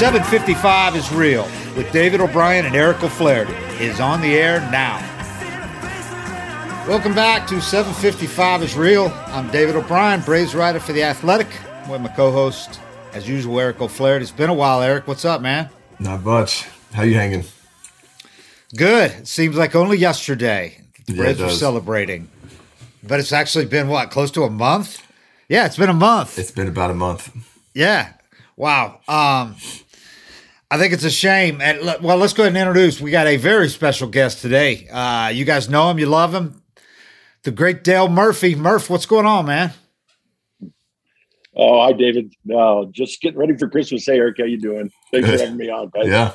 755 0.00 0.96
is 0.96 1.12
real 1.12 1.42
with 1.76 1.92
David 1.92 2.22
O'Brien 2.22 2.64
and 2.64 2.74
Eric 2.74 3.02
O'Flaherty 3.04 3.52
is 3.84 4.00
on 4.00 4.22
the 4.22 4.32
air 4.32 4.60
now. 4.70 4.96
Welcome 6.88 7.14
back 7.14 7.46
to 7.48 7.60
755 7.60 8.62
is 8.62 8.74
real. 8.78 9.12
I'm 9.26 9.50
David 9.50 9.76
O'Brien, 9.76 10.22
Braves 10.22 10.54
writer 10.54 10.80
for 10.80 10.94
The 10.94 11.02
Athletic. 11.02 11.48
I'm 11.84 11.90
with 11.90 12.00
my 12.00 12.08
co-host, 12.08 12.80
as 13.12 13.28
usual, 13.28 13.60
Eric 13.60 13.82
O'Flaherty. 13.82 14.22
It's 14.22 14.32
been 14.32 14.48
a 14.48 14.54
while, 14.54 14.80
Eric. 14.80 15.06
What's 15.06 15.26
up, 15.26 15.42
man? 15.42 15.68
Not 15.98 16.24
much. 16.24 16.66
How 16.94 17.02
you 17.02 17.16
hanging? 17.16 17.44
Good. 18.74 19.10
It 19.10 19.28
seems 19.28 19.58
like 19.58 19.76
only 19.76 19.98
yesterday 19.98 20.80
the 21.04 21.12
yeah, 21.12 21.24
Braves 21.24 21.42
were 21.42 21.50
celebrating. 21.50 22.30
But 23.02 23.20
it's 23.20 23.34
actually 23.34 23.66
been 23.66 23.88
what, 23.88 24.10
close 24.10 24.30
to 24.30 24.44
a 24.44 24.50
month? 24.50 25.06
Yeah, 25.46 25.66
it's 25.66 25.76
been 25.76 25.90
a 25.90 25.92
month. 25.92 26.38
It's 26.38 26.52
been 26.52 26.68
about 26.68 26.90
a 26.90 26.94
month. 26.94 27.36
Yeah. 27.74 28.14
Wow. 28.56 29.00
Um, 29.06 29.56
I 30.70 30.78
think 30.78 30.92
it's 30.92 31.04
a 31.04 31.10
shame. 31.10 31.60
And 31.60 31.82
well, 32.02 32.16
let's 32.16 32.32
go 32.32 32.44
ahead 32.44 32.56
and 32.56 32.68
introduce. 32.68 33.00
We 33.00 33.10
got 33.10 33.26
a 33.26 33.36
very 33.36 33.68
special 33.68 34.08
guest 34.08 34.40
today. 34.40 34.88
Uh, 34.88 35.28
you 35.28 35.44
guys 35.44 35.68
know 35.68 35.90
him, 35.90 35.98
you 35.98 36.06
love 36.06 36.32
him. 36.32 36.62
The 37.42 37.50
great 37.50 37.82
Dale 37.82 38.08
Murphy. 38.08 38.54
Murph, 38.54 38.88
what's 38.88 39.06
going 39.06 39.26
on, 39.26 39.46
man? 39.46 39.72
Oh, 41.56 41.82
hi, 41.82 41.92
David. 41.92 42.32
Uh, 42.54 42.84
just 42.92 43.20
getting 43.20 43.38
ready 43.38 43.56
for 43.56 43.68
Christmas. 43.68 44.06
Hey, 44.06 44.18
Eric, 44.18 44.36
how 44.38 44.44
you 44.44 44.60
doing? 44.60 44.92
Thanks 45.10 45.28
for 45.28 45.38
having 45.38 45.56
me 45.56 45.68
on, 45.70 45.88
guys. 45.88 46.06
Yeah. 46.06 46.34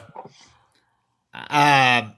Uh, 1.34 2.10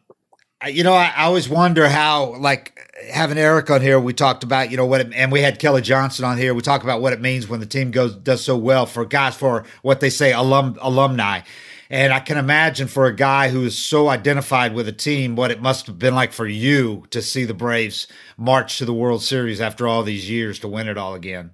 you 0.68 0.84
know, 0.84 0.93
I, 0.93 1.13
I, 1.15 1.23
always 1.26 1.48
wonder 1.48 1.88
how, 1.88 2.35
like, 2.38 2.79
having 3.12 3.38
Eric 3.38 3.70
on 3.70 3.81
here, 3.81 3.99
we 3.99 4.13
talked 4.13 4.43
about, 4.43 4.71
you 4.71 4.77
know, 4.77 4.85
what, 4.85 5.02
it, 5.02 5.13
and 5.13 5.31
we 5.31 5.41
had 5.41 5.59
Kelly 5.59 5.81
Johnson 5.81 6.26
on 6.26 6.38
here. 6.38 6.54
We 6.54 6.62
talk 6.62 6.84
about 6.84 7.02
what 7.02 7.13
it 7.13 7.21
means 7.21 7.48
when 7.48 7.59
the 7.59 7.65
team 7.65 7.91
goes 7.91 8.15
does 8.15 8.43
so 8.43 8.57
well 8.57 8.85
for 8.85 9.05
guys 9.05 9.35
for 9.35 9.63
what 9.84 9.99
they 9.99 10.09
say 10.09 10.34
alum 10.34 10.77
alumni. 10.81 11.41
And 11.90 12.13
I 12.13 12.20
can 12.20 12.38
imagine 12.38 12.88
for 12.88 13.05
a 13.05 13.16
guy 13.16 13.49
who 13.49 13.63
is 13.63 13.77
so 13.77 14.10
identified 14.10 14.74
with 14.74 14.88
a 14.88 14.93
team, 14.93 15.35
what 15.35 15.52
it 15.52 15.62
must 15.62 15.88
have 15.88 15.98
been 15.98 16.16
like 16.16 16.34
for 16.34 16.46
you 16.48 17.05
to 17.12 17.21
see 17.21 17.46
the 17.46 17.54
Braves 17.54 18.07
march 18.38 18.77
to 18.80 18.85
the 18.85 18.93
World 18.93 19.24
Series 19.24 19.62
after 19.62 19.88
all 19.88 20.04
these 20.04 20.30
years 20.30 20.60
to 20.60 20.68
win 20.68 20.90
it 20.90 20.98
all 20.98 21.15
again. 21.15 21.52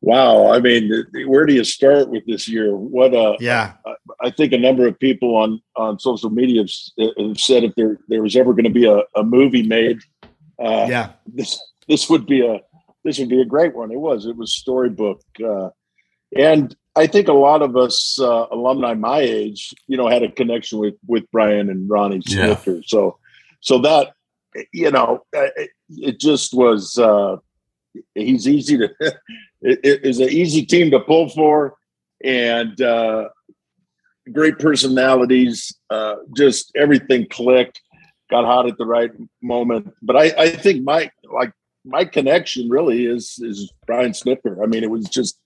Wow, 0.00 0.52
I 0.52 0.60
mean, 0.60 0.90
where 1.26 1.44
do 1.44 1.52
you 1.52 1.64
start 1.64 2.08
with 2.08 2.24
this 2.24 2.46
year? 2.46 2.74
What 2.74 3.12
a 3.14 3.36
yeah! 3.40 3.72
I 4.20 4.30
think 4.30 4.52
a 4.52 4.58
number 4.58 4.86
of 4.86 4.96
people 5.00 5.34
on 5.34 5.60
on 5.74 5.98
social 5.98 6.30
media 6.30 6.62
have, 6.62 7.10
have 7.18 7.40
said 7.40 7.64
if 7.64 7.74
there 7.74 7.98
there 8.06 8.22
was 8.22 8.36
ever 8.36 8.52
going 8.52 8.64
to 8.64 8.70
be 8.70 8.86
a, 8.86 9.02
a 9.16 9.24
movie 9.24 9.64
made, 9.64 9.98
uh, 10.60 10.86
yeah, 10.88 11.10
this 11.26 11.60
this 11.88 12.08
would 12.08 12.26
be 12.26 12.46
a 12.46 12.60
this 13.02 13.18
would 13.18 13.28
be 13.28 13.40
a 13.40 13.44
great 13.44 13.74
one. 13.74 13.90
It 13.90 13.98
was 13.98 14.24
it 14.24 14.36
was 14.36 14.54
storybook, 14.54 15.20
uh, 15.44 15.70
and 16.36 16.76
I 16.98 17.06
think 17.06 17.28
a 17.28 17.32
lot 17.32 17.62
of 17.62 17.76
us 17.76 18.18
uh, 18.20 18.46
alumni 18.50 18.94
my 18.94 19.20
age, 19.20 19.72
you 19.86 19.96
know, 19.96 20.08
had 20.08 20.24
a 20.24 20.30
connection 20.30 20.78
with 20.80 20.94
with 21.06 21.30
Brian 21.30 21.70
and 21.70 21.88
Ronnie 21.88 22.20
Snitker. 22.20 22.76
Yeah. 22.76 22.82
So, 22.86 23.18
so 23.60 23.78
that 23.78 24.14
you 24.72 24.90
know, 24.90 25.24
it, 25.32 25.70
it 25.90 26.20
just 26.20 26.52
was. 26.54 26.98
Uh, 26.98 27.36
he's 28.14 28.48
easy 28.48 28.78
to. 28.78 28.90
it, 29.62 29.80
it 29.84 30.04
is 30.04 30.18
an 30.18 30.28
easy 30.30 30.66
team 30.66 30.90
to 30.90 31.00
pull 31.00 31.28
for, 31.28 31.76
and 32.24 32.80
uh, 32.80 33.28
great 34.32 34.58
personalities. 34.58 35.72
Uh, 35.90 36.16
just 36.36 36.72
everything 36.76 37.28
clicked. 37.30 37.80
Got 38.28 38.44
hot 38.44 38.66
at 38.66 38.76
the 38.76 38.86
right 38.86 39.12
moment. 39.40 39.94
But 40.02 40.16
I, 40.16 40.24
I 40.36 40.50
think 40.50 40.82
my 40.82 41.10
like 41.32 41.52
my 41.84 42.04
connection 42.04 42.68
really 42.68 43.06
is 43.06 43.38
is 43.38 43.72
Brian 43.86 44.10
Snitker. 44.10 44.62
I 44.62 44.66
mean, 44.66 44.82
it 44.82 44.90
was 44.90 45.08
just 45.08 45.38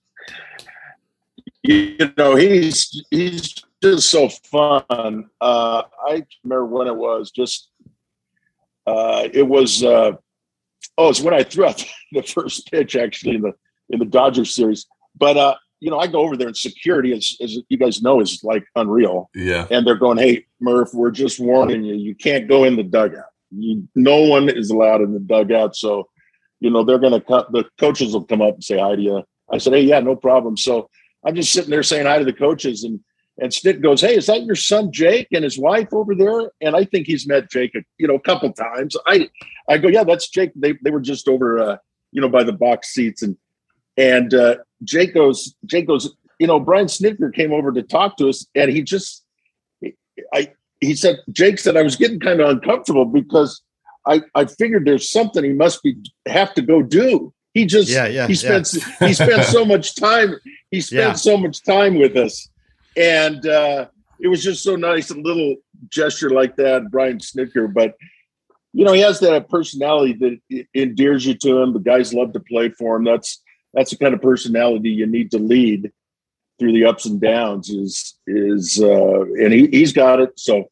you 1.62 2.12
know, 2.16 2.34
he's 2.34 3.04
he's 3.10 3.54
just 3.82 4.10
so 4.10 4.28
fun. 4.28 5.28
Uh, 5.40 5.82
I 6.08 6.24
remember 6.44 6.66
when 6.66 6.86
it 6.88 6.96
was 6.96 7.30
just 7.30 7.70
uh, 8.86 9.28
it 9.32 9.46
was 9.46 9.82
uh, 9.82 10.12
oh, 10.98 11.08
it's 11.08 11.20
when 11.20 11.34
I 11.34 11.42
threw 11.42 11.66
out 11.66 11.84
the 12.12 12.22
first 12.22 12.70
pitch 12.70 12.96
actually 12.96 13.36
in 13.36 13.42
the 13.42 13.52
in 13.90 13.98
the 13.98 14.04
Dodgers 14.04 14.54
series. 14.54 14.86
But 15.16 15.36
uh, 15.36 15.54
you 15.80 15.90
know, 15.90 15.98
I 15.98 16.06
go 16.06 16.20
over 16.20 16.36
there 16.36 16.48
and 16.48 16.56
security, 16.56 17.12
as, 17.12 17.36
as 17.40 17.58
you 17.68 17.76
guys 17.76 18.02
know, 18.02 18.20
is 18.20 18.42
like 18.44 18.64
unreal. 18.76 19.30
Yeah. 19.34 19.66
And 19.70 19.86
they're 19.86 19.96
going, 19.96 20.18
"Hey, 20.18 20.46
Murph, 20.60 20.94
we're 20.94 21.10
just 21.10 21.40
warning 21.40 21.84
you. 21.84 21.94
You 21.94 22.14
can't 22.14 22.48
go 22.48 22.64
in 22.64 22.76
the 22.76 22.84
dugout. 22.84 23.26
You, 23.50 23.88
no 23.94 24.22
one 24.22 24.48
is 24.48 24.70
allowed 24.70 25.02
in 25.02 25.12
the 25.12 25.20
dugout. 25.20 25.76
So, 25.76 26.08
you 26.60 26.70
know, 26.70 26.84
they're 26.84 26.98
going 26.98 27.12
to 27.12 27.20
cut. 27.20 27.52
The 27.52 27.64
coaches 27.78 28.14
will 28.14 28.24
come 28.24 28.42
up 28.42 28.54
and 28.54 28.64
say 28.64 28.78
hi 28.78 28.96
to 28.96 29.02
you." 29.02 29.22
I 29.52 29.58
said, 29.58 29.74
"Hey, 29.74 29.82
yeah, 29.82 30.00
no 30.00 30.16
problem." 30.16 30.56
So 30.56 30.88
I'm 31.24 31.34
just 31.34 31.52
sitting 31.52 31.70
there 31.70 31.82
saying 31.82 32.06
hi 32.06 32.18
to 32.18 32.24
the 32.24 32.32
coaches, 32.32 32.84
and 32.84 33.00
and 33.38 33.50
Snit 33.50 33.82
goes, 33.82 34.00
"Hey, 34.00 34.16
is 34.16 34.26
that 34.26 34.44
your 34.44 34.56
son 34.56 34.92
Jake 34.92 35.28
and 35.32 35.44
his 35.44 35.58
wife 35.58 35.88
over 35.92 36.14
there?" 36.14 36.50
And 36.60 36.76
I 36.76 36.84
think 36.84 37.06
he's 37.06 37.26
met 37.26 37.50
Jake, 37.50 37.72
you 37.98 38.06
know, 38.06 38.16
a 38.16 38.20
couple 38.20 38.52
times. 38.52 38.96
I 39.06 39.30
I 39.68 39.78
go, 39.78 39.88
"Yeah, 39.88 40.04
that's 40.04 40.28
Jake." 40.28 40.52
They 40.54 40.74
they 40.82 40.90
were 40.90 41.00
just 41.00 41.28
over, 41.28 41.58
uh, 41.58 41.76
you 42.10 42.20
know, 42.20 42.28
by 42.28 42.44
the 42.44 42.52
box 42.52 42.88
seats, 42.92 43.22
and 43.22 43.36
and 43.96 44.32
uh, 44.34 44.56
Jake 44.84 45.14
goes, 45.14 45.54
Jake 45.66 45.86
goes, 45.86 46.14
you 46.38 46.46
know, 46.46 46.58
Brian 46.58 46.86
Snitker 46.86 47.32
came 47.32 47.52
over 47.52 47.72
to 47.72 47.82
talk 47.82 48.16
to 48.16 48.28
us, 48.28 48.46
and 48.54 48.70
he 48.70 48.82
just, 48.82 49.24
I 50.34 50.52
he 50.80 50.94
said, 50.94 51.18
Jake 51.30 51.58
said 51.58 51.76
I 51.76 51.82
was 51.82 51.96
getting 51.96 52.18
kind 52.18 52.40
of 52.40 52.48
uncomfortable 52.48 53.04
because 53.04 53.62
I 54.06 54.22
I 54.34 54.46
figured 54.46 54.84
there's 54.84 55.10
something 55.10 55.44
he 55.44 55.52
must 55.52 55.82
be 55.82 55.96
have 56.26 56.54
to 56.54 56.62
go 56.62 56.82
do. 56.82 57.32
He 57.54 57.66
just 57.66 57.90
yeah, 57.90 58.06
yeah, 58.06 58.26
he 58.26 58.34
spends 58.34 58.74
yeah. 58.74 59.08
he 59.08 59.14
spent 59.24 59.44
so 59.44 59.64
much 59.64 59.94
time 59.94 60.36
he 60.70 60.80
spent 60.80 61.00
yeah. 61.00 61.12
so 61.12 61.36
much 61.36 61.62
time 61.62 61.98
with 61.98 62.16
us, 62.16 62.48
and 62.96 63.46
uh, 63.46 63.86
it 64.20 64.28
was 64.28 64.42
just 64.42 64.62
so 64.62 64.74
nice 64.76 65.10
a 65.10 65.14
little 65.14 65.56
gesture 65.88 66.30
like 66.30 66.56
that, 66.56 66.90
Brian 66.90 67.18
Snitker, 67.18 67.72
But 67.72 67.94
you 68.72 68.84
know, 68.84 68.92
he 68.92 69.02
has 69.02 69.20
that 69.20 69.50
personality 69.50 70.14
that 70.14 70.64
endears 70.72 71.26
you 71.26 71.34
to 71.34 71.60
him. 71.60 71.74
The 71.74 71.80
guys 71.80 72.14
love 72.14 72.32
to 72.32 72.40
play 72.40 72.70
for 72.70 72.96
him. 72.96 73.04
That's 73.04 73.42
that's 73.74 73.90
the 73.90 73.98
kind 73.98 74.14
of 74.14 74.22
personality 74.22 74.90
you 74.90 75.06
need 75.06 75.30
to 75.32 75.38
lead 75.38 75.92
through 76.58 76.72
the 76.72 76.86
ups 76.86 77.04
and 77.04 77.20
downs. 77.20 77.68
Is 77.68 78.18
is 78.26 78.80
uh, 78.82 79.20
and 79.20 79.52
he 79.52 79.66
he's 79.66 79.92
got 79.92 80.20
it. 80.20 80.38
So 80.38 80.70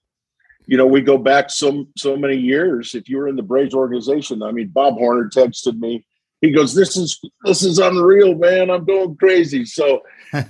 you 0.67 0.79
know, 0.79 0.87
we 0.87 1.03
go 1.03 1.19
back 1.19 1.51
so 1.51 1.87
so 1.99 2.17
many 2.17 2.37
years. 2.37 2.95
If 2.95 3.09
you 3.09 3.19
were 3.19 3.29
in 3.29 3.37
the 3.37 3.43
Braves 3.43 3.75
organization, 3.75 4.43
I 4.43 4.53
mean, 4.53 4.69
Bob 4.69 4.95
Horner 4.95 5.29
texted 5.29 5.79
me 5.79 6.07
he 6.41 6.51
goes, 6.51 6.75
"This 6.75 6.97
is 6.97 7.19
this 7.45 7.63
is 7.63 7.79
unreal, 7.79 8.35
man. 8.35 8.71
I'm 8.71 8.85
going 8.85 9.17
crazy." 9.17 9.65
So, 9.65 10.03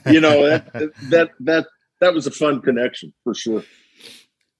you 0.06 0.20
know 0.20 0.42
that 0.48 0.92
that 1.10 1.30
that 1.40 1.66
that 2.00 2.14
was 2.14 2.26
a 2.26 2.30
fun 2.30 2.60
connection 2.60 3.12
for 3.24 3.34
sure. 3.34 3.62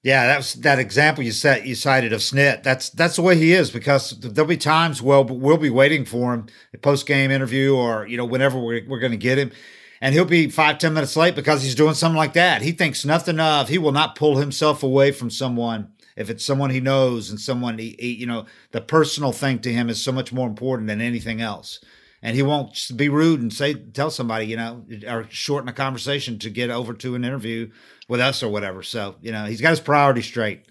Yeah, 0.03 0.27
that 0.27 0.39
was 0.39 0.55
that 0.55 0.79
example 0.79 1.23
you 1.25 1.33
set 1.33 1.67
you 1.67 1.75
cited 1.75 2.13
of 2.13 2.21
Snit. 2.21 2.63
That's 2.63 2.91
that's 2.91 3.17
the 3.17 3.23
way 3.23 3.37
he 3.37 3.53
is 3.53 3.71
because 3.71 4.19
there'll 4.19 4.49
be 4.49 4.57
times 4.57 5.03
well 5.03 5.25
we'll 5.25 5.59
be 5.59 5.71
waiting 5.71 6.05
for 6.05 6.33
him 6.33 6.47
a 6.73 6.79
post 6.79 7.07
game 7.07 7.31
interview 7.31 7.77
or 7.77 8.07
you 8.07 8.17
know 8.17 8.25
whenever 8.25 8.59
we're 8.59 8.87
we're 8.89 8.99
going 8.99 9.13
to 9.13 9.19
get 9.19 9.39
him, 9.39 9.53
and 10.01 10.15
he'll 10.15 10.25
be 10.25 10.49
five 10.49 10.79
ten 10.79 10.95
minutes 10.95 11.17
late 11.17 11.35
because 11.35 11.63
he's 11.63 11.75
doing 11.75 11.95
something 11.95 12.17
like 12.17 12.33
that. 12.33 12.63
He 12.63 12.73
thinks 12.73 13.05
nothing 13.05 13.39
of. 13.39 13.69
He 13.69 13.79
will 13.79 13.93
not 13.93 14.17
pull 14.17 14.37
himself 14.37 14.83
away 14.83 15.13
from 15.13 15.29
someone 15.29 15.93
if 16.17 16.31
it's 16.31 16.45
someone 16.45 16.71
he 16.71 16.81
knows 16.81 17.31
and 17.31 17.41
someone 17.41 17.79
he, 17.79 17.97
he, 17.99 18.13
you 18.13 18.27
know 18.27 18.47
the 18.73 18.81
personal 18.81 19.33
thing 19.33 19.59
to 19.61 19.73
him 19.73 19.89
is 19.89 20.03
so 20.03 20.13
much 20.13 20.33
more 20.33 20.49
important 20.49 20.89
than 20.89 21.01
anything 21.01 21.41
else. 21.41 21.81
And 22.23 22.37
he 22.37 22.43
won't 22.43 22.79
be 22.97 23.09
rude 23.09 23.41
and 23.41 23.51
say 23.51 23.73
tell 23.75 24.11
somebody 24.11 24.47
you 24.47 24.57
know 24.57 24.85
or 25.09 25.27
shorten 25.31 25.69
a 25.69 25.73
conversation 25.73 26.39
to 26.41 26.51
get 26.51 26.71
over 26.71 26.93
to 26.95 27.15
an 27.15 27.25
interview 27.25 27.71
with 28.09 28.21
us 28.21 28.43
or 28.43 28.51
whatever. 28.51 28.83
So 28.83 29.17
you 29.21 29.33
know 29.33 29.47
he's 29.47 29.61
got 29.61 29.71
his 29.71 29.81
priorities 29.81 30.27
straight. 30.27 30.67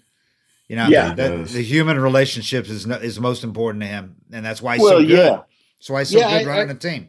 You 0.68 0.76
know 0.76 0.86
yeah, 0.86 1.14
the, 1.14 1.48
the 1.50 1.62
human 1.62 1.98
relationships 1.98 2.70
is 2.70 2.86
is 2.86 3.18
most 3.18 3.42
important 3.42 3.82
to 3.82 3.88
him. 3.88 4.16
And 4.30 4.44
that's 4.44 4.62
why 4.62 4.76
he's 4.76 4.82
well, 4.82 4.92
so 4.92 5.00
good. 5.00 5.10
yeah. 5.10 5.42
that's 5.78 5.90
why 5.90 6.00
he's 6.00 6.10
so 6.10 6.18
yeah, 6.18 6.38
good 6.38 6.46
running 6.46 6.70
I, 6.70 6.72
the 6.74 6.78
team. 6.78 7.08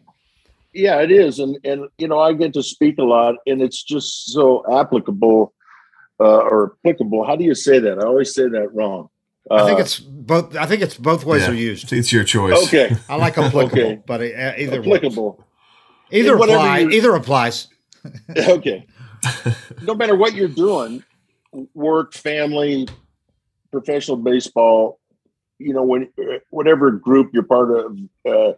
Yeah 0.74 1.02
it 1.02 1.12
is. 1.12 1.38
And 1.38 1.60
and 1.64 1.88
you 2.00 2.08
know 2.08 2.20
i 2.20 2.34
get 2.34 2.54
to 2.54 2.64
speak 2.64 2.98
a 2.98 3.04
lot 3.04 3.36
and 3.46 3.62
it's 3.62 3.84
just 3.84 4.32
so 4.32 4.64
applicable 4.74 5.54
uh, 6.22 6.38
or 6.38 6.78
applicable. 6.86 7.26
How 7.26 7.36
do 7.36 7.44
you 7.44 7.56
say 7.56 7.80
that? 7.80 7.98
I 8.00 8.04
always 8.04 8.34
say 8.34 8.48
that 8.48 8.70
wrong. 8.74 9.10
Uh, 9.50 9.56
I 9.56 9.66
think 9.66 9.80
uh, 9.80 9.82
it's 9.82 10.00
both. 10.00 10.56
I 10.56 10.68
think 10.68 10.84
it's 10.84 10.96
both 10.96 11.26
ways 11.26 11.42
yeah, 11.44 11.50
are 11.50 11.56
used. 11.56 11.92
It's 11.92 12.14
your 12.14 12.24
choice. 12.24 12.68
Okay, 12.68 12.96
I 13.10 13.16
like 13.16 13.38
applicable, 13.38 13.82
okay. 13.82 14.04
but 14.06 14.22
uh, 14.22 14.54
either 14.58 14.82
applicable. 14.82 15.38
Works. 15.38 15.44
Either 16.12 16.36
apply. 16.36 16.82
Either 16.92 17.16
applies. 17.16 17.68
okay. 18.38 18.86
no 19.82 19.96
matter 19.96 20.16
what 20.16 20.36
you're 20.36 20.48
doing, 20.48 21.04
work, 21.74 22.14
family, 22.14 22.88
professional 23.72 24.18
baseball, 24.18 25.00
you 25.58 25.74
know, 25.74 25.84
when 25.84 26.10
whatever 26.52 26.92
group 26.92 27.32
you're 27.34 27.44
part 27.44 27.72
of, 27.72 27.98
uh, 28.28 28.54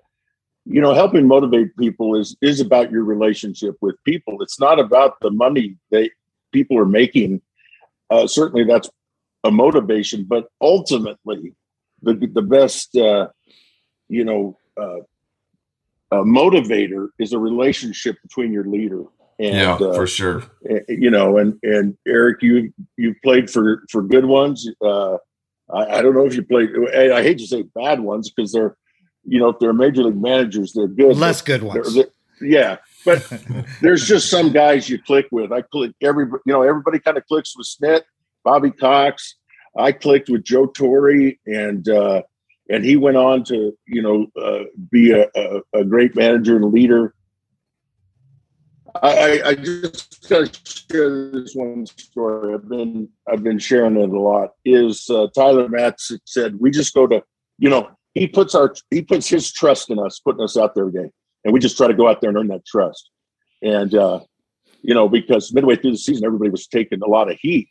you 0.65 0.81
know, 0.81 0.93
helping 0.93 1.27
motivate 1.27 1.75
people 1.77 2.19
is 2.19 2.35
is 2.41 2.59
about 2.59 2.91
your 2.91 3.05
relationship 3.05 3.77
with 3.79 3.95
people. 4.03 4.41
It's 4.41 4.59
not 4.59 4.79
about 4.79 5.19
the 5.21 5.31
money 5.31 5.77
they 5.91 6.09
people 6.53 6.77
are 6.77 6.85
making 6.85 7.41
uh, 8.09 8.27
certainly 8.27 8.65
that's 8.65 8.89
a 9.43 9.51
motivation, 9.51 10.25
but 10.25 10.47
ultimately, 10.61 11.53
the 12.01 12.13
the 12.15 12.41
best 12.41 12.95
uh, 12.95 13.27
you 14.09 14.23
know 14.25 14.57
uh, 14.77 14.99
motivator 16.23 17.07
is 17.19 17.33
a 17.33 17.39
relationship 17.39 18.15
between 18.21 18.53
your 18.53 18.65
leader 18.65 19.03
And, 19.39 19.55
yeah, 19.55 19.73
uh, 19.73 19.93
for 19.93 20.07
sure. 20.07 20.43
You 20.87 21.09
know, 21.09 21.37
and 21.37 21.59
and 21.63 21.97
Eric, 22.07 22.41
you 22.41 22.73
you 22.97 23.15
played 23.23 23.49
for 23.49 23.83
for 23.89 24.01
good 24.01 24.25
ones. 24.25 24.67
Uh, 24.81 25.17
I, 25.73 25.97
I 25.97 26.01
don't 26.01 26.13
know 26.13 26.25
if 26.25 26.35
you 26.35 26.43
played. 26.43 26.69
I 26.95 27.23
hate 27.23 27.39
to 27.39 27.47
say 27.47 27.63
bad 27.63 27.99
ones 27.99 28.29
because 28.29 28.51
they're, 28.51 28.77
you 29.25 29.39
know, 29.39 29.49
if 29.49 29.59
they're 29.59 29.73
major 29.73 30.03
league 30.03 30.21
managers, 30.21 30.73
they're 30.73 30.87
good. 30.87 31.17
Less 31.17 31.41
good 31.41 31.63
ones. 31.63 31.93
They're, 31.93 32.05
they're, 32.39 32.47
yeah, 32.47 32.77
but 33.05 33.43
there's 33.81 34.07
just 34.07 34.29
some 34.29 34.51
guys 34.51 34.89
you 34.89 35.01
click 35.01 35.27
with. 35.31 35.51
I 35.51 35.61
click 35.61 35.91
every, 36.01 36.25
you 36.25 36.53
know, 36.53 36.61
everybody 36.61 36.99
kind 36.99 37.17
of 37.17 37.25
clicks 37.25 37.55
with 37.57 37.67
Snit, 37.67 38.01
Bobby 38.43 38.71
Cox. 38.71 39.35
I 39.77 39.91
clicked 39.91 40.29
with 40.29 40.43
Joe 40.43 40.67
Torre, 40.67 41.31
and 41.45 41.87
uh, 41.89 42.21
and 42.69 42.85
he 42.85 42.95
went 42.95 43.17
on 43.17 43.43
to, 43.45 43.77
you 43.87 44.01
know, 44.01 44.27
uh, 44.41 44.65
be 44.91 45.11
a, 45.11 45.27
a, 45.35 45.61
a 45.73 45.83
great 45.83 46.15
manager 46.15 46.55
and 46.55 46.71
leader. 46.71 47.15
I, 49.01 49.41
I 49.43 49.55
just 49.55 50.29
gotta 50.29 50.51
share 50.65 51.31
this 51.31 51.55
one 51.55 51.85
story. 51.87 52.53
I've 52.53 52.69
been 52.69 53.09
I've 53.27 53.43
been 53.43 53.57
sharing 53.57 53.97
it 53.97 54.09
a 54.09 54.19
lot. 54.19 54.51
Is 54.65 55.09
uh, 55.09 55.27
Tyler 55.35 55.67
Matzek 55.67 56.19
said 56.25 56.59
we 56.59 56.69
just 56.69 56.93
go 56.93 57.07
to 57.07 57.23
you 57.57 57.69
know 57.69 57.89
he 58.13 58.27
puts 58.27 58.53
our 58.53 58.73
he 58.91 59.01
puts 59.01 59.27
his 59.27 59.51
trust 59.51 59.89
in 59.89 59.97
us, 59.97 60.19
putting 60.19 60.43
us 60.43 60.57
out 60.57 60.75
there 60.75 60.91
day, 60.91 61.09
and 61.43 61.53
we 61.53 61.59
just 61.59 61.77
try 61.77 61.87
to 61.87 61.93
go 61.93 62.07
out 62.07 62.21
there 62.21 62.29
and 62.29 62.37
earn 62.37 62.47
that 62.47 62.65
trust. 62.65 63.09
And 63.61 63.93
uh, 63.95 64.21
you 64.81 64.93
know 64.93 65.07
because 65.07 65.53
midway 65.53 65.75
through 65.75 65.91
the 65.91 65.97
season, 65.97 66.25
everybody 66.25 66.49
was 66.49 66.67
taking 66.67 67.01
a 67.01 67.07
lot 67.07 67.31
of 67.31 67.37
heat. 67.39 67.69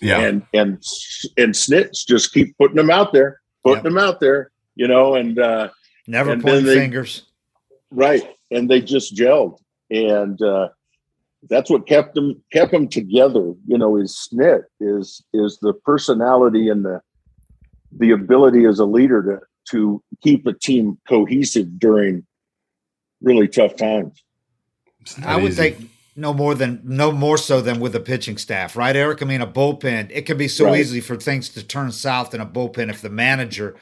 Yeah, 0.00 0.20
and 0.20 0.42
and 0.54 0.82
and 1.36 1.54
snits 1.54 2.06
just 2.06 2.32
keep 2.32 2.56
putting 2.58 2.76
them 2.76 2.90
out 2.90 3.12
there, 3.12 3.40
putting 3.64 3.84
them 3.84 3.98
out 3.98 4.20
there. 4.20 4.50
You 4.74 4.88
know, 4.88 5.14
and 5.14 5.38
uh, 5.38 5.68
never 6.06 6.32
and 6.32 6.42
point 6.42 6.64
fingers. 6.64 7.26
Right, 7.90 8.24
and 8.50 8.70
they 8.70 8.80
just 8.80 9.14
gelled 9.16 9.58
and 9.90 10.40
uh, 10.40 10.68
that's 11.48 11.70
what 11.70 11.86
kept 11.86 12.14
them 12.14 12.42
kept 12.52 12.72
them 12.72 12.88
together. 12.88 13.52
You 13.66 13.78
know, 13.78 13.96
is 13.96 14.28
Snit 14.32 14.62
is 14.78 15.22
is 15.32 15.58
the 15.60 15.74
personality 15.84 16.68
and 16.68 16.84
the 16.84 17.00
the 17.92 18.12
ability 18.12 18.64
as 18.66 18.78
a 18.78 18.84
leader 18.84 19.22
to 19.22 19.40
to 19.70 20.02
keep 20.22 20.46
a 20.46 20.52
team 20.52 20.98
cohesive 21.08 21.78
during 21.78 22.24
really 23.22 23.48
tough 23.48 23.76
times. 23.76 24.22
I 25.24 25.36
would 25.36 25.52
easy. 25.52 25.70
think 25.70 25.90
no 26.16 26.32
more 26.32 26.54
than 26.54 26.80
no 26.84 27.12
more 27.12 27.38
so 27.38 27.60
than 27.60 27.80
with 27.80 27.92
the 27.92 28.00
pitching 28.00 28.36
staff, 28.36 28.76
right, 28.76 28.94
Eric? 28.94 29.22
I 29.22 29.26
mean, 29.26 29.40
a 29.40 29.46
bullpen 29.46 30.10
it 30.10 30.26
can 30.26 30.36
be 30.36 30.48
so 30.48 30.66
right. 30.66 30.80
easy 30.80 31.00
for 31.00 31.16
things 31.16 31.48
to 31.50 31.62
turn 31.62 31.92
south 31.92 32.34
in 32.34 32.40
a 32.40 32.46
bullpen 32.46 32.90
if 32.90 33.00
the 33.00 33.10
manager 33.10 33.76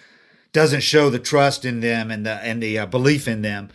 doesn't 0.53 0.81
show 0.83 1.11
the 1.11 1.19
trust 1.19 1.65
in 1.65 1.81
them 1.81 2.11
and 2.11 2.25
the 2.25 2.35
and 2.35 2.63
the 2.63 2.79
uh, 2.79 2.87
belief 2.87 3.29
in 3.29 3.43
them 3.43 3.71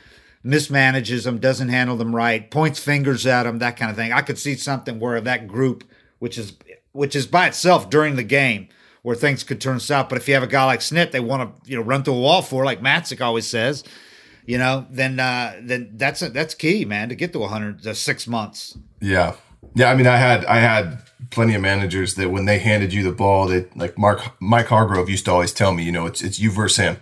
mismanages 0.46 1.24
them, 1.24 1.40
doesn't 1.40 1.70
handle 1.70 1.96
them 1.96 2.16
right, 2.16 2.50
points 2.52 2.80
fingers 2.80 3.26
at 3.26 3.44
them, 3.44 3.60
that 3.60 3.78
kind 3.78 3.90
of 3.90 3.96
thing. 3.96 4.12
I 4.12 4.22
could 4.22 4.38
see 4.38 4.56
something 4.56 5.00
where 5.00 5.22
that 5.22 5.48
group, 5.48 5.84
which 6.20 6.38
is 6.38 6.54
which 6.92 7.16
is 7.16 7.26
by 7.26 7.48
itself 7.48 7.90
during 7.90 8.16
the 8.16 8.24
game, 8.24 8.68
where 9.02 9.16
things 9.16 9.44
could 9.44 9.60
turn 9.60 9.80
south. 9.80 10.10
But 10.10 10.18
if 10.18 10.28
you 10.28 10.34
have 10.34 10.44
a 10.44 10.48
guy 10.48 10.66
like 10.66 10.82
Snit, 10.82 11.12
they 11.12 11.20
want 11.20 11.64
to 11.64 11.70
you 11.70 11.78
know 11.78 11.84
run 11.84 12.04
through 12.04 12.16
a 12.16 12.20
wall 12.20 12.42
for, 12.42 12.66
like 12.66 12.82
Matzek 12.82 13.22
always 13.22 13.48
says, 13.48 13.84
you 14.46 14.58
know, 14.58 14.86
then 14.90 15.20
uh, 15.20 15.60
then 15.62 15.92
that's 15.96 16.22
a, 16.22 16.30
that's 16.30 16.54
key, 16.54 16.86
man, 16.86 17.10
to 17.10 17.16
get 17.16 17.34
to 17.34 17.40
100 17.40 17.86
uh, 17.86 17.94
six 17.94 18.28
months. 18.28 18.78
Yeah, 19.02 19.36
yeah. 19.76 19.92
I 19.92 19.96
mean, 19.96 20.08
I 20.08 20.18
had 20.18 20.46
I 20.46 20.58
had 20.58 21.00
plenty 21.32 21.56
of 21.56 21.62
managers 21.62 22.16
that 22.16 22.30
when 22.30 22.46
they 22.46 22.60
handed 22.60 22.94
you 22.94 23.04
the 23.04 23.12
ball, 23.12 23.48
they 23.48 23.66
like 23.76 23.98
Mark 23.98 24.40
Mike 24.40 24.68
Hargrove 24.68 25.10
used 25.10 25.26
to 25.26 25.32
always 25.32 25.54
tell 25.54 25.74
me, 25.74 25.84
you 25.84 25.92
know, 25.92 26.06
it's 26.06 26.22
it's 26.22 26.40
you 26.40 26.52
versus 26.52 26.78
him 26.78 26.98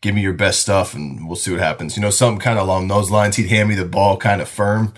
give 0.00 0.14
me 0.14 0.20
your 0.20 0.32
best 0.32 0.60
stuff 0.60 0.94
and 0.94 1.26
we'll 1.26 1.36
see 1.36 1.50
what 1.50 1.60
happens. 1.60 1.96
You 1.96 2.02
know, 2.02 2.10
something 2.10 2.40
kind 2.40 2.58
of 2.58 2.66
along 2.66 2.88
those 2.88 3.10
lines. 3.10 3.36
He'd 3.36 3.48
hand 3.48 3.68
me 3.68 3.74
the 3.74 3.84
ball 3.84 4.16
kind 4.16 4.40
of 4.40 4.48
firm. 4.48 4.94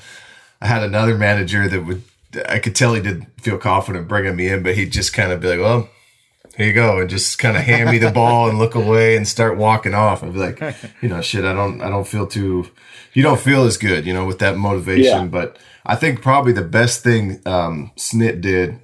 I 0.61 0.67
had 0.67 0.83
another 0.83 1.17
manager 1.17 1.69
that 1.69 1.87
would, 1.87 2.03
I 2.49 2.59
could 2.59 2.77
tell 2.77 2.95
he 2.95 3.01
didn't 3.01 3.41
feel 3.41 3.59
confident 3.59 4.09
bringing 4.09 4.37
me 4.37 4.49
in, 4.49 4.63
but 4.63 4.75
he'd 4.75 4.93
just 4.93 5.13
kind 5.13 5.33
of 5.33 5.41
be 5.41 5.49
like, 5.49 5.61
well, 5.61 5.89
here 6.61 6.69
you 6.69 6.75
go. 6.75 7.01
And 7.01 7.09
just 7.09 7.39
kind 7.39 7.57
of 7.57 7.63
hand 7.63 7.91
me 7.91 7.97
the 7.97 8.11
ball 8.15 8.51
and 8.51 8.59
look 8.59 8.75
away 8.75 9.17
and 9.17 9.27
start 9.27 9.57
walking 9.57 9.95
off. 9.95 10.23
I'd 10.23 10.35
be 10.35 10.39
like, 10.39 10.61
you 11.01 11.09
know, 11.09 11.23
shit, 11.23 11.45
I 11.45 11.55
don't, 11.55 11.81
I 11.81 11.89
don't 11.89 12.07
feel 12.07 12.27
too, 12.27 12.69
you 13.15 13.23
don't 13.23 13.41
feel 13.41 13.65
as 13.65 13.79
good, 13.79 14.05
you 14.07 14.13
know, 14.13 14.27
with 14.27 14.41
that 14.41 14.59
motivation. 14.59 15.23
Yeah. 15.23 15.27
But 15.27 15.57
I 15.87 15.97
think 15.97 16.21
probably 16.21 16.53
the 16.53 16.63
best 16.63 17.03
thing 17.03 17.41
um, 17.47 17.93
Snit 17.97 18.43
did 18.43 18.79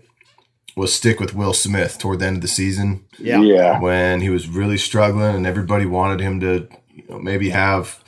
was 0.75 0.94
stick 0.94 1.20
with 1.20 1.34
Will 1.34 1.52
Smith 1.52 1.99
toward 1.99 2.20
the 2.20 2.26
end 2.26 2.37
of 2.37 2.43
the 2.43 2.49
season. 2.49 3.05
Yeah. 3.19 3.43
yeah. 3.43 3.78
When 3.78 4.23
he 4.23 4.31
was 4.31 4.49
really 4.49 4.78
struggling 4.78 5.37
and 5.37 5.46
everybody 5.46 5.84
wanted 5.84 6.20
him 6.20 6.40
to 6.40 6.69
you 6.94 7.05
know, 7.11 7.19
maybe 7.19 7.50
have 7.50 8.02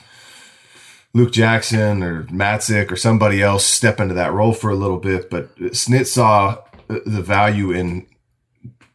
Luke 1.13 1.31
Jackson 1.31 2.01
or 2.01 2.23
Matzek 2.23 2.91
or 2.91 2.95
somebody 2.95 3.43
else 3.43 3.65
step 3.65 3.99
into 3.99 4.15
that 4.15 4.33
role 4.33 4.53
for 4.53 4.71
a 4.71 4.75
little 4.75 4.99
bit. 4.99 5.29
But 5.29 5.55
Snit 5.57 6.07
saw 6.07 6.57
the 6.87 7.21
value 7.21 7.71
in 7.71 8.07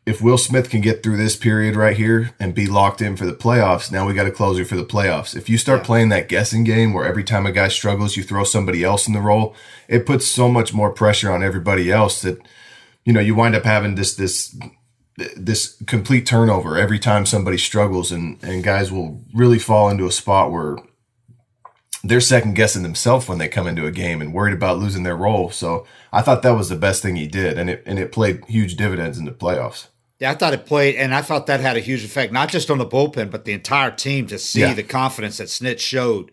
if 0.06 0.20
Will 0.20 0.38
Smith 0.38 0.68
can 0.68 0.80
get 0.80 1.02
through 1.02 1.16
this 1.16 1.36
period 1.36 1.76
right 1.76 1.96
here 1.96 2.34
and 2.38 2.54
be 2.54 2.66
locked 2.66 3.00
in 3.00 3.16
for 3.16 3.24
the 3.24 3.32
playoffs, 3.32 3.90
now 3.90 4.06
we 4.06 4.14
got 4.14 4.26
a 4.26 4.30
closer 4.30 4.64
for 4.64 4.76
the 4.76 4.84
playoffs. 4.84 5.34
If 5.36 5.48
you 5.48 5.56
start 5.58 5.80
yeah. 5.80 5.86
playing 5.86 6.08
that 6.10 6.28
guessing 6.28 6.64
game 6.64 6.92
where 6.92 7.06
every 7.06 7.24
time 7.24 7.46
a 7.46 7.52
guy 7.52 7.68
struggles, 7.68 8.16
you 8.16 8.22
throw 8.22 8.44
somebody 8.44 8.84
else 8.84 9.06
in 9.06 9.14
the 9.14 9.20
role, 9.20 9.54
it 9.88 10.06
puts 10.06 10.26
so 10.26 10.48
much 10.48 10.74
more 10.74 10.92
pressure 10.92 11.32
on 11.32 11.42
everybody 11.42 11.90
else 11.90 12.20
that– 12.22 12.38
you 13.04 13.12
know, 13.12 13.20
you 13.20 13.34
wind 13.34 13.54
up 13.54 13.64
having 13.64 13.94
this 13.94 14.14
this 14.14 14.56
this 15.36 15.80
complete 15.86 16.26
turnover 16.26 16.76
every 16.76 16.98
time 16.98 17.26
somebody 17.26 17.58
struggles 17.58 18.10
and 18.10 18.42
and 18.42 18.64
guys 18.64 18.90
will 18.90 19.22
really 19.32 19.58
fall 19.58 19.88
into 19.88 20.06
a 20.06 20.12
spot 20.12 20.50
where 20.50 20.76
they're 22.02 22.20
second 22.20 22.54
guessing 22.54 22.82
themselves 22.82 23.28
when 23.28 23.38
they 23.38 23.48
come 23.48 23.66
into 23.66 23.86
a 23.86 23.92
game 23.92 24.20
and 24.20 24.34
worried 24.34 24.52
about 24.52 24.78
losing 24.78 25.04
their 25.04 25.16
role. 25.16 25.50
So 25.50 25.86
I 26.12 26.20
thought 26.20 26.42
that 26.42 26.56
was 26.56 26.68
the 26.68 26.76
best 26.76 27.02
thing 27.02 27.16
he 27.16 27.26
did, 27.26 27.58
and 27.58 27.70
it 27.70 27.82
and 27.86 27.98
it 27.98 28.12
played 28.12 28.44
huge 28.46 28.76
dividends 28.76 29.18
in 29.18 29.24
the 29.24 29.32
playoffs. 29.32 29.88
Yeah, 30.20 30.30
I 30.30 30.34
thought 30.34 30.54
it 30.54 30.64
played, 30.64 30.94
and 30.94 31.14
I 31.14 31.22
thought 31.22 31.46
that 31.46 31.60
had 31.60 31.76
a 31.76 31.80
huge 31.80 32.04
effect, 32.04 32.32
not 32.32 32.48
just 32.48 32.70
on 32.70 32.78
the 32.78 32.86
bullpen, 32.86 33.30
but 33.30 33.44
the 33.44 33.52
entire 33.52 33.90
team 33.90 34.26
to 34.28 34.38
see 34.38 34.60
yeah. 34.60 34.74
the 34.74 34.84
confidence 34.84 35.38
that 35.38 35.48
Snit 35.48 35.80
showed 35.80 36.30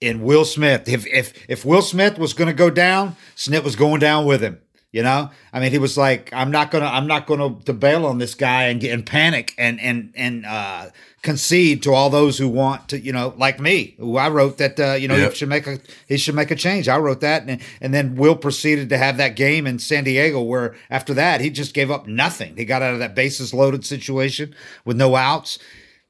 in 0.00 0.22
Will 0.22 0.44
Smith. 0.44 0.88
If 0.88 1.06
if 1.06 1.32
if 1.48 1.64
Will 1.64 1.82
Smith 1.82 2.18
was 2.18 2.34
going 2.34 2.48
to 2.48 2.54
go 2.54 2.70
down, 2.70 3.16
Snit 3.36 3.62
was 3.62 3.76
going 3.76 4.00
down 4.00 4.26
with 4.26 4.40
him. 4.40 4.60
You 4.94 5.02
know, 5.02 5.28
I 5.52 5.58
mean, 5.58 5.72
he 5.72 5.78
was 5.78 5.98
like, 5.98 6.32
"I'm 6.32 6.52
not 6.52 6.70
gonna, 6.70 6.86
I'm 6.86 7.08
not 7.08 7.26
gonna 7.26 7.56
to 7.64 7.72
bail 7.72 8.06
on 8.06 8.18
this 8.18 8.36
guy 8.36 8.66
and 8.66 8.80
get 8.80 8.92
and 8.92 9.04
panic 9.04 9.52
and 9.58 9.80
and 9.80 10.12
and 10.14 10.46
uh, 10.46 10.90
concede 11.20 11.82
to 11.82 11.92
all 11.92 12.10
those 12.10 12.38
who 12.38 12.48
want 12.48 12.90
to, 12.90 13.00
you 13.00 13.12
know, 13.12 13.34
like 13.36 13.58
me, 13.58 13.96
who 13.98 14.16
I 14.16 14.28
wrote 14.28 14.58
that, 14.58 14.78
uh, 14.78 14.92
you 14.92 15.08
know, 15.08 15.16
yep. 15.16 15.32
he 15.32 15.36
should 15.36 15.48
make 15.48 15.66
a 15.66 15.80
he 16.06 16.16
should 16.16 16.36
make 16.36 16.52
a 16.52 16.54
change. 16.54 16.88
I 16.88 16.96
wrote 16.98 17.22
that, 17.22 17.42
and 17.42 17.60
and 17.80 17.92
then 17.92 18.14
Will 18.14 18.36
proceeded 18.36 18.88
to 18.90 18.96
have 18.96 19.16
that 19.16 19.34
game 19.34 19.66
in 19.66 19.80
San 19.80 20.04
Diego, 20.04 20.40
where 20.40 20.76
after 20.88 21.12
that 21.14 21.40
he 21.40 21.50
just 21.50 21.74
gave 21.74 21.90
up 21.90 22.06
nothing. 22.06 22.56
He 22.56 22.64
got 22.64 22.80
out 22.80 22.92
of 22.92 23.00
that 23.00 23.16
bases 23.16 23.52
loaded 23.52 23.84
situation 23.84 24.54
with 24.84 24.96
no 24.96 25.16
outs. 25.16 25.58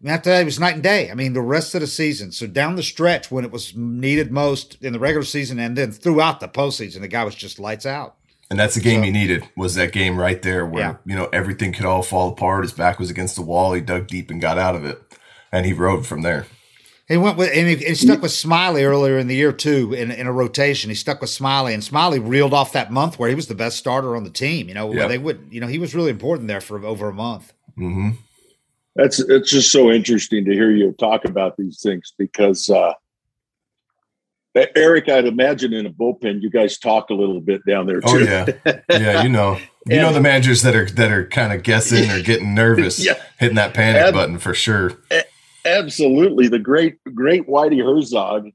after 0.05 0.29
that, 0.29 0.43
it 0.43 0.45
was 0.45 0.61
night 0.61 0.75
and 0.75 0.83
day. 0.83 1.11
I 1.11 1.15
mean, 1.15 1.33
the 1.33 1.41
rest 1.41 1.75
of 1.75 1.81
the 1.81 1.87
season. 1.87 2.33
So 2.33 2.47
down 2.47 2.77
the 2.77 2.83
stretch, 2.83 3.31
when 3.31 3.47
it 3.47 3.51
was 3.51 3.75
needed 3.75 4.31
most 4.31 4.77
in 4.83 4.93
the 4.93 4.99
regular 4.99 5.25
season, 5.25 5.59
and 5.59 5.75
then 5.75 5.91
throughout 5.91 6.41
the 6.41 6.49
postseason, 6.49 7.01
the 7.01 7.09
guy 7.09 7.25
was 7.25 7.35
just 7.35 7.59
lights 7.59 7.87
out. 7.87 8.17
And 8.55 8.61
that's 8.61 8.77
the 8.77 8.81
game 8.81 9.01
so, 9.01 9.07
he 9.07 9.11
needed 9.11 9.49
was 9.57 9.75
that 9.75 9.91
game 9.91 10.17
right 10.17 10.41
there 10.41 10.65
where, 10.65 10.81
yeah. 10.81 10.97
you 11.05 11.17
know, 11.17 11.29
everything 11.33 11.73
could 11.73 11.87
all 11.87 12.05
fall 12.05 12.29
apart. 12.29 12.63
His 12.63 12.73
back 12.73 13.01
was 13.01 13.11
against 13.11 13.35
the 13.35 13.43
wall. 13.43 13.73
He 13.73 13.81
dug 13.81 14.07
deep 14.07 14.31
and 14.31 14.41
got 14.41 14.59
out 14.59 14.77
of 14.77 14.85
it. 14.85 15.03
And 15.51 15.67
he 15.67 15.73
rode 15.73 16.07
from 16.07 16.23
there. 16.23 16.47
He 17.09 17.17
went 17.17 17.37
with 17.37 17.51
and 17.53 17.69
he, 17.69 17.75
he 17.75 17.97
stuck 17.97 18.23
with 18.23 18.31
Smyly 18.31 18.85
earlier 18.85 19.19
in 19.19 19.27
the 19.27 19.35
year 19.35 19.51
too 19.53 19.93
in, 19.93 20.13
in 20.13 20.29
a 20.29 20.33
rotation. 20.33 20.89
He 20.89 20.95
stuck 20.95 21.21
with 21.21 21.31
Smyly 21.31 21.75
and 21.75 21.83
Smyly 21.83 22.25
reeled 22.25 22.55
off 22.55 22.73
that 22.75 22.93
month 22.93 23.19
where 23.19 23.29
he 23.29 23.35
was 23.35 23.49
the 23.49 23.57
best 23.57 23.77
starter 23.77 24.15
on 24.15 24.23
the 24.23 24.31
team. 24.31 24.69
You 24.69 24.75
know, 24.75 24.93
yep. 24.93 25.09
they 25.09 25.19
would 25.19 25.49
you 25.51 25.61
know, 25.61 25.67
he 25.67 25.81
was 25.81 25.93
really 25.93 26.11
important 26.11 26.47
there 26.47 26.61
for 26.61 26.87
over 26.87 27.09
a 27.09 27.13
month. 27.13 27.53
Mm-hmm. 27.77 28.11
That's 28.95 29.19
it's 29.19 29.51
just 29.51 29.73
so 29.73 29.91
interesting 29.91 30.45
to 30.45 30.53
hear 30.53 30.71
you 30.71 30.93
talk 30.93 31.25
about 31.25 31.57
these 31.57 31.83
things 31.83 32.15
because 32.17 32.71
uh 32.71 32.93
Eric, 34.55 35.09
I'd 35.09 35.27
imagine 35.27 35.73
in 35.73 35.87
a 35.87 35.91
bullpen, 35.91 36.41
you 36.41 36.49
guys 36.49 36.79
talk 36.79 37.11
a 37.11 37.15
little 37.15 37.41
bit 37.41 37.63
down 37.67 37.87
there 37.87 38.01
oh, 38.05 38.19
too. 38.19 38.27
Oh 38.29 38.47
yeah, 38.65 38.81
yeah. 38.89 39.23
You 39.23 39.29
know, 39.29 39.59
you 39.87 39.97
know 39.97 40.13
the 40.13 40.21
managers 40.21 40.63
that 40.63 40.77
are 40.77 40.87
that 40.91 41.11
are 41.11 41.27
kind 41.27 41.53
of 41.53 41.63
guessing 41.63 42.11
or 42.11 42.23
getting 42.23 42.55
nervous, 42.55 42.99
yeah, 43.05 43.21
hitting 43.39 43.57
that 43.57 43.75
panic 43.75 44.03
ab- 44.03 44.15
button 44.15 44.39
for 44.39 44.55
sure. 44.55 44.93
Absolutely, 45.65 46.47
the 46.49 46.59
great 46.59 46.99
great 47.15 47.49
Whitey 47.49 47.85
Herzog. 47.85 48.51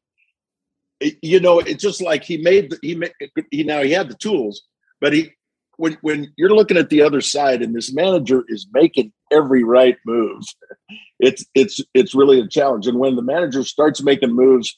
You 1.21 1.39
know, 1.39 1.59
it's 1.59 1.81
just 1.81 2.01
like 2.01 2.23
he 2.23 2.37
made 2.37 2.71
the, 2.71 2.79
he 2.81 2.95
made 2.95 3.11
he 3.51 3.63
now 3.63 3.81
he 3.81 3.91
had 3.91 4.09
the 4.09 4.15
tools, 4.15 4.61
but 5.01 5.11
he 5.11 5.31
when 5.75 5.97
when 6.01 6.31
you're 6.37 6.55
looking 6.55 6.77
at 6.77 6.89
the 6.89 7.01
other 7.01 7.21
side 7.21 7.61
and 7.61 7.75
this 7.75 7.93
manager 7.93 8.43
is 8.47 8.67
making 8.73 9.11
every 9.31 9.63
right 9.63 9.97
move, 10.05 10.43
it's 11.19 11.45
it's 11.55 11.81
it's 11.93 12.15
really 12.15 12.39
a 12.39 12.47
challenge. 12.47 12.87
And 12.87 12.99
when 12.99 13.17
the 13.17 13.21
manager 13.21 13.63
starts 13.63 14.01
making 14.01 14.33
moves 14.33 14.77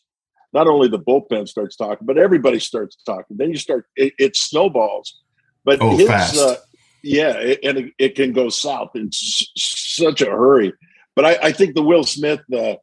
not 0.53 0.67
only 0.67 0.87
the 0.87 0.99
bullpen 0.99 1.47
starts 1.47 1.75
talking, 1.75 2.05
but 2.05 2.17
everybody 2.17 2.59
starts 2.59 2.97
talking. 3.05 3.37
Then 3.37 3.49
you 3.49 3.57
start, 3.57 3.85
it, 3.95 4.13
it 4.19 4.35
snowballs. 4.35 5.19
But 5.63 5.79
oh, 5.81 5.97
his. 5.97 6.09
Uh, 6.09 6.57
yeah, 7.03 7.33
it, 7.33 7.59
and 7.63 7.77
it, 7.77 7.93
it, 7.97 8.15
can 8.15 8.31
go 8.31 8.49
south 8.49 8.91
in 8.95 9.07
s- 9.07 9.47
such 9.55 10.21
a 10.21 10.29
hurry. 10.29 10.73
But 11.15 11.25
I, 11.25 11.37
I 11.43 11.51
think 11.51 11.73
the 11.73 11.81
Will 11.81 12.03
Smith, 12.03 12.41
uh, 12.53 12.75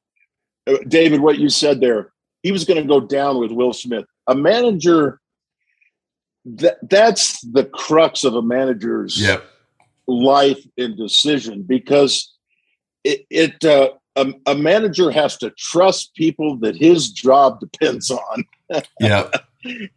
uh 0.66 0.78
David, 0.86 1.20
what 1.20 1.38
you 1.38 1.48
said 1.48 1.80
there, 1.80 2.12
he 2.42 2.52
was 2.52 2.64
going 2.64 2.80
to 2.82 2.88
go 2.88 3.00
down 3.00 3.38
with 3.38 3.52
Will 3.52 3.72
Smith. 3.72 4.04
A 4.26 4.34
manager 4.34 5.20
that 6.44 6.78
that's 6.88 7.40
the 7.42 7.64
crux 7.64 8.24
of 8.24 8.34
a 8.34 8.42
manager's 8.42 9.20
Yep. 9.20 9.44
life 10.06 10.64
and 10.76 10.96
decision 10.96 11.62
because 11.62 12.34
it, 13.04 13.26
it 13.30 13.64
uh, 13.64 13.90
a, 14.20 14.52
a 14.52 14.54
manager 14.54 15.10
has 15.10 15.36
to 15.38 15.50
trust 15.50 16.14
people 16.14 16.56
that 16.58 16.76
his 16.76 17.10
job 17.10 17.60
depends 17.60 18.10
on 18.10 18.44
Yep. 19.00 19.34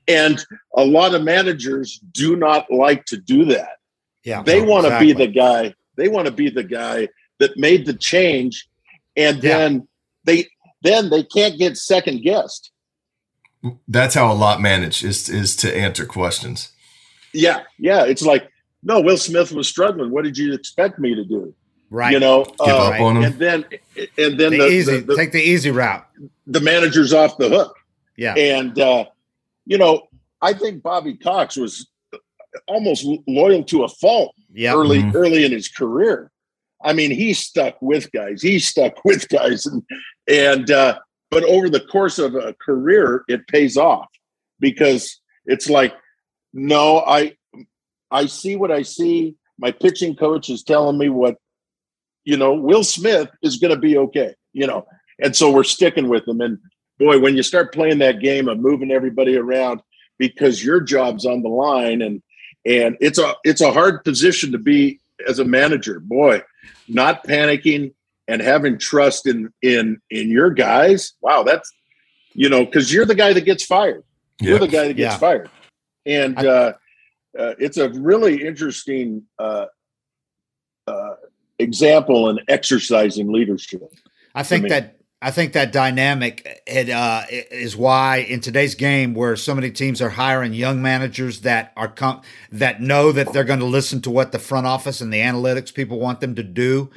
and 0.07 0.43
a 0.77 0.85
lot 0.85 1.13
of 1.13 1.23
managers 1.23 1.99
do 2.11 2.35
not 2.35 2.69
like 2.71 3.05
to 3.05 3.17
do 3.17 3.45
that 3.45 3.77
Yeah. 4.23 4.43
they 4.43 4.61
want 4.61 4.87
to 4.87 4.99
be 4.99 5.13
the 5.13 5.27
guy 5.27 5.73
they 5.97 6.07
want 6.07 6.25
to 6.27 6.31
be 6.33 6.49
the 6.49 6.63
guy 6.63 7.09
that 7.39 7.57
made 7.57 7.85
the 7.85 7.93
change 7.93 8.67
and 9.17 9.43
Yeah. 9.43 9.57
then 9.57 9.87
they 10.23 10.47
then 10.83 11.09
they 11.09 11.23
can't 11.23 11.57
get 11.57 11.77
second 11.77 12.21
guessed 12.23 12.71
That's 13.87 14.15
how 14.15 14.31
a 14.31 14.35
lot 14.45 14.61
manage 14.61 15.03
is 15.03 15.29
is 15.29 15.55
to 15.57 15.67
answer 15.85 16.05
questions. 16.05 16.69
yeah 17.33 17.59
yeah 17.77 18.03
it's 18.05 18.23
like 18.23 18.49
no 18.83 18.99
will 19.01 19.17
smith 19.17 19.51
was 19.51 19.67
struggling 19.67 20.11
what 20.11 20.23
did 20.23 20.37
you 20.37 20.53
expect 20.53 20.97
me 20.99 21.13
to 21.15 21.23
do 21.25 21.53
right. 21.91 22.11
you 22.13 22.19
know 22.19 22.41
uh, 22.59 22.63
up 22.93 22.99
on 22.99 23.17
him. 23.17 23.23
and 23.23 23.35
then 23.39 23.65
and 24.17 24.39
then 24.39 24.51
the, 24.51 24.57
the, 24.57 24.67
easy, 24.67 24.99
the, 24.99 25.05
the, 25.05 25.15
take 25.15 25.31
the 25.31 25.41
easy 25.41 25.69
route. 25.69 26.05
the 26.47 26.59
manager's 26.59 27.13
off 27.13 27.37
the 27.37 27.49
hook 27.49 27.77
Yeah. 28.17 28.33
and 28.35 28.77
uh 28.79 29.05
you 29.65 29.77
know 29.77 30.07
i 30.41 30.53
think 30.53 30.81
bobby 30.81 31.15
cox 31.17 31.55
was 31.55 31.87
almost 32.67 33.05
loyal 33.27 33.63
to 33.65 33.83
a 33.83 33.87
fault 33.87 34.33
Yeah. 34.51 34.73
early 34.73 34.99
Mhm. 35.03 35.15
early 35.15 35.45
in 35.45 35.51
his 35.51 35.67
career. 35.69 36.31
I 36.83 36.93
mean, 36.93 37.11
he 37.11 37.33
stuck 37.33 37.79
with 37.79 38.11
guys. 38.11 38.41
He 38.41 38.57
stuck 38.57 39.05
with 39.05 39.29
guys, 39.29 39.67
and 39.67 39.83
and 40.27 40.71
uh, 40.71 40.97
but 41.29 41.43
over 41.43 41.69
the 41.69 41.79
course 41.79 42.17
of 42.17 42.33
a 42.33 42.55
career, 42.55 43.23
it 43.27 43.47
pays 43.47 43.77
off 43.77 44.07
because 44.59 45.21
it's 45.45 45.69
like, 45.69 45.93
no, 46.53 46.99
I 47.05 47.37
I 48.09 48.25
see 48.25 48.55
what 48.55 48.71
I 48.71 48.81
see. 48.81 49.35
My 49.59 49.71
pitching 49.71 50.15
coach 50.15 50.49
is 50.49 50.63
telling 50.63 50.97
me 50.97 51.07
what 51.09 51.35
you 52.23 52.37
know. 52.37 52.53
Will 52.53 52.83
Smith 52.83 53.29
is 53.41 53.57
going 53.57 53.73
to 53.73 53.79
be 53.79 53.97
okay, 53.97 54.33
you 54.53 54.67
know, 54.67 54.85
and 55.19 55.35
so 55.35 55.51
we're 55.51 55.63
sticking 55.63 56.07
with 56.09 56.27
him. 56.27 56.41
And 56.41 56.57
boy, 56.99 57.19
when 57.19 57.35
you 57.35 57.43
start 57.43 57.73
playing 57.73 57.99
that 57.99 58.19
game 58.19 58.47
of 58.47 58.59
moving 58.59 58.91
everybody 58.91 59.35
around 59.37 59.81
because 60.17 60.63
your 60.63 60.79
job's 60.79 61.25
on 61.25 61.41
the 61.41 61.49
line 61.49 62.01
and 62.01 62.21
and 62.65 62.95
it's 63.01 63.17
a 63.17 63.33
it's 63.43 63.61
a 63.61 63.71
hard 63.71 64.03
position 64.03 64.51
to 64.51 64.59
be 64.59 64.99
as 65.27 65.39
a 65.39 65.45
manager 65.45 65.99
boy 65.99 66.39
not 66.87 67.23
panicking 67.25 67.91
and 68.27 68.39
having 68.39 68.77
trust 68.77 69.25
in 69.25 69.51
in 69.63 69.99
in 70.11 70.29
your 70.29 70.51
guys 70.51 71.13
wow 71.21 71.41
that's 71.41 71.71
you 72.35 72.47
know 72.49 72.63
because 72.63 72.93
you're 72.93 73.05
the 73.05 73.15
guy 73.15 73.33
that 73.33 73.45
gets 73.45 73.65
fired 73.65 74.03
you're 74.39 74.59
the 74.59 74.67
guy 74.67 74.87
that 74.87 74.93
gets 74.93 75.15
Yeah. 75.15 75.17
fired 75.17 75.49
and 76.05 76.37
I- 76.37 76.45
uh, 76.45 76.73
uh 77.39 77.53
it's 77.57 77.77
a 77.77 77.89
really 77.89 78.45
interesting 78.45 79.23
uh 79.39 79.65
example 81.61 82.29
in 82.29 82.39
exercising 82.47 83.31
leadership 83.31 83.81
I 84.35 84.43
think 84.43 84.69
that 84.69 84.97
I 85.23 85.29
think 85.29 85.53
that 85.53 85.71
dynamic 85.71 86.63
it, 86.65 86.89
uh, 86.89 87.23
is 87.29 87.77
why 87.77 88.17
in 88.17 88.39
today's 88.39 88.73
game, 88.73 89.13
where 89.13 89.35
so 89.35 89.53
many 89.53 89.69
teams 89.69 90.01
are 90.01 90.09
hiring 90.09 90.53
young 90.53 90.81
managers 90.81 91.41
that 91.41 91.73
are 91.77 91.89
com- 91.89 92.21
that 92.51 92.81
know 92.81 93.11
that 93.11 93.31
they're 93.31 93.43
going 93.43 93.59
to 93.59 93.65
listen 93.65 94.01
to 94.01 94.09
what 94.09 94.31
the 94.31 94.39
front 94.39 94.65
office 94.65 94.99
and 94.99 95.13
the 95.13 95.19
analytics 95.19 95.71
people 95.73 95.99
want 95.99 96.21
them 96.21 96.33
to 96.35 96.43
do. 96.43 96.89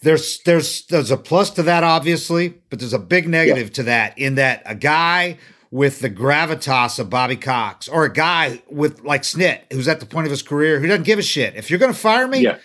There's 0.00 0.40
there's 0.44 0.86
there's 0.86 1.10
a 1.10 1.16
plus 1.16 1.50
to 1.50 1.64
that, 1.64 1.82
obviously, 1.82 2.54
but 2.70 2.78
there's 2.78 2.92
a 2.92 2.98
big 3.00 3.28
negative 3.28 3.72
to 3.72 3.82
that 3.84 4.16
in 4.16 4.36
that 4.36 4.62
a 4.64 4.76
guy 4.76 5.38
with 5.72 6.00
the 6.00 6.08
gravitas 6.08 6.98
of 7.00 7.10
Bobby 7.10 7.36
Cox 7.36 7.88
or 7.88 8.04
a 8.04 8.12
guy 8.12 8.62
with 8.70 9.02
like 9.02 9.22
Snit, 9.22 9.62
who's 9.72 9.88
at 9.88 9.98
the 9.98 10.06
point 10.06 10.26
of 10.26 10.30
his 10.30 10.42
career 10.42 10.78
who 10.78 10.86
doesn't 10.86 11.04
give 11.04 11.18
a 11.18 11.22
shit. 11.22 11.56
If 11.56 11.70
you're 11.70 11.80
going 11.80 11.92
to 11.92 11.98
fire 11.98 12.28
me, 12.28 12.40
Yeah. 12.40 12.58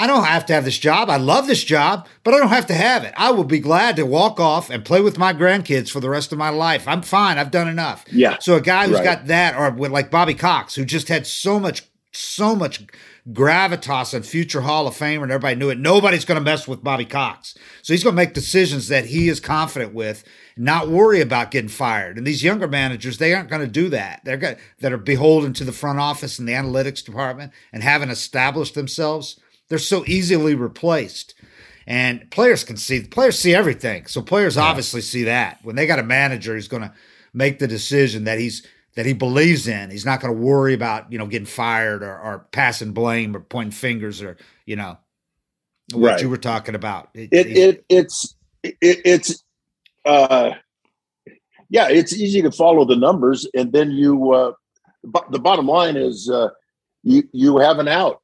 I 0.00 0.06
don't 0.06 0.24
have 0.24 0.46
to 0.46 0.54
have 0.54 0.64
this 0.64 0.78
job. 0.78 1.10
I 1.10 1.18
love 1.18 1.46
this 1.46 1.62
job, 1.62 2.08
but 2.24 2.32
I 2.32 2.38
don't 2.38 2.48
have 2.48 2.66
to 2.68 2.74
have 2.74 3.04
it. 3.04 3.12
I 3.16 3.30
will 3.32 3.44
be 3.44 3.58
glad 3.60 3.96
to 3.96 4.06
walk 4.06 4.40
off 4.40 4.70
and 4.70 4.84
play 4.84 5.02
with 5.02 5.18
my 5.18 5.34
grandkids 5.34 5.90
for 5.90 6.00
the 6.00 6.08
rest 6.08 6.32
of 6.32 6.38
my 6.38 6.48
life. 6.48 6.88
I'm 6.88 7.02
fine. 7.02 7.36
I've 7.36 7.50
done 7.50 7.68
enough. 7.68 8.04
Yeah. 8.10 8.38
So 8.40 8.56
a 8.56 8.60
guy 8.62 8.86
who's 8.86 8.96
Right. 8.96 9.04
got 9.04 9.26
that, 9.26 9.54
or 9.56 9.70
with 9.70 9.92
like 9.92 10.10
Bobby 10.10 10.34
Cox, 10.34 10.74
who 10.74 10.84
just 10.86 11.08
had 11.08 11.26
so 11.26 11.60
much, 11.60 11.82
so 12.12 12.56
much 12.56 12.82
gravitas 13.30 14.14
and 14.14 14.24
future 14.24 14.62
Hall 14.62 14.86
of 14.86 14.96
Famer, 14.96 15.22
and 15.22 15.30
everybody 15.30 15.54
knew 15.56 15.68
it. 15.70 15.78
Nobody's 15.78 16.24
going 16.24 16.38
to 16.40 16.44
mess 16.44 16.66
with 16.66 16.82
Bobby 16.82 17.04
Cox. 17.04 17.54
So 17.82 17.92
he's 17.92 18.02
going 18.02 18.14
to 18.14 18.22
make 18.22 18.32
decisions 18.34 18.88
that 18.88 19.04
he 19.06 19.28
is 19.28 19.38
confident 19.40 19.94
with, 19.94 20.24
not 20.56 20.88
worry 20.88 21.20
about 21.20 21.50
getting 21.50 21.68
fired. 21.68 22.16
And 22.18 22.26
these 22.26 22.42
younger 22.42 22.66
managers, 22.66 23.18
they 23.18 23.34
aren't 23.34 23.50
going 23.50 23.60
to 23.60 23.68
do 23.68 23.88
that. 23.90 24.22
They're 24.24 24.36
going 24.38 24.56
that 24.80 24.92
are 24.92 24.98
beholden 24.98 25.52
to 25.54 25.64
the 25.64 25.72
front 25.72 25.98
office 26.00 26.38
and 26.38 26.48
the 26.48 26.52
analytics 26.52 27.04
department 27.04 27.52
and 27.72 27.82
haven't 27.82 28.10
established 28.10 28.74
themselves. 28.74 29.38
They're 29.70 29.78
so 29.78 30.04
easily 30.06 30.54
replaced. 30.54 31.34
And 31.86 32.30
players 32.30 32.62
can 32.64 32.76
see 32.76 33.02
players 33.04 33.38
see 33.38 33.54
everything. 33.54 34.06
So 34.06 34.20
players 34.22 34.58
obviously 34.58 35.00
see 35.00 35.24
that. 35.24 35.58
When 35.62 35.76
they 35.76 35.86
got 35.86 35.98
a 35.98 36.04
manager 36.04 36.54
who's 36.54 36.68
going 36.68 36.82
to 36.82 36.92
make 37.32 37.58
the 37.58 37.66
decision 37.66 38.24
that 38.24 38.38
he's 38.38 38.66
that 38.96 39.06
he 39.06 39.12
believes 39.14 39.66
in, 39.68 39.90
he's 39.90 40.04
not 40.04 40.20
going 40.20 40.34
to 40.34 40.40
worry 40.40 40.74
about, 40.74 41.10
you 41.12 41.18
know, 41.18 41.26
getting 41.26 41.46
fired 41.46 42.02
or, 42.02 42.18
or 42.18 42.46
passing 42.52 42.92
blame 42.92 43.34
or 43.34 43.40
pointing 43.40 43.70
fingers 43.70 44.20
or, 44.22 44.36
you 44.66 44.76
know, 44.76 44.98
what 45.94 46.10
Right. 46.10 46.22
you 46.22 46.28
were 46.28 46.36
talking 46.36 46.74
about. 46.74 47.08
It- 47.14 47.30
it, 47.32 47.46
it- 47.46 47.56
it 47.56 47.84
it's 47.88 48.36
it, 48.62 48.76
it's 48.82 49.44
uh 50.04 50.52
yeah 51.70 51.88
it's 51.88 52.12
easy 52.12 52.42
to 52.42 52.50
follow 52.52 52.84
the 52.84 52.96
numbers 52.96 53.46
and 53.54 53.72
then 53.72 53.90
you 53.90 54.32
uh 54.32 54.52
bo- 55.04 55.24
the 55.30 55.38
bottom 55.38 55.66
line 55.66 55.96
is 55.96 56.28
uh 56.30 56.48
you 57.02 57.22
you 57.32 57.58
have 57.58 57.78
an 57.78 57.88
out 57.88 58.20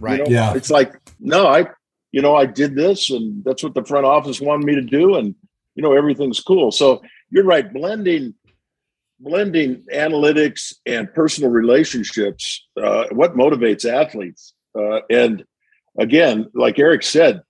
right. 0.00 0.18
you 0.18 0.24
know? 0.24 0.30
Yeah. 0.30 0.54
it's 0.54 0.70
like 0.70 0.92
no 1.20 1.46
i 1.46 1.66
you 2.12 2.22
know 2.22 2.34
i 2.36 2.46
did 2.46 2.74
this 2.74 3.10
and 3.10 3.44
that's 3.44 3.62
what 3.62 3.74
the 3.74 3.84
front 3.84 4.06
office 4.06 4.40
wanted 4.40 4.64
me 4.66 4.74
to 4.74 4.82
do 4.82 5.16
and 5.16 5.34
you 5.74 5.82
know 5.82 5.92
everything's 5.92 6.40
cool 6.40 6.70
so 6.72 7.02
you're 7.30 7.44
right 7.44 7.72
blending 7.72 8.34
blending 9.20 9.82
analytics 9.94 10.74
and 10.84 11.12
personal 11.14 11.50
relationships 11.50 12.66
uh 12.82 13.04
what 13.12 13.34
motivates 13.34 13.84
athletes 13.90 14.52
uh 14.78 15.00
and 15.10 15.44
again 15.98 16.46
like 16.54 16.78
eric 16.78 17.02
said 17.02 17.40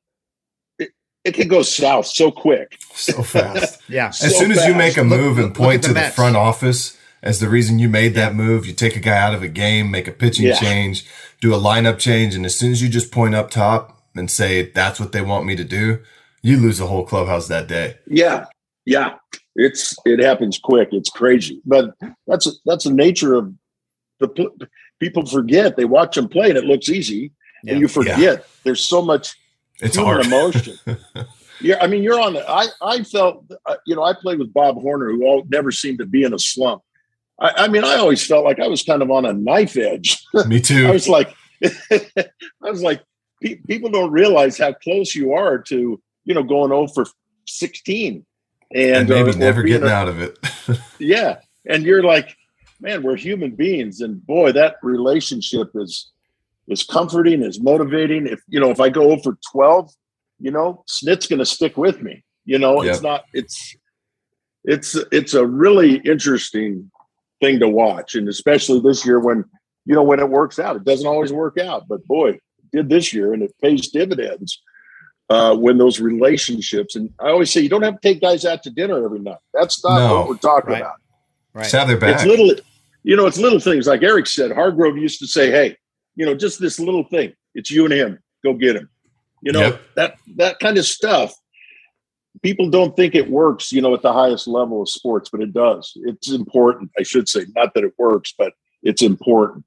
it, 0.78 0.90
it 1.24 1.32
can 1.34 1.48
go 1.48 1.62
south 1.62 2.06
so 2.06 2.30
quick 2.30 2.76
So 2.94 3.22
fast. 3.22 3.82
Yeah. 3.88 4.08
As 4.08 4.18
So 4.20 4.28
soon 4.28 4.52
as 4.52 4.64
you 4.66 4.74
make 4.74 4.96
a 4.96 5.04
move 5.04 5.38
and 5.38 5.54
point 5.54 5.76
at 5.76 5.82
the 5.82 5.88
to 5.88 5.94
the 5.94 6.00
Mets. 6.00 6.14
front 6.16 6.36
office 6.36 6.95
as 7.22 7.40
the 7.40 7.48
reason 7.48 7.78
you 7.78 7.88
made 7.88 8.14
that 8.14 8.34
move, 8.34 8.66
you 8.66 8.72
take 8.72 8.96
a 8.96 9.00
guy 9.00 9.16
out 9.18 9.34
of 9.34 9.42
a 9.42 9.48
game, 9.48 9.90
make 9.90 10.06
a 10.08 10.12
pitching 10.12 10.46
Yeah. 10.46 10.58
change, 10.58 11.04
do 11.40 11.54
a 11.54 11.58
lineup 11.58 11.98
change, 11.98 12.34
and 12.34 12.44
as 12.46 12.58
soon 12.58 12.72
as 12.72 12.82
you 12.82 12.88
just 12.88 13.10
point 13.12 13.34
up 13.34 13.50
top 13.50 14.02
and 14.14 14.30
say 14.30 14.70
that's 14.70 14.98
what 15.00 15.12
they 15.12 15.22
want 15.22 15.46
me 15.46 15.56
to 15.56 15.64
do, 15.64 15.98
you 16.42 16.56
lose 16.58 16.78
the 16.78 16.86
whole 16.86 17.04
clubhouse 17.04 17.48
that 17.48 17.66
day. 17.68 17.96
Yeah, 18.06 18.46
yeah, 18.84 19.14
it's 19.56 19.94
it 20.04 20.22
happens 20.22 20.58
quick. 20.58 20.90
It's 20.92 21.10
crazy, 21.10 21.60
but 21.64 21.94
that's 22.26 22.60
that's 22.64 22.84
the 22.84 22.92
nature 22.92 23.34
of 23.34 23.52
the 24.20 24.28
people. 25.00 25.26
Forget 25.26 25.76
they 25.76 25.84
watch 25.84 26.14
them 26.16 26.28
play 26.28 26.48
and 26.50 26.58
it 26.58 26.64
looks 26.64 26.88
easy, 26.88 27.32
Yeah. 27.64 27.72
and 27.72 27.80
you 27.80 27.88
forget 27.88 28.46
there's 28.64 28.84
so 28.84 29.02
much 29.02 29.34
It's 29.80 29.96
human 29.96 30.12
hard. 30.14 30.26
emotion. 30.26 30.78
yeah, 31.60 31.76
I 31.80 31.86
mean, 31.86 32.02
you're 32.02 32.20
on 32.20 32.34
the. 32.34 32.48
I 32.48 32.66
I 32.80 33.02
felt, 33.02 33.44
uh, 33.66 33.76
you 33.86 33.96
know, 33.96 34.02
I 34.04 34.12
played 34.14 34.38
with 34.38 34.52
Bob 34.54 34.80
Horner, 34.80 35.10
who 35.10 35.24
all, 35.26 35.44
never 35.50 35.70
seemed 35.72 35.98
to 35.98 36.06
be 36.06 36.22
in 36.22 36.32
a 36.32 36.38
slump. 36.38 36.82
I, 37.40 37.52
I 37.64 37.68
mean, 37.68 37.84
I 37.84 37.96
always 37.96 38.24
felt 38.26 38.44
like 38.44 38.60
I 38.60 38.66
was 38.68 38.82
kind 38.82 39.02
of 39.02 39.10
on 39.10 39.24
a 39.26 39.32
knife 39.32 39.76
edge. 39.76 40.24
Me 40.46 40.60
too. 40.60 40.86
I 40.86 40.90
was 40.90 41.08
like, 41.08 41.34
I 41.64 42.00
was 42.62 42.82
like, 42.82 43.02
pe- 43.42 43.56
people 43.66 43.90
don't 43.90 44.10
realize 44.12 44.58
how 44.58 44.72
close 44.72 45.14
you 45.14 45.32
are 45.32 45.58
to, 45.58 46.00
you 46.24 46.34
know, 46.34 46.42
going 46.42 46.72
over 46.72 47.06
16 47.46 48.24
and, 48.74 48.96
And 48.96 49.08
maybe 49.08 49.30
uh, 49.30 49.34
never 49.36 49.62
getting 49.62 49.88
a- 49.88 49.92
out 49.92 50.08
of 50.08 50.20
it. 50.20 50.38
Yeah, 50.98 51.40
and 51.68 51.84
you're 51.84 52.02
like, 52.02 52.34
man, 52.80 53.02
we're 53.02 53.16
human 53.16 53.50
beings, 53.54 54.00
and 54.00 54.24
boy, 54.26 54.52
that 54.52 54.76
relationship 54.82 55.68
is 55.74 56.10
is 56.68 56.82
comforting, 56.82 57.42
is 57.42 57.60
motivating. 57.60 58.26
If 58.26 58.40
you 58.48 58.58
know, 58.58 58.70
if 58.70 58.80
I 58.80 58.88
go 58.88 59.12
over 59.12 59.38
12, 59.52 59.92
you 60.40 60.50
know, 60.50 60.82
Snit's 60.88 61.26
going 61.28 61.38
to 61.38 61.46
stick 61.46 61.76
with 61.76 62.00
me. 62.02 62.24
You 62.44 62.58
know, 62.58 62.82
Yep. 62.82 62.92
it's 62.94 63.02
not. 63.02 63.24
It's 63.34 63.76
it's 64.64 64.96
it's 65.12 65.34
a 65.34 65.46
really 65.46 65.96
interesting 65.98 66.90
thing 67.40 67.60
to 67.60 67.68
watch, 67.68 68.14
and 68.14 68.28
especially 68.28 68.80
this 68.80 69.04
year 69.06 69.20
when 69.20 69.44
you 69.84 69.94
know 69.94 70.02
when 70.02 70.20
it 70.20 70.28
works 70.28 70.58
out. 70.58 70.76
It 70.76 70.84
doesn't 70.84 71.06
always 71.06 71.32
work 71.32 71.58
out, 71.58 71.86
but 71.88 72.04
boy, 72.06 72.30
it 72.30 72.40
did 72.72 72.88
this 72.88 73.12
year, 73.12 73.32
and 73.34 73.42
it 73.42 73.54
pays 73.62 73.88
dividends 73.88 74.60
uh, 75.28 75.54
when 75.56 75.78
those 75.78 76.00
relationships. 76.00 76.96
And 76.96 77.10
I 77.20 77.28
always 77.30 77.50
say 77.50 77.60
you 77.60 77.68
don't 77.68 77.82
have 77.82 78.00
to 78.00 78.08
take 78.08 78.20
guys 78.20 78.44
out 78.44 78.62
to 78.64 78.70
dinner 78.70 79.04
every 79.04 79.18
night. 79.20 79.38
That's 79.54 79.82
not 79.84 79.98
No. 79.98 80.14
what 80.20 80.28
we're 80.28 80.36
talking 80.36 80.70
Right. 80.72 80.80
about. 80.82 80.94
Right. 81.54 81.62
Just 81.64 81.74
have 81.74 81.88
their 81.88 81.96
back. 81.98 82.16
It's 82.16 82.24
little, 82.26 82.50
you 83.02 83.16
know, 83.16 83.26
it's 83.26 83.38
little 83.38 83.60
things. 83.60 83.86
Like 83.86 84.02
Eric 84.02 84.26
said, 84.26 84.52
Hargrove 84.52 84.96
used 84.98 85.20
to 85.20 85.26
say, 85.26 85.50
"Hey, 85.50 85.76
you 86.16 86.26
know, 86.26 86.34
just 86.34 86.60
this 86.60 86.78
little 86.78 87.04
thing. 87.04 87.32
It's 87.54 87.70
you 87.70 87.84
and 87.84 87.94
him. 87.94 88.18
Go 88.44 88.54
get 88.54 88.76
him." 88.76 88.88
You 89.42 89.52
know 89.52 89.60
Yep. 89.60 89.80
that 89.96 90.14
that 90.36 90.58
kind 90.58 90.76
of 90.78 90.84
stuff. 90.86 91.34
People 92.42 92.70
don't 92.70 92.94
think 92.96 93.14
it 93.14 93.30
works, 93.30 93.72
you 93.72 93.80
know, 93.80 93.94
at 93.94 94.02
the 94.02 94.12
highest 94.12 94.46
level 94.46 94.82
of 94.82 94.88
sports, 94.88 95.30
but 95.30 95.40
it 95.40 95.52
does. 95.52 95.92
It's 96.04 96.30
important, 96.30 96.90
I 96.98 97.02
should 97.02 97.28
say. 97.28 97.46
Not 97.54 97.74
that 97.74 97.84
it 97.84 97.94
works, 97.98 98.34
but 98.36 98.52
it's 98.82 99.02
important. 99.02 99.64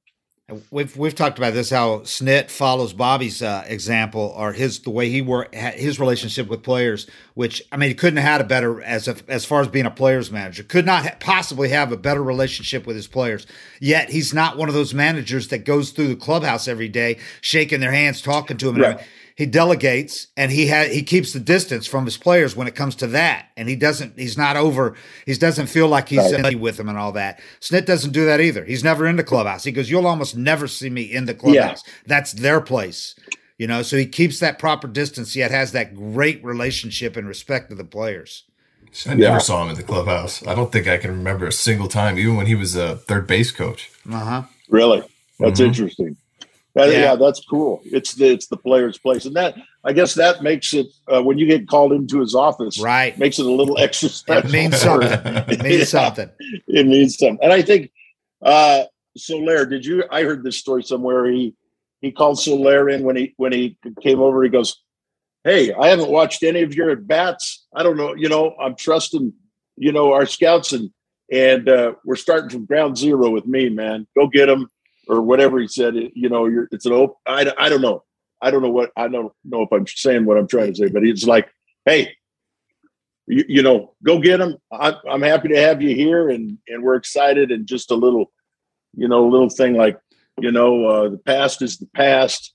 We've 0.72 0.96
we've 0.98 1.14
talked 1.14 1.38
about 1.38 1.54
this 1.54 1.70
how 1.70 2.00
Snit 2.00 2.50
follows 2.50 2.92
Bobby's 2.92 3.44
uh, 3.44 3.64
example 3.68 4.34
or 4.36 4.52
his 4.52 4.80
the 4.80 4.90
way 4.90 5.10
he 5.10 5.22
work 5.22 5.54
his 5.54 6.00
relationship 6.00 6.48
with 6.48 6.64
players. 6.64 7.08
Which 7.36 7.62
I 7.72 7.78
mean, 7.78 7.90
he 7.90 7.96
couldn't 7.96 8.18
have 8.18 8.32
had 8.32 8.42
a 8.42 8.46
better 8.46 8.82
as 8.82 9.08
a, 9.08 9.16
as 9.28 9.46
far 9.46 9.62
as 9.62 9.68
being 9.68 9.86
a 9.86 9.92
players 9.92 10.32
manager. 10.32 10.64
Could 10.64 10.88
not 10.88 11.04
ha- 11.04 11.16
possibly 11.20 11.70
have 11.70 11.92
a 11.92 11.98
better 11.98 12.24
relationship 12.24 12.88
with 12.88 12.96
his 12.96 13.08
players. 13.08 13.46
Yet 13.80 14.10
he's 14.10 14.34
not 14.34 14.58
one 14.58 14.70
of 14.70 14.74
those 14.74 14.94
managers 14.94 15.50
that 15.50 15.66
goes 15.66 15.92
through 15.92 16.08
the 16.08 16.16
clubhouse 16.16 16.68
every 16.68 16.90
day, 16.90 17.20
shaking 17.42 17.80
their 17.80 17.92
hands, 17.92 18.20
talking 18.20 18.58
to 18.58 18.72
them. 18.72 18.82
Right 18.82 19.00
he 19.40 19.46
delegates 19.46 20.28
and 20.36 20.52
he 20.52 20.68
had 20.68 20.92
he 20.92 21.02
keeps 21.02 21.32
the 21.32 21.40
distance 21.40 21.88
from 21.88 22.04
his 22.04 22.18
players 22.18 22.58
when 22.58 22.68
it 22.68 22.76
comes 22.76 22.94
to 22.94 23.08
that 23.08 23.48
and 23.56 23.70
he 23.70 23.76
doesn't 23.78 24.20
he's 24.20 24.38
not 24.38 24.58
over 24.58 24.98
he 25.26 25.34
doesn't 25.34 25.68
feel 25.68 25.88
like 25.88 26.10
he's 26.10 26.34
right. 26.34 26.60
with 26.60 26.76
them 26.76 26.90
and 26.90 26.98
all 26.98 27.14
that 27.14 27.40
snit 27.62 27.86
doesn't 27.86 28.12
do 28.12 28.26
that 28.26 28.42
either 28.42 28.66
he's 28.66 28.84
never 28.84 29.08
in 29.08 29.16
the 29.16 29.24
clubhouse 29.24 29.64
he 29.64 29.72
goes 29.72 29.90
you'll 29.90 30.06
almost 30.06 30.36
never 30.36 30.68
see 30.68 30.90
me 30.90 31.04
in 31.04 31.24
the 31.24 31.34
clubhouse 31.34 31.82
yeah. 31.88 31.94
that's 32.06 32.34
their 32.34 32.60
place 32.60 33.16
you 33.58 33.66
know 33.66 33.82
so 33.82 33.96
he 33.96 34.06
keeps 34.06 34.40
that 34.40 34.60
proper 34.60 34.90
distance 34.90 35.38
yet 35.38 35.52
has 35.52 35.72
that 35.72 35.96
great 35.96 36.44
relationship 36.44 37.16
and 37.16 37.26
respect 37.26 37.70
to 37.70 37.76
the 37.76 37.86
players 37.86 38.44
I 39.06 39.14
never 39.14 39.22
yeah. 39.22 39.38
saw 39.38 39.64
him 39.64 39.70
in 39.70 39.76
the 39.76 39.84
clubhouse. 39.84 40.46
I 40.48 40.56
don't 40.56 40.72
think 40.72 40.88
I 40.88 40.98
can 40.98 41.12
remember 41.12 41.46
a 41.46 41.52
single 41.52 41.88
time, 41.88 42.18
even 42.18 42.36
when 42.36 42.48
he 42.48 42.56
was 42.56 42.76
a 42.76 42.96
third 42.96 43.28
base 43.28 43.52
coach. 43.52 43.92
Uh 44.12 44.18
huh. 44.18 44.44
Really? 44.68 45.04
That's 45.38 45.60
mm-hmm. 45.60 45.68
interesting. 45.68 46.18
That, 46.76 46.92
yeah. 46.92 47.00
yeah. 47.00 47.16
that's 47.16 47.44
cool. 47.46 47.82
It's 47.84 48.14
the 48.14 48.28
it's 48.28 48.48
the 48.48 48.58
player's 48.58 48.98
place, 48.98 49.26
and 49.26 49.36
that 49.36 49.56
I 49.84 49.94
guess 49.94 50.14
that 50.16 50.44
makes 50.44 50.74
it 50.74 50.88
uh, 51.08 51.22
when 51.22 51.38
you 51.38 51.48
get 51.48 51.68
called 51.68 51.94
into 51.94 52.20
his 52.20 52.36
office, 52.36 52.80
right? 52.80 53.18
Makes 53.18 53.40
it 53.40 53.46
a 53.46 53.52
little 53.52 53.78
extra 53.80 54.10
special. 54.10 54.50
It 54.50 54.54
means 54.54 54.78
something. 54.78 55.10
It 55.50 55.64
means 55.64 55.80
yeah, 55.80 55.86
something. 55.86 56.30
It 56.68 56.86
means 56.86 57.18
something. 57.18 57.40
And 57.42 57.52
I 57.52 57.62
think 57.64 57.92
uh, 58.44 58.84
Soler. 59.18 59.66
Did 59.66 59.86
you? 59.86 60.04
I 60.12 60.24
heard 60.24 60.44
this 60.44 60.58
story 60.58 60.84
somewhere. 60.84 61.26
He 61.26 61.56
he 62.02 62.12
called 62.12 62.40
Soler 62.40 62.90
in 62.90 63.04
when 63.04 63.16
he 63.16 63.34
when 63.38 63.52
he 63.52 63.78
came 64.02 64.20
over. 64.20 64.44
He 64.44 64.50
goes, 64.50 64.82
"Hey, 65.44 65.74
I 65.74 65.88
haven't 65.88 66.12
watched 66.12 66.44
any 66.44 66.62
of 66.62 66.76
your 66.76 66.92
at 66.92 67.08
bats. 67.08 67.66
I 67.74 67.82
don't 67.82 67.98
know. 67.98 68.14
You 68.14 68.30
know, 68.30 68.56
I'm 68.62 68.76
trusting 68.76 69.34
you 69.78 69.92
know 69.92 70.14
our 70.14 70.26
scouts 70.26 70.74
and." 70.74 70.92
And 71.32 71.70
uh, 71.70 71.94
we're 72.04 72.16
starting 72.16 72.50
from 72.50 72.66
ground 72.66 72.98
zero 72.98 73.30
with 73.30 73.46
me, 73.46 73.70
man. 73.70 74.08
Go 74.18 74.26
get 74.26 74.48
them 74.48 74.68
or 75.10 75.22
whatever 75.22 75.60
he 75.60 75.68
said. 75.68 75.96
You 76.14 76.30
know, 76.30 76.46
you're, 76.46 76.70
it's 76.72 76.86
an 76.86 76.94
open. 76.94 77.16
I, 77.26 77.52
I 77.58 77.68
don't 77.68 77.82
know. 77.82 78.04
I 78.42 78.52
don't 78.52 78.62
know 78.62 78.70
what 78.70 78.92
I 78.96 79.08
don't 79.10 79.34
know 79.44 79.64
if 79.64 79.72
I'm 79.74 79.86
saying 79.86 80.26
what 80.26 80.38
I'm 80.38 80.48
trying 80.48 80.74
to 80.74 80.76
say, 80.76 80.88
but 80.88 81.04
it's 81.04 81.26
like, 81.26 81.50
hey, 81.86 82.16
you, 83.28 83.44
you 83.48 83.62
know, 83.62 83.94
go 84.04 84.20
get 84.20 84.40
him. 84.40 84.58
I, 84.72 84.96
I'm 85.10 85.22
happy 85.22 85.50
to 85.50 85.60
have 85.60 85.82
you 85.82 85.94
here, 85.94 86.30
and 86.30 86.58
and 86.68 86.84
we're 86.84 86.96
excited. 86.96 87.52
And 87.52 87.68
just 87.68 87.92
a 87.92 87.96
little, 87.96 88.32
you 88.96 89.08
know, 89.08 89.28
a 89.28 89.30
little 89.30 89.50
thing 89.50 89.74
like, 89.74 90.00
you 90.40 90.52
know, 90.52 90.86
uh, 90.86 91.10
the 91.10 91.18
past 91.18 91.62
is 91.62 91.78
the 91.78 91.90
past. 91.96 92.54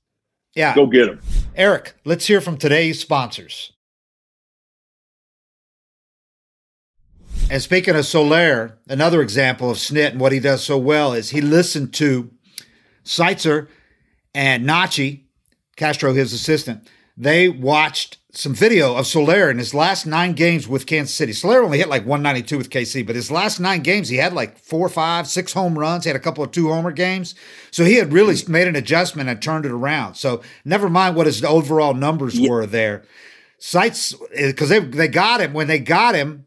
Yeah, 0.54 0.74
go 0.74 0.86
get 0.86 1.08
him. 1.08 1.20
Eric, 1.54 1.94
let's 2.04 2.26
hear 2.26 2.40
from 2.40 2.56
today's 2.56 3.00
sponsors. 3.00 3.72
And 7.50 7.60
speaking 7.60 7.94
of 7.94 8.06
Soler, 8.06 8.78
another 8.88 9.20
example 9.20 9.70
of 9.70 9.76
Snit 9.76 10.12
and 10.12 10.20
what 10.20 10.32
he 10.32 10.40
does 10.40 10.64
so 10.64 10.78
well 10.78 11.12
is 11.12 11.30
he 11.30 11.42
listened 11.42 11.92
to 11.94 12.30
Seitzer 13.04 13.68
and 14.34 14.64
Nachi, 14.66 15.22
Castro, 15.76 16.12
his 16.12 16.32
assistant, 16.32 16.88
they 17.16 17.48
watched 17.48 18.18
some 18.32 18.54
video 18.54 18.96
of 18.96 19.06
Soler 19.06 19.48
in 19.48 19.58
his 19.58 19.72
last 19.72 20.06
nine 20.06 20.32
games 20.32 20.66
with 20.66 20.86
Kansas 20.86 21.14
City. 21.14 21.32
Soler 21.32 21.62
only 21.62 21.78
hit 21.78 21.88
like 21.88 22.04
192 22.04 22.58
with 22.58 22.70
KC, 22.70 23.06
but 23.06 23.14
his 23.14 23.30
last 23.30 23.60
nine 23.60 23.80
games, 23.80 24.08
he 24.08 24.16
had 24.16 24.32
like 24.32 24.58
four, 24.58 24.88
five, 24.88 25.28
six 25.28 25.52
home 25.52 25.78
runs. 25.78 26.04
He 26.04 26.08
had 26.08 26.16
a 26.16 26.20
couple 26.20 26.42
of 26.42 26.50
two 26.50 26.68
homer 26.68 26.90
games. 26.90 27.36
So 27.70 27.84
he 27.84 27.94
had 27.94 28.12
really 28.12 28.36
hmm. 28.36 28.50
made 28.50 28.66
an 28.66 28.76
adjustment 28.76 29.28
and 29.28 29.40
turned 29.40 29.64
it 29.64 29.70
around. 29.70 30.14
So 30.14 30.42
never 30.64 30.90
mind 30.90 31.14
what 31.14 31.26
his 31.26 31.44
overall 31.44 31.94
numbers 31.94 32.36
yeah. 32.36 32.50
were 32.50 32.66
there. 32.66 33.04
Seitz, 33.58 34.14
eh, 34.34 34.48
because 34.48 34.68
they, 34.68 34.80
they 34.80 35.08
got 35.08 35.40
him. 35.40 35.52
When 35.52 35.68
they 35.68 35.78
got 35.78 36.16
him, 36.16 36.46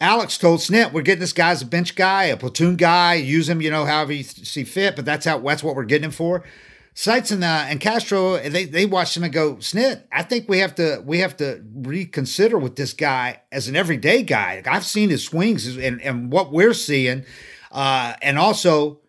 Alex 0.00 0.36
told 0.36 0.60
Snit, 0.60 0.92
"We're 0.92 1.02
getting 1.02 1.20
this 1.20 1.32
guy 1.32 1.50
as 1.50 1.62
a 1.62 1.66
bench 1.66 1.94
guy, 1.94 2.24
a 2.24 2.36
platoon 2.36 2.76
guy. 2.76 3.14
Use 3.14 3.48
him, 3.48 3.62
you 3.62 3.70
know, 3.70 3.86
however 3.86 4.12
you 4.12 4.24
see 4.24 4.64
fit. 4.64 4.94
But 4.94 5.06
that's 5.06 5.24
how 5.24 5.38
that's 5.38 5.62
what 5.62 5.74
we're 5.74 5.84
getting 5.84 6.06
him 6.06 6.10
for." 6.10 6.44
Seitz 6.94 7.30
and 7.30 7.44
uh, 7.44 7.64
and 7.68 7.80
Castro, 7.80 8.38
they 8.38 8.64
they 8.64 8.86
watched 8.86 9.16
him 9.16 9.24
and 9.24 9.32
go, 9.32 9.56
"Snit, 9.56 10.02
I 10.12 10.22
think 10.22 10.48
we 10.48 10.58
have 10.58 10.74
to 10.76 11.02
we 11.04 11.18
have 11.20 11.36
to 11.38 11.62
reconsider 11.74 12.58
with 12.58 12.76
this 12.76 12.92
guy 12.92 13.40
as 13.50 13.68
an 13.68 13.76
everyday 13.76 14.22
guy. 14.22 14.56
Like 14.56 14.66
I've 14.66 14.84
seen 14.84 15.08
his 15.08 15.24
swings 15.24 15.76
and 15.76 16.00
and 16.02 16.30
what 16.30 16.52
we're 16.52 16.74
seeing, 16.74 17.24
uh, 17.72 18.14
and 18.22 18.38
also." 18.38 19.00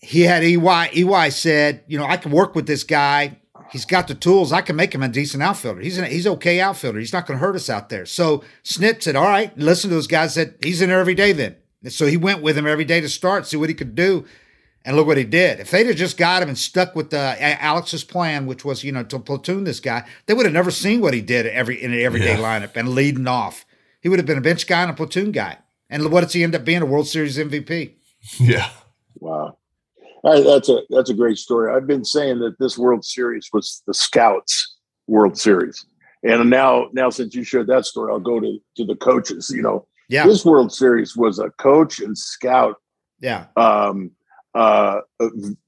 He 0.00 0.20
had 0.20 0.44
EY. 0.44 0.90
EY 0.94 1.30
said, 1.30 1.82
you 1.88 1.98
know, 1.98 2.06
I 2.06 2.18
can 2.18 2.30
work 2.30 2.54
with 2.54 2.68
this 2.68 2.84
guy 2.84 3.40
He's 3.70 3.84
got 3.84 4.08
the 4.08 4.14
tools. 4.14 4.52
I 4.52 4.60
can 4.60 4.76
make 4.76 4.94
him 4.94 5.02
a 5.02 5.08
decent 5.08 5.42
outfielder. 5.42 5.80
He's 5.80 5.98
an 5.98 6.04
he's 6.04 6.26
okay 6.26 6.60
outfielder. 6.60 6.98
He's 6.98 7.12
not 7.12 7.26
going 7.26 7.38
to 7.38 7.44
hurt 7.44 7.56
us 7.56 7.68
out 7.68 7.88
there. 7.88 8.06
So 8.06 8.42
Snit 8.64 9.02
said, 9.02 9.16
"All 9.16 9.26
right, 9.26 9.56
listen 9.58 9.90
to 9.90 9.96
those 9.96 10.06
guys." 10.06 10.34
Said 10.34 10.56
he's 10.62 10.80
in 10.80 10.88
there 10.88 11.00
every 11.00 11.14
day. 11.14 11.32
Then, 11.32 11.56
and 11.82 11.92
so 11.92 12.06
he 12.06 12.16
went 12.16 12.42
with 12.42 12.56
him 12.56 12.66
every 12.66 12.84
day 12.84 13.00
to 13.00 13.08
start, 13.08 13.46
see 13.46 13.56
what 13.56 13.68
he 13.68 13.74
could 13.74 13.94
do, 13.94 14.24
and 14.84 14.96
look 14.96 15.06
what 15.06 15.18
he 15.18 15.24
did. 15.24 15.60
If 15.60 15.70
they'd 15.70 15.86
have 15.86 15.96
just 15.96 16.16
got 16.16 16.42
him 16.42 16.48
and 16.48 16.58
stuck 16.58 16.96
with 16.96 17.12
uh, 17.12 17.36
Alex's 17.38 18.04
plan, 18.04 18.46
which 18.46 18.64
was 18.64 18.84
you 18.84 18.92
know 18.92 19.04
to 19.04 19.18
platoon 19.18 19.64
this 19.64 19.80
guy, 19.80 20.06
they 20.26 20.34
would 20.34 20.46
have 20.46 20.54
never 20.54 20.70
seen 20.70 21.00
what 21.00 21.14
he 21.14 21.20
did 21.20 21.46
every 21.46 21.82
in 21.82 21.92
an 21.92 22.00
everyday 22.00 22.38
yeah. 22.38 22.60
lineup 22.60 22.76
and 22.76 22.90
leading 22.90 23.26
off. 23.26 23.66
He 24.00 24.08
would 24.08 24.18
have 24.18 24.26
been 24.26 24.38
a 24.38 24.42
bench 24.42 24.66
guy 24.66 24.82
and 24.82 24.90
a 24.90 24.94
platoon 24.94 25.32
guy. 25.32 25.58
And 25.90 26.10
what 26.12 26.22
does 26.22 26.32
he 26.32 26.44
end 26.44 26.54
up 26.54 26.64
being? 26.64 26.82
A 26.82 26.86
World 26.86 27.08
Series 27.08 27.38
MVP. 27.38 27.94
Yeah. 28.38 28.68
Wow 29.20 29.57
that's 30.22 30.68
a 30.68 30.80
that's 30.90 31.10
a 31.10 31.14
great 31.14 31.38
story. 31.38 31.74
I've 31.74 31.86
been 31.86 32.04
saying 32.04 32.38
that 32.40 32.58
this 32.58 32.78
World 32.78 33.04
Series 33.04 33.48
was 33.52 33.82
the 33.86 33.94
Scouts 33.94 34.76
World 35.06 35.38
Series, 35.38 35.84
and 36.22 36.50
now 36.50 36.88
now 36.92 37.10
since 37.10 37.34
you 37.34 37.44
shared 37.44 37.66
that 37.68 37.86
story, 37.86 38.12
I'll 38.12 38.20
go 38.20 38.40
to 38.40 38.58
to 38.76 38.84
the 38.84 38.96
coaches. 38.96 39.50
You 39.54 39.62
know, 39.62 39.86
yeah, 40.08 40.26
this 40.26 40.44
World 40.44 40.72
Series 40.72 41.16
was 41.16 41.38
a 41.38 41.50
coach 41.50 42.00
and 42.00 42.16
scout, 42.16 42.76
yeah, 43.20 43.46
um, 43.56 44.10
uh, 44.54 45.00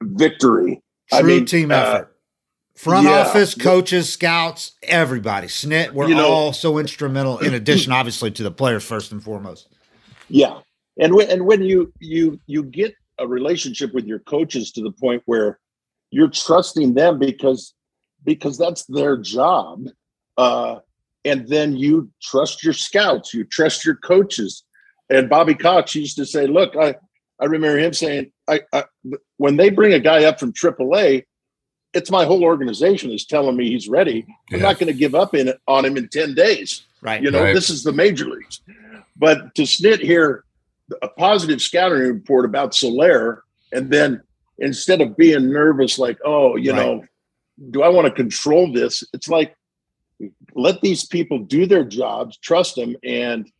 victory. 0.02 0.82
True 1.10 1.18
I 1.18 1.22
mean, 1.22 1.44
team 1.44 1.70
uh, 1.70 1.74
effort. 1.74 2.04
Uh, 2.04 2.10
Front 2.76 3.04
yeah. 3.04 3.20
office, 3.20 3.54
coaches, 3.54 4.10
scouts, 4.10 4.72
everybody. 4.82 5.48
Snit, 5.48 5.92
we're 5.92 6.08
you 6.08 6.14
know, 6.14 6.28
all 6.28 6.52
so 6.54 6.78
instrumental. 6.78 7.38
In 7.38 7.52
addition, 7.52 7.92
obviously, 7.92 8.30
to 8.30 8.42
the 8.42 8.50
players 8.50 8.82
first 8.82 9.12
and 9.12 9.22
foremost. 9.22 9.68
Yeah, 10.30 10.60
and 10.98 11.14
when 11.14 11.28
and 11.30 11.44
when 11.44 11.62
you 11.62 11.92
you 11.98 12.40
you 12.46 12.62
get 12.62 12.94
a 13.20 13.26
relationship 13.26 13.94
with 13.94 14.06
your 14.06 14.18
coaches 14.20 14.72
to 14.72 14.82
the 14.82 14.90
point 14.90 15.22
where 15.26 15.58
you're 16.10 16.28
trusting 16.28 16.94
them 16.94 17.18
because 17.18 17.74
because 18.24 18.58
that's 18.58 18.84
their 18.86 19.16
job 19.16 19.86
uh, 20.36 20.76
and 21.24 21.48
then 21.48 21.76
you 21.76 22.10
trust 22.22 22.64
your 22.64 22.72
scouts 22.72 23.32
you 23.32 23.44
trust 23.44 23.84
your 23.84 23.96
coaches. 23.96 24.64
And 25.08 25.28
bobby 25.28 25.54
cox 25.54 25.94
used 25.94 26.16
to 26.16 26.26
say 26.26 26.46
look 26.46 26.76
i 26.76 26.94
i 27.40 27.44
remember 27.44 27.78
him 27.78 27.92
saying 27.92 28.32
I, 28.48 28.60
I 28.72 28.84
when 29.38 29.56
they 29.56 29.70
bring 29.70 29.92
a 29.92 30.00
guy 30.00 30.24
up 30.24 30.38
from 30.38 30.52
aaa 30.52 31.24
it's 31.92 32.10
my 32.10 32.24
whole 32.24 32.44
organization 32.44 33.10
is 33.10 33.26
telling 33.26 33.56
me 33.56 33.68
he's 33.68 33.88
ready. 33.88 34.24
I'm 34.52 34.60
yeah. 34.60 34.66
not 34.66 34.78
going 34.78 34.92
to 34.92 34.98
give 34.98 35.14
up 35.14 35.34
in 35.34 35.52
on 35.66 35.84
him 35.84 35.96
in 35.96 36.08
10 36.08 36.34
days. 36.34 36.82
Right. 37.02 37.22
You 37.22 37.30
know 37.30 37.42
right. 37.42 37.54
this 37.54 37.70
is 37.70 37.82
the 37.82 37.92
major 37.92 38.26
leagues. 38.26 38.60
But 39.16 39.54
to 39.56 39.62
snit 39.62 40.00
here 40.00 40.44
a 41.02 41.08
positive 41.08 41.60
scouting 41.60 41.98
report 41.98 42.44
about 42.44 42.74
Soler, 42.74 43.44
and 43.72 43.90
then 43.90 44.22
instead 44.58 45.00
of 45.00 45.16
being 45.16 45.52
nervous, 45.52 45.98
like, 45.98 46.18
oh, 46.24 46.56
you 46.56 46.72
right. 46.72 46.78
know, 46.78 47.04
do 47.70 47.82
I 47.82 47.88
want 47.88 48.06
to 48.06 48.12
control 48.12 48.72
this? 48.72 49.04
It's 49.12 49.28
like 49.28 49.54
let 50.54 50.80
these 50.80 51.06
people 51.06 51.38
do 51.38 51.66
their 51.66 51.84
jobs, 51.84 52.36
trust 52.38 52.76
them, 52.76 52.96
and 53.04 53.50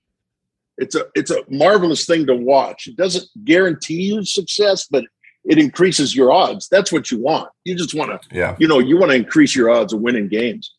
it's 0.79 0.95
a 0.95 1.07
it's 1.15 1.31
a 1.31 1.45
marvelous 1.49 2.07
thing 2.07 2.27
to 2.27 2.35
watch. 2.35 2.87
It 2.87 2.97
doesn't 2.97 3.27
guarantee 3.45 4.03
you 4.03 4.25
success, 4.25 4.87
but 4.91 5.05
it 5.45 5.59
increases 5.59 6.15
your 6.15 6.33
odds. 6.33 6.69
That's 6.69 6.93
what 6.93 7.11
you 7.11 7.19
want. 7.19 7.51
You 7.65 7.75
just 7.75 7.95
want 7.95 8.11
to, 8.11 8.37
yeah. 8.37 8.57
you 8.59 8.69
know, 8.69 8.79
you 8.79 8.99
want 8.99 9.11
to 9.11 9.17
increase 9.17 9.55
your 9.55 9.71
odds 9.71 9.93
of 9.93 10.01
winning 10.01 10.29
games, 10.29 10.75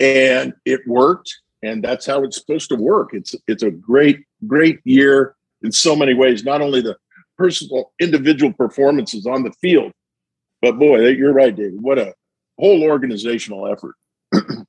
and 0.00 0.52
it 0.64 0.80
worked. 0.86 1.34
And 1.64 1.82
that's 1.82 2.06
how 2.06 2.24
it's 2.24 2.36
supposed 2.36 2.68
to 2.70 2.76
work. 2.76 3.10
It's 3.12 3.34
it's 3.46 3.62
a 3.62 3.70
great 3.70 4.24
great 4.46 4.80
year 4.84 5.36
in 5.62 5.72
so 5.72 5.96
many 5.96 6.14
ways, 6.14 6.44
not 6.44 6.60
only 6.60 6.80
the 6.80 6.96
personal 7.38 7.92
individual 8.00 8.52
performances 8.52 9.26
on 9.26 9.42
the 9.42 9.52
field, 9.60 9.92
but 10.60 10.78
boy, 10.78 11.08
you're 11.08 11.32
right, 11.32 11.54
David. 11.54 11.82
What 11.82 11.98
a 11.98 12.14
whole 12.58 12.84
organizational 12.84 13.66
effort. 13.66 13.96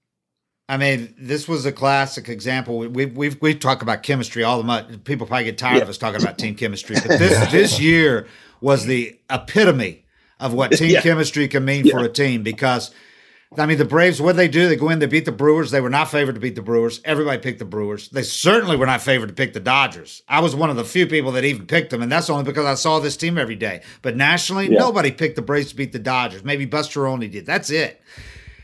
I 0.69 0.77
mean, 0.77 1.13
this 1.17 1.47
was 1.47 1.65
a 1.65 1.71
classic 1.71 2.29
example. 2.29 2.79
We 2.79 2.87
we 2.87 3.05
we've, 3.05 3.41
we 3.41 3.53
talk 3.53 3.81
about 3.81 4.01
chemistry 4.01 4.43
all 4.43 4.57
the 4.57 4.63
much. 4.63 5.03
People 5.03 5.27
probably 5.27 5.45
get 5.45 5.57
tired 5.57 5.77
yeah. 5.77 5.83
of 5.83 5.89
us 5.89 5.97
talking 5.97 6.21
about 6.21 6.37
team 6.37 6.55
chemistry, 6.55 6.95
but 7.07 7.19
this 7.19 7.51
this 7.51 7.79
year 7.79 8.27
was 8.61 8.85
the 8.85 9.19
epitome 9.29 10.05
of 10.39 10.53
what 10.53 10.71
team 10.73 10.91
yeah. 10.91 11.01
chemistry 11.01 11.47
can 11.47 11.65
mean 11.65 11.85
yeah. 11.85 11.93
for 11.93 12.03
a 12.03 12.09
team 12.09 12.43
because 12.43 12.91
I 13.57 13.65
mean, 13.65 13.77
the 13.77 13.85
Braves, 13.85 14.21
what 14.21 14.35
they 14.35 14.47
do? 14.47 14.67
They 14.67 14.75
go 14.75 14.89
in, 14.89 14.99
they 14.99 15.05
beat 15.05 15.25
the 15.25 15.31
Brewers. 15.31 15.71
They 15.71 15.81
were 15.81 15.89
not 15.89 16.09
favored 16.09 16.35
to 16.35 16.41
beat 16.41 16.55
the 16.55 16.61
Brewers. 16.61 17.01
Everybody 17.05 17.39
picked 17.39 17.59
the 17.59 17.65
Brewers. 17.65 18.09
They 18.09 18.23
certainly 18.23 18.75
were 18.75 18.85
not 18.85 19.01
favored 19.01 19.27
to 19.27 19.33
pick 19.33 19.53
the 19.53 19.59
Dodgers. 19.59 20.23
I 20.27 20.39
was 20.39 20.55
one 20.55 20.69
of 20.69 20.75
the 20.75 20.85
few 20.85 21.07
people 21.07 21.31
that 21.33 21.43
even 21.43 21.65
picked 21.65 21.91
them, 21.91 22.01
and 22.01 22.11
that's 22.11 22.29
only 22.29 22.43
because 22.43 22.65
I 22.65 22.73
saw 22.75 22.99
this 22.99 23.17
team 23.17 23.37
every 23.37 23.55
day. 23.55 23.81
But 24.01 24.15
nationally, 24.15 24.71
yeah. 24.71 24.79
nobody 24.79 25.11
picked 25.11 25.35
the 25.35 25.41
Braves 25.41 25.69
to 25.69 25.75
beat 25.75 25.91
the 25.91 25.99
Dodgers. 25.99 26.43
Maybe 26.43 26.65
Buster 26.65 27.07
Olney 27.07 27.27
did. 27.27 27.45
That's 27.45 27.69
it. 27.69 28.01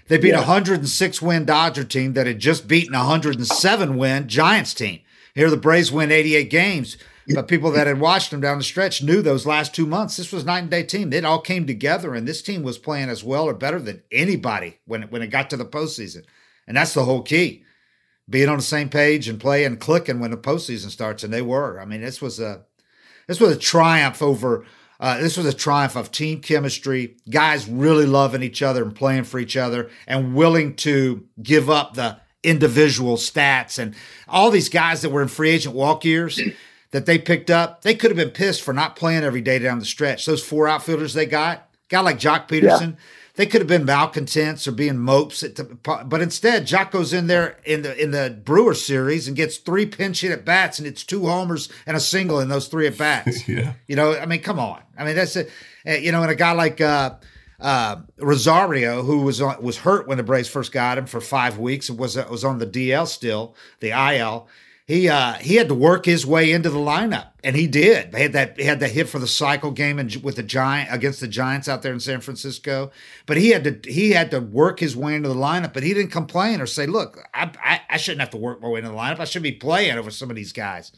They 0.08 0.18
beat 0.18 0.30
yeah. 0.30 0.38
a 0.38 0.48
106 0.48 1.22
win 1.22 1.46
Dodger 1.46 1.84
team 1.84 2.14
that 2.14 2.26
had 2.26 2.40
just 2.40 2.68
beaten 2.68 2.96
a 2.96 3.00
107 3.00 3.98
win 3.98 4.28
Giants 4.28 4.74
team. 4.74 5.02
Here, 5.36 5.50
the 5.50 5.58
Braves 5.58 5.92
win 5.92 6.12
88 6.12 6.50
games. 6.50 6.98
But 7.36 7.48
people 7.48 7.72
that 7.72 7.88
had 7.88 8.00
watched 8.00 8.32
them 8.32 8.42
down 8.42 8.58
the 8.58 8.64
stretch 8.64 9.04
knew 9.04 9.22
those 9.22 9.46
last 9.46 9.74
two 9.74 9.86
months. 9.86 10.18
This 10.18 10.32
was 10.32 10.46
night 10.46 10.60
and 10.60 10.70
day 10.70 10.84
team. 10.84 11.14
It 11.14 11.26
all 11.26 11.42
came 11.42 11.68
together, 11.68 12.14
and 12.16 12.28
this 12.28 12.42
team 12.42 12.64
was 12.64 12.78
playing 12.78 13.10
as 13.10 13.24
well 13.24 13.46
or 13.46 13.54
better 13.54 13.80
than 13.80 14.02
anybody 14.12 14.80
when 14.86 15.04
it, 15.04 15.12
when 15.12 15.22
it 15.22 15.28
got 15.28 15.50
to 15.52 15.58
the 15.58 15.66
postseason. 15.66 16.24
And 16.68 16.78
that's 16.78 16.94
the 16.94 17.06
whole 17.06 17.22
key: 17.22 17.64
being 18.30 18.50
on 18.50 18.58
the 18.58 18.64
same 18.64 18.90
page 18.90 19.28
and 19.28 19.40
playing, 19.40 19.78
clicking 19.78 20.20
when 20.20 20.32
the 20.32 20.38
postseason 20.38 20.90
starts. 20.90 21.24
And 21.24 21.34
they 21.34 21.42
were. 21.42 21.80
I 21.80 21.86
mean, 21.86 22.02
this 22.02 22.22
was 22.22 22.40
a 22.40 22.66
this 23.28 23.40
was 23.40 23.56
a 23.56 23.60
triumph 23.60 24.22
over. 24.22 24.66
Uh, 25.00 25.18
this 25.18 25.38
was 25.38 25.46
a 25.46 25.54
triumph 25.54 25.96
of 25.96 26.12
team 26.12 26.42
chemistry, 26.42 27.16
guys 27.30 27.70
really 27.70 28.06
loving 28.06 28.44
each 28.44 28.62
other 28.62 28.84
and 28.84 28.94
playing 28.94 29.24
for 29.24 29.40
each 29.40 29.56
other, 29.56 29.90
and 30.08 30.36
willing 30.36 30.76
to 30.76 31.26
give 31.42 31.70
up 31.70 31.94
the 31.94 32.20
individual 32.44 33.18
stats 33.18 33.78
and 33.78 33.94
all 34.28 34.50
these 34.50 34.70
guys 34.70 35.02
that 35.02 35.10
were 35.10 35.22
in 35.22 35.28
free 35.28 35.50
agent 35.50 35.76
walk 35.76 36.06
years 36.06 36.40
that 36.92 37.06
they 37.06 37.20
picked 37.20 37.50
up, 37.50 37.82
they 37.84 37.94
could 37.94 38.12
have 38.12 38.18
been 38.18 38.32
pissed 38.32 38.62
for 38.62 38.74
not 38.74 38.96
playing 38.96 39.24
every 39.24 39.42
day 39.42 39.60
down 39.60 39.80
the 39.80 39.86
stretch. 39.86 40.26
Those 40.26 40.44
four 40.44 40.68
outfielders 40.68 41.14
they 41.14 41.26
got, 41.26 41.70
guy 41.88 42.00
like 42.00 42.20
Joc 42.20 42.48
Pederson, 42.48 42.92
yeah. 42.92 43.00
they 43.36 43.46
could 43.46 43.62
have 43.62 43.68
been 43.68 43.86
malcontents 43.86 44.68
or 44.68 44.72
being 44.72 44.98
mopes. 44.98 45.44
but 45.84 46.22
instead, 46.22 46.66
Joc 46.66 46.92
goes 46.92 47.14
in 47.14 47.28
there 47.28 47.58
in 47.64 47.84
the 47.84 48.02
in 48.02 48.12
the 48.12 48.40
Brewer 48.44 48.74
series 48.74 49.28
and 49.28 49.38
gets 49.38 49.58
three 49.58 49.86
pinch 49.86 50.22
hit 50.22 50.32
at 50.32 50.46
bats, 50.46 50.80
and 50.80 50.88
it's 50.88 51.04
two 51.04 51.28
homers 51.28 51.70
and 51.86 51.96
a 51.96 52.00
single 52.00 52.40
in 52.40 52.50
those 52.50 52.68
three 52.68 52.88
at 52.88 52.98
bats. 52.98 53.48
yeah, 53.48 53.74
you 53.88 53.96
know, 53.96 54.18
I 54.18 54.26
mean, 54.26 54.42
come 54.42 54.60
on. 54.60 54.82
I 54.98 55.06
mean, 55.06 55.16
that's 55.16 55.36
a, 55.36 55.46
eh, 55.86 55.98
you 55.98 56.12
know, 56.12 56.22
and 56.22 56.32
a 56.32 56.36
guy 56.36 56.52
like. 56.52 56.82
Uh, 56.82 57.16
uh, 57.62 57.98
Rosario, 58.18 59.04
who 59.04 59.24
was 59.24 59.42
on, 59.42 59.62
was 59.62 59.80
hurt 59.80 60.08
when 60.08 60.16
the 60.16 60.24
Braves 60.24 60.48
first 60.48 60.72
got 60.72 60.98
him 60.98 61.06
for 61.06 61.20
five 61.20 61.58
weeks, 61.58 61.90
was 61.90 62.16
was 62.16 62.46
on 62.46 62.58
the 62.58 62.66
DL 62.66 63.06
still, 63.06 63.54
the 63.82 63.90
IL 63.90 64.48
he 64.90 65.08
uh, 65.08 65.34
he 65.34 65.54
had 65.54 65.68
to 65.68 65.76
work 65.76 66.06
his 66.06 66.26
way 66.26 66.52
into 66.52 66.72
the 66.72 66.80
lineup, 66.80 67.28
and 67.44 67.56
he 67.56 67.68
did. 67.68 68.12
They 68.12 68.24
had 68.24 68.34
that 68.34 68.58
he 68.58 68.64
had 68.64 68.80
that 68.80 68.90
hit 68.90 69.08
for 69.08 69.20
the 69.20 69.28
cycle 69.28 69.70
game 69.70 70.00
and 70.00 70.12
with 70.24 70.36
the 70.36 70.42
giant 70.42 70.92
against 70.92 71.20
the 71.20 71.28
Giants 71.28 71.70
out 71.70 71.84
there 71.84 71.94
in 71.94 72.00
San 72.00 72.22
Francisco. 72.22 72.90
But 73.28 73.38
he 73.38 73.50
had 73.50 73.64
to 73.66 73.92
he 73.92 74.14
had 74.14 74.32
to 74.32 74.40
work 74.40 74.80
his 74.80 74.98
way 74.98 75.14
into 75.14 75.30
the 75.30 75.36
lineup. 75.36 75.76
But 75.76 75.84
he 75.84 75.94
didn't 75.94 76.10
complain 76.10 76.60
or 76.60 76.66
say, 76.66 76.88
"Look, 76.88 77.20
I, 77.36 77.52
I, 77.64 77.82
I 77.88 77.98
shouldn't 77.98 78.22
have 78.22 78.32
to 78.32 78.38
work 78.38 78.64
my 78.64 78.68
way 78.68 78.80
into 78.80 78.90
the 78.90 78.98
lineup. 78.98 79.20
I 79.20 79.26
should 79.26 79.44
be 79.44 79.52
playing 79.52 79.96
over 79.96 80.10
some 80.10 80.32
of 80.32 80.36
these 80.36 80.54
guys." 80.54 80.92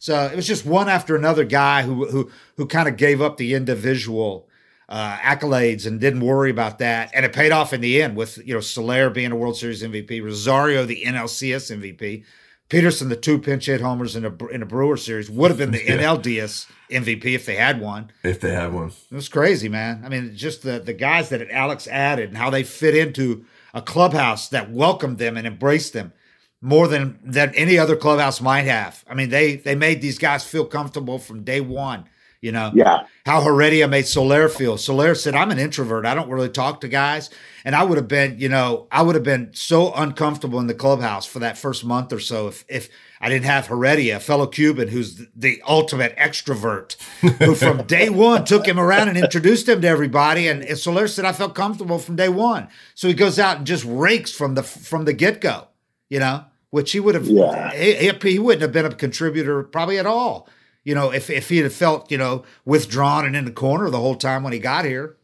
So 0.00 0.24
it 0.24 0.34
was 0.34 0.48
just 0.48 0.66
one 0.66 0.88
after 0.88 1.14
another 1.14 1.44
guy 1.44 1.82
who 1.82 2.04
who 2.10 2.32
who 2.56 2.66
kind 2.66 2.88
of 2.88 2.96
gave 2.96 3.22
up 3.22 3.36
the 3.36 3.54
individual 3.54 4.48
uh, 4.88 5.18
accolades 5.18 5.86
and 5.86 6.00
didn't 6.00 6.22
worry 6.22 6.50
about 6.50 6.80
that, 6.80 7.12
and 7.14 7.24
it 7.24 7.32
paid 7.32 7.52
off 7.52 7.72
in 7.72 7.80
the 7.80 8.02
end 8.02 8.16
with 8.16 8.38
you 8.38 8.54
know 8.54 8.60
Soler 8.60 9.08
being 9.08 9.30
a 9.30 9.36
World 9.36 9.56
Series 9.56 9.84
MVP, 9.84 10.20
Rosario 10.20 10.84
the 10.84 11.04
NLCS 11.06 11.80
MVP. 11.80 12.24
Pederson, 12.68 13.08
the 13.08 13.16
two 13.16 13.38
pinch 13.38 13.66
hit 13.66 13.80
homers 13.80 14.16
in 14.16 14.24
a 14.24 14.46
in 14.48 14.62
a 14.62 14.66
Brewer 14.66 14.96
series, 14.96 15.30
would 15.30 15.50
have 15.50 15.58
been 15.58 15.70
the 15.70 15.84
yeah. 15.84 15.98
NLDS 15.98 16.66
MVP 16.90 17.24
if 17.26 17.46
they 17.46 17.54
had 17.54 17.80
one. 17.80 18.10
If 18.24 18.40
they 18.40 18.52
had 18.52 18.72
one, 18.72 18.92
it 19.10 19.14
was 19.14 19.28
crazy, 19.28 19.68
man. 19.68 20.02
I 20.04 20.08
mean, 20.08 20.34
just 20.34 20.62
the 20.62 20.80
the 20.80 20.92
guys 20.92 21.28
that 21.28 21.48
Alex 21.50 21.86
added 21.86 22.28
and 22.30 22.38
how 22.38 22.50
they 22.50 22.64
fit 22.64 22.96
into 22.96 23.44
a 23.72 23.82
clubhouse 23.82 24.48
that 24.48 24.70
welcomed 24.70 25.18
them 25.18 25.36
and 25.36 25.46
embraced 25.46 25.92
them 25.92 26.12
more 26.60 26.88
than 26.88 27.20
than 27.22 27.54
any 27.54 27.78
other 27.78 27.94
clubhouse 27.94 28.40
might 28.40 28.62
have. 28.62 29.04
I 29.08 29.14
mean, 29.14 29.30
they 29.30 29.56
they 29.56 29.76
made 29.76 30.00
these 30.00 30.18
guys 30.18 30.44
feel 30.44 30.64
comfortable 30.64 31.18
from 31.18 31.44
day 31.44 31.60
one. 31.60 32.06
You 32.40 32.52
know, 32.52 32.72
yeah. 32.74 33.06
How 33.26 33.40
Heredia 33.40 33.88
made 33.88 34.06
Soler 34.06 34.48
feel. 34.48 34.78
Soler 34.78 35.16
said, 35.16 35.34
"I'm 35.34 35.50
an 35.50 35.58
introvert. 35.58 36.06
I 36.06 36.14
don't 36.14 36.30
really 36.30 36.48
talk 36.48 36.80
to 36.82 36.88
guys." 36.88 37.28
And 37.64 37.74
I 37.74 37.82
would 37.82 37.98
have 37.98 38.06
been, 38.06 38.38
you 38.38 38.48
know, 38.48 38.86
I 38.92 39.02
would 39.02 39.16
have 39.16 39.24
been 39.24 39.50
so 39.52 39.92
uncomfortable 39.92 40.60
in 40.60 40.68
the 40.68 40.74
clubhouse 40.74 41.26
for 41.26 41.40
that 41.40 41.58
first 41.58 41.84
month 41.84 42.12
or 42.12 42.20
so 42.20 42.46
if 42.46 42.64
if 42.68 42.88
I 43.20 43.28
didn't 43.28 43.46
have 43.46 43.66
Heredia, 43.66 44.18
a 44.18 44.20
fellow 44.20 44.46
Cuban 44.46 44.86
who's 44.86 45.26
the 45.34 45.60
ultimate 45.66 46.16
extrovert, 46.16 46.94
who 47.40 47.56
from 47.56 47.82
day 47.88 48.10
one 48.10 48.44
took 48.44 48.64
him 48.64 48.78
around 48.78 49.08
and 49.08 49.18
introduced 49.18 49.68
him 49.68 49.80
to 49.80 49.88
everybody. 49.88 50.46
And, 50.46 50.62
and 50.62 50.78
Soler 50.78 51.08
said, 51.08 51.24
"I 51.24 51.32
felt 51.32 51.56
comfortable 51.56 51.98
from 51.98 52.14
day 52.14 52.28
one." 52.28 52.68
So 52.94 53.08
he 53.08 53.14
goes 53.14 53.40
out 53.40 53.56
and 53.56 53.66
just 53.66 53.84
rakes 53.84 54.30
from 54.30 54.54
the 54.54 54.62
from 54.62 55.04
the 55.04 55.12
get 55.12 55.40
go, 55.40 55.66
you 56.08 56.20
know, 56.20 56.44
which 56.70 56.92
he 56.92 57.00
would 57.00 57.16
have. 57.16 57.26
Yeah. 57.26 57.72
He, 57.74 58.12
he 58.22 58.38
wouldn't 58.38 58.62
have 58.62 58.70
been 58.70 58.86
a 58.86 58.94
contributor 58.94 59.64
probably 59.64 59.98
at 59.98 60.06
all 60.06 60.48
you 60.86 60.94
know, 60.94 61.12
if, 61.12 61.28
if 61.30 61.48
he 61.48 61.58
had 61.58 61.72
felt, 61.72 62.12
you 62.12 62.16
know, 62.16 62.44
withdrawn 62.64 63.26
and 63.26 63.34
in 63.34 63.44
the 63.44 63.50
corner 63.50 63.90
the 63.90 63.98
whole 63.98 64.14
time 64.14 64.44
when 64.44 64.52
he 64.52 64.60
got 64.60 64.84
here. 64.84 65.16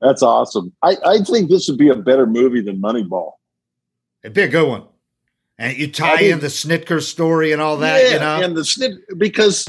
That's 0.00 0.22
awesome. 0.22 0.72
I, 0.84 0.96
I 1.04 1.18
think 1.18 1.50
this 1.50 1.68
would 1.68 1.78
be 1.78 1.88
a 1.88 1.96
better 1.96 2.24
movie 2.24 2.60
than 2.60 2.80
Moneyball. 2.80 3.32
It'd 4.22 4.34
be 4.34 4.42
a 4.42 4.48
good 4.48 4.68
one. 4.68 4.84
And 5.58 5.76
you 5.76 5.90
tie 5.90 6.14
I 6.14 6.20
mean, 6.20 6.32
in 6.34 6.38
the 6.38 6.46
Snitker 6.46 7.02
story 7.02 7.50
and 7.50 7.60
all 7.60 7.78
that, 7.78 8.04
yeah, 8.04 8.12
you 8.12 8.18
know? 8.20 8.40
And 8.40 8.56
the 8.56 8.60
Snit 8.60 8.98
because 9.18 9.68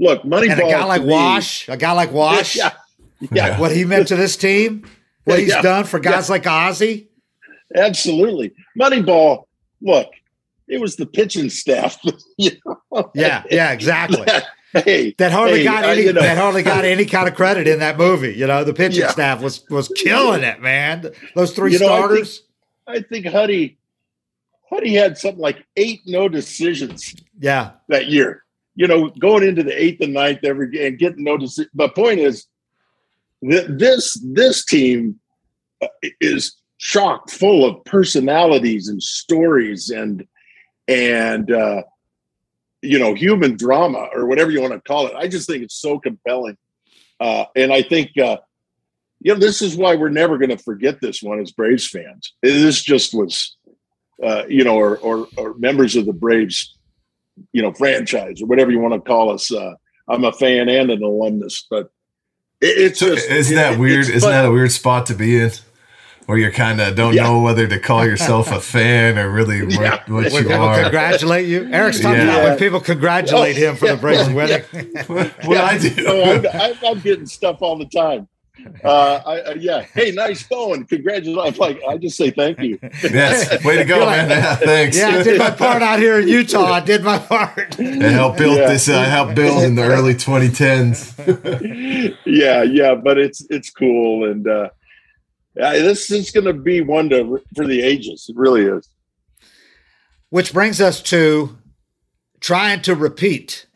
look, 0.00 0.24
Moneyball. 0.24 0.50
And 0.50 0.60
a 0.60 0.70
guy 0.70 0.84
like 0.84 1.02
Wash, 1.02 1.68
a 1.68 1.76
guy 1.76 1.92
like 1.92 2.10
Wash, 2.10 2.56
yeah, 2.56 2.72
yeah. 3.30 3.60
what 3.60 3.70
he 3.70 3.84
meant 3.84 4.08
to 4.08 4.16
this 4.16 4.36
team, 4.36 4.84
what 5.22 5.38
he's 5.38 5.50
yeah, 5.50 5.62
done 5.62 5.84
for 5.84 6.00
guys 6.00 6.28
yeah. 6.28 6.32
like 6.32 6.46
Ozzie. 6.48 7.08
Absolutely. 7.76 8.52
Moneyball, 8.76 9.44
look, 9.80 10.08
it 10.68 10.80
was 10.80 10.96
the 10.96 11.06
pitching 11.06 11.50
staff. 11.50 11.98
you 12.38 12.50
know? 12.64 13.10
Yeah, 13.14 13.42
yeah, 13.50 13.72
exactly. 13.72 14.26
hey, 14.72 15.14
that 15.18 15.32
hardly 15.32 15.58
hey, 15.58 15.64
got 15.64 15.84
any. 15.84 16.02
you 16.02 16.12
know. 16.12 16.20
That 16.20 16.38
hardly 16.38 16.62
got 16.62 16.84
any 16.84 17.04
kind 17.04 17.28
of 17.28 17.34
credit 17.34 17.66
in 17.66 17.78
that 17.80 17.98
movie. 17.98 18.34
You 18.34 18.46
know, 18.46 18.64
the 18.64 18.74
pitching 18.74 19.02
yeah. 19.02 19.10
staff 19.10 19.42
was 19.42 19.64
was 19.70 19.88
killing 19.88 20.42
it, 20.42 20.60
man. 20.60 21.10
Those 21.34 21.52
three 21.52 21.72
you 21.72 21.78
know, 21.78 21.86
starters. 21.86 22.42
I 22.86 22.94
think, 22.94 23.06
I 23.06 23.08
think 23.08 23.26
Huddy, 23.26 23.78
Huddy 24.70 24.94
had 24.94 25.18
something 25.18 25.40
like 25.40 25.64
eight 25.76 26.00
no 26.06 26.28
decisions. 26.28 27.14
Yeah, 27.38 27.72
that 27.88 28.06
year. 28.06 28.44
You 28.74 28.86
know, 28.86 29.10
going 29.18 29.42
into 29.42 29.64
the 29.64 29.76
eighth 29.76 30.00
and 30.00 30.14
ninth 30.14 30.40
every 30.44 30.70
game 30.70 30.86
and 30.86 30.98
getting 30.98 31.24
no 31.24 31.36
decision. 31.36 31.70
The 31.74 31.88
point 31.88 32.20
is 32.20 32.46
that 33.42 33.78
this 33.78 34.20
this 34.22 34.64
team 34.64 35.18
uh, 35.82 35.88
is 36.20 36.56
chock 36.78 37.28
full 37.28 37.64
of 37.64 37.84
personalities 37.84 38.88
and 38.88 39.02
stories 39.02 39.90
and 39.90 40.24
and 40.88 41.52
uh, 41.52 41.82
you 42.82 42.98
know 42.98 43.14
human 43.14 43.56
drama 43.56 44.08
or 44.14 44.26
whatever 44.26 44.50
you 44.50 44.60
want 44.60 44.72
to 44.72 44.80
call 44.80 45.06
it. 45.06 45.14
I 45.14 45.28
just 45.28 45.46
think 45.46 45.62
it's 45.62 45.78
so 45.78 46.00
compelling, 46.00 46.56
uh, 47.20 47.44
and 47.54 47.72
I 47.72 47.82
think 47.82 48.16
uh, 48.18 48.38
you 49.20 49.34
know 49.34 49.38
this 49.38 49.62
is 49.62 49.76
why 49.76 49.94
we're 49.94 50.08
never 50.08 50.38
going 50.38 50.50
to 50.50 50.58
forget 50.58 51.00
this 51.00 51.22
one 51.22 51.40
as 51.40 51.52
Braves 51.52 51.86
fans. 51.86 52.32
This 52.42 52.82
just 52.82 53.14
was, 53.14 53.56
uh, 54.22 54.44
you 54.48 54.64
know, 54.64 54.76
or, 54.76 54.96
or, 54.98 55.28
or 55.36 55.54
members 55.54 55.96
of 55.96 56.06
the 56.06 56.12
Braves, 56.12 56.76
you 57.52 57.62
know, 57.62 57.72
franchise 57.72 58.40
or 58.40 58.46
whatever 58.46 58.70
you 58.70 58.80
want 58.80 58.94
to 58.94 59.00
call 59.00 59.30
us. 59.30 59.52
Uh, 59.52 59.74
I'm 60.08 60.24
a 60.24 60.32
fan 60.32 60.68
and 60.68 60.90
an 60.90 61.02
alumnus, 61.02 61.66
but 61.70 61.90
it, 62.60 62.78
it's 62.78 63.00
just, 63.00 63.28
isn't 63.28 63.56
that 63.56 63.74
it, 63.74 63.78
weird? 63.78 64.08
Isn't 64.08 64.30
that 64.30 64.46
a 64.46 64.50
weird 64.50 64.72
spot 64.72 65.06
to 65.06 65.14
be 65.14 65.38
in? 65.38 65.50
Where 66.28 66.36
you're 66.36 66.52
kind 66.52 66.78
of 66.78 66.94
don't 66.94 67.14
yeah. 67.14 67.22
know 67.22 67.40
whether 67.40 67.66
to 67.66 67.78
call 67.78 68.04
yourself 68.04 68.52
a 68.52 68.60
fan 68.74 69.18
or 69.18 69.30
really 69.30 69.62
what, 69.62 69.72
yeah. 69.72 70.02
what 70.08 70.08
when 70.08 70.24
you 70.24 70.50
people 70.50 70.56
are. 70.56 70.82
Congratulate 70.82 71.48
you, 71.48 71.66
Eric's 71.72 72.00
talking 72.00 72.20
yeah. 72.20 72.24
about 72.24 72.44
when 72.44 72.58
people 72.58 72.80
congratulate 72.80 73.56
him 73.56 73.76
for 73.76 73.88
the 73.88 73.96
Braves 73.96 74.28
winning. 74.28 74.62
well, 75.48 75.64
I 75.64 75.78
do. 75.78 75.94
No, 76.02 76.42
I'm, 76.52 76.74
I'm, 76.84 77.00
getting 77.00 77.24
stuff 77.24 77.62
all 77.62 77.78
the 77.78 77.86
time. 77.86 78.28
Uh, 78.84 79.22
I, 79.24 79.40
uh, 79.40 79.54
yeah. 79.54 79.80
Hey, 79.80 80.10
nice 80.10 80.42
going. 80.42 80.84
Congratulations. 80.84 81.38
I'm 81.38 81.58
like, 81.58 81.80
I 81.88 81.96
just 81.96 82.18
say 82.18 82.30
thank 82.30 82.58
you. 82.58 82.78
yes. 83.02 83.64
Way 83.64 83.78
to 83.78 83.84
go, 83.86 84.00
like, 84.00 84.28
man. 84.28 84.30
Yeah, 84.30 84.56
thanks. 84.56 84.98
Yeah, 84.98 85.08
I 85.08 85.22
did 85.22 85.38
my 85.38 85.50
part 85.50 85.80
out 85.80 85.98
here 85.98 86.20
in 86.20 86.28
Utah. 86.28 86.64
I 86.64 86.80
did 86.80 87.04
my 87.04 87.18
part. 87.18 87.78
And 87.78 88.02
helped 88.02 88.36
build 88.36 88.58
yeah. 88.58 88.68
this. 88.68 88.86
Uh, 88.86 89.02
helped 89.04 89.34
build 89.34 89.62
in 89.62 89.76
the 89.76 89.84
early 89.84 90.12
2010s. 90.12 92.18
yeah, 92.26 92.64
yeah, 92.64 92.94
but 92.94 93.16
it's 93.16 93.46
it's 93.48 93.70
cool, 93.70 94.30
and 94.30 94.46
uh, 94.46 94.52
yeah, 94.56 94.68
this 95.58 96.10
is 96.10 96.30
going 96.30 96.46
to 96.46 96.52
be 96.52 96.80
one 96.80 97.08
to 97.10 97.42
for 97.54 97.66
the 97.66 97.82
ages. 97.82 98.26
It 98.28 98.36
really 98.36 98.64
is. 98.64 98.88
Which 100.30 100.52
brings 100.52 100.80
us 100.80 101.02
to 101.04 101.56
trying 102.40 102.82
to 102.82 102.94
repeat. 102.94 103.66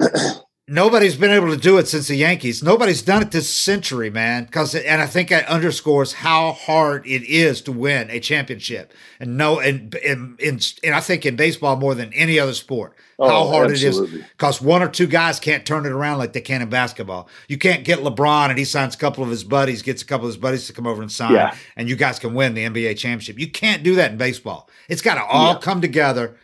nobody's 0.68 1.16
been 1.16 1.30
able 1.30 1.50
to 1.50 1.56
do 1.56 1.78
it 1.78 1.86
since 1.88 2.08
the 2.08 2.16
Yankees. 2.16 2.62
Nobody's 2.62 3.02
done 3.02 3.22
it 3.22 3.30
this 3.30 3.48
century, 3.52 4.10
man. 4.10 4.44
Because 4.44 4.74
and 4.74 5.00
I 5.00 5.06
think 5.06 5.28
that 5.28 5.46
underscores 5.46 6.12
how 6.14 6.52
hard 6.52 7.06
it 7.06 7.22
is 7.24 7.60
to 7.62 7.72
win 7.72 8.10
a 8.10 8.20
championship. 8.20 8.92
And 9.20 9.36
no, 9.36 9.58
and 9.60 9.94
and, 9.96 10.40
and, 10.40 10.74
and 10.82 10.94
I 10.94 11.00
think 11.00 11.24
in 11.24 11.36
baseball 11.36 11.76
more 11.76 11.94
than 11.94 12.12
any 12.14 12.38
other 12.38 12.54
sport, 12.54 12.94
Oh, 13.18 13.28
how 13.28 13.46
hard 13.50 13.70
absolutely. 13.70 14.18
it 14.18 14.22
is. 14.24 14.30
Because 14.32 14.60
one 14.60 14.82
or 14.82 14.88
two 14.88 15.06
guys 15.06 15.40
can't 15.40 15.64
turn 15.64 15.86
it 15.86 15.92
around 15.92 16.18
like 16.18 16.34
they 16.34 16.42
can 16.42 16.60
in 16.60 16.68
basketball. 16.68 17.28
You 17.48 17.56
can't 17.56 17.82
get 17.82 18.00
LeBron 18.00 18.50
and 18.50 18.58
he 18.58 18.66
signs 18.66 18.94
a 18.94 18.98
couple 18.98 19.24
of 19.24 19.30
his 19.30 19.42
buddies, 19.42 19.80
gets 19.80 20.02
a 20.02 20.04
couple 20.04 20.26
of 20.26 20.34
his 20.34 20.36
buddies 20.36 20.66
to 20.66 20.74
come 20.74 20.86
over 20.86 21.00
and 21.00 21.10
sign, 21.10 21.32
Yeah. 21.32 21.54
and 21.76 21.88
you 21.88 21.96
guys 21.96 22.18
can 22.18 22.34
win 22.34 22.52
the 22.52 22.64
NBA 22.64 22.98
championship. 22.98 23.38
You 23.38 23.50
can't 23.50 23.82
do 23.82 23.94
that 23.94 24.10
in 24.12 24.18
baseball. 24.18 24.68
It's 24.90 25.00
got 25.00 25.14
to 25.14 25.24
all 25.24 25.54
Yeah. 25.54 25.60
come 25.60 25.80
together 25.80 26.36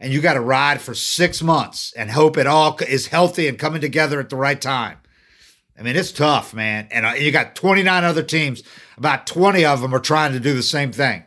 and 0.00 0.12
you 0.12 0.20
got 0.20 0.34
to 0.34 0.40
ride 0.40 0.80
for 0.80 0.94
six 0.94 1.42
months 1.42 1.92
and 1.92 2.10
hope 2.10 2.38
it 2.38 2.46
all 2.46 2.76
is 2.88 3.08
healthy 3.08 3.46
and 3.46 3.58
coming 3.58 3.82
together 3.82 4.18
at 4.18 4.30
the 4.30 4.36
right 4.36 4.60
time. 4.60 4.96
I 5.78 5.82
mean, 5.82 5.96
it's 5.96 6.12
tough, 6.12 6.52
man. 6.52 6.88
And 6.90 7.06
uh, 7.06 7.10
you 7.10 7.30
got 7.30 7.54
29 7.54 8.04
other 8.04 8.22
teams. 8.22 8.62
About 8.96 9.26
20 9.26 9.64
of 9.64 9.80
them 9.80 9.94
are 9.94 10.00
trying 10.00 10.32
to 10.32 10.40
do 10.40 10.54
the 10.54 10.62
same 10.62 10.92
thing. 10.92 11.24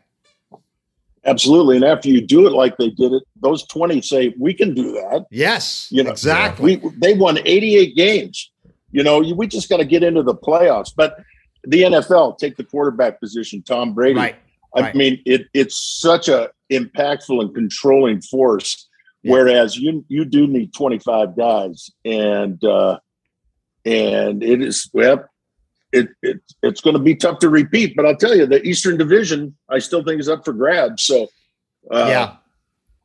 Absolutely. 1.26 1.78
And 1.78 1.86
after 1.86 2.10
you 2.10 2.22
do 2.22 2.46
it 2.46 2.52
like 2.52 2.78
they 2.78 2.90
did 2.90 3.14
it, 3.14 3.24
those 3.42 3.66
20 3.68 4.02
say, 4.02 4.34
we 4.40 4.54
can 4.54 4.74
do 4.74 4.92
that. 4.92 5.26
Yes, 5.32 5.88
You 5.92 6.04
know, 6.04 6.12
exactly. 6.12 6.78
We, 6.78 6.92
they 6.98 7.14
won 7.14 7.40
88 7.46 7.96
games. 7.96 8.52
You 8.92 9.04
know, 9.04 9.20
we 9.20 9.48
just 9.48 9.70
got 9.70 9.78
to 9.78 9.86
get 9.86 10.04
into 10.04 10.22
the 10.22 10.36
playoffs. 10.36 10.92
But 10.96 11.24
the 11.64 11.84
NFL, 11.84 12.38
take 12.38 12.58
the 12.58 12.64
quarterback 12.64 13.20
position, 13.20 13.64
Tom 13.64 13.94
Brady. 13.94 14.20
right. 14.20 14.36
I 14.76 14.82
right. 14.82 14.96
mean, 14.96 15.22
it, 15.26 15.48
it's 15.54 15.78
such 15.78 16.28
a 16.28 16.50
impactful 16.72 17.40
and 17.40 17.54
controlling 17.54 18.22
force. 18.22 18.88
Yeah. 19.22 19.32
Whereas 19.32 19.78
you 19.78 20.04
you 20.10 20.26
do 20.26 20.48
need 20.48 20.74
25 20.74 21.38
guys, 21.38 21.90
and 22.04 22.62
uh, 22.64 23.00
and 23.86 24.44
it 24.44 24.62
is 24.62 24.90
well, 24.94 25.26
it, 25.94 26.10
it 26.22 26.42
it's 26.62 26.82
going 26.82 26.96
to 26.96 27.02
be 27.02 27.16
tough 27.16 27.40
to 27.40 27.50
repeat. 27.50 27.96
But 27.96 28.06
I'll 28.06 28.18
tell 28.18 28.36
you, 28.36 28.46
the 28.46 28.62
Eastern 28.68 28.98
Division, 28.98 29.56
I 29.70 29.80
still 29.80 30.04
think 30.04 30.20
is 30.20 30.28
up 30.28 30.44
for 30.44 30.52
grabs. 30.52 31.04
So, 31.04 31.28
uh, 31.90 32.06
yeah. 32.10 32.36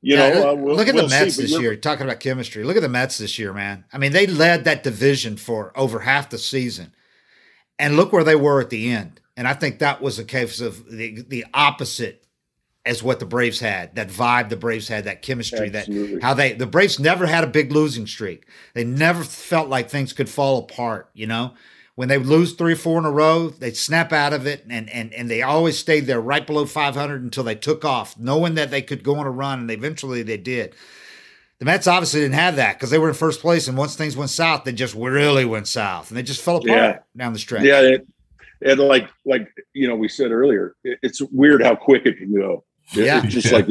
you 0.01 0.17
Yeah, 0.17 0.29
know, 0.29 0.35
look, 0.35 0.45
uh, 0.45 0.55
we'll, 0.61 0.77
look 0.77 0.89
at 0.89 0.95
we'll 0.95 1.05
the 1.05 1.11
Mets 1.11 1.37
see. 1.37 1.43
This 1.43 1.61
year. 1.61 1.77
Talking 1.77 2.05
about 2.05 2.19
chemistry. 2.19 2.65
Look 2.65 2.77
at 2.77 2.83
the 2.83 2.89
Mets 2.89 3.19
this 3.19 3.39
year, 3.39 3.53
man. 3.53 3.85
I 3.93 3.99
mean, 3.99 4.13
they 4.13 4.27
led 4.27 4.65
that 4.65 4.83
division 4.83 5.37
for 5.37 5.73
over 5.77 6.01
half 6.01 6.31
the 6.31 6.39
season, 6.39 6.93
and 7.79 7.97
look 7.97 8.13
where 8.13 8.25
they 8.25 8.37
were 8.37 8.61
at 8.61 8.71
the 8.71 8.91
end. 8.91 9.21
And 9.39 9.47
I 9.47 9.55
think 9.55 9.79
that 9.79 10.03
was 10.03 10.19
a 10.19 10.25
case 10.25 10.61
of 10.61 10.85
the 10.91 11.23
the 11.29 11.47
opposite 11.55 12.27
as 12.85 13.03
what 13.03 13.21
the 13.21 13.25
Braves 13.27 13.61
had. 13.61 13.95
That 13.95 14.09
vibe 14.09 14.49
the 14.49 14.57
Braves 14.57 14.89
had, 14.89 15.05
that 15.05 15.23
chemistry, 15.23 15.71
Absolutely. 15.73 16.15
that 16.17 16.23
how 16.23 16.35
they 16.35 16.55
the 16.55 16.67
Braves 16.67 16.99
never 16.99 17.25
had 17.27 17.45
a 17.45 17.47
big 17.47 17.71
losing 17.71 18.07
streak. 18.07 18.47
They 18.75 18.83
never 18.85 19.23
felt 19.23 19.69
like 19.69 19.89
things 19.89 20.13
could 20.13 20.29
fall 20.29 20.59
apart. 20.59 21.09
You 21.15 21.27
know. 21.29 21.55
When 21.95 22.07
they 22.09 22.17
would 22.17 22.29
lose 22.29 22.53
three 22.53 22.75
or 22.75 22.77
four 22.77 22.99
in 23.01 23.05
a 23.05 23.11
row, 23.11 23.49
they'd 23.49 23.77
snap 23.77 24.13
out 24.13 24.33
of 24.33 24.47
it, 24.47 24.65
and 24.71 24.89
and 24.91 25.13
and 25.13 25.29
they 25.29 25.43
always 25.43 25.77
stayed 25.77 26.07
there 26.07 26.21
right 26.21 26.47
below 26.47 26.65
500 26.65 27.23
until 27.25 27.43
they 27.43 27.57
took 27.57 27.85
off, 27.85 28.17
knowing 28.17 28.55
that 28.55 28.71
they 28.71 28.83
could 28.83 29.03
go 29.03 29.17
on 29.17 29.27
a 29.27 29.31
run, 29.33 29.59
and 29.59 29.71
eventually 29.71 30.23
they 30.23 30.37
did. 30.37 30.77
The 31.59 31.65
Mets 31.65 31.89
obviously 31.89 32.21
didn't 32.21 32.35
have 32.37 32.55
that 32.55 32.75
because 32.77 32.91
they 32.91 32.99
were 32.99 33.09
in 33.09 33.15
first 33.17 33.41
place, 33.41 33.67
and 33.67 33.77
once 33.77 33.97
things 33.97 34.17
went 34.17 34.31
south, 34.31 34.63
they 34.63 34.73
just 34.73 34.95
really 34.95 35.45
went 35.45 35.67
south, 35.67 36.11
and 36.11 36.17
they 36.17 36.23
just 36.23 36.41
fell 36.41 36.59
apart 36.59 36.69
Yeah. 36.71 36.99
down 37.17 37.33
the 37.33 37.39
stretch. 37.41 37.65
Yeah, 37.65 37.81
it, 37.81 38.07
and 38.63 38.79
like 38.81 39.09
like 39.25 39.49
you 39.75 39.89
know, 39.89 39.97
we 39.97 40.09
said 40.09 40.31
earlier, 40.31 40.75
it, 40.85 40.99
it's 41.03 41.21
weird 41.23 41.63
how 41.63 41.75
quick 41.75 42.07
it 42.07 42.19
can 42.19 42.35
go. 42.35 42.65
It- 42.95 43.05
Yeah. 43.07 43.23
it's 43.25 43.35
just 43.35 43.53
like 43.53 43.67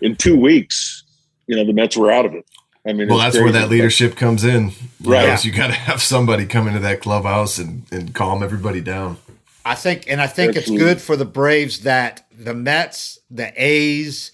in 0.00 0.16
two 0.16 0.36
weeks, 0.36 1.04
you 1.46 1.56
know, 1.56 1.64
the 1.64 1.72
Mets 1.72 1.96
were 1.96 2.10
out 2.10 2.26
of 2.26 2.34
it. 2.34 2.44
I 2.86 2.92
mean, 2.94 3.08
Well, 3.08 3.18
that's 3.18 3.36
where 3.36 3.52
that 3.52 3.68
leadership 3.68 4.16
comes 4.16 4.42
in. 4.44 4.72
Right. 5.02 5.26
know, 5.28 5.36
so 5.36 5.46
you 5.48 5.52
got 5.54 5.66
to 5.66 5.72
have 5.74 6.00
somebody 6.00 6.46
come 6.46 6.66
into 6.66 6.80
that 6.80 7.00
clubhouse 7.02 7.58
and, 7.58 7.84
and 7.92 8.14
calm 8.14 8.42
everybody 8.42 8.80
down. 8.80 9.18
I 9.66 9.74
think, 9.74 10.04
and 10.10 10.18
I 10.20 10.26
think 10.26 10.56
Absolutely. 10.56 10.86
it's 10.86 10.94
good 10.94 11.02
for 11.02 11.14
the 11.16 11.26
Braves 11.26 11.80
that 11.80 12.26
the 12.32 12.54
Mets, 12.54 13.18
the 13.30 13.52
A's 13.62 14.32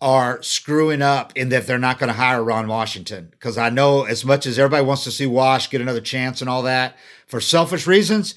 are 0.00 0.42
screwing 0.42 1.02
up 1.02 1.32
in 1.36 1.48
that 1.50 1.66
they're 1.68 1.78
not 1.78 1.98
going 2.00 2.08
to 2.08 2.14
hire 2.14 2.42
Ron 2.42 2.66
Washington. 2.66 3.28
Because 3.30 3.56
I 3.56 3.70
know 3.70 4.02
as 4.04 4.24
much 4.24 4.46
as 4.46 4.58
everybody 4.58 4.84
wants 4.84 5.04
to 5.04 5.10
see 5.12 5.26
Wash 5.26 5.70
get 5.70 5.80
another 5.80 6.00
chance 6.00 6.40
and 6.40 6.50
all 6.50 6.62
that, 6.62 6.96
for 7.26 7.40
selfish 7.40 7.86
reasons, 7.86 8.34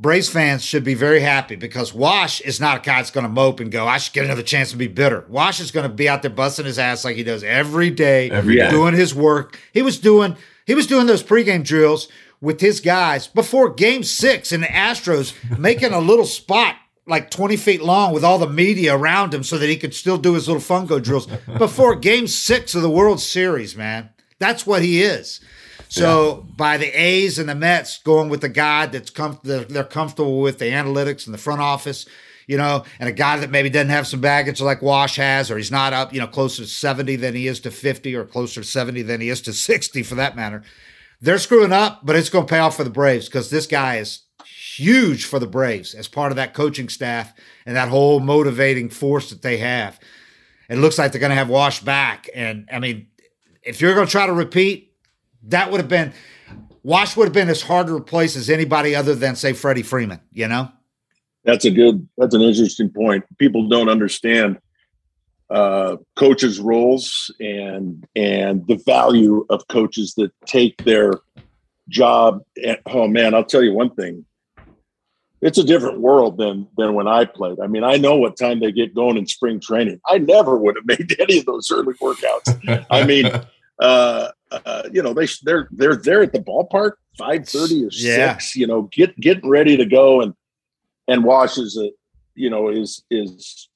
Braves 0.00 0.30
fans 0.30 0.64
should 0.64 0.82
be 0.82 0.94
very 0.94 1.20
happy 1.20 1.56
because 1.56 1.92
Wash 1.92 2.40
is 2.40 2.58
not 2.58 2.78
a 2.78 2.80
guy 2.80 2.96
that's 2.96 3.10
going 3.10 3.24
to 3.24 3.28
mope 3.30 3.60
and 3.60 3.70
go, 3.70 3.86
I 3.86 3.98
should 3.98 4.14
get 4.14 4.24
another 4.24 4.42
chance 4.42 4.70
to 4.70 4.78
be 4.78 4.86
bitter. 4.88 5.26
Wash 5.28 5.60
is 5.60 5.70
going 5.70 5.86
to 5.86 5.94
be 5.94 6.08
out 6.08 6.22
there 6.22 6.30
busting 6.30 6.64
his 6.64 6.78
ass 6.78 7.04
like 7.04 7.16
he 7.16 7.22
does 7.22 7.44
every 7.44 7.90
day, 7.90 8.30
Every 8.30 8.56
day. 8.56 8.70
doing 8.70 8.94
his 8.94 9.14
work. 9.14 9.58
He 9.74 9.82
was 9.82 9.98
doing 9.98 10.36
he 10.64 10.74
was 10.74 10.86
doing 10.86 11.06
those 11.06 11.22
pregame 11.22 11.62
drills 11.64 12.08
with 12.40 12.62
his 12.62 12.80
guys 12.80 13.26
before 13.26 13.68
game 13.68 14.02
six 14.02 14.52
in 14.52 14.62
the 14.62 14.68
Astros, 14.68 15.34
making 15.58 15.92
a 15.92 16.00
little 16.00 16.24
spot 16.24 16.76
like 17.06 17.30
20 17.30 17.56
feet 17.58 17.82
long 17.82 18.14
with 18.14 18.24
all 18.24 18.38
the 18.38 18.48
media 18.48 18.96
around 18.96 19.34
him 19.34 19.42
so 19.42 19.58
that 19.58 19.68
he 19.68 19.76
could 19.76 19.92
still 19.94 20.16
do 20.16 20.32
his 20.32 20.48
little 20.48 20.62
fungo 20.62 21.02
drills 21.02 21.26
before 21.58 21.94
game 21.94 22.26
six 22.26 22.74
of 22.74 22.80
the 22.80 22.90
World 22.90 23.20
Series, 23.20 23.76
man. 23.76 24.08
That's 24.38 24.64
what 24.66 24.82
he 24.82 25.02
is. 25.02 25.40
So 25.90 26.46
by 26.56 26.76
the 26.76 26.86
A's 26.86 27.40
and 27.40 27.48
the 27.48 27.54
Mets 27.54 27.98
going 27.98 28.28
with 28.28 28.42
the 28.42 28.48
guy 28.48 28.86
that's 28.86 29.10
com- 29.10 29.40
they're, 29.42 29.64
they're 29.64 29.82
comfortable 29.82 30.40
with 30.40 30.60
the 30.60 30.66
analytics 30.66 31.26
and 31.26 31.34
the 31.34 31.38
front 31.38 31.60
office, 31.60 32.06
you 32.46 32.56
know, 32.56 32.84
and 33.00 33.08
a 33.08 33.12
guy 33.12 33.38
that 33.38 33.50
maybe 33.50 33.70
doesn't 33.70 33.88
have 33.88 34.06
some 34.06 34.20
baggage 34.20 34.60
like 34.60 34.82
Wash 34.82 35.16
has, 35.16 35.50
or 35.50 35.56
he's 35.56 35.72
not 35.72 35.92
up, 35.92 36.14
you 36.14 36.20
know, 36.20 36.28
closer 36.28 36.62
to 36.62 36.68
70 36.68 37.16
than 37.16 37.34
he 37.34 37.48
is 37.48 37.58
to 37.60 37.72
50 37.72 38.14
or 38.14 38.24
closer 38.24 38.60
to 38.60 38.66
70 38.66 39.02
than 39.02 39.20
he 39.20 39.30
is 39.30 39.40
to 39.42 39.52
60 39.52 40.04
for 40.04 40.14
that 40.14 40.36
matter. 40.36 40.62
They're 41.20 41.38
screwing 41.38 41.72
up, 41.72 42.06
but 42.06 42.14
it's 42.14 42.30
going 42.30 42.46
to 42.46 42.50
pay 42.50 42.60
off 42.60 42.76
for 42.76 42.84
the 42.84 42.90
Braves 42.90 43.26
because 43.26 43.50
this 43.50 43.66
guy 43.66 43.96
is 43.96 44.20
huge 44.44 45.24
for 45.24 45.40
the 45.40 45.46
Braves 45.46 45.94
as 45.94 46.06
part 46.06 46.30
of 46.30 46.36
that 46.36 46.54
coaching 46.54 46.88
staff 46.88 47.34
and 47.66 47.74
that 47.74 47.88
whole 47.88 48.20
motivating 48.20 48.90
force 48.90 49.28
that 49.30 49.42
they 49.42 49.58
have. 49.58 49.98
It 50.68 50.78
looks 50.78 50.98
like 50.98 51.10
they're 51.10 51.20
going 51.20 51.30
to 51.30 51.36
have 51.36 51.48
Wash 51.48 51.80
back. 51.80 52.30
And 52.32 52.68
I 52.72 52.78
mean, 52.78 53.08
if 53.64 53.80
you're 53.80 53.94
going 53.94 54.06
to 54.06 54.10
try 54.10 54.26
to 54.26 54.32
repeat, 54.32 54.89
that 55.44 55.70
would 55.70 55.80
have 55.80 55.88
been 55.88 56.12
Wash 56.82 57.16
would 57.16 57.24
have 57.24 57.32
been 57.32 57.48
as 57.48 57.62
hard 57.62 57.88
to 57.88 57.94
replace 57.94 58.36
as 58.36 58.48
anybody 58.48 58.94
other 58.94 59.14
than 59.14 59.36
say 59.36 59.52
Freddie 59.52 59.82
Freeman, 59.82 60.20
you 60.32 60.48
know? 60.48 60.70
That's 61.44 61.64
a 61.64 61.70
good. 61.70 62.06
That's 62.16 62.34
an 62.34 62.42
interesting 62.42 62.90
point. 62.90 63.24
People 63.38 63.68
don't 63.68 63.88
understand 63.88 64.58
uh, 65.48 65.96
coaches' 66.16 66.60
roles 66.60 67.34
and 67.40 68.06
and 68.14 68.66
the 68.66 68.76
value 68.86 69.46
of 69.48 69.66
coaches 69.68 70.14
that 70.16 70.32
take 70.44 70.82
their 70.84 71.12
job. 71.88 72.42
At, 72.64 72.80
oh 72.86 73.08
man, 73.08 73.34
I'll 73.34 73.44
tell 73.44 73.62
you 73.62 73.72
one 73.72 73.94
thing. 73.94 74.26
It's 75.40 75.56
a 75.56 75.64
different 75.64 76.00
world 76.00 76.36
than 76.36 76.68
than 76.76 76.92
when 76.92 77.08
I 77.08 77.24
played. 77.24 77.58
I 77.58 77.68
mean, 77.68 77.84
I 77.84 77.96
know 77.96 78.16
what 78.16 78.36
time 78.36 78.60
they 78.60 78.70
get 78.70 78.94
going 78.94 79.16
in 79.16 79.26
spring 79.26 79.60
training. 79.60 79.98
I 80.06 80.18
never 80.18 80.58
would 80.58 80.76
have 80.76 80.86
made 80.98 81.16
any 81.18 81.38
of 81.38 81.46
those 81.46 81.70
early 81.72 81.94
workouts. 81.94 82.86
I 82.90 83.04
mean, 83.04 83.30
uh, 83.78 84.28
uh, 84.50 84.82
you 84.92 85.02
know, 85.02 85.12
they 85.12 85.26
they're 85.42 85.68
they're 85.70 85.96
there 85.96 86.22
at 86.22 86.32
the 86.32 86.40
ballpark 86.40 86.92
five 87.18 87.48
thirty 87.48 87.84
or 87.84 87.88
Yeah. 87.92 88.34
six. 88.34 88.56
You 88.56 88.66
know, 88.66 88.82
get 88.92 89.18
getting 89.20 89.48
ready 89.48 89.76
to 89.76 89.84
go 89.84 90.20
and 90.20 90.34
and 91.08 91.24
washes 91.24 91.76
it. 91.76 91.94
You 92.34 92.50
know, 92.50 92.68
is 92.68 93.04
is 93.10 93.68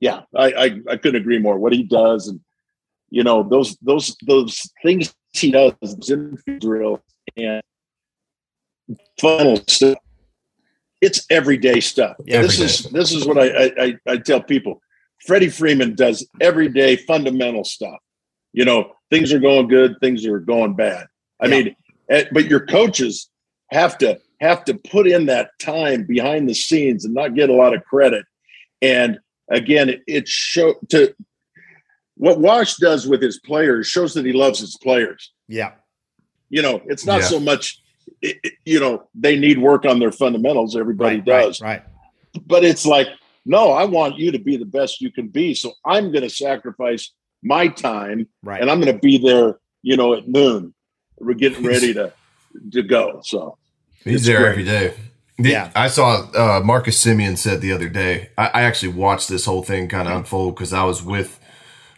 yeah. 0.00 0.22
I, 0.36 0.52
I 0.52 0.64
I 0.90 0.96
couldn't 0.96 1.20
agree 1.20 1.38
more. 1.38 1.58
What 1.58 1.72
he 1.72 1.82
does 1.82 2.28
and 2.28 2.40
you 3.10 3.22
know 3.22 3.42
those 3.42 3.76
those 3.82 4.16
those 4.26 4.60
things 4.82 5.14
he 5.32 5.50
does, 5.50 5.74
drills 6.60 7.00
and 7.36 7.62
fungo 9.20 9.68
stuff. 9.70 9.98
It's 11.00 11.26
everyday 11.30 11.80
stuff. 11.80 12.16
Yeah, 12.24 12.42
this 12.42 12.60
is 12.60 12.84
this 12.90 13.12
is 13.12 13.26
what 13.26 13.38
I, 13.38 13.48
I 13.48 13.72
I 13.84 13.96
I 14.06 14.16
tell 14.18 14.40
people. 14.42 14.80
Freddie 15.26 15.48
Freeman 15.50 15.94
does 15.94 16.26
everyday 16.40 16.96
fundamental 16.96 17.64
stuff. 17.64 17.98
You 18.52 18.64
know, 18.64 18.92
things 19.10 19.32
are 19.32 19.38
going 19.38 19.68
good, 19.68 19.96
things 20.00 20.26
are 20.26 20.38
going 20.40 20.74
bad. 20.74 21.06
I 21.40 21.46
Yeah. 21.46 21.50
mean, 21.50 21.76
eh, 22.10 22.24
but 22.32 22.46
your 22.46 22.66
coaches 22.66 23.30
have 23.70 23.96
to 23.98 24.20
have 24.40 24.64
to 24.64 24.74
put 24.74 25.06
in 25.06 25.26
that 25.26 25.50
time 25.60 26.04
behind 26.04 26.48
the 26.48 26.54
scenes 26.54 27.04
and 27.04 27.14
not 27.14 27.34
get 27.34 27.48
a 27.48 27.52
lot 27.54 27.74
of 27.74 27.84
credit. 27.84 28.24
And 28.82 29.18
again, 29.48 29.88
it, 29.88 30.02
it 30.08 30.26
show 30.28 30.74
to 30.88 31.14
what 32.16 32.40
Wash 32.40 32.76
does 32.76 33.06
with 33.06 33.22
his 33.22 33.38
players 33.40 33.86
shows 33.86 34.14
that 34.14 34.24
he 34.26 34.32
loves 34.32 34.58
his 34.58 34.76
players. 34.82 35.32
Yeah. 35.48 35.72
You 36.50 36.62
know, 36.62 36.82
it's 36.86 37.06
not 37.06 37.20
Yeah. 37.20 37.26
so 37.28 37.40
much. 37.40 37.78
it- 38.20 38.38
it- 38.42 38.52
you 38.64 38.80
know, 38.80 39.08
they 39.14 39.38
need 39.38 39.58
work 39.58 39.84
on 39.84 39.98
their 40.00 40.10
fundamentals. 40.12 40.76
Everybody 40.76 41.16
Right, 41.16 41.24
does 41.24 41.60
right, 41.60 41.82
right. 42.34 42.46
but 42.46 42.64
it's 42.64 42.84
like 42.84 43.06
no 43.44 43.70
i 43.72 43.84
want 43.84 44.16
you 44.18 44.30
to 44.32 44.38
be 44.38 44.56
the 44.56 44.64
best 44.64 45.00
you 45.00 45.10
can 45.10 45.26
be 45.28 45.52
so 45.54 45.72
i'm 45.84 46.10
going 46.12 46.22
to 46.22 46.30
sacrifice 46.30 47.12
my 47.42 47.68
time 47.68 48.26
Right. 48.42 48.60
and 48.60 48.70
i'm 48.70 48.80
going 48.80 48.92
to 48.94 48.98
be 49.00 49.18
there 49.18 49.58
you 49.82 49.96
know 49.96 50.14
at 50.14 50.28
noon 50.28 50.72
we're 51.18 51.34
getting 51.34 51.64
ready 51.64 51.92
to 51.94 52.12
to 52.72 52.82
go 52.82 53.20
so 53.24 53.56
He's 54.04 54.24
there 54.26 54.38
great. 54.40 54.50
every 54.50 54.64
day. 54.64 54.94
The- 55.38 55.50
Yeah. 55.50 55.70
I 55.76 55.86
saw 55.86 56.26
uh, 56.34 56.60
Marcus 56.64 57.02
Semien 57.02 57.38
said 57.38 57.60
the 57.60 57.70
other 57.72 57.88
day. 57.88 58.30
I, 58.36 58.46
I 58.48 58.62
actually 58.62 58.94
watched 58.94 59.28
this 59.28 59.44
whole 59.44 59.62
thing 59.62 59.88
kind 59.88 60.08
of 60.08 60.16
unfold 60.16 60.56
because 60.56 60.72
I 60.72 60.82
was 60.82 61.04
with 61.04 61.38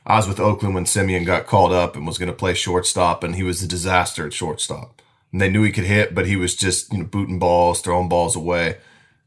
I 0.05 0.17
was 0.19 0.29
with 0.29 0.39
Oakland 0.39 0.75
when 0.75 0.85
Semien 0.85 1.25
got 1.25 1.47
called 1.47 1.73
up 1.73 1.97
and 1.97 2.07
was 2.07 2.19
going 2.19 2.29
to 2.31 2.35
play 2.37 2.53
shortstop, 2.53 3.25
and 3.25 3.35
he 3.37 3.43
was 3.43 3.63
a 3.63 3.67
disaster 3.67 4.27
at 4.27 4.35
shortstop. 4.35 5.01
And 5.33 5.41
they 5.41 5.49
knew 5.49 5.63
he 5.63 5.73
could 5.73 5.85
hit, 5.87 6.15
but 6.15 6.27
he 6.27 6.37
was 6.37 6.55
just 6.55 6.93
you 6.93 6.99
know 6.99 7.05
booting 7.07 7.39
balls, 7.39 7.81
throwing 7.81 8.11
balls 8.11 8.37
away. 8.37 8.77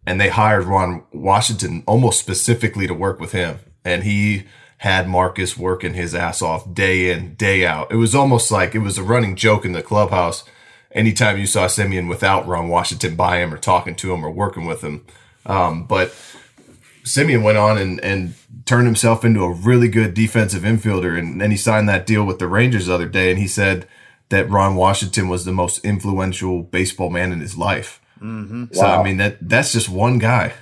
And 0.06 0.22
they 0.22 0.30
hired 0.30 0.66
Ron 0.66 1.04
Washington 1.12 1.84
almost 1.88 2.20
specifically 2.20 2.86
to 2.86 2.94
work 2.94 3.20
with 3.20 3.32
him, 3.32 3.58
and 3.84 4.04
he 4.04 4.44
had 4.78 5.08
Marcus 5.08 5.58
working 5.58 5.94
his 5.94 6.14
ass 6.14 6.42
off 6.42 6.74
day 6.74 7.12
in, 7.12 7.34
day 7.36 7.66
out. 7.66 7.92
It 7.92 7.96
was 7.96 8.14
almost 8.14 8.52
like 8.52 8.76
it 8.76 8.80
was 8.80 8.98
a 8.98 9.04
running 9.04 9.36
joke 9.36 9.66
in 9.66 9.72
the 9.72 9.82
clubhouse. 9.82 10.44
Anytime 10.92 11.38
you 11.38 11.48
saw 11.48 11.68
Semien 11.68 12.08
without 12.08 12.48
Ron 12.48 12.70
Washington 12.70 13.16
by 13.16 13.40
him 13.40 13.54
or 13.54 13.58
talking 13.58 13.96
to 13.96 14.14
him 14.14 14.24
or 14.24 14.32
working 14.32 14.66
with 14.66 14.82
him. 14.82 15.06
Um, 15.46 15.86
but 15.86 16.10
Semien 17.04 17.44
went 17.44 17.58
on 17.58 17.78
and, 17.78 18.00
and 18.02 18.36
turned 18.66 18.86
himself 18.86 19.26
into 19.26 19.44
a 19.44 19.52
really 19.52 19.88
good 19.88 20.14
defensive 20.14 20.64
infielder. 20.64 21.18
And 21.18 21.42
then 21.42 21.52
he 21.52 21.58
signed 21.58 21.90
that 21.90 22.06
deal 22.06 22.24
with 22.24 22.40
the 22.40 22.48
Rangers 22.48 22.86
the 22.86 22.94
other 22.94 23.08
day. 23.08 23.32
And 23.32 23.40
he 23.40 23.48
said 23.48 23.88
that 24.30 24.50
Ron 24.50 24.76
Washington 24.76 25.28
was 25.28 25.46
the 25.46 25.52
most 25.52 25.84
influential 25.84 26.64
baseball 26.64 27.10
man 27.10 27.32
in 27.32 27.40
his 27.40 27.58
life. 27.58 28.02
Mm-hmm. 28.22 28.66
So, 28.74 28.82
wow. 28.82 29.00
I 29.00 29.04
mean, 29.04 29.18
that 29.18 29.38
that's 29.42 29.74
just 29.74 29.90
one 29.90 30.20
guy. 30.20 30.54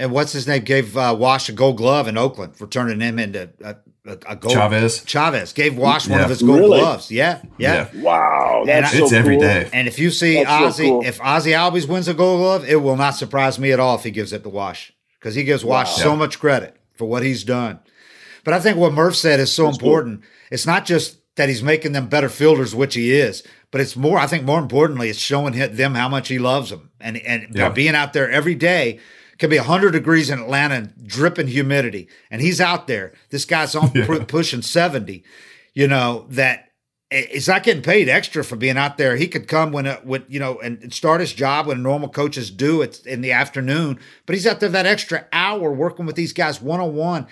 And 0.00 0.12
what's 0.12 0.32
his 0.32 0.46
name? 0.46 0.62
Gave 0.62 0.96
uh, 0.96 1.14
Wash 1.16 1.50
a 1.50 1.52
Gold 1.52 1.76
Glove 1.76 2.08
in 2.08 2.16
Oakland 2.16 2.56
for 2.56 2.66
turning 2.66 3.02
him 3.02 3.18
into 3.18 3.50
a, 3.62 3.76
a, 4.06 4.18
a 4.26 4.34
gold. 4.34 4.54
Chavez. 4.54 5.04
Chavez 5.04 5.52
gave 5.52 5.76
Wash 5.76 6.08
yeah. 6.08 6.14
one 6.14 6.20
of 6.22 6.30
his 6.30 6.40
Gold 6.40 6.58
really? 6.58 6.80
Gloves. 6.80 7.10
Yeah, 7.10 7.42
yeah. 7.58 7.90
yeah. 7.92 8.02
Wow, 8.02 8.62
that's 8.64 8.94
and 8.94 8.98
so 8.98 9.04
it's 9.04 9.12
cool. 9.12 9.18
every 9.18 9.36
day. 9.36 9.68
And 9.74 9.86
if 9.86 9.98
you 9.98 10.10
see 10.10 10.36
that's 10.36 10.50
Ozzie, 10.50 10.86
so 10.86 11.00
cool. 11.00 11.04
if 11.04 11.20
Ozzie 11.20 11.50
Albies 11.50 11.86
wins 11.86 12.08
a 12.08 12.14
Gold 12.14 12.40
Glove, 12.40 12.64
it 12.66 12.76
will 12.76 12.96
not 12.96 13.14
surprise 13.14 13.58
me 13.58 13.72
at 13.72 13.78
all 13.78 13.94
if 13.94 14.02
he 14.02 14.10
gives 14.10 14.32
it 14.32 14.42
to 14.42 14.48
Wash 14.48 14.90
because 15.18 15.34
he 15.34 15.44
gives 15.44 15.66
Wash 15.66 15.88
wow. 15.98 16.04
so 16.04 16.16
much 16.16 16.40
credit 16.40 16.78
for 16.94 17.04
what 17.04 17.22
he's 17.22 17.44
done. 17.44 17.78
But 18.42 18.54
I 18.54 18.60
think 18.60 18.78
what 18.78 18.94
Murph 18.94 19.16
said 19.16 19.38
is 19.38 19.52
so 19.52 19.66
that's 19.66 19.76
important. 19.76 20.22
Cool. 20.22 20.30
It's 20.50 20.66
not 20.66 20.86
just 20.86 21.18
that 21.36 21.50
he's 21.50 21.62
making 21.62 21.92
them 21.92 22.08
better 22.08 22.30
fielders, 22.30 22.74
which 22.74 22.94
he 22.94 23.12
is, 23.12 23.42
but 23.70 23.82
it's 23.82 23.96
more. 23.96 24.16
I 24.16 24.26
think 24.26 24.44
more 24.44 24.60
importantly, 24.60 25.10
it's 25.10 25.18
showing 25.18 25.52
them 25.52 25.94
how 25.94 26.08
much 26.08 26.28
he 26.28 26.38
loves 26.38 26.70
them, 26.70 26.90
and 26.98 27.18
and 27.18 27.48
yeah. 27.54 27.68
being 27.68 27.94
out 27.94 28.14
there 28.14 28.30
every 28.30 28.54
day 28.54 28.98
can 29.40 29.48
be 29.48 29.56
100 29.56 29.92
degrees 29.92 30.28
in 30.28 30.38
Atlanta, 30.38 30.90
dripping 31.02 31.48
humidity, 31.48 32.08
and 32.30 32.42
he's 32.42 32.60
out 32.60 32.86
there. 32.86 33.14
This 33.30 33.46
guy's 33.46 33.74
on 33.74 33.90
yeah. 33.94 34.24
pushing 34.28 34.62
70. 34.62 35.24
You 35.72 35.88
know 35.88 36.26
that 36.28 36.68
he's 37.10 37.48
not 37.48 37.62
getting 37.62 37.82
paid 37.82 38.08
extra 38.08 38.44
for 38.44 38.56
being 38.56 38.76
out 38.76 38.98
there. 38.98 39.16
He 39.16 39.26
could 39.26 39.48
come 39.48 39.72
when, 39.72 39.86
it, 39.86 40.04
when 40.04 40.24
you 40.28 40.38
know, 40.38 40.60
and 40.60 40.92
start 40.92 41.20
his 41.22 41.32
job 41.32 41.66
when 41.66 41.82
normal 41.82 42.10
coaches 42.10 42.50
do 42.50 42.82
it 42.82 43.04
in 43.06 43.22
the 43.22 43.32
afternoon. 43.32 43.98
But 44.26 44.34
he's 44.34 44.46
out 44.46 44.60
there 44.60 44.68
that 44.68 44.86
extra 44.86 45.26
hour 45.32 45.72
working 45.72 46.04
with 46.04 46.16
these 46.16 46.34
guys 46.34 46.60
one 46.60 46.80
on 46.80 46.94
one. 46.94 47.26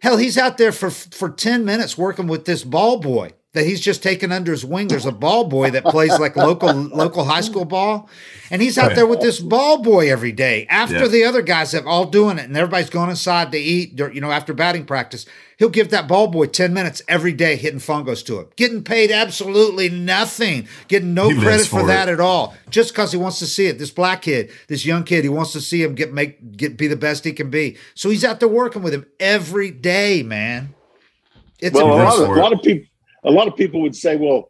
Hell, 0.00 0.16
he's 0.16 0.38
out 0.38 0.58
there 0.58 0.70
for 0.70 0.90
for 0.90 1.28
10 1.28 1.64
minutes 1.64 1.98
working 1.98 2.28
with 2.28 2.44
this 2.44 2.62
ball 2.62 3.00
boy 3.00 3.32
that 3.54 3.64
he's 3.64 3.80
just 3.80 4.02
taken 4.02 4.30
under 4.30 4.52
his 4.52 4.64
wing. 4.64 4.88
There's 4.88 5.06
a 5.06 5.12
ball 5.12 5.44
boy 5.44 5.70
that 5.70 5.84
plays 5.84 6.18
like 6.18 6.36
local 6.36 6.70
local 6.72 7.24
high 7.24 7.40
school 7.40 7.64
ball, 7.64 8.08
and 8.50 8.60
he's 8.60 8.76
out 8.76 8.94
there 8.94 9.06
with 9.06 9.20
this 9.20 9.40
ball 9.40 9.82
boy 9.82 10.10
every 10.10 10.32
day. 10.32 10.66
After 10.68 11.00
yeah. 11.00 11.08
the 11.08 11.24
other 11.24 11.40
guys 11.40 11.72
have 11.72 11.86
all 11.86 12.04
doing 12.04 12.38
it, 12.38 12.44
and 12.44 12.56
everybody's 12.56 12.90
going 12.90 13.08
inside 13.08 13.50
to 13.52 13.58
eat, 13.58 13.98
you 13.98 14.20
know, 14.20 14.30
after 14.30 14.52
batting 14.52 14.84
practice, 14.84 15.24
he'll 15.56 15.70
give 15.70 15.88
that 15.90 16.06
ball 16.06 16.28
boy 16.28 16.46
ten 16.46 16.74
minutes 16.74 17.00
every 17.08 17.32
day 17.32 17.56
hitting 17.56 17.80
fungos 17.80 18.24
to 18.26 18.38
him, 18.38 18.48
getting 18.56 18.84
paid 18.84 19.10
absolutely 19.10 19.88
nothing, 19.88 20.68
getting 20.88 21.14
no 21.14 21.30
he 21.30 21.40
credit 21.40 21.66
for, 21.66 21.80
for 21.80 21.86
that 21.86 22.10
at 22.10 22.20
all, 22.20 22.54
just 22.68 22.92
because 22.92 23.12
he 23.12 23.18
wants 23.18 23.38
to 23.38 23.46
see 23.46 23.66
it. 23.66 23.78
This 23.78 23.90
black 23.90 24.22
kid, 24.22 24.50
this 24.66 24.84
young 24.84 25.04
kid, 25.04 25.24
he 25.24 25.30
wants 25.30 25.52
to 25.52 25.62
see 25.62 25.82
him 25.82 25.94
get 25.94 26.12
make 26.12 26.58
get 26.58 26.76
be 26.76 26.86
the 26.86 26.96
best 26.96 27.24
he 27.24 27.32
can 27.32 27.48
be. 27.48 27.78
So 27.94 28.10
he's 28.10 28.26
out 28.26 28.40
there 28.40 28.48
working 28.48 28.82
with 28.82 28.92
him 28.92 29.06
every 29.18 29.70
day, 29.70 30.22
man. 30.22 30.74
It's 31.60 31.74
well, 31.74 31.86
a 31.86 32.04
lot, 32.04 32.20
of, 32.20 32.28
a 32.28 32.40
lot 32.40 32.52
of 32.52 32.62
people 32.62 32.87
a 33.24 33.30
lot 33.30 33.48
of 33.48 33.56
people 33.56 33.80
would 33.82 33.96
say, 33.96 34.16
well, 34.16 34.48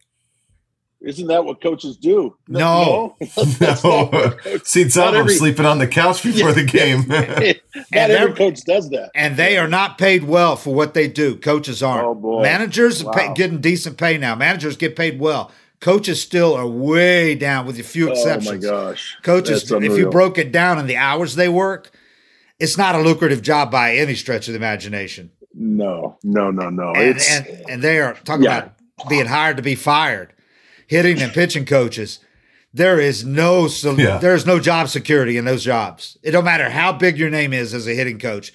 isn't 1.01 1.29
that 1.29 1.45
what 1.45 1.61
coaches 1.61 1.97
do? 1.97 2.37
No, 2.49 3.17
no. 3.21 3.27
no. 3.85 4.59
See, 4.65 4.89
some 4.89 5.15
every, 5.15 5.35
sleeping 5.35 5.65
on 5.65 5.79
the 5.79 5.87
couch 5.87 6.23
before 6.25 6.49
yeah, 6.49 6.55
the 6.55 6.65
game. 6.65 7.07
Not 7.93 8.11
every 8.11 8.35
coach 8.35 8.65
does 8.65 8.91
that, 8.91 9.11
and 9.15 9.37
they 9.37 9.57
are 9.59 9.69
not 9.69 9.97
paid 9.97 10.25
well 10.25 10.57
for 10.57 10.75
what 10.75 10.95
they 10.95 11.07
do. 11.07 11.37
Coaches 11.37 11.83
aren't. 11.83 12.05
Oh 12.05 12.15
boy. 12.15 12.43
Managers 12.43 13.05
wow. 13.05 13.13
pay, 13.13 13.33
getting 13.35 13.61
decent 13.61 13.97
pay 13.97 14.19
now. 14.19 14.35
Managers 14.35 14.77
get 14.77 14.97
paid 14.97 15.21
well. 15.21 15.53
Coaches 15.81 16.21
still 16.21 16.55
are 16.55 16.67
way 16.67 17.37
down, 17.37 17.65
with 17.65 17.79
a 17.79 17.85
few 17.85 18.11
exceptions. 18.11 18.65
Oh 18.65 18.73
my 18.73 18.89
gosh, 18.89 19.17
coaches! 19.23 19.71
If 19.71 19.97
you 19.97 20.11
broke 20.11 20.37
it 20.37 20.51
down 20.51 20.81
in 20.81 20.89
the 20.89 20.97
hours 20.97 21.37
they 21.37 21.49
work, 21.49 21.93
it's 22.59 22.77
not 22.77 22.97
a 22.97 22.99
lucrative 22.99 23.43
job 23.43 23.71
by 23.71 23.95
any 23.95 24.17
stretch 24.17 24.49
of 24.49 24.55
the 24.55 24.59
imagination. 24.59 25.31
No, 25.61 26.19
no, 26.23 26.53
no, 26.53 26.71
no. 26.71 26.93
And, 26.95 27.19
and, 27.19 27.47
and, 27.69 27.83
they 27.83 27.99
are 27.99 28.15
talking 28.25 28.45
yeah. 28.45 28.59
about 28.59 28.73
being 29.09 29.27
hired 29.27 29.57
to 29.57 29.63
be 29.63 29.75
fired, 29.75 30.33
hitting 30.87 31.21
and 31.21 31.33
pitching 31.33 31.67
coaches. 31.67 32.21
There 32.73 33.01
is 33.01 33.25
no 33.25 33.69
yeah. 33.83 34.19
there 34.19 34.35
is 34.35 34.47
no 34.47 34.61
job 34.61 34.89
security 34.89 35.37
in 35.37 35.47
those 35.47 35.65
jobs. 35.65 36.17
It 36.23 36.31
don't 36.31 36.45
matter 36.45 36.71
how 36.71 36.93
big 36.93 37.19
your 37.19 37.31
name 37.31 37.53
is 37.53 37.75
as 37.75 37.89
a 37.89 37.95
hitting 37.95 38.21
coach. 38.21 38.53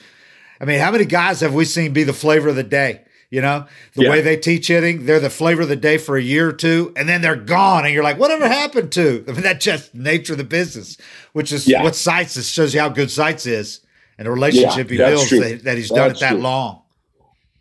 I 0.61 0.65
mean, 0.65 0.79
how 0.79 0.91
many 0.91 1.03
guys 1.03 1.41
have 1.41 1.53
we 1.53 1.65
seen 1.65 1.91
be 1.91 2.03
the 2.03 2.13
flavor 2.13 2.47
of 2.47 2.55
the 2.55 2.63
day? 2.63 3.01
You 3.29 3.41
know, 3.41 3.65
the 3.95 4.03
yeah. 4.03 4.09
way 4.11 4.21
they 4.21 4.37
teach 4.37 4.67
hitting, 4.67 5.05
they're 5.05 5.19
the 5.19 5.29
flavor 5.29 5.63
of 5.63 5.67
the 5.67 5.75
day 5.75 5.97
for 5.97 6.15
a 6.15 6.21
year 6.21 6.49
or 6.49 6.53
two, 6.53 6.93
and 6.95 7.09
then 7.09 7.21
they're 7.21 7.35
gone, 7.35 7.83
and 7.83 7.93
you're 7.93 8.03
like, 8.03 8.19
whatever 8.19 8.47
happened 8.47 8.91
to? 8.93 9.25
I 9.27 9.31
mean, 9.31 9.41
that's 9.41 9.65
just 9.65 9.93
nature 9.95 10.33
of 10.33 10.37
the 10.37 10.43
business, 10.43 10.97
which 11.33 11.51
is 11.51 11.67
yeah. 11.67 11.81
what 11.83 11.95
Seitz 11.95 12.37
is, 12.37 12.47
shows 12.47 12.75
you 12.75 12.79
how 12.79 12.89
good 12.89 13.09
Seitz 13.09 13.47
is 13.47 13.81
and 14.17 14.27
the 14.27 14.31
relationship 14.31 14.89
yeah, 14.91 15.07
he 15.07 15.11
builds 15.11 15.29
that, 15.31 15.63
that, 15.63 15.77
he's 15.77 15.89
that's 15.89 15.97
done 15.97 16.11
it 16.11 16.19
that 16.19 16.29
true. 16.33 16.41
long. 16.41 16.82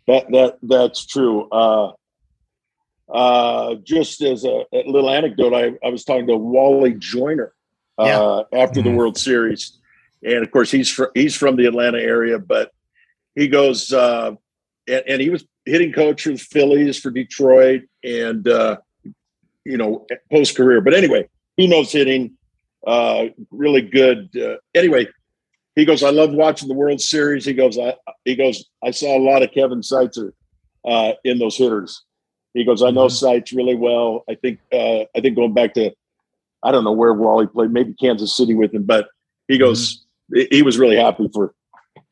That 0.07 0.29
that 0.31 0.57
that's 0.61 1.05
true. 1.05 1.49
Uh, 1.49 1.91
uh, 3.13 3.75
just 3.83 4.21
as 4.21 4.43
a, 4.43 4.63
a, 4.73 4.83
little 4.85 5.09
anecdote, 5.09 5.53
I, 5.53 5.85
I 5.85 5.89
was 5.89 6.03
talking 6.03 6.27
to 6.27 6.37
Wally 6.37 6.93
Joyner 6.93 7.53
uh, 7.97 8.43
yeah. 8.51 8.61
after 8.61 8.79
mm-hmm. 8.79 8.89
the 8.89 8.97
World 8.97 9.17
Series, 9.17 9.79
and 10.23 10.43
of 10.43 10.51
course 10.51 10.71
he's 10.71 10.89
fr- 10.89 11.11
he's 11.13 11.35
from 11.35 11.55
the 11.55 11.65
Atlanta 11.65 11.99
area, 11.99 12.39
but 12.39 12.71
he 13.35 13.47
goes 13.47 13.93
uh, 13.93 14.31
and, 14.87 15.03
and, 15.07 15.21
he 15.21 15.29
was 15.29 15.45
hitting 15.65 15.91
coach 15.91 16.23
for 16.23 16.31
the 16.31 16.37
Phillies 16.37 16.99
for 16.99 17.11
Detroit, 17.11 17.83
and 18.03 18.47
uh, 18.47 18.77
you 19.63 19.77
know 19.77 20.05
post 20.31 20.55
career. 20.55 20.81
But 20.81 20.93
anyway, 20.93 21.27
he 21.57 21.67
knows 21.67 21.91
hitting, 21.91 22.37
uh, 22.85 23.25
really 23.51 23.81
good. 23.81 24.29
Uh, 24.35 24.57
anyway, 24.75 25.07
he 25.75 25.85
goes, 25.85 26.03
I 26.03 26.11
love 26.11 26.31
watching 26.31 26.67
the 26.67 26.75
World 26.75 27.01
Series. 27.01 27.45
He 27.45 27.53
goes, 27.53 27.77
I 27.77 27.95
he 28.25 28.35
goes, 28.35 28.65
I 28.83 28.91
saw 28.91 29.17
a 29.17 29.19
lot 29.19 29.41
of 29.43 29.51
Kevin 29.51 29.81
Seitzer 29.81 30.33
uh, 30.85 31.13
in 31.23 31.39
those 31.39 31.57
hitters. 31.57 32.03
He 32.53 32.63
goes, 32.63 32.83
I 32.83 32.91
know 32.91 33.07
mm-hmm. 33.07 33.25
Seitz 33.25 33.53
really 33.53 33.75
well. 33.75 34.23
I 34.29 34.35
think 34.35 34.59
uh, 34.71 35.05
I 35.15 35.21
think 35.21 35.35
going 35.35 35.53
back 35.53 35.73
to 35.75 35.91
I 36.61 36.71
don't 36.71 36.83
know 36.83 36.91
where 36.91 37.13
Wally 37.13 37.47
played, 37.47 37.71
maybe 37.71 37.93
Kansas 37.93 38.35
City 38.35 38.53
with 38.53 38.73
him, 38.73 38.83
but 38.83 39.07
he 39.47 39.57
goes, 39.57 40.05
mm-hmm. 40.33 40.43
he 40.51 40.61
was 40.61 40.77
really 40.77 40.95
happy 40.95 41.29
for 41.33 41.53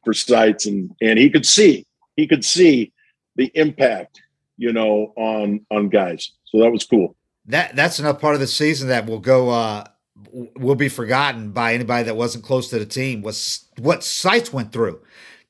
for 0.04 0.14
Seitz 0.14 0.66
and 0.66 0.92
and 1.02 1.20
he 1.20 1.30
could 1.30 1.46
see 1.46 1.86
he 2.16 2.28
could 2.28 2.44
see 2.44 2.92
the 3.36 3.52
impact, 3.56 4.22
you 4.58 4.74
know, 4.74 5.14
on 5.16 5.66
on 5.70 5.90
guys. 5.90 6.32
So 6.46 6.60
that 6.60 6.72
was 6.72 6.86
cool. 6.86 7.16
That 7.46 7.76
that's 7.76 8.00
another 8.00 8.20
part 8.20 8.34
of 8.34 8.42
the 8.42 8.48
season 8.48 8.90
that 8.90 9.06
will 9.06 9.20
go 9.20 9.50
uh 9.50 9.86
will 10.32 10.76
be 10.76 10.90
forgotten 10.90 11.52
by 11.52 11.74
anybody 11.74 12.04
that 12.04 12.16
wasn't 12.16 12.44
close 12.44 12.70
to 12.70 12.80
the 12.80 12.86
team 12.86 13.22
was 13.22 13.66
what 13.78 14.04
Seitz 14.04 14.54
went 14.54 14.72
through. 14.72 15.00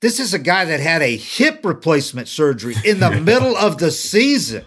This 0.02 0.20
is 0.20 0.34
a 0.34 0.40
guy 0.40 0.66
that 0.66 0.80
had 0.80 1.02
a 1.02 1.16
hip 1.16 1.64
replacement 1.64 2.28
surgery 2.28 2.76
in 2.84 3.00
the 3.00 3.12
middle 3.22 3.56
of 3.56 3.78
the 3.78 3.92
season. 3.92 4.66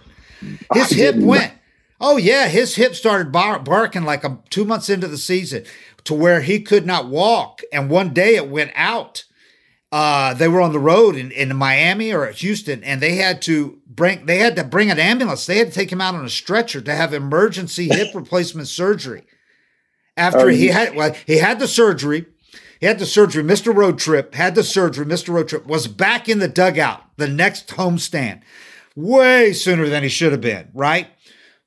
His 0.72 0.90
hip 0.90 1.16
went. 1.16 1.52
Oh 2.00 2.16
yeah, 2.16 2.48
his 2.48 2.76
hip 2.76 2.94
started 2.94 3.32
bar- 3.32 3.60
barking 3.60 4.04
like 4.04 4.24
a, 4.24 4.38
two 4.50 4.64
months 4.64 4.88
into 4.88 5.08
the 5.08 5.18
season 5.18 5.64
to 6.04 6.14
where 6.14 6.42
he 6.42 6.60
could 6.60 6.86
not 6.86 7.08
walk, 7.08 7.62
and 7.72 7.90
one 7.90 8.12
day 8.12 8.36
it 8.36 8.48
went 8.48 8.72
out. 8.74 9.24
Uh, 9.90 10.34
they 10.34 10.48
were 10.48 10.60
on 10.60 10.72
the 10.72 10.78
road 10.78 11.14
in, 11.14 11.30
in 11.30 11.56
Miami 11.56 12.12
or 12.12 12.26
Houston, 12.26 12.82
and 12.82 13.00
they 13.00 13.14
had 13.14 13.40
to 13.42 13.78
bring 13.86 14.26
they 14.26 14.38
had 14.38 14.56
to 14.56 14.64
bring 14.64 14.90
an 14.90 14.98
ambulance. 14.98 15.46
They 15.46 15.58
had 15.58 15.68
to 15.68 15.72
take 15.72 15.90
him 15.90 16.00
out 16.00 16.14
on 16.14 16.24
a 16.24 16.30
stretcher 16.30 16.80
to 16.80 16.94
have 16.94 17.14
emergency 17.14 17.88
hip 17.88 18.08
replacement 18.14 18.68
surgery 18.68 19.24
after 20.16 20.40
oh, 20.40 20.48
he 20.48 20.68
had 20.68 20.94
well, 20.94 21.14
he 21.26 21.38
had 21.38 21.58
the 21.58 21.68
surgery. 21.68 22.26
He 22.80 22.86
had 22.86 22.98
the 22.98 23.06
surgery, 23.06 23.42
Mr. 23.42 23.74
road 23.74 23.98
trip, 23.98 24.34
had 24.34 24.54
the 24.54 24.64
surgery, 24.64 25.06
Mr. 25.06 25.32
road 25.32 25.48
trip, 25.48 25.66
was 25.66 25.86
back 25.86 26.28
in 26.28 26.38
the 26.38 26.48
dugout 26.48 27.02
the 27.16 27.28
next 27.28 27.68
homestand 27.68 28.42
way 28.94 29.52
sooner 29.52 29.88
than 29.88 30.02
he 30.02 30.08
should 30.08 30.32
have 30.32 30.40
been, 30.40 30.68
right? 30.74 31.08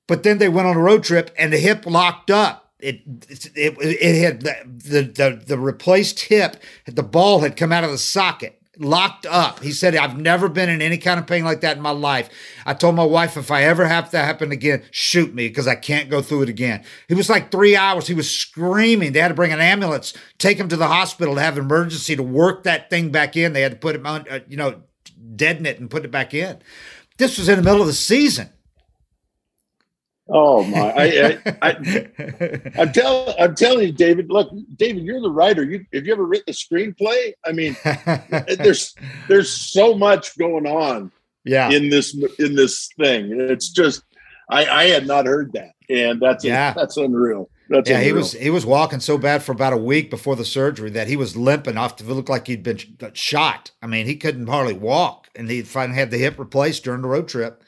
But 0.08 0.24
then 0.24 0.38
they 0.38 0.50
went 0.50 0.68
on 0.68 0.78
a 0.78 0.82
road 0.82 1.04
trip 1.04 1.32
and 1.38 1.52
the 1.52 1.58
hip 1.58 1.86
locked 1.86 2.30
up. 2.30 2.72
It 2.80 3.02
it 3.28 3.52
it, 3.56 3.78
it 3.82 4.22
had 4.22 4.42
the, 4.42 5.02
the 5.02 5.44
the 5.44 5.58
replaced 5.58 6.20
hip, 6.22 6.58
the 6.86 7.04
ball 7.04 7.40
had 7.40 7.58
come 7.58 7.72
out 7.72 7.84
of 7.84 7.92
the 7.92 7.98
socket 7.98 8.57
locked 8.80 9.26
up. 9.26 9.62
He 9.62 9.72
said, 9.72 9.96
I've 9.96 10.18
never 10.18 10.50
been 10.50 10.70
in 10.70 10.82
any 10.82 10.98
kind 10.98 11.20
of 11.20 11.28
pain 11.28 11.44
like 11.44 11.62
that 11.62 11.78
in 11.78 11.84
my 11.84 11.92
life. 11.92 12.30
I 12.66 12.74
told 12.74 12.96
my 12.96 13.04
wife, 13.04 13.38
if 13.38 13.52
I 13.52 13.64
ever 13.64 13.86
have 13.86 14.12
that 14.12 14.26
happen 14.26 14.52
again, 14.52 14.84
shoot 14.92 15.34
me 15.34 15.48
because 15.48 15.68
I 15.68 15.76
can't 15.76 16.10
go 16.10 16.22
through 16.22 16.44
it 16.44 16.50
again. 16.50 16.84
He 17.08 17.16
was 17.16 17.30
like 17.30 17.52
three 17.52 17.76
hours. 17.76 18.08
He 18.08 18.14
was 18.14 18.30
screaming. 18.30 19.12
They 19.12 19.20
had 19.20 19.30
to 19.30 19.34
bring 19.34 19.52
an 19.52 19.62
ambulance, 19.62 20.14
take 20.38 20.58
him 20.58 20.70
to 20.70 20.78
the 20.78 20.88
hospital 20.88 21.36
to 21.36 21.42
have 21.42 21.58
an 21.58 21.66
emergency 21.66 22.16
to 22.16 22.24
work 22.24 22.64
that 22.64 22.90
thing 22.90 23.12
back 23.12 23.36
in. 23.36 23.54
They 23.54 23.62
had 23.62 23.72
to 23.72 23.78
put 23.78 23.96
him 23.96 24.06
on, 24.06 24.26
uh, 24.30 24.40
you 24.48 24.58
know, 24.58 24.82
deaden 25.36 25.66
it 25.66 25.80
and 25.80 25.90
put 25.90 26.06
it 26.06 26.12
back 26.12 26.34
in. 26.34 26.60
This 27.18 27.38
was 27.38 27.50
in 27.50 27.58
the 27.58 27.64
middle 27.64 27.82
of 27.82 27.88
the 27.88 27.94
season. 27.94 28.50
Oh 30.30 30.64
my! 30.64 30.92
I, 30.92 31.04
I, 31.04 31.58
I, 31.62 31.72
am 32.82 32.92
telling, 32.92 33.36
I'm 33.40 33.56
telling 33.56 33.88
you, 33.88 33.94
David. 33.94 34.30
Look, 34.30 34.52
David, 34.76 35.04
you're 35.04 35.22
the 35.22 35.32
writer. 35.32 35.64
You 35.64 35.86
have 35.94 36.06
you 36.06 36.12
ever 36.12 36.26
written 36.26 36.50
a 36.50 36.52
screenplay? 36.52 37.34
I 37.46 37.54
mean, 37.54 37.78
there's 38.58 38.94
there's 39.30 39.50
so 39.50 39.96
much 39.96 40.38
going 40.38 40.68
on. 40.68 41.12
Yeah. 41.46 41.70
In 41.70 41.90
this 41.90 42.14
in 42.40 42.56
this 42.56 42.90
thing, 43.00 43.40
it's 43.40 43.70
just 43.70 44.04
I 44.50 44.66
I 44.66 44.84
had 44.86 45.08
not 45.08 45.26
heard 45.26 45.54
that, 45.54 45.72
and 45.90 46.22
that's 46.22 46.44
yeah. 46.44 46.74
That's 46.74 46.98
unreal. 46.98 47.50
That's 47.70 47.90
yeah, 47.90 47.98
unreal. 47.98 48.08
he 48.08 48.20
was 48.20 48.32
he 48.34 48.50
was 48.50 48.66
walking 48.66 49.00
so 49.00 49.18
bad 49.18 49.44
for 49.44 49.54
about 49.54 49.72
a 49.72 49.78
week 49.78 50.10
before 50.10 50.36
the 50.36 50.44
surgery 50.44 50.90
that 50.90 51.08
he 51.08 51.16
was 51.16 51.38
limping 51.38 51.78
off 51.78 51.96
to 51.98 52.04
look 52.04 52.28
like 52.28 52.48
he'd 52.48 52.64
been 52.64 52.80
shot. 53.14 53.72
I 53.82 53.88
mean, 53.88 54.06
he 54.06 54.18
couldn't 54.18 54.48
hardly 54.48 54.74
walk, 54.74 55.30
and 55.36 55.50
he 55.50 55.62
finally 55.62 55.98
had 55.98 56.12
the 56.12 56.18
hip 56.18 56.38
replaced 56.38 56.84
during 56.84 57.02
the 57.02 57.08
road 57.08 57.30
trip. 57.30 57.64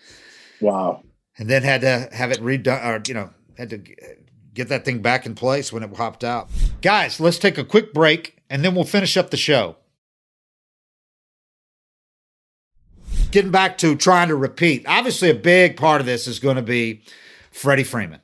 Wow 0.59 1.03
and 1.39 1.49
then 1.49 1.63
had 1.63 1.81
to 1.81 2.09
have 2.11 2.31
it 2.31 2.41
redone 2.41 2.85
or 2.85 3.01
you 3.07 3.13
know 3.15 3.31
had 3.57 3.69
to 3.71 3.81
get 4.53 4.67
that 4.67 4.85
thing 4.85 5.01
back 5.01 5.25
in 5.25 5.33
place 5.33 5.73
when 5.73 5.83
it 5.83 5.93
popped 5.93 6.23
out. 6.23 6.49
Guys, 6.81 7.19
let's 7.19 7.39
take 7.39 7.57
a 7.57 7.63
quick 7.63 7.93
break 7.93 8.37
and 8.49 8.63
then 8.63 8.75
we'll 8.75 8.83
finish 8.83 9.17
up 9.17 9.31
the 9.31 9.37
show. 9.37 9.77
Getting 13.31 13.51
back 13.51 13.77
to 13.79 13.95
trying 13.95 14.29
to 14.29 14.35
repeat. 14.35 14.85
Obviously, 14.87 15.29
a 15.29 15.35
big 15.35 15.77
part 15.77 16.01
of 16.01 16.07
this 16.07 16.27
is 16.27 16.39
going 16.39 16.55
to 16.55 16.61
be 16.61 17.03
Freddie 17.51 17.83
Freeman. 17.83 18.21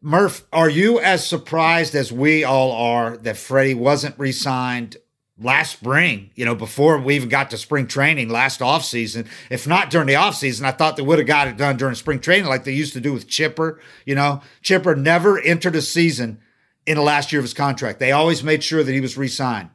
Murph, 0.00 0.44
are 0.52 0.68
you 0.68 1.00
as 1.00 1.26
surprised 1.26 1.94
as 1.94 2.12
we 2.12 2.44
all 2.44 2.72
are 2.72 3.16
that 3.18 3.36
Freddie 3.36 3.74
wasn't 3.74 4.18
re 4.18 4.32
signed 4.32 4.96
last 5.40 5.72
spring, 5.72 6.30
you 6.34 6.44
know, 6.44 6.54
before 6.54 6.98
we 6.98 7.14
even 7.14 7.28
got 7.28 7.50
to 7.50 7.58
spring 7.58 7.86
training 7.86 8.28
last 8.28 8.60
offseason. 8.60 9.26
If 9.50 9.66
not 9.66 9.90
during 9.90 10.08
the 10.08 10.14
offseason, 10.14 10.64
I 10.64 10.72
thought 10.72 10.96
they 10.96 11.02
would 11.02 11.18
have 11.18 11.28
got 11.28 11.48
it 11.48 11.56
done 11.56 11.76
during 11.76 11.94
spring 11.94 12.20
training 12.20 12.46
like 12.46 12.64
they 12.64 12.72
used 12.72 12.92
to 12.94 13.00
do 13.00 13.12
with 13.12 13.28
Chipper. 13.28 13.80
You 14.04 14.14
know, 14.14 14.42
Chipper 14.62 14.96
never 14.96 15.38
entered 15.38 15.76
a 15.76 15.82
season 15.82 16.40
in 16.86 16.96
the 16.96 17.02
last 17.02 17.32
year 17.32 17.40
of 17.40 17.44
his 17.44 17.54
contract. 17.54 18.00
They 18.00 18.12
always 18.12 18.42
made 18.42 18.64
sure 18.64 18.82
that 18.82 18.92
he 18.92 19.00
was 19.00 19.16
re 19.16 19.28
signed. 19.28 19.70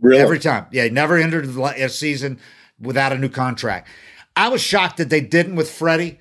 Really? 0.00 0.20
Every 0.20 0.38
time. 0.38 0.66
Yeah, 0.72 0.84
he 0.84 0.90
never 0.90 1.16
entered 1.16 1.46
a 1.46 1.88
season 1.88 2.38
without 2.80 3.12
a 3.12 3.18
new 3.18 3.30
contract. 3.30 3.88
I 4.34 4.48
was 4.48 4.60
shocked 4.60 4.98
that 4.98 5.08
they 5.08 5.22
didn't 5.22 5.56
with 5.56 5.70
Freddie, 5.70 6.18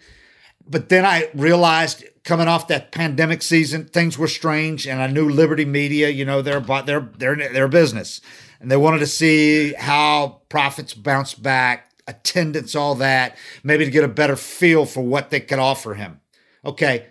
but 0.66 0.88
then 0.88 1.06
I 1.06 1.30
realized 1.34 2.06
coming 2.24 2.48
off 2.48 2.70
that 2.70 2.94
pandemic 2.94 3.42
season, 3.42 3.86
things 3.86 4.18
were 4.18 4.30
strange, 4.30 4.88
and 4.88 5.02
I 5.02 5.08
knew 5.08 5.30
Liberty 5.30 5.66
Media, 5.66 6.10
you 6.10 6.24
know, 6.24 6.42
they're 6.42 6.58
about 6.58 6.86
their 6.86 7.02
their 7.18 7.36
their 7.36 7.68
business 7.68 8.22
and 8.66 8.72
they 8.72 8.78
wanted 8.78 8.98
to 8.98 9.06
see 9.06 9.74
how 9.74 10.42
profits 10.50 10.96
bounce 10.96 11.36
back, 11.36 11.92
attendance, 12.08 12.74
all 12.74 12.96
that, 12.96 13.38
maybe 13.64 13.86
to 13.86 13.92
get 13.92 14.04
a 14.04 14.08
better 14.08 14.36
feel 14.36 14.88
for 14.88 15.02
what 15.02 15.30
they 15.30 15.40
could 15.40 15.60
offer 15.60 15.94
him. 15.94 16.20
Okay. 16.66 17.06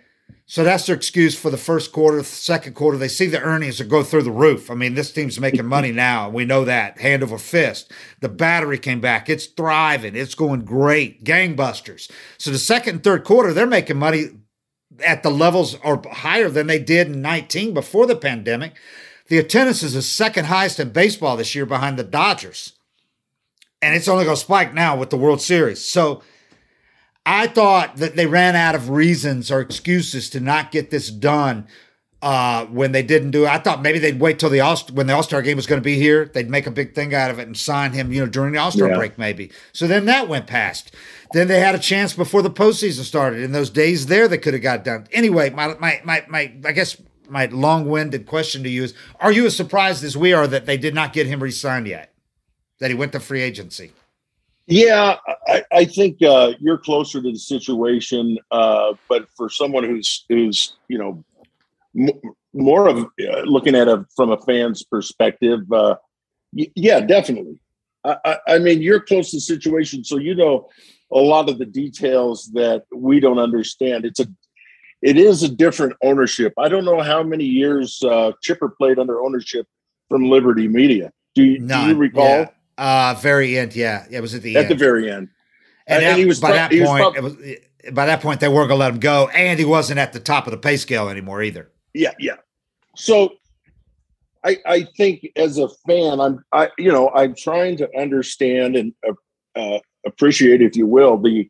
So 0.47 0.65
that's 0.65 0.85
their 0.85 0.97
excuse 0.97 1.33
for 1.33 1.49
the 1.49 1.55
first 1.55 1.93
quarter, 1.93 2.21
second 2.23 2.73
quarter. 2.73 2.97
They 2.97 3.07
see 3.07 3.27
the 3.27 3.39
earnings 3.39 3.77
that 3.77 3.87
go 3.87 4.03
through 4.03 4.23
the 4.23 4.31
roof. 4.31 4.69
I 4.69 4.73
mean, 4.73 4.95
this 4.95 5.13
team's 5.13 5.39
making 5.39 5.65
money 5.65 5.93
now. 5.93 6.29
We 6.29 6.43
know 6.43 6.65
that 6.65 6.99
hand 6.99 7.23
over 7.23 7.37
fist. 7.37 7.89
The 8.19 8.27
battery 8.27 8.77
came 8.77 8.99
back. 8.99 9.29
It's 9.29 9.45
thriving. 9.45 10.13
It's 10.13 10.35
going 10.35 10.65
great. 10.65 11.23
Gangbusters. 11.23 12.11
So 12.37 12.51
the 12.51 12.57
second 12.57 12.95
and 12.95 13.03
third 13.05 13.23
quarter, 13.23 13.53
they're 13.53 13.65
making 13.65 13.95
money 13.95 14.25
at 15.05 15.23
the 15.23 15.31
levels 15.31 15.75
or 15.85 16.03
higher 16.11 16.49
than 16.49 16.67
they 16.67 16.79
did 16.79 17.07
in 17.07 17.21
19 17.21 17.73
before 17.73 18.07
the 18.07 18.17
pandemic. 18.17 18.73
The 19.27 19.37
attendance 19.37 19.81
is 19.83 19.93
the 19.93 20.01
second 20.01 20.45
highest 20.45 20.79
in 20.79 20.89
baseball 20.89 21.37
this 21.37 21.55
year 21.55 21.65
behind 21.65 21.97
the 21.97 22.03
Dodgers. 22.03 22.73
And 23.81 23.95
it's 23.95 24.07
only 24.07 24.23
going 24.23 24.35
to 24.35 24.41
spike 24.41 24.73
now 24.73 24.95
with 24.95 25.09
the 25.09 25.17
World 25.17 25.41
Series. 25.41 25.83
So 25.83 26.21
I 27.25 27.47
thought 27.47 27.97
that 27.97 28.15
they 28.15 28.27
ran 28.27 28.55
out 28.55 28.75
of 28.75 28.89
reasons 28.89 29.51
or 29.51 29.59
excuses 29.59 30.29
to 30.31 30.39
not 30.39 30.71
get 30.71 30.91
this 30.91 31.09
done 31.09 31.67
uh, 32.21 32.65
when 32.65 32.91
they 32.91 33.03
didn't 33.03 33.31
do 33.31 33.45
it. 33.45 33.49
I 33.49 33.59
thought 33.59 33.81
maybe 33.81 33.99
they'd 33.99 34.19
wait 34.19 34.39
till 34.39 34.49
the 34.49 34.59
All 34.59 34.77
when 34.93 35.07
the 35.07 35.13
All 35.13 35.23
Star 35.23 35.41
game 35.41 35.57
was 35.57 35.67
going 35.67 35.81
to 35.81 35.83
be 35.83 35.95
here. 35.95 36.25
They'd 36.25 36.49
make 36.49 36.65
a 36.65 36.71
big 36.71 36.95
thing 36.95 37.13
out 37.13 37.29
of 37.29 37.39
it 37.39 37.47
and 37.47 37.57
sign 37.57 37.91
him, 37.91 38.11
you 38.11 38.21
know, 38.21 38.27
during 38.27 38.53
the 38.53 38.59
All 38.59 38.71
Star 38.71 38.89
yeah. 38.89 38.95
break, 38.95 39.17
maybe. 39.17 39.51
So 39.73 39.85
then 39.87 40.05
that 40.05 40.27
went 40.27 40.47
past. 40.47 40.91
Then 41.33 41.47
they 41.47 41.59
had 41.59 41.75
a 41.75 41.79
chance 41.79 42.13
before 42.13 42.41
the 42.41 42.49
postseason 42.49 43.03
started. 43.03 43.41
In 43.41 43.51
those 43.51 43.69
days 43.69 44.05
there, 44.07 44.27
they 44.27 44.37
could 44.37 44.53
have 44.53 44.63
got 44.63 44.83
done. 44.83 45.07
Anyway, 45.11 45.49
my 45.49 45.75
my 45.75 46.01
my 46.03 46.25
my 46.27 46.53
I 46.65 46.71
guess 46.71 46.97
my 47.29 47.45
long-winded 47.47 48.25
question 48.25 48.63
to 48.63 48.69
you 48.69 48.83
is: 48.83 48.93
Are 49.19 49.31
you 49.31 49.45
as 49.45 49.55
surprised 49.55 50.03
as 50.03 50.17
we 50.17 50.33
are 50.33 50.47
that 50.47 50.65
they 50.65 50.77
did 50.77 50.93
not 50.93 51.13
get 51.13 51.27
him 51.27 51.41
re-signed 51.41 51.87
yet? 51.87 52.13
That 52.79 52.89
he 52.89 52.95
went 52.95 53.13
to 53.13 53.19
free 53.19 53.41
agency? 53.41 53.93
Yeah, 54.67 55.17
I, 55.47 55.63
I 55.71 55.85
think 55.85 56.21
uh, 56.23 56.53
you're 56.59 56.79
closer 56.79 57.21
to 57.21 57.31
the 57.31 57.37
situation, 57.37 58.37
uh, 58.49 58.93
but 59.07 59.27
for 59.37 59.49
someone 59.49 59.83
who's 59.83 60.25
who's 60.27 60.77
you 60.87 60.97
know 60.97 61.23
m- 61.95 62.19
more 62.53 62.87
of 62.87 62.97
uh, 62.97 63.41
looking 63.43 63.75
at 63.75 63.87
it 63.87 63.99
from 64.15 64.31
a 64.31 64.37
fan's 64.41 64.83
perspective, 64.83 65.59
uh, 65.71 65.95
y- 66.51 66.71
yeah, 66.75 66.99
definitely. 66.99 67.59
I, 68.03 68.17
I, 68.25 68.37
I 68.47 68.59
mean, 68.59 68.81
you're 68.81 68.99
close 68.99 69.31
to 69.31 69.37
the 69.37 69.41
situation, 69.41 70.03
so 70.03 70.17
you 70.17 70.33
know 70.33 70.67
a 71.11 71.19
lot 71.19 71.47
of 71.47 71.59
the 71.59 71.65
details 71.65 72.49
that 72.53 72.85
we 72.93 73.19
don't 73.19 73.39
understand. 73.39 74.03
It's 74.03 74.19
a 74.19 74.27
it 75.05 75.17
is 75.17 75.43
a 75.43 75.49
different 75.49 75.93
ownership. 76.01 76.51
I 76.57 76.67
don't 76.67 76.83
know 76.83 76.99
how 76.99 77.21
many 77.21 77.45
years 77.45 78.01
uh, 78.01 78.31
Chipper 78.41 78.69
played 78.69 78.97
under 78.97 79.21
ownership 79.21 79.67
from 80.09 80.23
Liberty 80.23 80.67
Media. 80.67 81.11
Do 81.35 81.43
you, 81.43 81.59
do 81.59 81.77
you 81.81 81.95
recall? 81.95 82.23
Yeah. 82.25 82.49
Uh, 82.75 83.15
very 83.21 83.55
end. 83.55 83.75
Yeah, 83.75 84.05
it 84.09 84.19
was 84.19 84.33
at 84.33 84.41
the 84.41 84.49
end. 84.49 84.57
at 84.57 84.71
end. 84.71 84.71
the 84.71 84.83
very 84.83 85.11
end. 85.11 85.29
And, 85.85 86.03
and, 86.03 86.17
he 86.17 86.25
was 86.25 86.39
by 86.39 86.53
that 86.53 86.71
point. 86.71 87.21
Was, 87.21 87.39
it 87.39 87.69
was 87.83 87.93
by 87.93 88.07
that 88.07 88.21
point 88.21 88.39
they 88.39 88.47
weren't 88.47 88.67
going 88.67 88.79
to 88.79 88.83
let 88.83 88.93
him 88.93 88.99
go, 88.99 89.27
and 89.27 89.59
he 89.59 89.65
wasn't 89.65 89.99
at 89.99 90.11
the 90.11 90.19
top 90.19 90.47
of 90.47 90.51
the 90.51 90.57
pay 90.57 90.75
scale 90.75 91.07
anymore 91.07 91.43
either. 91.43 91.69
Yeah, 91.93 92.13
yeah. 92.17 92.37
So, 92.95 93.35
I 94.43 94.57
I 94.65 94.87
think 94.97 95.27
as 95.35 95.59
a 95.59 95.69
fan, 95.87 96.19
I'm 96.19 96.43
I 96.51 96.69
you 96.79 96.91
know 96.91 97.11
I'm 97.13 97.35
trying 97.35 97.77
to 97.77 97.89
understand 97.95 98.75
and 98.75 98.91
uh, 99.07 99.13
uh 99.55 99.79
appreciate, 100.03 100.63
if 100.63 100.75
you 100.75 100.87
will, 100.87 101.17
the 101.17 101.47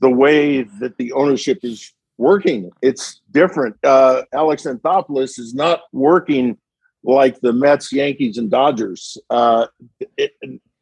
the 0.00 0.10
way 0.10 0.62
that 0.62 0.96
the 0.96 1.10
ownership 1.12 1.58
is 1.64 1.92
working. 2.18 2.70
It's 2.82 3.22
different. 3.30 3.76
Uh, 3.82 4.22
Alex 4.34 4.64
Anthopoulos 4.64 5.38
is 5.38 5.54
not 5.54 5.82
working 5.92 6.58
like 7.04 7.40
the 7.40 7.52
Mets, 7.52 7.92
Yankees, 7.92 8.36
and 8.36 8.50
Dodgers. 8.50 9.16
Uh, 9.30 9.68
it, 10.16 10.32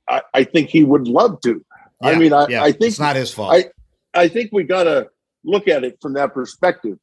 I, 0.09 0.23
I, 0.35 0.45
think 0.45 0.71
he 0.71 0.83
would 0.83 1.07
love 1.07 1.41
to. 1.43 1.65
Yeah, 2.03 2.09
I 2.09 2.15
mean, 2.17 2.33
I, 2.33 2.47
yeah. 2.49 2.63
I, 2.63 2.73
think 2.73 2.85
it's 2.85 2.99
not 2.99 3.17
his 3.17 3.33
fault. 3.33 3.53
I, 3.53 3.67
I 4.15 4.29
think 4.29 4.51
we 4.53 4.65
got 4.65 4.85
to 4.85 5.09
look 5.45 5.69
at 5.69 5.85
it 5.85 5.99
from 6.01 6.15
that 6.15 6.35
perspective. 6.35 6.99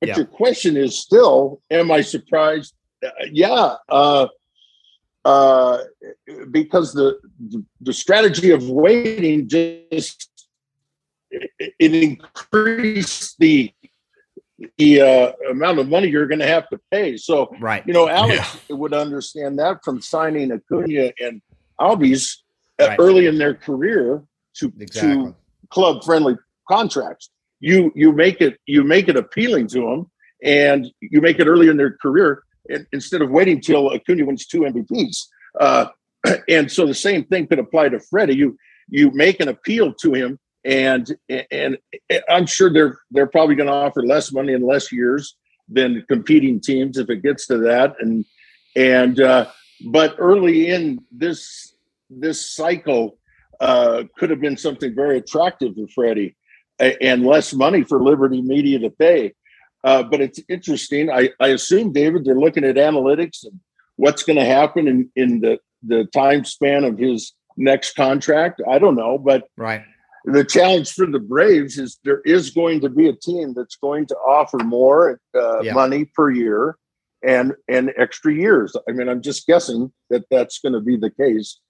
But 0.00 0.10
yeah. 0.10 0.16
your 0.16 0.26
question 0.26 0.76
is 0.76 0.98
still, 0.98 1.60
am 1.70 1.90
I 1.90 2.00
surprised? 2.00 2.74
Uh, 3.04 3.10
yeah, 3.30 3.74
uh, 3.88 4.28
uh, 5.24 5.78
because 6.50 6.92
the 6.92 7.18
the 7.80 7.92
strategy 7.92 8.50
of 8.50 8.68
waiting 8.68 9.48
just 9.48 10.30
it 11.58 11.94
increased 11.94 13.36
the 13.38 13.72
the 14.78 15.00
uh, 15.00 15.32
amount 15.50 15.78
of 15.78 15.88
money 15.88 16.08
you're 16.08 16.26
going 16.26 16.38
to 16.38 16.46
have 16.46 16.68
to 16.68 16.80
pay. 16.90 17.16
So, 17.16 17.52
right, 17.60 17.84
you 17.86 17.92
know, 17.92 18.08
Alex 18.08 18.56
yeah. 18.68 18.76
would 18.76 18.94
understand 18.94 19.58
that 19.58 19.84
from 19.84 20.00
signing 20.00 20.52
Acuna 20.52 21.12
and 21.20 21.42
Albies 21.80 22.36
uh, 22.80 22.88
right. 22.88 22.98
early 23.00 23.26
in 23.26 23.36
their 23.36 23.54
career 23.54 24.22
to 24.58 24.72
exactly. 24.78 25.26
to 25.26 25.34
club 25.70 26.04
friendly 26.04 26.36
contracts. 26.68 27.30
You 27.60 27.92
you 27.94 28.12
make 28.12 28.40
it 28.40 28.58
you 28.66 28.84
make 28.84 29.08
it 29.08 29.16
appealing 29.16 29.68
to 29.68 29.80
them, 29.80 30.10
and 30.42 30.90
you 31.00 31.20
make 31.20 31.38
it 31.38 31.46
early 31.46 31.68
in 31.68 31.76
their 31.76 31.96
career 31.96 32.42
instead 32.92 33.22
of 33.22 33.30
waiting 33.30 33.60
till 33.60 33.92
Acuna 33.92 34.24
wins 34.24 34.46
two 34.46 34.60
MVPs. 34.60 35.26
Uh, 35.60 35.86
and 36.48 36.70
so 36.70 36.86
the 36.86 36.94
same 36.94 37.24
thing 37.24 37.46
could 37.46 37.58
apply 37.58 37.88
to 37.88 38.00
Freddie. 38.00 38.36
You 38.36 38.56
you 38.88 39.10
make 39.10 39.40
an 39.40 39.48
appeal 39.48 39.92
to 39.94 40.12
him 40.12 40.38
and 40.64 41.14
and 41.28 41.78
I'm 42.28 42.46
sure 42.46 42.72
they're 42.72 42.98
they're 43.10 43.26
probably 43.26 43.54
going 43.54 43.68
to 43.68 43.74
offer 43.74 44.02
less 44.02 44.32
money 44.32 44.52
in 44.52 44.66
less 44.66 44.90
years 44.90 45.36
than 45.68 46.04
competing 46.08 46.60
teams 46.60 46.98
if 46.98 47.10
it 47.10 47.22
gets 47.22 47.46
to 47.48 47.58
that. 47.58 47.94
And 48.00 48.24
and 48.74 49.20
uh, 49.20 49.46
but 49.86 50.16
early 50.18 50.68
in 50.68 51.04
this 51.12 51.74
this 52.10 52.54
cycle 52.54 53.18
uh, 53.60 54.04
could 54.18 54.30
have 54.30 54.40
been 54.40 54.56
something 54.56 54.94
very 54.94 55.18
attractive 55.18 55.74
for 55.74 55.86
Freddie 55.88 56.36
and 56.78 57.24
less 57.24 57.52
money 57.52 57.84
for 57.84 58.02
Liberty 58.02 58.42
Media 58.42 58.78
to 58.80 58.90
pay. 58.90 59.34
Uh, 59.84 60.02
but 60.02 60.20
it's 60.20 60.40
interesting. 60.48 61.10
I, 61.10 61.30
I 61.40 61.48
assume, 61.48 61.92
David, 61.92 62.24
they're 62.24 62.34
looking 62.34 62.64
at 62.64 62.76
analytics 62.76 63.44
and 63.44 63.60
what's 63.96 64.22
going 64.22 64.38
to 64.38 64.44
happen 64.44 64.88
in, 64.88 65.10
in 65.14 65.40
the, 65.40 65.58
the 65.82 66.04
time 66.06 66.44
span 66.44 66.84
of 66.84 66.98
his 66.98 67.34
next 67.56 67.94
contract. 67.94 68.62
I 68.68 68.78
don't 68.78 68.96
know, 68.96 69.18
but 69.18 69.46
right 69.56 69.84
the 70.24 70.44
challenge 70.44 70.92
for 70.92 71.06
the 71.06 71.18
Braves 71.18 71.78
is 71.78 71.98
there 72.04 72.20
is 72.24 72.50
going 72.50 72.80
to 72.80 72.88
be 72.88 73.08
a 73.08 73.12
team 73.12 73.52
that's 73.54 73.76
going 73.76 74.06
to 74.06 74.14
offer 74.16 74.58
more 74.58 75.20
uh, 75.34 75.60
yeah. 75.60 75.72
money 75.74 76.06
per 76.06 76.30
year 76.30 76.78
and 77.22 77.52
and 77.68 77.92
extra 77.96 78.32
years. 78.32 78.74
I 78.88 78.92
mean, 78.92 79.08
I'm 79.08 79.22
just 79.22 79.46
guessing 79.46 79.92
that 80.10 80.24
that's 80.30 80.58
going 80.60 80.72
to 80.72 80.80
be 80.80 80.96
the 80.96 81.10
case. 81.10 81.60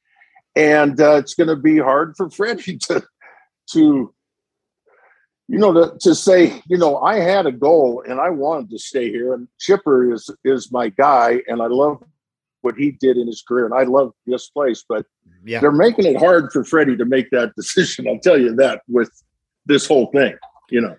and 0.57 1.01
uh, 1.01 1.17
it's 1.17 1.35
going 1.35 1.49
to 1.49 1.57
be 1.57 1.79
hard 1.79 2.15
for 2.17 2.31
Freddie 2.31 2.79
to 2.89 3.03
to 3.73 4.15
you 5.49 5.59
know 5.59 5.73
to, 5.73 5.99
to 6.01 6.15
say 6.15 6.63
you 6.69 6.79
know 6.79 6.99
I 6.99 7.17
had 7.17 7.47
a 7.47 7.53
goal 7.53 8.03
and 8.07 8.21
I 8.21 8.31
wanted 8.31 8.71
to 8.71 8.79
stay 8.79 9.11
here 9.11 9.35
and 9.35 9.49
Chipper 9.59 10.13
is 10.13 10.31
is 10.45 10.71
my 10.71 10.89
guy 10.91 11.43
and 11.49 11.61
I 11.61 11.67
love 11.67 12.03
what 12.65 12.77
he 12.77 12.93
did 12.93 13.17
in 13.17 13.27
his 13.27 13.43
career 13.43 13.67
and 13.67 13.75
I 13.75 13.85
love 13.85 14.13
this 14.27 14.49
place 14.49 14.85
but 14.89 15.07
yeah. 15.45 15.61
they're 15.61 15.73
making 15.73 16.07
it 16.07 16.17
hard 16.17 16.53
for 16.53 16.65
Freddie 16.65 16.97
to 16.97 17.05
make 17.05 17.31
that 17.31 17.55
decision. 17.57 18.09
I'll 18.09 18.19
tell 18.19 18.39
you 18.39 18.55
that 18.57 18.83
with 18.89 19.11
this 19.67 19.87
whole 19.87 20.07
thing 20.07 20.37
you 20.71 20.81
know? 20.81 20.97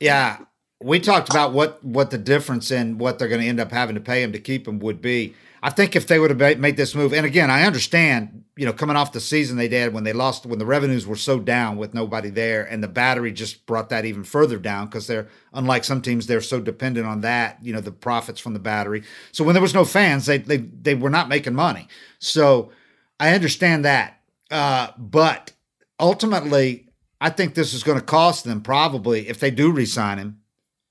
Yeah 0.00 0.38
we 0.82 1.00
talked 1.00 1.30
about 1.30 1.52
what 1.52 1.82
what 1.84 2.10
the 2.10 2.18
difference 2.18 2.70
in 2.70 2.98
what 2.98 3.18
they're 3.18 3.28
going 3.28 3.40
to 3.40 3.46
end 3.46 3.60
up 3.60 3.72
having 3.72 3.94
to 3.94 4.00
pay 4.00 4.22
him 4.22 4.32
to 4.32 4.38
keep 4.38 4.66
him 4.66 4.78
would 4.80 5.00
be 5.00 5.34
I 5.64 5.70
think 5.70 5.94
if 5.94 6.08
they 6.08 6.18
would 6.18 6.30
have 6.30 6.58
made 6.58 6.76
this 6.76 6.92
move, 6.92 7.12
and 7.12 7.24
again, 7.24 7.48
I 7.48 7.62
understand, 7.62 8.42
you 8.56 8.66
know, 8.66 8.72
coming 8.72 8.96
off 8.96 9.12
the 9.12 9.20
season 9.20 9.56
they 9.56 9.68
did 9.68 9.94
when 9.94 10.02
they 10.02 10.12
lost, 10.12 10.44
when 10.44 10.58
the 10.58 10.66
revenues 10.66 11.06
were 11.06 11.14
so 11.14 11.38
down 11.38 11.76
with 11.76 11.94
nobody 11.94 12.30
there, 12.30 12.64
and 12.64 12.82
the 12.82 12.88
battery 12.88 13.30
just 13.30 13.64
brought 13.64 13.88
that 13.90 14.04
even 14.04 14.24
further 14.24 14.58
down 14.58 14.86
because 14.86 15.06
they're, 15.06 15.28
unlike 15.52 15.84
some 15.84 16.02
teams, 16.02 16.26
they're 16.26 16.40
so 16.40 16.60
dependent 16.60 17.06
on 17.06 17.20
that, 17.20 17.58
you 17.62 17.72
know, 17.72 17.80
the 17.80 17.92
profits 17.92 18.40
from 18.40 18.54
the 18.54 18.58
battery. 18.58 19.04
So 19.30 19.44
when 19.44 19.54
there 19.54 19.62
was 19.62 19.72
no 19.72 19.84
fans, 19.84 20.26
they 20.26 20.38
they 20.38 20.56
they 20.56 20.96
were 20.96 21.10
not 21.10 21.28
making 21.28 21.54
money. 21.54 21.86
So 22.18 22.72
I 23.20 23.32
understand 23.32 23.84
that, 23.84 24.20
uh, 24.50 24.88
but 24.98 25.52
ultimately, 26.00 26.88
I 27.20 27.30
think 27.30 27.54
this 27.54 27.72
is 27.72 27.84
going 27.84 28.00
to 28.00 28.04
cost 28.04 28.42
them 28.42 28.62
probably 28.62 29.28
if 29.28 29.38
they 29.38 29.52
do 29.52 29.70
resign 29.70 30.18
him 30.18 30.41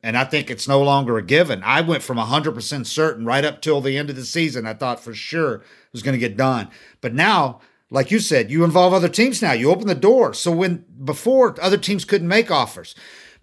and 0.03 0.17
I 0.17 0.23
think 0.23 0.49
it's 0.49 0.67
no 0.67 0.81
longer 0.81 1.17
a 1.17 1.23
given. 1.23 1.61
I 1.63 1.81
went 1.81 2.03
from 2.03 2.17
100% 2.17 2.85
certain 2.85 3.25
right 3.25 3.45
up 3.45 3.61
till 3.61 3.81
the 3.81 3.97
end 3.97 4.09
of 4.09 4.15
the 4.15 4.25
season. 4.25 4.65
I 4.65 4.73
thought 4.73 4.99
for 4.99 5.13
sure 5.13 5.55
it 5.55 5.63
was 5.91 6.01
going 6.01 6.13
to 6.13 6.27
get 6.27 6.37
done. 6.37 6.69
But 7.01 7.13
now, 7.13 7.61
like 7.91 8.09
you 8.09 8.19
said, 8.19 8.49
you 8.49 8.63
involve 8.63 8.93
other 8.93 9.09
teams 9.09 9.41
now. 9.41 9.51
You 9.51 9.69
open 9.69 9.87
the 9.87 9.95
door. 9.95 10.33
So 10.33 10.51
when 10.51 10.85
before 11.03 11.55
other 11.61 11.77
teams 11.77 12.05
couldn't 12.05 12.27
make 12.27 12.49
offers. 12.49 12.95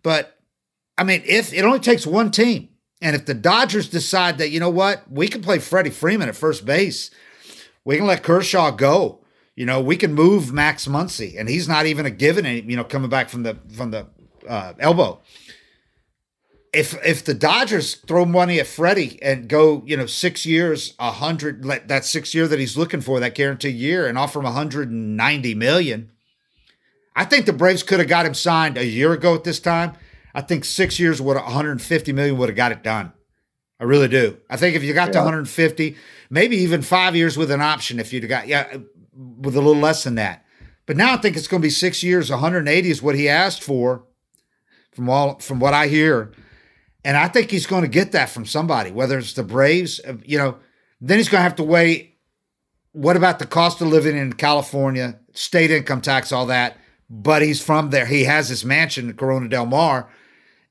But 0.03 0.39
I 0.97 1.05
mean, 1.05 1.23
if 1.25 1.53
it 1.53 1.65
only 1.65 1.79
takes 1.79 2.07
one 2.07 2.31
team, 2.31 2.71
and 3.01 3.15
if 3.15 3.27
the 3.27 3.35
Dodgers 3.35 3.89
decide 3.89 4.39
that, 4.39 4.51
you 4.51 4.59
know 4.59 4.71
what, 4.71 5.11
we 5.11 5.29
can 5.29 5.43
play 5.43 5.61
Freddie 5.61 5.91
Freeman 5.91 6.29
at 6.29 6.35
first 6.35 6.67
base, 6.67 7.13
we 7.85 7.97
can 7.97 8.07
let 8.07 8.25
Kershaw 8.25 8.73
go. 8.73 9.21
You 9.55 9.67
know, 9.67 9.81
we 9.81 9.97
can 9.97 10.15
move 10.15 10.53
Max 10.53 10.89
Muncy, 10.89 11.39
and 11.39 11.49
he's 11.49 11.69
not 11.69 11.87
even 11.87 12.07
a 12.07 12.11
given, 12.11 12.45
you 12.69 12.77
know, 12.77 12.85
coming 12.85 13.11
back 13.11 13.29
from 13.29 13.45
the 13.45 13.57
from 13.73 13.93
the 13.93 14.07
uh, 14.49 14.73
elbow 14.81 15.21
if 16.73 16.95
if 17.05 17.25
the 17.25 17.35
Dodgers 17.35 17.95
throw 17.95 18.25
money 18.25 18.61
at 18.61 18.67
Freddie 18.67 19.23
and 19.23 19.49
go, 19.49 19.83
you 19.87 19.97
know, 19.97 20.07
six 20.07 20.45
years, 20.45 20.95
a 20.99 21.13
hundred, 21.13 21.65
that 21.65 22.05
six 22.05 22.35
year 22.35 22.47
that 22.49 22.59
he's 22.59 22.77
looking 22.77 23.01
for, 23.01 23.21
that 23.21 23.35
guaranteed 23.35 23.75
year, 23.75 24.07
and 24.07 24.19
offer 24.19 24.39
him 24.39 24.45
190 24.45 25.55
million, 25.55 26.11
I 27.17 27.25
think 27.25 27.47
the 27.47 27.53
Braves 27.53 27.83
could 27.83 27.99
have 27.99 28.09
got 28.09 28.27
him 28.27 28.35
signed 28.35 28.77
a 28.77 28.87
year 28.87 29.13
ago 29.13 29.35
at 29.35 29.45
this 29.45 29.61
time. 29.61 29.95
I 30.35 30.41
think 30.41 30.65
six 30.65 31.01
years 31.01 31.21
would 31.21 31.37
150 31.37 32.13
million 32.13 32.37
would 32.37 32.49
have 32.49 32.57
got 32.57 32.73
it 32.73 32.83
done. 32.83 33.13
I 33.81 33.85
really 33.85 34.09
do. 34.09 34.39
I 34.51 34.57
think 34.57 34.77
if 34.77 34.83
you 34.83 34.93
got 34.93 35.09
yeah. 35.09 35.13
to 35.13 35.19
150, 35.19 35.97
maybe 36.31 36.57
even 36.59 36.83
five 36.83 37.17
years 37.17 37.37
with 37.37 37.51
an 37.51 37.61
option, 37.61 38.01
if 38.01 38.13
you'd 38.13 38.29
got 38.29 38.49
yeah, 38.49 38.79
with 39.17 39.57
a 39.57 39.61
little 39.61 39.81
less 39.81 40.05
than 40.05 40.17
that. 40.17 40.45
But 40.87 40.97
now 40.97 41.15
I 41.15 41.17
think 41.17 41.37
it's 41.37 41.49
going 41.49 41.61
to 41.61 41.67
be 41.67 41.71
six 41.71 42.03
years. 42.03 42.31
180 42.31 42.91
is 42.91 43.03
what 43.03 43.15
he 43.15 43.29
asked 43.29 43.63
for, 43.63 44.05
from 44.93 45.09
all 45.09 45.39
from 45.39 45.61
what 45.61 45.75
I 45.75 45.89
hear. 45.89 46.33
And 47.05 47.17
I 47.17 47.29
think 47.29 47.51
he's 47.51 47.67
going 47.67 47.83
to 47.83 47.89
get 47.89 48.13
that 48.13 48.29
from 48.29 48.45
somebody, 48.45 48.91
whether 48.91 49.19
it's 49.19 49.35
the 49.35 49.45
Braves, 49.45 50.01
uh, 50.07 50.15
you 50.25 50.37
know, 50.37 50.59
then 51.01 51.19
he's 51.19 51.29
going 51.29 51.39
to 51.39 51.45
have 51.45 51.57
to 51.57 51.63
weigh 51.63 52.17
what 52.93 53.17
about 53.17 53.39
the 53.39 53.47
cost 53.47 53.81
of 53.81 53.89
living 53.89 54.17
in 54.17 54.33
California, 54.33 55.19
state 55.33 55.71
income 55.71 56.01
tax, 56.01 56.33
all 56.33 56.47
that. 56.47 56.77
But 57.11 57.43
he's 57.43 57.63
from 57.63 57.91
there. 57.91 58.07
He 58.07 58.25
has 58.25 58.49
his 58.49 58.65
mansion 58.65 59.11
in 59.11 59.17
Corona 59.17 59.49
Del 59.49 59.67
Mar. 59.67 60.09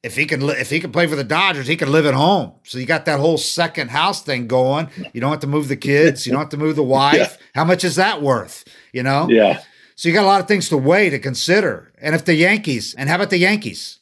If 0.03 0.15
he 0.15 0.25
can, 0.25 0.43
if 0.43 0.69
he 0.69 0.79
can 0.79 0.91
play 0.91 1.07
for 1.07 1.15
the 1.15 1.23
Dodgers, 1.23 1.67
he 1.67 1.75
can 1.75 1.91
live 1.91 2.05
at 2.05 2.13
home. 2.13 2.53
So 2.63 2.77
you 2.77 2.85
got 2.85 3.05
that 3.05 3.19
whole 3.19 3.37
second 3.37 3.89
house 3.89 4.21
thing 4.21 4.47
going. 4.47 4.89
You 5.13 5.21
don't 5.21 5.31
have 5.31 5.39
to 5.39 5.47
move 5.47 5.67
the 5.67 5.75
kids. 5.75 6.25
You 6.25 6.33
don't 6.33 6.41
have 6.41 6.49
to 6.49 6.57
move 6.57 6.75
the 6.75 6.83
wife. 6.99 7.15
Yeah. 7.15 7.45
How 7.55 7.65
much 7.65 7.83
is 7.83 7.95
that 7.95 8.21
worth? 8.21 8.65
You 8.93 9.03
know. 9.03 9.27
Yeah. 9.29 9.61
So 9.95 10.07
you 10.07 10.13
got 10.13 10.25
a 10.25 10.27
lot 10.27 10.41
of 10.41 10.47
things 10.47 10.69
to 10.69 10.77
weigh 10.77 11.09
to 11.09 11.17
consider. 11.17 11.91
And 11.99 12.13
if 12.13 12.23
the 12.23 12.35
Yankees, 12.35 12.93
and 12.95 13.09
how 13.09 13.15
about 13.15 13.31
the 13.31 13.39
Yankees? 13.39 13.99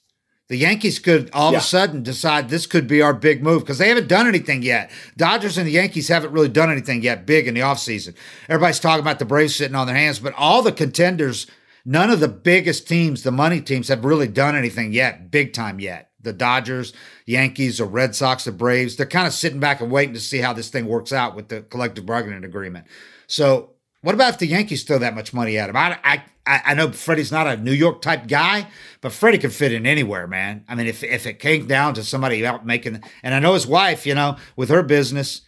The 0.48 0.58
Yankees 0.58 1.00
could 1.00 1.32
all 1.34 1.52
yeah. 1.52 1.58
of 1.58 1.64
a 1.64 1.66
sudden 1.66 2.04
decide 2.04 2.50
this 2.50 2.68
could 2.68 2.88
be 2.88 3.02
our 3.02 3.14
big 3.14 3.42
move 3.42 3.64
because 3.64 3.80
they 3.80 3.90
haven't 3.90 4.08
done 4.08 4.28
anything 4.28 4.62
yet. 4.62 4.92
Dodgers 5.18 5.58
and 5.58 5.66
the 5.66 5.72
Yankees 5.72 6.08
haven't 6.08 6.34
really 6.34 6.50
done 6.50 6.72
anything 6.72 7.02
yet 7.02 7.26
big 7.26 7.48
in 7.48 7.56
the 7.56 7.62
offseason. 7.62 8.14
Everybody's 8.48 8.80
talking 8.80 9.02
about 9.02 9.18
the 9.18 9.26
Braves 9.26 9.56
sitting 9.56 9.76
on 9.76 9.88
their 9.88 9.96
hands, 9.96 10.20
but 10.20 10.36
all 10.38 10.62
the 10.62 10.72
contenders, 10.72 11.48
none 11.84 12.12
of 12.12 12.20
the 12.20 12.28
biggest 12.28 12.88
teams, 12.88 13.24
the 13.24 13.32
money 13.32 13.60
teams, 13.60 13.88
have 13.88 14.06
really 14.06 14.28
done 14.28 14.56
anything 14.56 14.94
yet, 14.94 15.32
big 15.32 15.52
time 15.52 15.80
yet. 15.80 16.12
The 16.22 16.34
Dodgers, 16.34 16.94
Yankees, 17.26 17.80
the 17.80 17.86
Red 17.86 18.16
Sox, 18.16 18.46
the 18.46 18.52
Braves, 18.52 18.96
they're 18.96 19.06
kind 19.08 19.28
of 19.28 19.34
sitting 19.34 19.60
back 19.60 19.82
and 19.82 19.92
waiting 19.92 20.14
to 20.14 20.20
see 20.20 20.40
how 20.40 20.54
this 20.54 20.70
thing 20.70 20.86
works 20.86 21.12
out 21.12 21.36
with 21.36 21.50
the 21.50 21.62
collective 21.62 22.06
bargaining 22.06 22.44
agreement. 22.44 22.86
So, 23.28 23.75
what 24.06 24.14
about 24.14 24.34
if 24.34 24.38
the 24.38 24.46
Yankees 24.46 24.84
throw 24.84 25.00
that 25.00 25.16
much 25.16 25.34
money 25.34 25.58
at 25.58 25.68
him? 25.68 25.76
I, 25.76 25.98
I 26.04 26.24
I, 26.46 26.76
know 26.76 26.92
Freddie's 26.92 27.32
not 27.32 27.48
a 27.48 27.58
New 27.58 27.72
York 27.72 28.04
type 28.04 28.28
guy, 28.28 28.68
but 29.02 29.12
Freddie 29.12 29.40
could 29.40 29.52
fit 29.52 29.74
in 29.74 29.88
anywhere, 29.88 30.28
man. 30.28 30.64
I 30.68 30.76
mean, 30.76 30.86
if 30.86 31.04
if 31.04 31.26
it 31.26 31.40
came 31.40 31.66
down 31.66 31.96
to 31.96 32.04
somebody 32.04 32.46
out 32.46 32.64
making, 32.68 33.02
and 33.24 33.34
I 33.34 33.40
know 33.40 33.56
his 33.56 33.66
wife, 33.66 34.06
you 34.06 34.14
know, 34.14 34.38
with 34.56 34.70
her 34.70 34.84
business, 34.84 35.42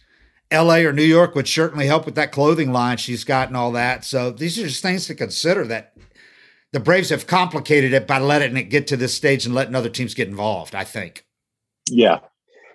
L.A. 0.50 0.84
or 0.84 0.92
New 0.92 1.04
York 1.04 1.36
would 1.36 1.46
certainly 1.46 1.86
help 1.86 2.04
with 2.04 2.16
that 2.16 2.32
clothing 2.32 2.72
line 2.72 2.96
she's 2.96 3.22
got 3.22 3.46
and 3.46 3.56
all 3.56 3.70
that. 3.72 4.04
So 4.04 4.32
these 4.32 4.58
are 4.58 4.66
just 4.66 4.82
things 4.82 5.06
to 5.06 5.14
consider 5.14 5.64
that 5.68 5.96
the 6.72 6.80
Braves 6.80 7.10
have 7.10 7.28
complicated 7.28 7.92
it 7.92 8.08
by 8.08 8.18
letting 8.18 8.56
it 8.56 8.64
get 8.64 8.88
to 8.88 8.96
this 8.96 9.14
stage 9.14 9.46
and 9.46 9.54
letting 9.54 9.76
other 9.76 9.88
teams 9.88 10.14
get 10.14 10.26
involved. 10.26 10.74
I 10.74 10.82
think. 10.82 11.24
Yeah. 11.88 12.18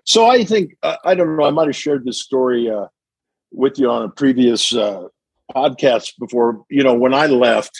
So 0.05 0.27
I 0.27 0.45
think 0.45 0.77
uh, 0.81 0.95
I 1.03 1.13
don't 1.13 1.35
know. 1.35 1.43
I 1.43 1.51
might 1.51 1.67
have 1.67 1.75
shared 1.75 2.05
this 2.05 2.21
story 2.21 2.69
uh, 2.69 2.87
with 3.51 3.77
you 3.77 3.91
on 3.91 4.03
a 4.03 4.09
previous 4.09 4.73
uh, 4.73 5.09
podcast 5.53 6.13
before. 6.19 6.63
You 6.69 6.83
know, 6.83 6.93
when 6.93 7.13
I 7.13 7.27
left 7.27 7.71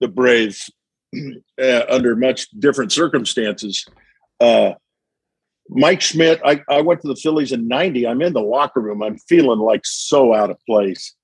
the 0.00 0.08
Braves 0.08 0.70
uh, 1.62 1.82
under 1.88 2.16
much 2.16 2.48
different 2.58 2.92
circumstances. 2.92 3.84
Uh, 4.40 4.72
Mike 5.68 6.02
Schmidt, 6.02 6.40
I, 6.44 6.60
I 6.68 6.82
went 6.82 7.00
to 7.02 7.08
the 7.08 7.16
Phillies 7.16 7.52
in 7.52 7.68
90. 7.68 8.06
I'm 8.06 8.20
in 8.20 8.34
the 8.34 8.42
locker 8.42 8.80
room. 8.80 9.02
I'm 9.02 9.16
feeling 9.16 9.60
like 9.60 9.80
so 9.84 10.34
out 10.34 10.50
of 10.50 10.58
place. 10.66 11.14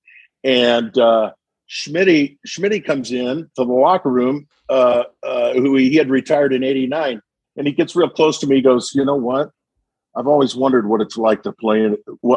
And 0.42 0.96
uh, 0.96 1.32
Schmitty, 1.68 2.38
comes 2.84 3.12
in 3.12 3.50
to 3.56 3.64
the 3.64 3.64
locker 3.64 4.08
room, 4.08 4.46
uh, 4.70 5.04
uh, 5.22 5.52
who 5.54 5.76
he 5.76 5.96
had 5.96 6.08
retired 6.08 6.54
in 6.54 6.64
89. 6.64 7.20
And 7.56 7.66
he 7.66 7.72
gets 7.72 7.94
real 7.94 8.08
close 8.08 8.38
to 8.38 8.46
me. 8.46 8.56
He 8.56 8.62
goes, 8.62 8.92
You 8.94 9.04
know 9.04 9.16
what? 9.16 9.50
I've 10.16 10.26
always 10.26 10.56
wondered 10.56 10.88
what 10.88 11.02
it's 11.02 11.18
like 11.18 11.42
to 11.42 11.52
play. 11.52 11.94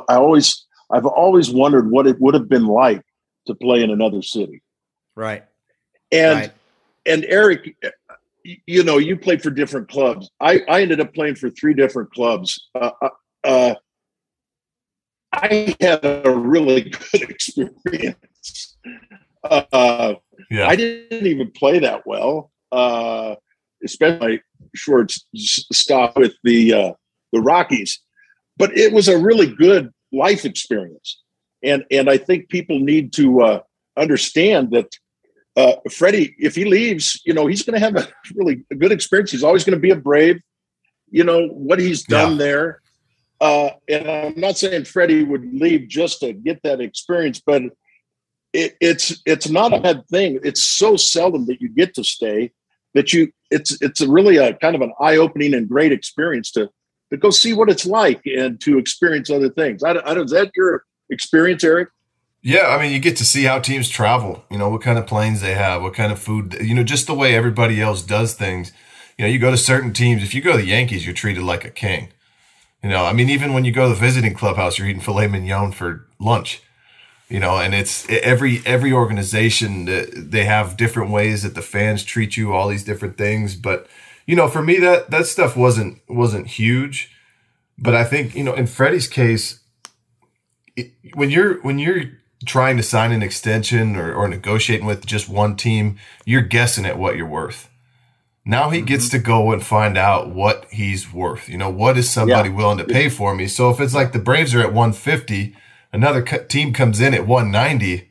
I 0.09 0.15
always, 0.15 0.67
I've 0.91 1.05
always 1.05 1.49
wondered 1.49 1.89
what 1.89 2.05
it 2.05 2.19
would 2.19 2.33
have 2.33 2.49
been 2.49 2.67
like 2.67 3.01
to 3.47 3.55
play 3.55 3.83
in 3.83 3.89
another 3.89 4.21
city. 4.21 4.61
Right. 5.15 5.43
And 6.11 6.39
right. 6.39 6.51
and 7.05 7.25
Eric, 7.25 7.75
you 8.43 8.83
know, 8.83 8.97
you 8.97 9.17
played 9.17 9.41
for 9.41 9.49
different 9.49 9.89
clubs. 9.89 10.29
I 10.39 10.61
I 10.67 10.81
ended 10.81 10.99
up 10.99 11.13
playing 11.13 11.35
for 11.35 11.49
three 11.49 11.73
different 11.73 12.11
clubs. 12.11 12.69
Uh, 12.75 12.91
uh, 13.01 13.09
uh 13.43 13.75
I 15.33 15.75
had 15.81 16.05
a 16.05 16.31
really 16.35 16.81
good 17.11 17.23
experience. 17.23 18.77
Uh, 19.43 20.13
yeah. 20.49 20.67
I 20.67 20.75
didn't 20.75 21.25
even 21.25 21.51
play 21.51 21.79
that 21.79 22.05
well, 22.05 22.51
uh, 22.71 23.35
especially 23.83 24.41
short 24.75 25.11
stop 25.35 26.17
with 26.17 26.33
the 26.43 26.73
uh, 26.73 26.91
the 27.31 27.41
Rockies. 27.41 27.99
But 28.57 28.77
it 28.77 28.93
was 28.93 29.07
a 29.07 29.17
really 29.17 29.47
good 29.47 29.91
life 30.11 30.45
experience, 30.45 31.22
and 31.63 31.85
and 31.91 32.09
I 32.09 32.17
think 32.17 32.49
people 32.49 32.79
need 32.79 33.13
to 33.13 33.41
uh, 33.41 33.59
understand 33.97 34.71
that 34.71 34.89
uh, 35.55 35.73
Freddie, 35.91 36.35
if 36.39 36.55
he 36.55 36.65
leaves, 36.65 37.21
you 37.25 37.33
know, 37.33 37.47
he's 37.47 37.63
going 37.63 37.79
to 37.79 37.79
have 37.79 37.95
a 37.95 38.07
really 38.35 38.65
good 38.77 38.91
experience. 38.91 39.31
He's 39.31 39.43
always 39.43 39.63
going 39.63 39.77
to 39.77 39.81
be 39.81 39.91
a 39.91 39.95
brave. 39.95 40.41
You 41.09 41.23
know 41.23 41.47
what 41.47 41.79
he's 41.79 42.03
done 42.03 42.31
yeah. 42.31 42.37
there. 42.37 42.81
Uh, 43.39 43.69
and 43.89 44.09
I'm 44.09 44.39
not 44.39 44.57
saying 44.57 44.85
Freddie 44.85 45.23
would 45.23 45.53
leave 45.53 45.87
just 45.87 46.21
to 46.21 46.33
get 46.33 46.63
that 46.63 46.81
experience, 46.81 47.41
but 47.45 47.63
it, 48.53 48.75
it's 48.79 49.21
it's 49.25 49.49
not 49.49 49.73
a 49.73 49.79
bad 49.79 50.07
thing. 50.07 50.39
It's 50.43 50.63
so 50.63 50.95
seldom 50.95 51.45
that 51.47 51.61
you 51.61 51.69
get 51.69 51.93
to 51.95 52.03
stay 52.03 52.51
that 52.93 53.13
you 53.13 53.31
it's 53.51 53.79
it's 53.81 54.01
a 54.01 54.09
really 54.09 54.37
a 54.37 54.53
kind 54.53 54.75
of 54.75 54.81
an 54.81 54.93
eye 54.99 55.17
opening 55.17 55.53
and 55.53 55.67
great 55.67 55.91
experience 55.91 56.51
to 56.51 56.69
to 57.11 57.17
go 57.17 57.29
see 57.29 57.53
what 57.53 57.69
it's 57.69 57.85
like 57.85 58.21
and 58.25 58.59
to 58.61 58.77
experience 58.77 59.29
other 59.29 59.49
things. 59.49 59.83
I, 59.83 59.91
I 59.91 60.13
is 60.19 60.31
that 60.31 60.51
your 60.55 60.83
experience, 61.09 61.63
Eric? 61.63 61.89
Yeah, 62.41 62.67
I 62.67 62.81
mean, 62.81 62.91
you 62.91 62.99
get 62.99 63.15
to 63.17 63.25
see 63.25 63.43
how 63.43 63.59
teams 63.59 63.87
travel. 63.87 64.43
You 64.51 64.57
know 64.57 64.69
what 64.69 64.81
kind 64.81 64.99
of 64.99 65.07
planes 65.07 65.39
they 65.39 65.53
have, 65.53 65.81
what 65.81 65.93
kind 65.93 66.11
of 66.11 66.19
food. 66.19 66.57
You 66.61 66.75
know, 66.75 66.83
just 66.83 67.07
the 67.07 67.13
way 67.13 67.33
everybody 67.35 67.81
else 67.81 68.01
does 68.01 68.33
things. 68.33 68.73
You 69.17 69.25
know, 69.25 69.31
you 69.31 69.39
go 69.39 69.51
to 69.51 69.57
certain 69.57 69.93
teams. 69.93 70.21
If 70.21 70.33
you 70.33 70.41
go 70.41 70.51
to 70.51 70.57
the 70.57 70.65
Yankees, 70.65 71.05
you're 71.05 71.15
treated 71.15 71.43
like 71.43 71.63
a 71.63 71.69
king. 71.69 72.09
You 72.83 72.89
know, 72.89 73.05
I 73.05 73.13
mean, 73.13 73.29
even 73.29 73.53
when 73.53 73.63
you 73.63 73.71
go 73.71 73.83
to 73.83 73.93
the 73.93 73.99
visiting 73.99 74.33
clubhouse, 74.33 74.77
you're 74.77 74.87
eating 74.89 75.01
filet 75.01 75.27
mignon 75.27 75.71
for 75.71 76.05
lunch. 76.19 76.61
You 77.29 77.39
know, 77.39 77.57
and 77.57 77.73
it's 77.73 78.07
every 78.09 78.61
every 78.65 78.91
organization 78.91 79.87
uh, 79.87 80.05
they 80.13 80.43
have 80.43 80.75
different 80.75 81.11
ways 81.11 81.43
that 81.43 81.55
the 81.55 81.61
fans 81.61 82.03
treat 82.03 82.35
you, 82.35 82.51
all 82.51 82.67
these 82.67 82.83
different 82.83 83.17
things. 83.17 83.55
But 83.55 83.87
you 84.25 84.35
know, 84.35 84.49
for 84.49 84.61
me 84.61 84.79
that 84.79 85.11
that 85.11 85.27
stuff 85.27 85.55
wasn't 85.55 86.01
wasn't 86.09 86.47
huge. 86.47 87.09
But 87.77 87.95
I 87.95 88.03
think 88.03 88.35
you 88.35 88.43
know, 88.43 88.53
in 88.53 88.67
Freddie's 88.67 89.07
case, 89.07 89.61
it, 90.75 90.91
when 91.13 91.29
you're 91.29 91.61
when 91.61 91.79
you're 91.79 92.03
trying 92.45 92.77
to 92.77 92.83
sign 92.83 93.11
an 93.11 93.23
extension 93.23 93.95
or, 93.95 94.13
or 94.13 94.27
negotiating 94.27 94.85
with 94.85 95.05
just 95.05 95.29
one 95.29 95.55
team, 95.55 95.97
you're 96.25 96.41
guessing 96.41 96.85
at 96.85 96.97
what 96.97 97.15
you're 97.15 97.27
worth. 97.27 97.69
Now 98.45 98.69
he 98.69 98.79
mm-hmm. 98.79 98.87
gets 98.87 99.09
to 99.09 99.19
go 99.19 99.51
and 99.53 99.65
find 99.65 99.97
out 99.97 100.29
what 100.29 100.65
he's 100.69 101.13
worth. 101.13 101.47
You 101.47 101.57
know, 101.57 101.69
what 101.69 101.97
is 101.97 102.09
somebody 102.09 102.49
yeah. 102.49 102.55
willing 102.55 102.77
to 102.79 102.83
pay 102.83 103.07
for 103.09 103.33
me? 103.33 103.47
So 103.47 103.69
if 103.69 103.79
it's 103.79 103.93
like 103.93 104.11
the 104.11 104.19
Braves 104.19 104.53
are 104.53 104.59
at 104.59 104.73
150, 104.73 105.55
another 105.93 106.21
team 106.21 106.73
comes 106.73 106.99
in 106.99 107.13
at 107.13 107.25
190. 107.25 108.09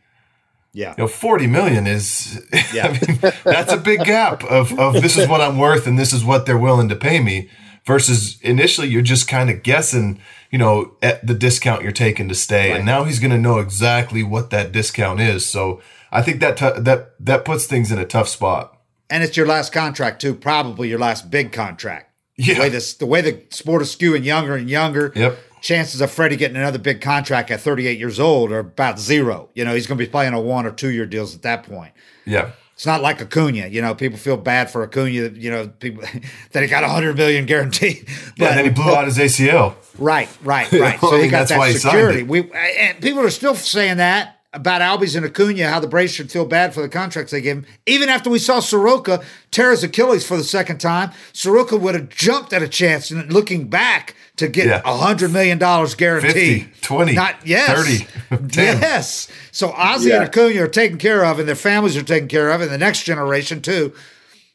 Yeah. 0.72 0.94
You 0.96 1.04
know, 1.04 1.08
40 1.08 1.46
million 1.48 1.86
is, 1.86 2.42
yeah. 2.72 2.86
I 2.86 2.92
mean, 2.92 3.32
that's 3.44 3.72
a 3.74 3.76
big 3.76 4.04
gap 4.04 4.42
of, 4.44 4.78
of 4.78 4.94
this 4.94 5.18
is 5.18 5.28
what 5.28 5.42
I'm 5.42 5.58
worth 5.58 5.86
and 5.86 5.98
this 5.98 6.14
is 6.14 6.24
what 6.24 6.46
they're 6.46 6.56
willing 6.56 6.88
to 6.88 6.96
pay 6.96 7.20
me 7.20 7.50
versus 7.84 8.40
initially 8.42 8.88
you're 8.88 9.02
just 9.02 9.28
kind 9.28 9.50
of 9.50 9.62
guessing, 9.62 10.20
you 10.50 10.58
know, 10.58 10.96
at 11.02 11.26
the 11.26 11.34
discount 11.34 11.82
you're 11.82 11.92
taking 11.92 12.28
to 12.28 12.34
stay. 12.34 12.70
Right. 12.70 12.76
And 12.76 12.86
now 12.86 13.04
he's 13.04 13.18
going 13.18 13.32
to 13.32 13.38
know 13.38 13.58
exactly 13.58 14.22
what 14.22 14.50
that 14.50 14.72
discount 14.72 15.20
is. 15.20 15.48
So 15.48 15.80
I 16.10 16.22
think 16.22 16.40
that, 16.40 16.56
t- 16.56 16.80
that, 16.80 17.14
that 17.18 17.44
puts 17.44 17.66
things 17.66 17.90
in 17.90 17.98
a 17.98 18.06
tough 18.06 18.28
spot 18.28 18.78
and 19.12 19.22
it's 19.22 19.36
your 19.36 19.46
last 19.46 19.74
contract 19.74 20.22
too, 20.22 20.34
probably 20.34 20.88
your 20.88 20.98
last 20.98 21.30
big 21.30 21.52
contract. 21.52 22.10
Yeah. 22.38 22.54
The 22.54 22.60
way 22.60 22.68
this, 22.70 22.94
the 22.94 23.04
way 23.04 23.20
the 23.20 23.42
sport 23.50 23.82
is 23.82 23.94
skewing 23.94 24.24
younger 24.24 24.56
and 24.56 24.70
younger. 24.70 25.12
Yep. 25.14 25.38
Chances 25.60 26.00
of 26.00 26.10
Freddie 26.10 26.36
getting 26.36 26.56
another 26.56 26.78
big 26.78 27.02
contract 27.02 27.50
at 27.50 27.60
38 27.60 27.98
years 27.98 28.18
old 28.18 28.50
are 28.50 28.60
about 28.60 28.98
zero. 28.98 29.50
You 29.54 29.66
know, 29.66 29.74
he's 29.74 29.86
going 29.86 29.98
to 29.98 30.04
be 30.04 30.10
playing 30.10 30.32
a 30.32 30.40
one 30.40 30.64
or 30.64 30.70
two 30.70 30.88
year 30.88 31.04
deals 31.04 31.34
at 31.34 31.42
that 31.42 31.64
point. 31.64 31.92
Yeah. 32.24 32.52
It's 32.74 32.86
not 32.86 33.02
like 33.02 33.20
Acuna. 33.20 33.68
You 33.68 33.82
know, 33.82 33.94
people 33.94 34.18
feel 34.18 34.36
bad 34.36 34.70
for 34.70 34.82
Acuna. 34.82 35.10
You 35.10 35.50
know, 35.50 35.68
people 35.68 36.02
that 36.52 36.62
he 36.62 36.68
got 36.68 36.82
a 36.84 36.86
100 36.86 37.16
million 37.16 37.46
guaranteed. 37.46 38.08
But, 38.36 38.44
yeah, 38.44 38.48
and 38.48 38.58
then 38.58 38.64
he 38.64 38.70
blew 38.70 38.94
out 38.94 39.04
his 39.04 39.18
ACL. 39.18 39.74
Right, 39.98 40.28
right, 40.42 40.70
right. 40.72 40.98
So 40.98 41.20
he 41.20 41.28
got 41.28 41.48
that 41.48 41.72
security. 41.72 42.22
We 42.22 42.50
and 42.52 43.00
people 43.00 43.20
are 43.20 43.30
still 43.30 43.54
saying 43.54 43.98
that 43.98 44.41
about 44.54 44.82
Albies 44.82 45.16
and 45.16 45.24
Acuna, 45.24 45.68
how 45.68 45.80
the 45.80 45.86
Braves 45.86 46.12
should 46.12 46.30
feel 46.30 46.44
bad 46.44 46.74
for 46.74 46.82
the 46.82 46.88
contracts 46.88 47.32
they 47.32 47.40
gave 47.40 47.56
him. 47.56 47.66
Even 47.86 48.08
after 48.08 48.28
we 48.28 48.38
saw 48.38 48.60
Soroka 48.60 49.22
tear 49.50 49.70
his 49.70 49.82
Achilles 49.82 50.26
for 50.26 50.36
the 50.36 50.44
second 50.44 50.78
time, 50.78 51.10
Soroka 51.32 51.76
would 51.76 51.94
have 51.94 52.10
jumped 52.10 52.52
at 52.52 52.62
a 52.62 52.68
chance. 52.68 53.10
And 53.10 53.32
looking 53.32 53.68
back 53.68 54.14
to 54.36 54.48
get 54.48 54.66
a 54.66 54.68
yeah. 54.68 54.82
hundred 54.84 55.32
million 55.32 55.58
dollars 55.58 55.94
guaranteed, 55.94 56.66
50, 56.66 56.80
20, 56.82 57.12
not 57.14 57.46
yes, 57.46 58.06
30, 58.28 58.48
10. 58.48 58.80
yes. 58.80 59.28
So 59.52 59.72
Ozzie 59.72 60.10
yeah. 60.10 60.16
and 60.16 60.24
Acuna 60.26 60.62
are 60.62 60.68
taken 60.68 60.98
care 60.98 61.24
of, 61.24 61.38
and 61.38 61.48
their 61.48 61.54
families 61.54 61.96
are 61.96 62.02
taken 62.02 62.28
care 62.28 62.50
of, 62.50 62.60
and 62.60 62.70
the 62.70 62.78
next 62.78 63.04
generation 63.04 63.62
too. 63.62 63.94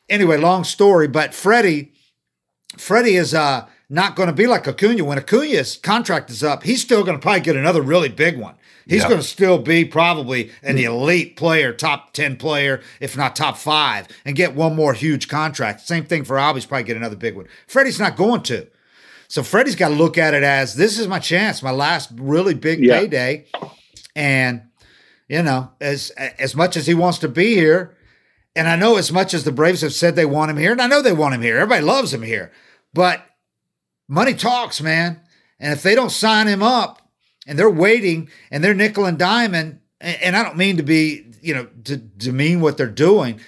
Anyway, 0.10 0.38
long 0.38 0.64
story, 0.64 1.08
but 1.08 1.34
Freddie, 1.34 1.91
Freddie 2.78 3.16
is 3.16 3.34
uh, 3.34 3.68
not 3.89 4.16
going 4.16 4.28
to 4.28 4.34
be 4.34 4.48
like 4.48 4.68
Acuna. 4.68 5.04
When 5.04 5.18
Acuna's 5.18 5.78
contract 5.78 6.30
is 6.30 6.43
up, 6.43 6.64
he's 6.64 6.82
still 6.82 7.04
going 7.04 7.18
to 7.18 7.22
probably 7.22 7.41
get 7.41 7.56
another 7.56 7.82
really 7.82 8.10
big 8.10 8.38
one. 8.38 8.56
He's 8.88 9.02
yep. 9.02 9.10
going 9.10 9.22
to 9.22 9.28
still 9.28 9.58
be 9.58 9.84
probably 9.84 10.52
an 10.64 10.78
mm. 10.78 10.84
elite 10.84 11.36
player, 11.36 11.74
top 11.74 12.14
10 12.14 12.38
player, 12.38 12.82
if 13.02 13.18
not 13.18 13.36
top 13.36 13.58
five, 13.58 14.08
and 14.24 14.36
get 14.36 14.56
one 14.56 14.76
more 14.76 14.94
huge 14.94 15.28
contract. 15.28 15.82
Same 15.82 16.06
thing 16.06 16.24
for 16.24 16.38
Albies, 16.38 16.68
probably 16.68 16.84
get 16.84 16.96
another 16.96 17.18
big 17.18 17.36
one. 17.36 17.48
Freddie's 17.68 18.00
not 18.00 18.16
going 18.16 18.44
to. 18.44 18.68
So 19.28 19.44
Freddie's 19.44 19.76
got 19.76 19.90
to 19.90 19.96
look 19.96 20.18
at 20.18 20.34
it 20.34 20.44
as 20.44 20.76
this 20.76 20.98
is 20.98 21.08
my 21.08 21.20
chance, 21.20 21.62
my 21.62 21.72
last 21.72 22.12
really 22.16 22.54
big 22.54 22.80
yeah. 22.80 23.00
payday. 23.00 23.46
And, 24.16 24.64
you 25.28 25.44
know, 25.44 25.72
as 25.82 26.12
as 26.12 26.56
much 26.56 26.78
as 26.78 26.88
he 26.88 26.94
wants 26.94 27.18
to 27.20 27.28
be 27.28 27.56
here, 27.56 27.98
and 28.56 28.70
I 28.70 28.78
know 28.78 28.96
as 28.96 29.12
much 29.12 29.34
as 29.34 29.44
the 29.44 29.52
Braves 29.52 29.82
have 29.82 29.94
said 29.94 30.16
they 30.16 30.26
want 30.26 30.50
him 30.50 30.58
here, 30.58 30.72
and 30.72 30.82
I 30.82 30.88
know 30.88 31.02
they 31.02 31.12
want 31.12 31.36
him 31.36 31.42
here, 31.42 31.58
everybody 31.58 31.84
loves 31.84 32.14
him 32.14 32.24
here, 32.24 32.54
but 32.94 33.22
money 34.08 34.34
talks, 34.34 34.82
man. 34.82 35.20
And 35.60 35.74
if 35.74 35.84
they 35.84 35.94
don't 35.94 36.12
sign 36.12 36.48
him 36.48 36.64
up, 36.64 37.02
and 37.48 37.58
they're 37.58 37.70
waiting 37.70 38.30
and 38.52 38.64
they're 38.64 38.76
nickel 38.76 39.06
and 39.06 39.18
diamond. 39.18 39.80
And 40.00 40.36
I 40.36 40.43
don't 40.43 40.58
mean 40.58 40.78
to 40.78 40.84
be, 40.84 41.26
you 41.41 41.56
know, 41.56 41.68
to 41.86 41.98
demean 41.98 42.62
what 42.62 42.78
they're 42.78 42.88
doing 42.88 43.39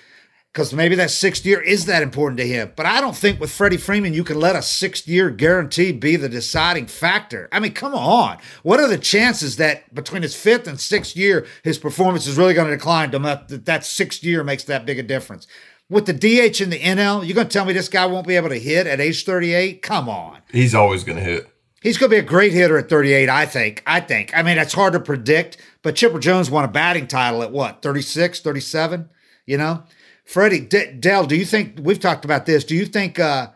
because 0.51 0.73
maybe 0.73 0.95
that 0.95 1.11
sixth 1.11 1.45
year 1.45 1.61
is 1.61 1.85
that 1.85 2.01
important 2.01 2.39
to 2.39 2.47
him. 2.47 2.73
But 2.75 2.85
I 2.85 3.01
don't 3.01 3.15
think 3.15 3.39
with 3.39 3.51
Freddie 3.51 3.77
Freeman, 3.77 4.13
you 4.13 4.23
can 4.23 4.39
let 4.39 4.55
a 4.55 4.61
sixth 4.61 5.07
year 5.07 5.29
guarantee 5.29 5.91
be 5.91 6.15
the 6.15 6.27
deciding 6.27 6.87
factor. 6.87 7.47
I 7.51 7.59
mean, 7.59 7.73
come 7.73 7.93
on. 7.93 8.39
What 8.63 8.79
are 8.79 8.87
the 8.87 8.97
chances 8.97 9.57
that 9.57 9.93
between 9.93 10.23
his 10.23 10.35
fifth 10.35 10.67
and 10.67 10.79
sixth 10.79 11.15
year, 11.15 11.45
his 11.63 11.77
performance 11.77 12.25
is 12.25 12.37
really 12.37 12.53
going 12.53 12.67
to 12.67 12.75
decline? 12.75 13.11
That 13.11 13.65
that 13.65 13.85
sixth 13.85 14.23
year 14.23 14.43
makes 14.43 14.63
that 14.63 14.85
big 14.85 14.97
a 14.97 15.03
difference. 15.03 15.45
With 15.89 16.05
the 16.05 16.13
DH 16.13 16.61
in 16.61 16.69
the 16.69 16.79
NL, 16.79 17.25
you're 17.25 17.35
going 17.35 17.47
to 17.47 17.53
tell 17.53 17.65
me 17.65 17.73
this 17.73 17.89
guy 17.89 18.05
won't 18.05 18.27
be 18.27 18.35
able 18.35 18.49
to 18.49 18.59
hit 18.59 18.85
at 18.85 18.99
age 18.99 19.25
38? 19.25 19.81
Come 19.81 20.07
on. 20.07 20.39
He's 20.51 20.75
always 20.75 21.03
going 21.03 21.17
to 21.17 21.23
hit. 21.23 21.49
He's 21.81 21.97
going 21.97 22.09
to 22.09 22.15
be 22.15 22.19
a 22.19 22.27
great 22.27 22.51
hitter 22.51 22.77
at 22.77 22.89
38, 22.89 23.29
I 23.29 23.45
think. 23.45 23.83
I 23.85 24.01
think. 24.01 24.35
I 24.35 24.43
mean, 24.43 24.57
it's 24.57 24.73
hard 24.73 24.93
to 24.93 24.99
predict, 24.99 25.57
but 25.81 25.95
Chipper 25.95 26.19
Jones 26.19 26.51
won 26.51 26.65
a 26.65 26.67
batting 26.67 27.07
title 27.07 27.41
at 27.41 27.51
what, 27.51 27.81
36, 27.81 28.41
37? 28.41 29.09
You 29.45 29.57
know? 29.57 29.83
Freddie, 30.25 30.59
D- 30.59 30.91
Dell, 30.99 31.25
do 31.25 31.35
you 31.35 31.45
think, 31.45 31.79
we've 31.81 31.99
talked 31.99 32.25
about 32.25 32.45
this, 32.45 32.63
do 32.63 32.75
you 32.75 32.85
think 32.85 33.17
uh, 33.17 33.47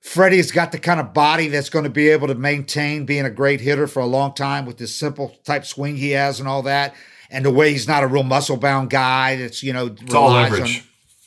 Freddie's 0.00 0.50
got 0.50 0.72
the 0.72 0.78
kind 0.78 0.98
of 0.98 1.14
body 1.14 1.48
that's 1.48 1.70
going 1.70 1.84
to 1.84 1.90
be 1.90 2.08
able 2.08 2.26
to 2.26 2.34
maintain 2.34 3.04
being 3.04 3.24
a 3.24 3.30
great 3.30 3.60
hitter 3.60 3.86
for 3.86 4.00
a 4.00 4.06
long 4.06 4.34
time 4.34 4.66
with 4.66 4.78
this 4.78 4.94
simple 4.94 5.36
type 5.44 5.64
swing 5.64 5.96
he 5.96 6.10
has 6.10 6.40
and 6.40 6.48
all 6.48 6.62
that? 6.62 6.94
And 7.30 7.44
the 7.44 7.52
way 7.52 7.70
he's 7.72 7.86
not 7.86 8.02
a 8.02 8.06
real 8.06 8.22
muscle 8.22 8.56
bound 8.56 8.90
guy 8.90 9.36
that's, 9.36 9.62
you 9.62 9.72
know, 9.72 9.86
it's 9.86 10.14
all 10.14 10.32
leverage. 10.32 10.78
On, 10.78 10.84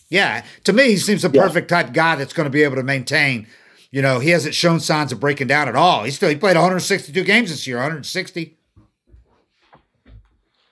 yeah. 0.09 0.43
To 0.65 0.73
me, 0.73 0.89
he 0.89 0.97
seems 0.97 1.21
the 1.21 1.29
yeah. 1.31 1.43
perfect 1.43 1.69
type 1.69 1.93
guy 1.93 2.15
that's 2.15 2.33
going 2.33 2.47
to 2.47 2.51
be 2.51 2.63
able 2.63 2.75
to 2.75 2.83
maintain 2.83 3.47
you 3.91 4.01
know, 4.01 4.19
he 4.19 4.29
hasn't 4.29 4.55
shown 4.55 4.79
signs 4.79 5.11
of 5.11 5.19
breaking 5.19 5.47
down 5.47 5.67
at 5.67 5.75
all. 5.75 6.03
He 6.03 6.11
still 6.11 6.29
he 6.29 6.35
played 6.35 6.55
162 6.55 7.23
games 7.23 7.49
this 7.49 7.67
year, 7.67 7.77
160. 7.77 8.57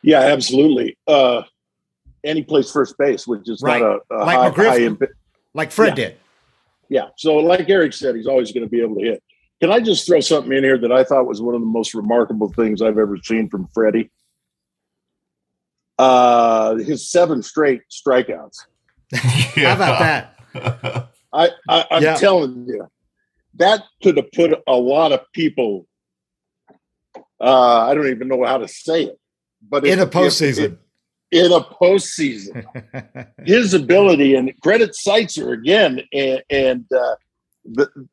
Yeah, 0.01 0.21
absolutely. 0.21 0.97
Uh, 1.05 1.43
and 2.23 2.37
he 2.37 2.43
plays 2.43 2.71
first 2.71 2.97
base, 2.97 3.27
which 3.27 3.49
is 3.49 3.61
right. 3.61 3.81
not 3.81 4.01
a, 4.09 4.15
a 4.15 4.25
like 4.25 4.55
high, 4.55 4.79
high 4.79 4.97
like 5.53 5.71
Fred 5.71 5.97
yeah. 5.97 6.05
did. 6.05 6.17
Yeah. 6.87 7.07
So, 7.17 7.35
like 7.35 7.69
Eric 7.69 7.93
said, 7.93 8.15
he's 8.15 8.27
always 8.27 8.51
going 8.51 8.65
to 8.65 8.69
be 8.69 8.81
able 8.81 8.95
to 8.95 9.03
hit. 9.03 9.23
Can 9.59 9.71
I 9.71 9.81
just 9.81 10.07
throw 10.07 10.21
something 10.21 10.51
in 10.53 10.63
here 10.63 10.77
that 10.77 10.91
I 10.91 11.03
thought 11.03 11.27
was 11.27 11.41
one 11.41 11.53
of 11.53 11.61
the 11.61 11.67
most 11.67 11.93
remarkable 11.93 12.47
things 12.53 12.81
I've 12.81 12.97
ever 12.97 13.17
seen 13.17 13.49
from 13.49 13.67
Freddie? 13.73 14.09
Uh, 15.97 16.75
his 16.75 17.09
seven 17.09 17.43
straight 17.43 17.81
strikeouts. 17.91 18.59
How 19.13 19.75
about 19.75 19.99
that? 19.99 21.09
I, 21.33 21.49
I 21.67 21.85
am 21.91 22.03
yeah. 22.03 22.15
telling 22.15 22.65
you, 22.67 22.89
that 23.59 23.83
could 24.01 24.17
have 24.17 24.31
put 24.31 24.59
a 24.67 24.75
lot 24.75 25.11
of 25.11 25.21
people. 25.33 25.87
Uh, 27.39 27.85
I 27.87 27.93
don't 27.93 28.07
even 28.07 28.27
know 28.27 28.43
how 28.43 28.57
to 28.57 28.67
say 28.67 29.03
it, 29.03 29.19
but 29.61 29.85
in 29.85 29.99
a 29.99 30.07
postseason, 30.07 30.77
in 31.31 31.51
a 31.51 31.61
postseason, 31.61 32.65
his 33.45 33.73
ability 33.73 34.35
and 34.35 34.51
credit 34.61 34.91
Seitzer 34.91 35.53
again, 35.53 36.01
and, 36.11 36.43
and 36.49 36.85
uh, 36.91 37.15
the 37.65 38.07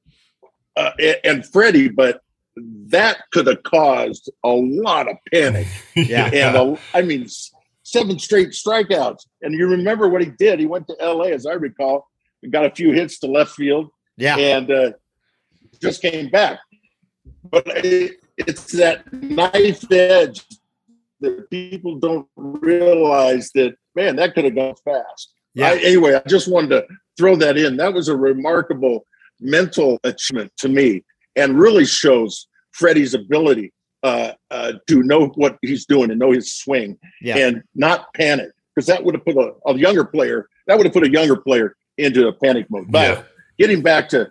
uh, 0.76 0.90
and 1.24 1.44
Freddie, 1.46 1.88
but 1.88 2.20
that 2.56 3.18
could 3.32 3.46
have 3.46 3.62
caused 3.62 4.30
a 4.44 4.50
lot 4.50 5.08
of 5.08 5.16
panic. 5.32 5.66
yeah, 5.96 6.30
and 6.32 6.56
a, 6.56 6.78
I 6.94 7.02
mean, 7.02 7.26
seven 7.82 8.18
straight 8.18 8.50
strikeouts. 8.50 9.26
And 9.42 9.54
you 9.54 9.68
remember 9.68 10.08
what 10.08 10.22
he 10.22 10.30
did? 10.30 10.60
He 10.60 10.66
went 10.66 10.86
to 10.88 10.96
L.A. 11.00 11.32
as 11.32 11.46
I 11.46 11.52
recall, 11.52 12.08
and 12.42 12.52
got 12.52 12.64
a 12.64 12.70
few 12.70 12.92
hits 12.92 13.18
to 13.20 13.26
left 13.26 13.52
field. 13.52 13.90
Yeah, 14.16 14.36
and 14.36 14.70
uh, 14.70 14.92
just 15.80 16.02
came 16.02 16.28
back. 16.28 16.58
But 17.50 17.64
it, 17.66 18.16
it's 18.36 18.72
that 18.72 19.12
knife 19.12 19.90
edge 19.90 20.44
that 21.20 21.48
people 21.50 21.98
don't 21.98 22.26
realize 22.36 23.50
that, 23.54 23.76
man, 23.94 24.16
that 24.16 24.34
could 24.34 24.44
have 24.44 24.54
gone 24.54 24.74
fast. 24.84 25.32
Yeah. 25.54 25.68
I, 25.68 25.76
anyway, 25.76 26.14
I 26.14 26.28
just 26.28 26.48
wanted 26.48 26.70
to 26.70 26.86
throw 27.16 27.36
that 27.36 27.56
in. 27.56 27.76
That 27.76 27.94
was 27.94 28.08
a 28.08 28.16
remarkable 28.16 29.06
mental 29.40 29.98
achievement 30.04 30.52
to 30.58 30.68
me 30.68 31.04
and 31.34 31.58
really 31.58 31.84
shows 31.84 32.48
Freddie's 32.72 33.14
ability 33.14 33.72
uh, 34.02 34.32
uh, 34.50 34.74
to 34.86 35.02
know 35.02 35.28
what 35.34 35.58
he's 35.62 35.86
doing 35.86 36.10
and 36.10 36.20
know 36.20 36.30
his 36.30 36.52
swing 36.52 36.98
yeah. 37.20 37.38
and 37.38 37.62
not 37.74 38.12
panic 38.14 38.50
because 38.74 38.86
that 38.86 39.02
would 39.02 39.14
have 39.14 39.24
put 39.24 39.36
a, 39.36 39.52
a, 39.66 39.76
younger 39.76 40.04
player 40.04 40.48
that 40.66 40.76
would 40.76 40.86
have 40.86 40.92
put 40.92 41.02
a 41.02 41.10
younger 41.10 41.36
player 41.36 41.74
into 41.96 42.28
a 42.28 42.32
panic 42.32 42.66
mode. 42.70 42.86
But 42.90 43.18
yeah. 43.18 43.22
getting 43.58 43.82
back 43.82 44.08
to 44.10 44.30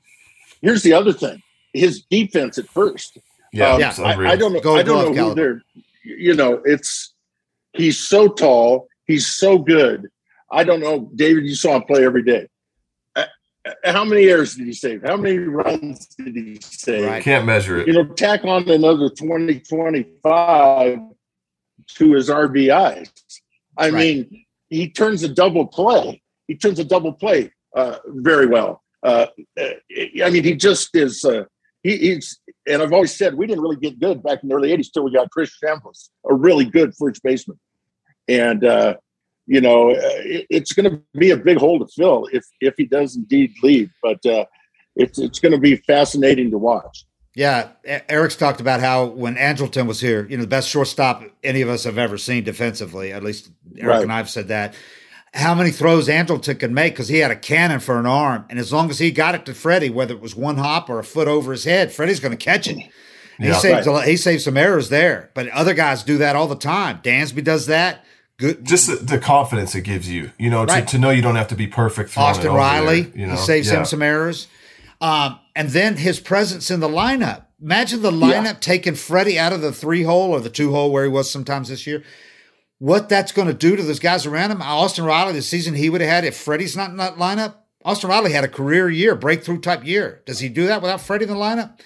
Here's 0.66 0.82
the 0.82 0.94
other 0.94 1.14
thing: 1.14 1.44
his 1.74 2.02
defense 2.10 2.58
at 2.58 2.68
first. 2.68 3.20
Yeah, 3.54 3.74
um, 3.74 3.80
yeah. 3.80 3.94
I, 4.00 4.32
I, 4.32 4.36
don't 4.36 4.52
know. 4.52 4.60
Go 4.60 4.78
I 4.78 4.82
don't 4.82 5.16
know 5.16 5.30
who 5.30 5.36
they're. 5.36 5.62
You 6.04 6.34
know, 6.34 6.60
it's 6.66 7.14
he's 7.74 8.00
so 8.00 8.28
tall. 8.28 8.88
He's 9.06 9.28
so 9.28 9.60
good. 9.60 10.10
I 10.52 10.64
don't 10.64 10.80
know, 10.80 11.12
David. 11.16 11.46
You 11.46 11.54
saw 11.54 11.76
him 11.76 11.84
play 11.84 12.04
every 12.04 12.24
day. 12.24 12.48
Uh, 13.16 13.26
uh, 13.64 13.92
how 13.94 14.04
many 14.04 14.26
errors 14.26 14.56
did 14.56 14.66
he 14.66 14.74
save? 14.74 15.04
How 15.04 15.18
many 15.18 15.38
runs 15.38 16.08
did 16.08 16.36
he 16.36 16.58
save? 16.62 17.10
I 17.10 17.22
Can't 17.22 17.46
measure 17.46 17.78
it. 17.78 17.88
You 17.88 17.94
know, 17.94 18.06
tack 18.06 18.44
on 18.44 18.68
another 18.68 19.10
20, 19.10 19.60
25. 19.60 21.00
to 21.98 22.14
his 22.14 22.30
RBIs. 22.30 23.12
I 23.78 23.90
right. 23.90 23.94
mean, 23.94 24.46
he 24.70 24.90
turns 24.90 25.22
a 25.22 25.30
double 25.30 25.68
play. 25.68 26.24
He 26.48 26.56
turns 26.56 26.80
a 26.80 26.84
double 26.84 27.14
play 27.14 27.52
uh, 27.76 27.98
very 28.08 28.48
well. 28.48 28.82
Uh, 29.06 29.28
I 29.58 30.30
mean, 30.32 30.44
he 30.44 30.56
just 30.56 30.96
is. 30.96 31.24
Uh, 31.24 31.44
he, 31.84 31.98
he's, 31.98 32.40
and 32.68 32.82
I've 32.82 32.92
always 32.92 33.16
said 33.16 33.36
we 33.36 33.46
didn't 33.46 33.62
really 33.62 33.76
get 33.76 34.00
good 34.00 34.24
back 34.24 34.42
in 34.42 34.50
the 34.50 34.56
early 34.56 34.76
'80s 34.76 34.92
till 34.92 35.04
we 35.04 35.14
got 35.14 35.30
Chris 35.30 35.52
Chambliss, 35.64 36.10
a 36.28 36.34
really 36.34 36.66
good 36.66 36.96
first 36.96 37.22
baseman, 37.22 37.60
and 38.28 38.66
uh, 38.66 38.96
you 39.46 39.62
know, 39.62 39.92
it, 39.92 40.48
it's 40.50 40.74
going 40.74 40.90
to 40.90 41.02
be 41.18 41.30
a 41.30 41.38
big 41.38 41.58
hole 41.58 41.78
to 41.78 41.88
fill 41.88 42.28
if 42.34 42.44
if 42.62 42.74
he 42.78 42.86
does 42.86 43.16
indeed 43.16 43.54
leave. 43.62 43.92
But 44.02 44.26
uh, 44.26 44.46
it's 44.96 45.20
it's 45.20 45.40
going 45.40 45.52
to 45.52 45.60
be 45.60 45.76
fascinating 45.76 46.50
to 46.50 46.58
watch. 46.58 47.06
Yeah, 47.36 47.70
Eric's 47.84 48.38
talked 48.38 48.62
about 48.62 48.80
how 48.80 49.06
when 49.06 49.36
Andrelton 49.36 49.88
was 49.88 50.00
here, 50.00 50.26
you 50.28 50.38
know, 50.38 50.44
the 50.44 50.48
best 50.48 50.70
shortstop 50.70 51.22
any 51.44 51.62
of 51.62 51.70
us 51.70 51.84
have 51.84 51.98
ever 51.98 52.18
seen 52.18 52.44
defensively. 52.44 53.12
At 53.12 53.24
least 53.24 53.52
Eric 53.78 53.88
right. 53.88 54.04
and 54.04 54.12
I've 54.12 54.30
said 54.30 54.48
that. 54.48 54.74
How 55.36 55.54
many 55.54 55.72
throws 55.72 56.08
Andrelton 56.08 56.60
could 56.60 56.72
make 56.72 56.94
because 56.94 57.10
he 57.10 57.18
had 57.18 57.30
a 57.30 57.36
cannon 57.36 57.80
for 57.80 58.00
an 58.00 58.06
arm, 58.06 58.46
and 58.50 58.58
as 58.58 58.72
long 58.72 58.90
as 58.90 59.00
he 59.00 59.12
got 59.12 59.36
it 59.36 59.46
to 59.46 59.54
Freddie, 59.54 59.90
whether 59.90 60.14
it 60.14 60.22
was 60.22 60.36
one 60.36 60.58
hop 60.58 60.90
or 60.90 60.98
a 60.98 61.04
foot 61.04 61.28
over 61.28 61.52
his 61.52 61.66
head, 61.66 61.92
Freddie's 61.92 62.20
going 62.20 62.32
to 62.32 62.38
catch 62.38 62.68
it. 62.68 62.78
Yeah, 63.38 63.54
he 63.54 63.60
saved 63.60 63.88
right. 63.88 64.08
he 64.08 64.18
saves 64.18 64.46
some 64.46 64.56
errors 64.56 64.90
there, 64.90 65.32
but 65.34 65.50
other 65.50 65.74
guys 65.74 66.04
do 66.04 66.18
that 66.20 66.36
all 66.36 66.48
the 66.48 66.56
time. 66.56 67.02
Dansby 67.02 67.44
does 67.44 67.66
that. 67.66 68.06
Good, 68.38 68.66
just 68.66 68.88
the, 68.88 68.96
the 68.96 69.20
confidence 69.20 69.76
it 69.76 69.82
gives 69.82 70.10
you, 70.10 70.32
you 70.38 70.50
know, 70.50 70.66
right. 70.66 70.86
to, 70.86 70.94
to 70.94 70.98
know 71.00 71.10
you 71.10 71.22
don't 71.22 71.36
have 71.36 71.48
to 71.50 71.56
be 71.56 71.68
perfect. 71.68 72.18
Austin 72.18 72.52
Riley, 72.52 73.04
there, 73.04 73.20
you 73.22 73.28
know? 73.28 73.34
he 73.34 73.38
saves 73.40 73.70
yeah. 73.70 73.80
him 73.80 73.86
some 73.86 74.02
errors. 74.02 74.48
Um, 75.00 75.40
and 75.56 75.70
then 75.70 75.98
his 75.98 76.20
presence 76.20 76.70
in 76.70 76.80
the 76.80 76.88
lineup. 76.88 77.44
Imagine 77.62 78.02
the 78.02 78.12
lineup 78.12 78.44
yeah. 78.44 78.54
taking 78.60 78.96
Freddie 78.96 79.40
out 79.40 79.54
of 79.54 79.62
the 79.62 79.72
three 79.72 80.04
hole 80.04 80.32
or 80.32 80.42
the 80.42 80.50
two 80.50 80.72
hole 80.72 80.92
where 80.92 81.04
he 81.04 81.10
was 81.10 81.32
sometimes 81.32 81.70
this 81.70 81.88
year. 81.88 82.04
What 82.80 83.10
that's 83.10 83.32
going 83.32 83.48
to 83.48 83.54
do 83.54 83.76
to 83.76 83.84
those 83.84 84.00
guys 84.00 84.26
around 84.26 84.52
him. 84.52 84.62
Austin 84.62 85.06
Riley, 85.06 85.34
the 85.34 85.42
season 85.42 85.76
he 85.76 85.90
would 85.90 86.02
have 86.02 86.10
had 86.10 86.26
if 86.26 86.36
Freddie's 86.36 86.76
not 86.76 86.90
in 86.90 86.98
that 86.98 87.16
lineup. 87.16 87.56
Austin 87.84 88.10
Riley 88.10 88.34
had 88.34 88.44
a 88.44 88.50
career 88.50 88.90
year, 88.90 89.16
breakthrough 89.16 89.60
type 89.60 89.86
year. 89.86 90.22
Does 90.26 90.40
he 90.40 90.50
do 90.50 90.68
that 90.68 90.82
without 90.82 91.02
Freddie 91.02 91.26
in 91.26 91.30
the 91.30 91.36
lineup? 91.36 91.80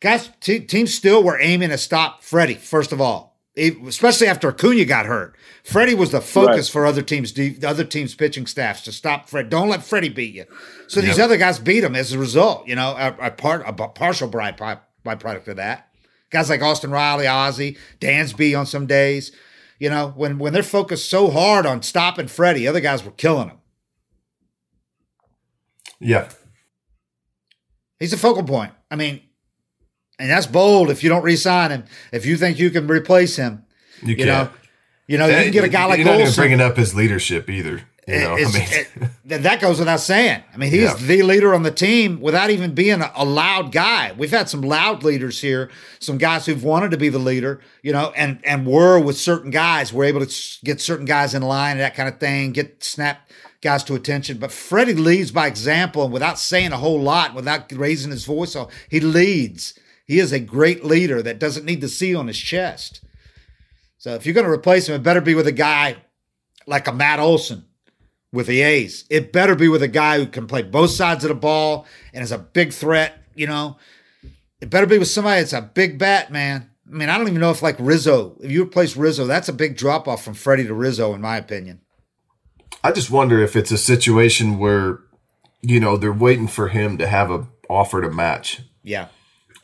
Guys, 0.00 0.30
teams 0.40 0.94
still 0.94 1.24
were 1.24 1.40
aiming 1.40 1.70
to 1.70 1.78
stop 1.78 2.22
Freddie, 2.22 2.54
first 2.54 2.92
of 2.92 3.00
all 3.00 3.28
especially 3.58 4.26
after 4.26 4.48
Acuna 4.48 4.84
got 4.84 5.06
hurt. 5.06 5.36
Freddie 5.64 5.94
was 5.94 6.12
the 6.12 6.20
focus 6.20 6.68
right. 6.68 6.72
for 6.72 6.86
other 6.86 7.02
teams, 7.02 7.32
the 7.32 7.58
other 7.66 7.84
teams' 7.84 8.14
pitching 8.14 8.46
staffs 8.46 8.82
to 8.82 8.92
stop 8.92 9.28
Fred. 9.28 9.50
Don't 9.50 9.68
let 9.68 9.82
Freddie 9.82 10.08
beat 10.08 10.34
you. 10.34 10.44
So 10.86 11.00
these 11.00 11.18
other 11.18 11.36
guys 11.36 11.58
beat 11.58 11.84
him 11.84 11.94
as 11.94 12.12
a 12.12 12.18
result. 12.18 12.66
You 12.66 12.76
know, 12.76 12.94
a, 12.96 13.26
a 13.26 13.30
part 13.30 13.64
a 13.66 13.72
partial 13.72 14.30
byproduct 14.30 15.48
of 15.48 15.56
that. 15.56 15.88
Guys 16.30 16.50
like 16.50 16.62
Austin 16.62 16.90
Riley, 16.90 17.26
Ozzie, 17.26 17.76
Dansby 18.00 18.58
on 18.58 18.66
some 18.66 18.86
days. 18.86 19.32
You 19.78 19.90
know, 19.90 20.12
when 20.16 20.38
when 20.38 20.52
they're 20.52 20.62
focused 20.62 21.08
so 21.08 21.30
hard 21.30 21.64
on 21.66 21.82
stopping 21.82 22.28
Freddie, 22.28 22.66
other 22.66 22.80
guys 22.80 23.04
were 23.04 23.12
killing 23.12 23.48
him. 23.48 23.58
Yeah, 26.00 26.28
he's 27.98 28.12
a 28.12 28.18
focal 28.18 28.42
point. 28.42 28.72
I 28.90 28.96
mean, 28.96 29.20
and 30.18 30.30
that's 30.30 30.46
bold 30.46 30.90
if 30.90 31.02
you 31.02 31.08
don't 31.08 31.22
re-sign 31.22 31.70
him. 31.70 31.84
If 32.12 32.26
you 32.26 32.36
think 32.36 32.58
you 32.58 32.70
can 32.70 32.86
replace 32.88 33.36
him, 33.36 33.64
you, 34.02 34.16
you 34.16 34.26
know, 34.26 34.50
you 35.06 35.18
know, 35.18 35.26
you 35.26 35.44
can 35.44 35.52
get 35.52 35.64
a 35.64 35.68
guy 35.68 35.86
like 35.86 35.98
You're 35.98 36.06
not 36.06 36.20
even 36.20 36.34
bringing 36.34 36.60
up 36.60 36.76
his 36.76 36.94
leadership 36.94 37.48
either. 37.48 37.82
You 38.08 38.20
know, 38.20 38.32
I 38.32 38.36
mean, 38.36 38.46
it, 39.26 39.42
that 39.42 39.60
goes 39.60 39.78
without 39.78 40.00
saying. 40.00 40.42
I 40.54 40.56
mean, 40.56 40.70
he's 40.70 40.80
yeah. 40.80 40.94
the 40.94 41.22
leader 41.22 41.54
on 41.54 41.62
the 41.62 41.70
team 41.70 42.22
without 42.22 42.48
even 42.48 42.74
being 42.74 43.02
a, 43.02 43.12
a, 43.14 43.24
loud 43.24 43.70
guy. 43.70 44.12
We've 44.16 44.30
had 44.30 44.48
some 44.48 44.62
loud 44.62 45.04
leaders 45.04 45.42
here, 45.42 45.70
some 45.98 46.16
guys 46.16 46.46
who've 46.46 46.64
wanted 46.64 46.90
to 46.92 46.96
be 46.96 47.10
the 47.10 47.18
leader, 47.18 47.60
you 47.82 47.92
know, 47.92 48.10
and 48.16 48.40
and 48.44 48.66
were 48.66 48.98
with 48.98 49.18
certain 49.18 49.50
guys, 49.50 49.92
were 49.92 50.04
able 50.04 50.24
to 50.24 50.58
get 50.64 50.80
certain 50.80 51.04
guys 51.04 51.34
in 51.34 51.42
line, 51.42 51.72
and 51.72 51.80
that 51.80 51.94
kind 51.94 52.08
of 52.08 52.18
thing, 52.18 52.52
get 52.52 52.82
snap 52.82 53.28
guys 53.60 53.84
to 53.84 53.94
attention. 53.94 54.38
But 54.38 54.52
Freddie 54.52 54.94
leads 54.94 55.30
by 55.30 55.46
example 55.46 56.02
and 56.02 56.12
without 56.12 56.38
saying 56.38 56.72
a 56.72 56.78
whole 56.78 57.02
lot, 57.02 57.34
without 57.34 57.70
raising 57.72 58.10
his 58.10 58.24
voice, 58.24 58.52
so 58.52 58.70
he 58.88 59.00
leads. 59.00 59.78
He 60.06 60.18
is 60.18 60.32
a 60.32 60.40
great 60.40 60.82
leader 60.82 61.22
that 61.22 61.38
doesn't 61.38 61.66
need 61.66 61.82
the 61.82 61.88
C 61.88 62.14
on 62.14 62.28
his 62.28 62.38
chest. 62.38 63.02
So 63.98 64.14
if 64.14 64.24
you're 64.24 64.34
going 64.34 64.46
to 64.46 64.50
replace 64.52 64.88
him, 64.88 64.94
it 64.94 65.02
better 65.02 65.20
be 65.20 65.34
with 65.34 65.46
a 65.46 65.52
guy 65.52 65.98
like 66.66 66.88
a 66.88 66.92
Matt 66.92 67.18
Olson 67.18 67.67
with 68.32 68.46
the 68.46 68.62
A's. 68.62 69.04
It 69.10 69.32
better 69.32 69.54
be 69.54 69.68
with 69.68 69.82
a 69.82 69.88
guy 69.88 70.18
who 70.18 70.26
can 70.26 70.46
play 70.46 70.62
both 70.62 70.90
sides 70.90 71.24
of 71.24 71.28
the 71.28 71.34
ball 71.34 71.86
and 72.12 72.22
is 72.22 72.32
a 72.32 72.38
big 72.38 72.72
threat, 72.72 73.22
you 73.34 73.46
know. 73.46 73.78
It 74.60 74.70
better 74.70 74.86
be 74.86 74.98
with 74.98 75.08
somebody 75.08 75.40
that's 75.40 75.52
a 75.52 75.62
big 75.62 75.98
bat, 75.98 76.32
man. 76.32 76.70
I 76.86 76.90
mean, 76.90 77.08
I 77.08 77.18
don't 77.18 77.28
even 77.28 77.40
know 77.40 77.50
if 77.50 77.62
like 77.62 77.76
Rizzo, 77.78 78.36
if 78.40 78.50
you 78.50 78.62
replace 78.62 78.96
Rizzo, 78.96 79.26
that's 79.26 79.48
a 79.48 79.52
big 79.52 79.76
drop 79.76 80.08
off 80.08 80.24
from 80.24 80.34
Freddie 80.34 80.66
to 80.66 80.74
Rizzo, 80.74 81.14
in 81.14 81.20
my 81.20 81.36
opinion. 81.36 81.80
I 82.82 82.92
just 82.92 83.10
wonder 83.10 83.42
if 83.42 83.56
it's 83.56 83.70
a 83.70 83.78
situation 83.78 84.58
where, 84.58 85.00
you 85.60 85.80
know, 85.80 85.96
they're 85.96 86.12
waiting 86.12 86.48
for 86.48 86.68
him 86.68 86.98
to 86.98 87.06
have 87.06 87.30
a 87.30 87.46
offer 87.68 88.00
to 88.00 88.10
match. 88.10 88.62
Yeah. 88.82 89.08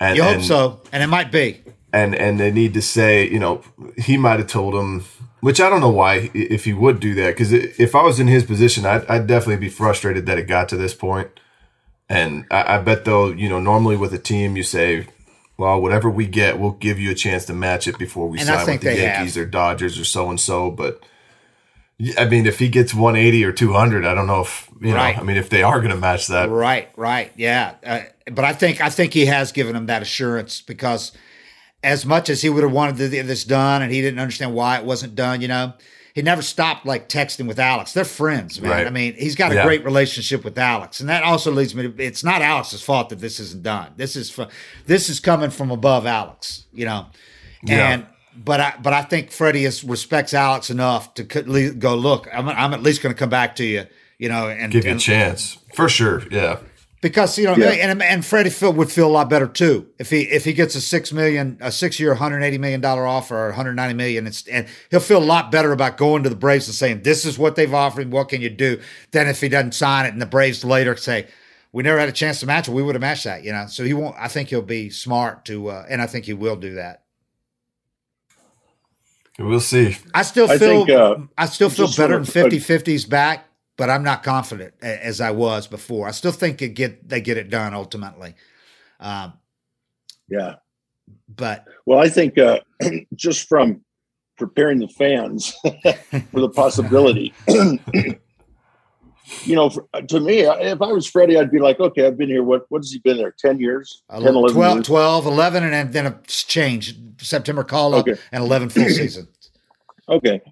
And, 0.00 0.16
you 0.16 0.22
hope 0.22 0.34
and, 0.34 0.44
so, 0.44 0.80
and 0.92 1.02
it 1.02 1.06
might 1.06 1.32
be. 1.32 1.62
And 1.92 2.14
and 2.14 2.40
they 2.40 2.50
need 2.50 2.74
to 2.74 2.82
say, 2.82 3.28
you 3.28 3.38
know, 3.38 3.62
he 3.96 4.16
might 4.16 4.40
have 4.40 4.48
told 4.48 4.74
him, 4.74 5.04
which 5.44 5.60
I 5.60 5.68
don't 5.68 5.82
know 5.82 5.90
why 5.90 6.30
if 6.32 6.64
he 6.64 6.72
would 6.72 7.00
do 7.00 7.14
that, 7.16 7.32
because 7.32 7.52
if 7.52 7.94
I 7.94 8.02
was 8.02 8.18
in 8.18 8.28
his 8.28 8.44
position, 8.44 8.86
I'd, 8.86 9.04
I'd, 9.10 9.26
definitely 9.26 9.58
be 9.58 9.68
frustrated 9.68 10.24
that 10.24 10.38
it 10.38 10.44
got 10.44 10.70
to 10.70 10.76
this 10.78 10.94
point. 10.94 11.28
And 12.08 12.46
I, 12.50 12.76
I 12.76 12.78
bet 12.78 13.04
though, 13.04 13.28
you 13.28 13.50
know, 13.50 13.60
normally 13.60 13.94
with 13.98 14.14
a 14.14 14.18
team, 14.18 14.56
you 14.56 14.62
say, 14.62 15.06
well, 15.58 15.82
whatever 15.82 16.08
we 16.08 16.26
get, 16.26 16.58
we'll 16.58 16.70
give 16.70 16.98
you 16.98 17.10
a 17.10 17.14
chance 17.14 17.44
to 17.44 17.52
match 17.52 17.86
it 17.86 17.98
before 17.98 18.26
we 18.26 18.38
and 18.38 18.46
sign 18.46 18.66
with 18.66 18.80
the 18.80 18.96
Yankees 18.96 19.34
have. 19.34 19.44
or 19.44 19.46
Dodgers 19.46 20.00
or 20.00 20.06
so 20.06 20.30
and 20.30 20.40
so. 20.40 20.70
But 20.70 21.04
I 22.16 22.24
mean, 22.24 22.46
if 22.46 22.58
he 22.58 22.70
gets 22.70 22.94
180 22.94 23.44
or 23.44 23.52
200, 23.52 24.06
I 24.06 24.14
don't 24.14 24.26
know 24.26 24.40
if 24.40 24.70
you 24.80 24.94
right. 24.94 25.14
know. 25.14 25.20
I 25.20 25.24
mean, 25.26 25.36
if 25.36 25.50
they 25.50 25.62
are 25.62 25.78
going 25.80 25.92
to 25.92 26.00
match 26.00 26.26
that, 26.28 26.48
right, 26.48 26.88
right, 26.96 27.30
yeah. 27.36 27.74
Uh, 27.84 28.00
but 28.32 28.46
I 28.46 28.54
think 28.54 28.80
I 28.80 28.88
think 28.88 29.12
he 29.12 29.26
has 29.26 29.52
given 29.52 29.76
him 29.76 29.84
that 29.86 30.00
assurance 30.00 30.62
because 30.62 31.12
as 31.84 32.06
much 32.06 32.28
as 32.30 32.42
he 32.42 32.48
would 32.48 32.62
have 32.62 32.72
wanted 32.72 32.96
this 32.96 33.44
done 33.44 33.82
and 33.82 33.92
he 33.92 34.00
didn't 34.00 34.18
understand 34.18 34.54
why 34.54 34.78
it 34.78 34.84
wasn't 34.84 35.14
done, 35.14 35.40
you 35.40 35.48
know, 35.48 35.74
he 36.14 36.22
never 36.22 36.42
stopped 36.42 36.86
like 36.86 37.08
texting 37.08 37.46
with 37.46 37.58
Alex. 37.58 37.92
They're 37.92 38.04
friends, 38.04 38.60
man. 38.60 38.70
Right. 38.70 38.86
I 38.86 38.90
mean, 38.90 39.14
he's 39.14 39.34
got 39.34 39.50
a 39.50 39.56
yeah. 39.56 39.64
great 39.64 39.84
relationship 39.84 40.44
with 40.44 40.56
Alex, 40.56 41.00
and 41.00 41.08
that 41.08 41.24
also 41.24 41.50
leads 41.50 41.74
me 41.74 41.82
to 41.82 42.02
it's 42.02 42.22
not 42.22 42.40
Alex's 42.40 42.82
fault 42.82 43.08
that 43.08 43.18
this 43.18 43.40
isn't 43.40 43.64
done. 43.64 43.92
This 43.96 44.14
is 44.14 44.30
for, 44.30 44.48
this 44.86 45.08
is 45.08 45.18
coming 45.18 45.50
from 45.50 45.72
above 45.72 46.06
Alex, 46.06 46.64
you 46.72 46.84
know, 46.84 47.06
yeah. 47.64 47.90
and 47.90 48.06
but 48.36 48.60
I 48.60 48.74
but 48.80 48.92
I 48.92 49.02
think 49.02 49.32
Freddie 49.32 49.64
is, 49.64 49.82
respects 49.82 50.32
Alex 50.34 50.70
enough 50.70 51.14
to 51.14 51.24
go 51.24 51.96
look. 51.96 52.28
I'm 52.32 52.48
I'm 52.48 52.72
at 52.72 52.82
least 52.82 53.02
going 53.02 53.14
to 53.14 53.18
come 53.18 53.30
back 53.30 53.56
to 53.56 53.64
you, 53.64 53.86
you 54.16 54.28
know, 54.28 54.48
and 54.48 54.72
give 54.72 54.84
you 54.84 54.92
and, 54.92 55.00
a 55.00 55.02
chance 55.02 55.58
for 55.74 55.88
sure. 55.88 56.22
Yeah, 56.30 56.60
because 57.04 57.36
you 57.36 57.44
know, 57.44 57.54
yeah. 57.54 57.68
and 57.68 58.02
and 58.02 58.24
Freddie 58.24 58.48
Phil 58.48 58.72
would 58.72 58.90
feel 58.90 59.06
a 59.06 59.12
lot 59.12 59.28
better 59.28 59.46
too 59.46 59.86
if 59.98 60.08
he 60.08 60.22
if 60.22 60.42
he 60.42 60.54
gets 60.54 60.74
a 60.74 60.80
six 60.80 61.12
million 61.12 61.58
a 61.60 61.70
six 61.70 62.00
year 62.00 62.08
180 62.08 62.56
million 62.56 62.80
dollar 62.80 63.06
offer 63.06 63.36
or 63.36 63.48
190 63.48 63.92
million, 63.92 64.26
it's, 64.26 64.48
and 64.48 64.66
he'll 64.90 65.00
feel 65.00 65.18
a 65.18 65.20
lot 65.22 65.52
better 65.52 65.72
about 65.72 65.98
going 65.98 66.22
to 66.22 66.30
the 66.30 66.34
Braves 66.34 66.66
and 66.66 66.74
saying 66.74 67.02
this 67.02 67.26
is 67.26 67.38
what 67.38 67.56
they've 67.56 67.74
offered, 67.74 68.10
what 68.10 68.30
can 68.30 68.40
you 68.40 68.48
do, 68.48 68.80
than 69.10 69.28
if 69.28 69.42
he 69.42 69.50
doesn't 69.50 69.74
sign 69.74 70.06
it 70.06 70.14
and 70.14 70.22
the 70.22 70.26
Braves 70.26 70.64
later 70.64 70.96
say. 70.96 71.28
We 71.72 71.82
never 71.82 71.98
had 71.98 72.08
a 72.08 72.12
chance 72.12 72.38
to 72.38 72.46
match 72.46 72.68
it. 72.68 72.70
We 72.70 72.84
would 72.84 72.94
have 72.94 73.02
matched 73.02 73.24
that, 73.24 73.42
you 73.42 73.50
know. 73.50 73.66
So 73.66 73.82
he 73.82 73.94
won't. 73.94 74.14
I 74.16 74.28
think 74.28 74.48
he'll 74.48 74.62
be 74.62 74.90
smart 74.90 75.44
to, 75.46 75.70
uh, 75.70 75.84
and 75.90 76.00
I 76.00 76.06
think 76.06 76.24
he 76.24 76.32
will 76.32 76.54
do 76.54 76.74
that. 76.74 77.02
We'll 79.40 79.58
see. 79.58 79.96
I 80.14 80.22
still 80.22 80.46
feel 80.46 80.54
I, 80.54 80.58
think, 80.58 80.90
uh, 80.90 81.16
I 81.36 81.46
still 81.46 81.68
feel 81.68 81.88
better 81.96 82.14
than 82.14 82.24
50 82.24 82.60
50s 82.60 83.10
back, 83.10 83.48
but 83.76 83.90
I'm 83.90 84.02
not 84.02 84.22
confident 84.22 84.74
as 84.82 85.20
I 85.20 85.30
was 85.30 85.66
before. 85.66 86.06
I 86.08 86.12
still 86.12 86.32
think 86.32 86.58
they 86.58 86.68
get 86.68 87.08
they 87.08 87.20
get 87.20 87.36
it 87.36 87.50
done 87.50 87.74
ultimately. 87.74 88.34
Um, 89.00 89.34
yeah. 90.28 90.56
But 91.28 91.66
well, 91.86 91.98
I 91.98 92.08
think 92.08 92.38
uh, 92.38 92.60
just 93.14 93.48
from 93.48 93.82
preparing 94.36 94.78
the 94.78 94.88
fans 94.88 95.54
for 96.30 96.40
the 96.40 96.50
possibility 96.50 97.32
you 99.44 99.54
know, 99.54 99.70
for, 99.70 99.86
to 100.08 100.20
me, 100.20 100.40
if 100.40 100.82
I 100.82 100.86
was 100.86 101.06
Freddie, 101.06 101.38
I'd 101.38 101.50
be 101.50 101.58
like, 101.58 101.80
okay, 101.80 102.06
I've 102.06 102.16
been 102.16 102.28
here. 102.28 102.42
What 102.42 102.66
what 102.68 102.80
has 102.80 102.90
he 102.90 102.98
been 102.98 103.16
there? 103.16 103.34
10 103.38 103.58
years? 103.58 104.02
10, 104.10 104.22
11 104.22 104.54
12, 104.54 104.76
years? 104.76 104.86
12, 104.86 105.26
11, 105.26 105.64
and 105.64 105.92
then 105.92 106.06
it's 106.06 106.44
changed. 106.44 106.98
September 107.18 107.64
call 107.64 107.94
up 107.94 108.06
okay. 108.06 108.20
and 108.32 108.42
11 108.42 108.70
full 108.70 108.88
seasons. 108.88 109.28
Okay. 110.06 110.42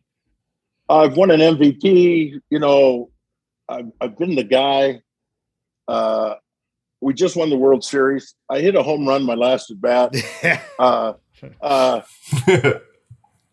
I've 0.89 1.17
won 1.17 1.31
an 1.31 1.41
MVP. 1.41 2.41
You 2.51 2.59
know, 2.59 3.11
I've, 3.69 3.91
I've 4.01 4.19
been 4.19 4.35
the 4.35 4.45
guy. 4.45 5.03
Uh, 5.89 6.35
we 7.01 7.15
just 7.15 7.37
won 7.37 7.51
the 7.51 7.57
World 7.57 7.85
Series. 7.85 8.35
I 8.49 8.61
hit 8.61 8.77
a 8.77 8.83
home 8.83 9.07
run 9.07 9.25
my 9.25 9.35
last 9.35 9.71
at 9.71 9.81
bat. 9.81 10.15
uh, 10.79 11.15
uh, 11.61 12.01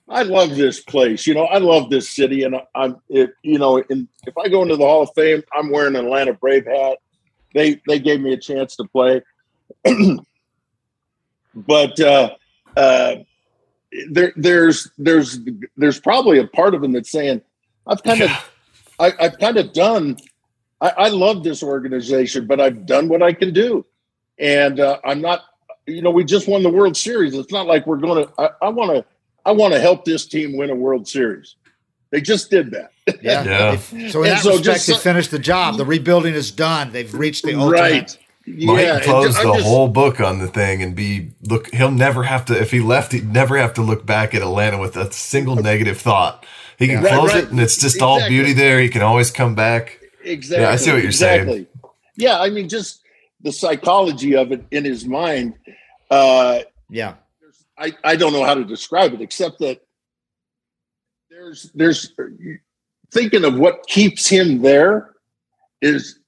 I 0.08 0.24
love 0.24 0.56
this 0.56 0.82
place. 0.82 1.28
You 1.28 1.36
know, 1.36 1.46
I 1.46 1.58
love 1.58 1.90
this 1.90 2.10
city, 2.10 2.44
and 2.44 2.56
I'm, 2.76 2.98
it, 3.10 3.32
you 3.44 3.60
know, 3.60 3.84
and 3.90 4.08
if 4.26 4.38
I 4.38 4.50
go 4.50 4.62
into 4.62 4.76
the 4.76 4.86
Hall 4.86 5.04
of 5.04 5.10
Fame, 5.16 5.44
I'm 5.54 5.72
wearing 5.72 5.96
an 5.96 6.06
Atlanta 6.06 6.34
Brave 6.34 6.66
hat. 6.66 6.98
They 7.54 7.82
they 7.88 8.00
gave 8.00 8.22
me 8.22 8.34
a 8.34 8.38
chance 8.38 8.76
to 8.76 8.86
play, 8.86 9.22
but 11.56 12.00
uh, 12.00 12.36
uh, 12.78 13.16
there 14.12 14.34
there's 14.36 14.90
there's 14.98 15.40
there's 15.78 16.00
probably 16.00 16.40
a 16.40 16.48
part 16.48 16.74
of 16.76 16.84
him 16.84 16.92
that's 16.92 17.12
saying, 17.12 17.42
I've 17.88 18.04
kind 18.04 18.20
Yeah. 18.20 18.38
of 18.38 18.50
I, 19.00 19.26
I've 19.26 19.40
kind 19.40 19.58
of 19.58 19.74
done. 19.74 20.18
I, 20.82 20.90
I 20.98 21.08
love 21.10 21.44
this 21.44 21.64
organization, 21.64 22.48
but 22.48 22.60
I've 22.60 22.86
done 22.86 23.08
what 23.10 23.22
I 23.24 23.34
can 23.34 23.54
do, 23.54 23.86
and 24.38 24.80
uh, 24.80 25.00
I'm 25.06 25.22
not. 25.22 25.42
You 25.88 26.02
know, 26.04 26.12
we 26.12 26.24
just 26.24 26.48
won 26.48 26.62
the 26.62 26.70
World 26.70 26.96
Series. 26.96 27.34
It's 27.34 27.52
not 27.52 27.66
like 27.66 27.88
we're 27.88 27.98
going 27.98 28.28
to. 28.28 28.54
I 28.62 28.70
want 28.70 28.92
to. 28.92 29.06
I 29.46 29.52
want 29.54 29.74
to 29.74 29.80
help 29.80 30.06
this 30.06 30.26
team 30.28 30.56
win 30.58 30.70
a 30.70 30.76
World 30.76 31.08
Series. 31.08 31.56
They 32.12 32.22
just 32.22 32.50
did 32.52 32.72
that. 32.72 32.92
Yeah. 33.22 33.44
Yeah. 33.44 33.78
So 34.12 34.24
in 34.24 34.30
And 34.30 34.38
that 34.38 34.44
so 34.44 34.50
respect, 34.58 34.64
just 34.66 34.88
they 34.88 34.94
finished 34.96 35.32
the 35.32 35.40
job. 35.40 35.78
The 35.78 35.86
rebuilding 35.86 36.34
is 36.36 36.52
done. 36.52 36.92
They've 36.92 37.12
reached 37.14 37.44
the 37.46 37.56
ultimate. 37.56 37.80
right. 37.80 38.18
Mike 38.58 38.86
and 38.86 39.04
closed 39.04 39.38
I'm 39.38 39.48
the 39.48 39.54
just- 39.56 39.66
whole 39.68 39.88
book 39.88 40.20
on 40.20 40.40
the 40.40 40.48
thing 40.48 40.82
and 40.82 40.96
be 40.96 41.32
look. 41.44 41.74
He'll 41.74 41.92
never 41.92 42.24
have 42.24 42.46
to 42.46 42.60
if 42.60 42.72
he 42.72 42.80
left. 42.80 43.12
He'd 43.12 43.32
never 43.32 43.58
have 43.58 43.74
to 43.76 43.82
look 43.82 44.06
back 44.06 44.34
at 44.34 44.42
Atlanta 44.42 44.78
with 44.80 44.98
a 44.98 45.12
single 45.12 45.56
negative 45.56 46.00
thought. 46.00 46.46
He 46.78 46.88
can 46.88 47.04
Right, 47.04 47.14
close 47.14 47.34
right. 47.34 47.44
it 47.44 47.50
and 47.52 47.60
it's 47.60 47.78
just 47.78 48.02
all 48.02 48.26
beauty 48.28 48.54
there. 48.54 48.80
He 48.80 48.90
can 48.90 49.02
always 49.02 49.32
come 49.32 49.54
back. 49.56 50.00
Exactly. 50.24 50.64
Yeah, 50.64 50.72
I 50.72 50.76
see 50.78 50.92
what 50.92 51.04
you're 51.04 51.12
saying. 51.12 51.68
Yeah, 52.18 52.40
I 52.40 52.50
mean, 52.50 52.68
just 52.70 53.02
the 53.42 53.52
psychology 53.52 54.36
of 54.36 54.52
it 54.52 54.64
in 54.72 54.84
his 54.86 55.06
mind. 55.06 55.56
Uh, 56.10 56.60
Yeah. 56.90 57.16
I, 57.78 57.94
I 58.04 58.16
don't 58.18 58.34
know 58.34 58.44
how 58.44 58.56
to 58.56 58.66
describe 58.66 59.14
it 59.14 59.22
except 59.22 59.60
that 59.60 59.80
there's 61.30 61.72
there's 61.74 62.14
thinking 63.12 63.46
of 63.46 63.58
what 63.58 63.86
keeps 63.88 64.28
him 64.28 64.62
there 64.62 65.12
is 65.82 66.19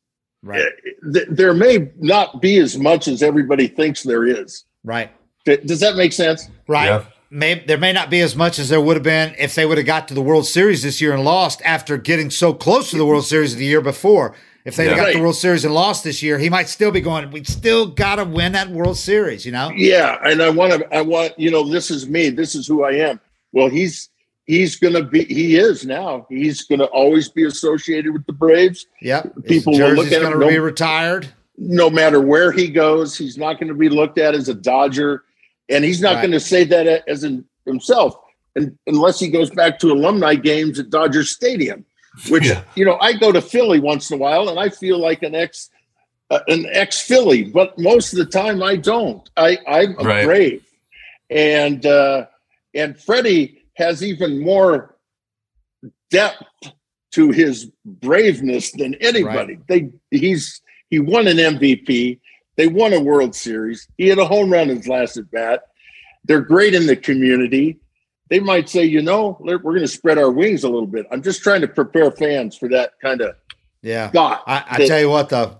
Right. 0.44 0.66
th- 1.14 1.28
there 1.30 1.54
may 1.54 1.89
not 2.00 2.42
be 2.42 2.58
as 2.58 2.78
much 2.78 3.08
as 3.08 3.22
everybody 3.22 3.68
thinks 3.68 4.04
there 4.04 4.26
is. 4.26 4.66
Right. 4.84 5.12
Does 5.46 5.80
that 5.80 5.96
make 5.96 6.14
sense? 6.14 6.50
Right. 6.68 6.86
Yeah. 6.88 7.06
May, 7.30 7.64
there 7.66 7.78
may 7.78 7.94
not 7.94 8.10
be 8.10 8.22
as 8.22 8.36
much 8.36 8.60
as 8.60 8.68
there 8.70 8.82
would 8.82 8.96
have 8.98 9.04
been 9.04 9.34
if 9.39 9.56
they 9.56 9.66
would 9.66 9.78
have 9.78 9.88
got 9.88 10.08
to 10.10 10.14
the 10.14 10.22
World 10.22 10.46
Series 10.46 10.84
this 10.84 11.00
year 11.00 11.14
and 11.14 11.24
lost 11.24 11.62
after 11.64 11.98
getting 11.98 12.30
so 12.30 12.54
close 12.54 12.89
to 12.92 12.98
the 12.98 13.06
World 13.06 13.24
Series 13.26 13.56
the 13.56 13.66
year 13.66 13.82
before. 13.82 14.36
If 14.66 14.76
they 14.76 14.86
Yeah. 14.89 14.96
got 14.96 15.04
Right. 15.06 15.16
the 15.16 15.22
World 15.22 15.36
Series 15.38 15.64
and 15.64 15.74
lost 15.74 16.04
this 16.04 16.22
year, 16.22 16.38
he 16.38 16.50
might 16.50 16.68
still 16.70 16.92
be 16.92 17.02
going, 17.02 17.32
we 17.32 17.44
still 17.44 17.88
got 17.88 18.16
to 18.18 18.26
win 18.26 18.52
that 18.52 18.70
World 18.70 18.98
Series, 18.98 19.46
you 19.46 19.52
know? 19.52 19.72
Yeah, 19.76 20.18
and 20.24 20.42
I 20.42 20.50
want 20.50 20.74
to. 20.74 20.96
I 20.96 21.02
want 21.02 21.39
you 21.39 21.50
know. 21.52 21.68
This 21.68 21.89
is 21.89 22.08
me. 22.10 22.30
This 22.30 22.54
is 22.54 22.68
who 22.68 22.84
I 22.84 22.92
am. 22.92 23.20
Well, 23.54 23.70
he's 23.70 24.10
he's 24.46 24.76
going 24.76 24.94
to 24.94 25.04
be. 25.04 25.24
He 25.26 25.56
is 25.56 25.86
now. 25.86 26.26
He's 26.30 26.64
going 26.64 26.80
to 26.80 26.86
always 26.88 27.30
be 27.30 27.46
associated 27.46 28.12
with 28.14 28.26
the 28.26 28.34
Braves. 28.34 28.86
yeah 29.02 29.24
People 29.46 29.74
will 29.74 29.94
look 29.94 30.08
at 30.08 30.22
him, 30.22 30.32
going 30.34 30.42
to 30.42 30.48
be 30.48 30.60
retired. 30.60 31.28
no 31.58 31.89
matter 31.89 32.20
where 32.22 32.52
he 32.52 32.68
goes, 32.70 33.18
he's 33.18 33.38
not 33.38 33.54
going 33.60 33.68
to 33.70 33.74
be 33.76 33.89
looked 33.89 34.18
at 34.18 34.34
as 34.36 34.50
a 34.50 34.54
Dodger, 34.54 35.24
and 35.70 35.84
he's 35.86 36.02
not 36.02 36.16
Right. 36.16 36.22
going 36.22 36.32
to 36.32 36.39
say 36.39 36.64
that 36.66 37.04
as 37.08 37.24
in 37.24 37.46
himself, 37.66 38.16
and, 38.56 38.78
unless 38.88 39.20
he 39.20 39.30
goes 39.30 39.50
back 39.52 39.80
to 39.80 39.92
alumni 39.92 40.36
games 40.36 40.80
at 40.80 40.89
Dodger 40.89 41.24
Stadium, 41.24 41.86
which 42.30 42.46
Yeah. 42.48 42.64
you 42.76 42.84
know 42.84 42.98
I 43.00 43.14
go 43.14 43.32
to 43.32 43.42
Philly 43.42 43.80
once 43.80 44.10
in 44.12 44.16
a 44.16 44.20
while, 44.20 44.50
and 44.50 44.60
I 44.60 44.70
feel 44.70 44.98
like 45.00 45.24
an 45.24 45.36
ex 45.36 45.70
uh, 46.32 46.39
an 46.48 46.66
ex 46.72 47.02
Philly, 47.02 47.44
but 47.44 47.78
most 47.78 48.14
of 48.14 48.18
the 48.20 48.26
time 48.26 48.64
I 48.64 48.76
don't. 48.78 49.30
I 49.38 49.58
I'm 49.68 49.96
a 50.00 50.04
Right. 50.04 50.26
Brave, 50.26 50.64
and 51.30 51.86
uh, 51.86 52.26
and 52.74 52.98
Freddie 53.00 53.61
has 53.82 54.03
even 54.03 54.39
more 54.39 54.95
depth 56.09 56.43
to 57.13 57.32
his 57.32 57.69
braveness 57.86 58.71
than 58.71 58.95
anybody. 58.95 59.57
They 59.67 59.89
he's 60.11 60.61
he 60.89 60.99
won 60.99 61.27
an 61.27 61.38
MVP. 61.38 62.19
They 62.57 62.67
won 62.67 62.93
a 62.93 62.99
World 62.99 63.34
Series. 63.36 63.88
He 63.97 64.07
had 64.07 64.19
a 64.19 64.25
home 64.25 64.51
run 64.51 64.69
in 64.69 64.77
his 64.77 64.88
last 64.88 65.17
at 65.17 65.29
bat. 65.32 65.63
They're 66.25 66.41
great 66.41 66.73
in 66.75 66.86
the 66.86 66.95
community. 66.95 67.79
They 68.29 68.39
might 68.39 68.69
say, 68.69 68.86
you 68.86 69.01
know, 69.01 69.38
we're 69.41 69.57
going 69.57 69.79
to 69.82 69.88
spread 69.88 70.17
our 70.17 70.32
wings 70.32 70.63
a 70.63 70.69
little 70.69 70.88
bit. 70.88 71.05
I'm 71.11 71.21
just 71.21 71.41
trying 71.41 71.61
to 71.61 71.67
prepare 71.67 72.11
fans 72.11 72.55
for 72.55 72.69
that 72.69 72.91
kind 73.01 73.19
of 73.21 73.36
Yeah. 73.82 74.09
thought. 74.11 74.43
I, 74.47 74.63
I 74.69 74.77
that- 74.77 74.88
tell 74.88 74.99
you 74.99 75.09
what, 75.09 75.29
though, 75.29 75.59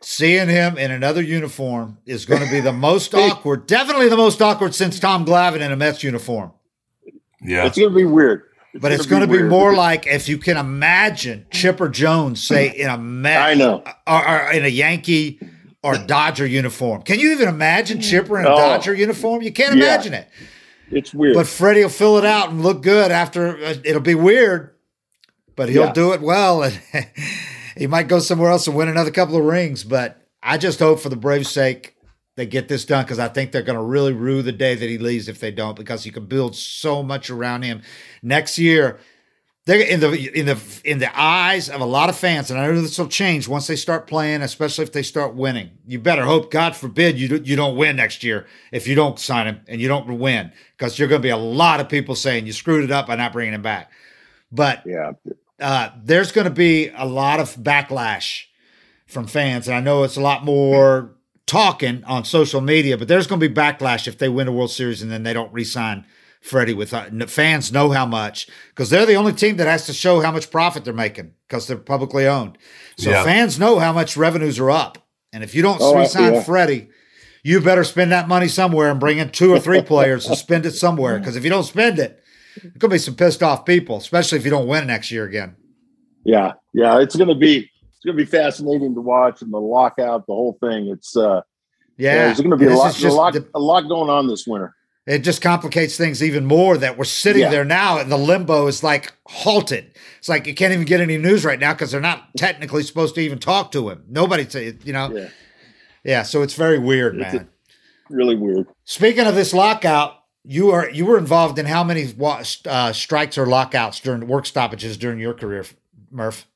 seeing 0.00 0.48
him 0.48 0.78
in 0.78 0.90
another 0.90 1.20
uniform 1.22 1.98
is 2.06 2.24
going 2.24 2.42
to 2.42 2.50
be 2.50 2.60
the 2.60 2.72
most 2.72 3.14
awkward, 3.14 3.66
definitely 3.66 4.08
the 4.08 4.16
most 4.16 4.40
awkward 4.40 4.74
since 4.74 4.98
Tom 5.00 5.26
Glavine 5.26 5.60
in 5.60 5.72
a 5.72 5.76
Mets 5.76 6.02
uniform. 6.02 6.52
Yeah. 7.42 7.66
it's 7.66 7.78
going 7.78 7.90
to 7.90 7.94
be 7.96 8.04
weird. 8.04 8.42
But 8.74 8.92
it's 8.92 9.06
going 9.06 9.22
to 9.22 9.26
be 9.26 9.38
weird. 9.38 9.50
more 9.50 9.74
like 9.74 10.06
if 10.06 10.28
you 10.28 10.38
can 10.38 10.56
imagine 10.56 11.46
Chipper 11.50 11.88
Jones, 11.88 12.42
say, 12.46 12.68
in 12.68 12.88
a 12.88 12.92
I 12.92 12.96
Met 12.96 13.56
know. 13.58 13.82
or, 14.06 14.28
or 14.28 14.52
in 14.52 14.64
a 14.64 14.68
Yankee 14.68 15.40
or 15.82 15.96
Dodger 16.06 16.46
uniform. 16.46 17.02
Can 17.02 17.18
you 17.18 17.32
even 17.32 17.48
imagine 17.48 18.00
Chipper 18.00 18.38
in 18.38 18.44
a 18.46 18.50
Oh. 18.50 18.56
Dodger 18.56 18.94
uniform? 18.94 19.42
You 19.42 19.52
can't 19.52 19.76
Yeah. 19.76 19.84
imagine 19.94 20.14
it. 20.14 20.28
It's 20.90 21.12
weird. 21.14 21.34
But 21.34 21.46
Freddie 21.46 21.82
will 21.82 21.88
fill 21.90 22.18
it 22.18 22.24
out 22.24 22.50
and 22.50 22.62
look 22.62 22.82
good 22.82 23.10
after. 23.10 23.56
uh, 23.56 23.74
It'll 23.84 24.00
be 24.02 24.14
weird, 24.14 24.70
but 25.56 25.68
he'll 25.68 25.86
Yeah. 25.86 25.92
do 25.92 26.12
it 26.12 26.20
well, 26.20 26.62
and 26.62 26.78
he 27.76 27.86
might 27.86 28.06
go 28.08 28.18
somewhere 28.20 28.50
else 28.50 28.66
and 28.66 28.76
win 28.76 28.88
another 28.88 29.10
couple 29.10 29.36
of 29.36 29.44
rings. 29.44 29.82
But 29.82 30.20
I 30.42 30.56
just 30.58 30.78
hope 30.78 31.00
for 31.00 31.08
the 31.08 31.16
Braves' 31.16 31.48
sake 31.50 31.94
they 32.38 32.46
get 32.46 32.68
this 32.68 32.84
done 32.84 33.02
because 33.04 33.18
I 33.18 33.26
think 33.26 33.50
they're 33.50 33.62
going 33.62 33.76
to 33.76 33.82
really 33.82 34.12
rue 34.12 34.42
the 34.42 34.52
day 34.52 34.76
that 34.76 34.88
he 34.88 34.96
leaves 34.96 35.28
if 35.28 35.40
they 35.40 35.50
don't, 35.50 35.74
because 35.74 36.06
you 36.06 36.12
can 36.12 36.26
build 36.26 36.54
so 36.54 37.02
much 37.02 37.30
around 37.30 37.62
him 37.62 37.82
next 38.22 38.58
year. 38.58 39.00
They're 39.66 39.80
in 39.80 39.98
the 39.98 40.38
in 40.38 40.46
the 40.46 40.58
in 40.84 40.98
the 41.00 41.10
eyes 41.20 41.68
of 41.68 41.80
a 41.80 41.84
lot 41.84 42.08
of 42.08 42.16
fans, 42.16 42.52
and 42.52 42.60
I 42.60 42.68
know 42.68 42.80
this 42.80 42.96
will 42.96 43.08
change 43.08 43.48
once 43.48 43.66
they 43.66 43.74
start 43.74 44.06
playing, 44.06 44.42
especially 44.42 44.84
if 44.84 44.92
they 44.92 45.02
start 45.02 45.34
winning. 45.34 45.70
You 45.84 45.98
better 45.98 46.24
hope, 46.24 46.52
God 46.52 46.76
forbid, 46.76 47.18
you 47.18 47.26
do, 47.26 47.42
you 47.44 47.56
don't 47.56 47.76
win 47.76 47.96
next 47.96 48.22
year 48.22 48.46
if 48.70 48.86
you 48.86 48.94
don't 48.94 49.18
sign 49.18 49.48
him 49.48 49.60
and 49.66 49.80
you 49.80 49.88
don't 49.88 50.06
win, 50.18 50.52
because 50.76 50.96
you're 50.96 51.08
going 51.08 51.20
to 51.20 51.26
be 51.26 51.30
a 51.30 51.36
lot 51.36 51.80
of 51.80 51.88
people 51.88 52.14
saying 52.14 52.46
you 52.46 52.52
screwed 52.52 52.84
it 52.84 52.92
up 52.92 53.08
by 53.08 53.16
not 53.16 53.32
bringing 53.32 53.52
him 53.52 53.62
back. 53.62 53.90
But 54.52 54.84
yeah. 54.86 55.10
uh, 55.60 55.90
there's 56.04 56.30
going 56.30 56.46
to 56.46 56.54
be 56.54 56.90
a 56.96 57.04
lot 57.04 57.40
of 57.40 57.56
backlash 57.56 58.44
from 59.06 59.26
fans, 59.26 59.66
and 59.66 59.76
I 59.76 59.80
know 59.80 60.04
it's 60.04 60.16
a 60.16 60.22
lot 60.22 60.44
more 60.44 61.17
talking 61.48 62.04
on 62.04 62.24
social 62.24 62.60
media, 62.60 62.96
but 62.96 63.08
there's 63.08 63.26
going 63.26 63.40
to 63.40 63.48
be 63.48 63.54
backlash 63.54 64.06
if 64.06 64.18
they 64.18 64.28
win 64.28 64.46
a 64.46 64.52
World 64.52 64.70
Series 64.70 65.02
and 65.02 65.10
then 65.10 65.24
they 65.24 65.32
don't 65.32 65.52
re-sign 65.52 66.04
Freddie. 66.40 66.74
With 66.74 66.94
uh, 66.94 67.08
fans 67.26 67.72
know 67.72 67.90
how 67.90 68.06
much 68.06 68.46
because 68.68 68.90
they're 68.90 69.06
the 69.06 69.16
only 69.16 69.32
team 69.32 69.56
that 69.56 69.66
has 69.66 69.86
to 69.86 69.92
show 69.92 70.20
how 70.20 70.30
much 70.30 70.50
profit 70.52 70.84
they're 70.84 70.94
making 70.94 71.32
because 71.48 71.66
they're 71.66 71.76
publicly 71.76 72.26
owned. 72.28 72.56
So 72.96 73.10
Yeah. 73.10 73.24
fans 73.24 73.58
know 73.58 73.80
how 73.80 73.92
much 73.92 74.16
revenues 74.16 74.60
are 74.60 74.70
up, 74.70 74.98
and 75.32 75.42
if 75.42 75.54
you 75.54 75.62
don't 75.62 75.80
Oh, 75.80 75.98
re-sign 75.98 76.34
yeah. 76.34 76.42
Freddie. 76.44 76.88
You 77.44 77.60
better 77.60 77.84
spend 77.84 78.12
that 78.12 78.28
money 78.28 78.48
somewhere 78.48 78.90
and 78.90 79.00
bring 79.00 79.18
in 79.18 79.30
two 79.30 79.52
or 79.52 79.60
three 79.60 79.80
players 79.80 80.26
and 80.26 80.36
spend 80.36 80.66
it 80.66 80.72
somewhere. 80.72 81.18
Because 81.18 81.34
if 81.36 81.44
you 81.44 81.50
don't 81.50 81.62
spend 81.64 81.98
it, 81.98 82.20
there's 82.60 82.74
gonna 82.78 82.92
be 82.92 82.98
some 82.98 83.14
pissed 83.14 83.42
off 83.42 83.64
people, 83.64 83.96
especially 83.96 84.38
if 84.38 84.44
you 84.44 84.50
don't 84.50 84.66
win 84.66 84.86
next 84.88 85.10
year 85.10 85.24
again. 85.24 85.54
Yeah. 86.24 86.52
Yeah. 86.74 87.00
It's 87.00 87.16
going 87.16 87.28
to 87.28 87.34
be. 87.34 87.70
It's 87.98 88.04
going 88.04 88.16
to 88.16 88.24
be 88.24 88.30
fascinating 88.30 88.94
to 88.94 89.00
watch, 89.00 89.42
and 89.42 89.52
the 89.52 89.58
lockout, 89.58 90.26
the 90.28 90.32
whole 90.32 90.56
thing. 90.62 90.86
It's 90.88 91.16
uh, 91.16 91.40
Yeah, 91.96 92.26
there's 92.26 92.38
going 92.38 92.50
to 92.52 92.56
be 92.56 92.66
a 92.66 92.70
lot, 92.76 92.94
just 92.94 93.04
a 93.04 93.10
lot, 93.12 93.32
the- 93.32 93.48
a 93.54 93.58
lot 93.58 93.88
going 93.88 94.08
on 94.08 94.28
this 94.28 94.46
winter. 94.46 94.72
it 95.04 95.20
just 95.24 95.42
complicates 95.42 95.96
things 95.96 96.22
even 96.22 96.44
more 96.46 96.76
that 96.78 96.96
we're 96.96 97.04
sitting 97.04 97.42
Yeah. 97.42 97.50
there 97.50 97.64
now 97.64 97.98
and 97.98 98.12
the 98.12 98.16
limbo 98.18 98.68
is 98.68 98.84
like 98.84 99.12
halted. 99.26 99.90
It's 100.18 100.28
like 100.28 100.46
you 100.46 100.54
can't 100.54 100.72
even 100.72 100.84
get 100.84 101.00
any 101.00 101.16
news 101.18 101.44
right 101.44 101.58
now 101.58 101.72
because 101.72 101.90
they're 101.90 102.00
not 102.00 102.28
technically 102.36 102.84
supposed 102.84 103.16
to 103.16 103.20
even 103.20 103.38
talk 103.40 103.72
to 103.72 103.88
him. 103.88 104.04
Nobody, 104.08 104.48
say, 104.48 104.76
you 104.84 104.92
know, 104.92 105.10
yeah. 105.10 105.28
Yeah. 106.04 106.22
So 106.22 106.42
it's 106.42 106.54
very 106.54 106.78
weird, 106.78 107.16
It's 107.16 107.32
man. 107.34 107.48
Really 108.10 108.36
weird. 108.36 108.68
Speaking 108.84 109.26
of 109.26 109.34
this 109.34 109.52
lockout, 109.52 110.14
you 110.44 110.70
are 110.70 110.88
you 110.90 111.04
were 111.04 111.18
involved 111.18 111.58
in 111.58 111.66
how 111.66 111.82
many 111.82 112.14
uh, 112.22 112.92
strikes 112.92 113.36
or 113.36 113.44
lockouts 113.46 113.98
during 114.00 114.28
work 114.28 114.46
stoppages 114.46 114.96
during 114.96 115.18
your 115.18 115.34
career, 115.34 115.64
Murph? 116.12 116.46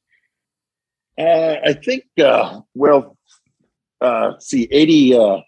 Uh, 1.18 1.56
I 1.64 1.72
think. 1.74 2.04
Uh, 2.18 2.60
well, 2.74 3.16
uh, 4.00 4.32
see, 4.38 4.68
eighty. 4.70 5.14
Uh, 5.14 5.40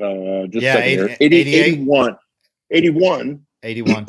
uh, 0.00 0.46
just 0.46 0.62
Yeah, 0.62 0.78
a 0.78 0.82
80 0.82 1.16
80, 1.20 1.54
81. 1.54 2.16
81. 2.70 3.46
Eighty-one. 3.62 4.06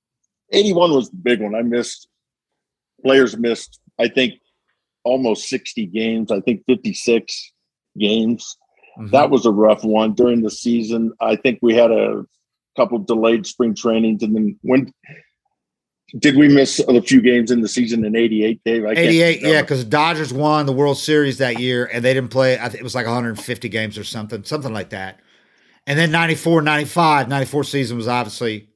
81 0.52 0.92
was 0.92 1.10
the 1.10 1.16
big 1.16 1.40
one. 1.40 1.54
I 1.54 1.62
missed. 1.62 2.08
Players 3.02 3.36
missed. 3.36 3.80
I 3.98 4.08
think 4.08 4.34
almost 5.02 5.48
sixty 5.48 5.86
games. 5.86 6.30
I 6.30 6.40
think 6.40 6.62
fifty-six 6.66 7.52
games. 7.98 8.56
Mhm. 8.98 9.10
That 9.10 9.30
was 9.30 9.44
a 9.46 9.50
rough 9.50 9.82
one 9.84 10.14
during 10.14 10.42
the 10.42 10.50
season. 10.50 11.12
I 11.20 11.36
think 11.36 11.58
we 11.62 11.74
had 11.74 11.90
a 11.90 12.24
couple 12.76 12.98
delayed 13.00 13.46
spring 13.46 13.74
trainings, 13.74 14.22
and 14.22 14.34
then 14.34 14.58
when 14.62 14.92
did 16.18 16.36
we 16.36 16.48
miss 16.48 16.78
a 16.80 17.00
few 17.02 17.20
games 17.20 17.50
in 17.50 17.60
the 17.60 17.68
season 17.68 18.04
in 18.04 18.14
'88, 18.16 18.60
Dave? 18.64 18.84
I 18.84 18.90
88, 18.92 19.42
yeah, 19.42 19.60
because 19.62 19.84
Dodgers 19.84 20.32
won 20.32 20.66
the 20.66 20.72
World 20.72 20.98
Series 20.98 21.38
that 21.38 21.58
year 21.60 21.86
and 21.92 22.04
they 22.04 22.14
didn't 22.14 22.30
play. 22.30 22.58
I 22.58 22.68
think 22.68 22.80
it 22.80 22.84
was 22.84 22.94
like 22.94 23.06
150 23.06 23.68
games 23.68 23.98
or 23.98 24.04
something, 24.04 24.44
something 24.44 24.72
like 24.72 24.90
that. 24.90 25.20
And 25.86 25.98
then 25.98 26.10
94, 26.10 26.62
95, 26.62 27.28
94 27.28 27.64
season 27.64 27.96
was 27.96 28.08
obviously, 28.08 28.68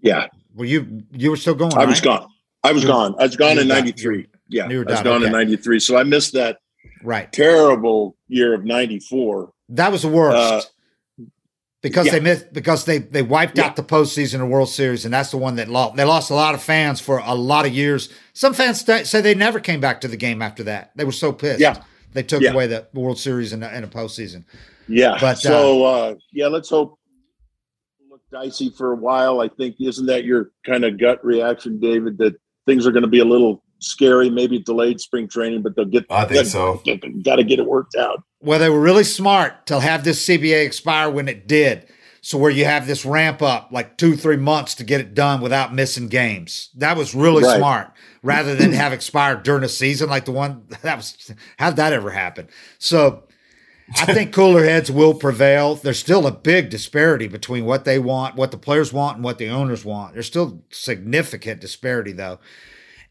yeah. 0.00 0.26
well 0.54 0.66
you, 0.68 1.02
you 1.12 1.30
were 1.30 1.36
still 1.36 1.54
going, 1.54 1.74
I 1.76 1.84
was 1.84 2.00
gone. 2.00 2.26
I 2.64 2.72
was 2.72 2.82
You 2.82 2.88
were- 2.88 2.94
gone. 2.94 3.14
I 3.18 3.22
was 3.24 3.36
gone 3.36 3.50
in 3.52 3.56
were 3.58 3.62
done. 3.74 3.84
'93. 3.84 4.26
Yeah, 4.48 4.64
I 4.64 4.76
was 4.78 5.02
gone 5.02 5.22
in 5.24 5.32
'93. 5.32 5.78
So 5.80 5.96
I 5.96 6.02
missed 6.02 6.32
that 6.32 6.58
Right. 7.02 7.30
terrible 7.32 8.16
year 8.28 8.54
of 8.54 8.64
'94. 8.64 9.52
That 9.70 9.92
was 9.92 10.02
the 10.02 10.08
worst. 10.08 10.36
Uh, 10.36 10.62
because 11.88 12.06
yeah. 12.06 12.12
they 12.12 12.20
missed 12.20 12.52
because 12.52 12.84
they 12.84 12.98
they 12.98 13.22
wiped 13.22 13.58
yeah. 13.58 13.66
out 13.66 13.76
the 13.76 13.82
postseason 13.82 14.40
or 14.40 14.46
World 14.46 14.68
Series, 14.68 15.04
and 15.04 15.14
that's 15.14 15.30
the 15.30 15.36
one 15.36 15.54
that 15.54 15.68
lost. 15.68 15.94
They 15.94 16.02
lost 16.02 16.30
a 16.30 16.34
lot 16.34 16.54
of 16.54 16.62
fans 16.62 17.00
for 17.00 17.18
a 17.18 17.34
lot 17.34 17.64
of 17.64 17.72
years. 17.72 18.08
Some 18.32 18.54
fans 18.54 18.80
st- 18.80 19.06
say 19.06 19.20
they 19.20 19.36
never 19.36 19.60
came 19.60 19.78
back 19.78 20.00
to 20.00 20.08
the 20.08 20.16
game 20.16 20.42
after 20.42 20.64
that. 20.64 20.90
They 20.96 21.04
were 21.04 21.12
so 21.12 21.32
pissed. 21.32 21.60
Yeah. 21.60 21.84
they 22.12 22.24
took 22.24 22.42
yeah. 22.42 22.50
away 22.50 22.66
the 22.66 22.88
World 22.92 23.20
Series 23.20 23.52
in 23.52 23.62
a, 23.62 23.68
in 23.68 23.84
a 23.84 23.86
postseason. 23.86 24.44
Yeah, 24.88 25.16
but 25.20 25.36
so 25.38 25.84
uh, 25.84 25.88
uh, 25.88 26.14
yeah, 26.32 26.48
let's 26.48 26.70
hope 26.70 26.98
look 28.10 28.22
dicey 28.32 28.70
for 28.76 28.92
a 28.92 28.96
while. 28.96 29.40
I 29.40 29.48
think 29.48 29.76
isn't 29.78 30.06
that 30.06 30.24
your 30.24 30.50
kind 30.64 30.84
of 30.84 30.98
gut 30.98 31.24
reaction, 31.24 31.78
David? 31.78 32.18
That 32.18 32.34
things 32.66 32.84
are 32.84 32.90
going 32.90 33.04
to 33.04 33.08
be 33.08 33.20
a 33.20 33.24
little 33.24 33.62
scary, 33.78 34.28
maybe 34.28 34.58
delayed 34.58 35.00
spring 35.00 35.28
training, 35.28 35.62
but 35.62 35.76
they'll 35.76 35.84
get. 35.84 36.04
I 36.10 36.24
think 36.24 36.46
so. 36.46 36.82
Got 37.22 37.36
to 37.36 37.44
get 37.44 37.60
it 37.60 37.66
worked 37.66 37.94
out. 37.94 38.24
Well, 38.40 38.58
they 38.58 38.68
were 38.68 38.80
really 38.80 39.04
smart 39.04 39.66
to 39.66 39.80
have 39.80 40.04
this 40.04 40.24
CBA 40.26 40.64
expire 40.64 41.10
when 41.10 41.28
it 41.28 41.48
did. 41.48 41.86
So 42.20 42.38
where 42.38 42.50
you 42.50 42.64
have 42.64 42.88
this 42.88 43.04
ramp 43.04 43.40
up 43.40 43.68
like 43.70 43.96
two, 43.96 44.16
three 44.16 44.36
months 44.36 44.74
to 44.74 44.84
get 44.84 45.00
it 45.00 45.14
done 45.14 45.40
without 45.40 45.72
missing 45.72 46.08
games. 46.08 46.70
That 46.74 46.96
was 46.96 47.14
really 47.14 47.44
right. 47.44 47.56
smart 47.56 47.92
rather 48.20 48.56
than 48.56 48.72
have 48.72 48.92
expired 48.92 49.44
during 49.44 49.62
the 49.62 49.68
season 49.68 50.08
like 50.08 50.24
the 50.24 50.32
one 50.32 50.64
that 50.82 50.96
was 50.96 51.32
how'd 51.56 51.76
that 51.76 51.92
ever 51.92 52.10
happen? 52.10 52.48
So 52.78 53.22
I 53.96 54.06
think 54.12 54.32
cooler 54.32 54.64
heads 54.64 54.90
will 54.90 55.14
prevail. 55.14 55.76
There's 55.76 56.00
still 56.00 56.26
a 56.26 56.32
big 56.32 56.68
disparity 56.68 57.28
between 57.28 57.64
what 57.64 57.84
they 57.84 58.00
want, 58.00 58.34
what 58.34 58.50
the 58.50 58.58
players 58.58 58.92
want, 58.92 59.18
and 59.18 59.24
what 59.24 59.38
the 59.38 59.48
owners 59.48 59.84
want. 59.84 60.14
There's 60.14 60.26
still 60.26 60.62
significant 60.70 61.60
disparity 61.60 62.10
though. 62.10 62.40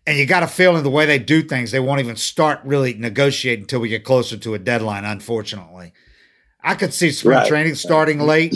And 0.08 0.20
you 0.20 0.26
got 0.26 0.44
a 0.44 0.48
feeling 0.48 0.84
the 0.84 0.90
way 0.90 1.06
they 1.06 1.18
do 1.18 1.42
things, 1.42 1.72
they 1.72 1.80
won't 1.80 2.00
even 2.00 2.16
start 2.16 2.60
really 2.64 2.94
negotiating 2.94 3.64
until 3.64 3.80
we 3.80 3.90
get 3.90 4.04
closer 4.04 4.38
to 4.38 4.54
a 4.54 4.60
deadline, 4.60 5.04
unfortunately. 5.04 5.94
I 6.62 6.76
could 6.76 6.94
see 6.94 7.12
spring 7.12 7.38
right. 7.38 7.48
training 7.48 7.76
starting 7.76 8.20
late, 8.20 8.56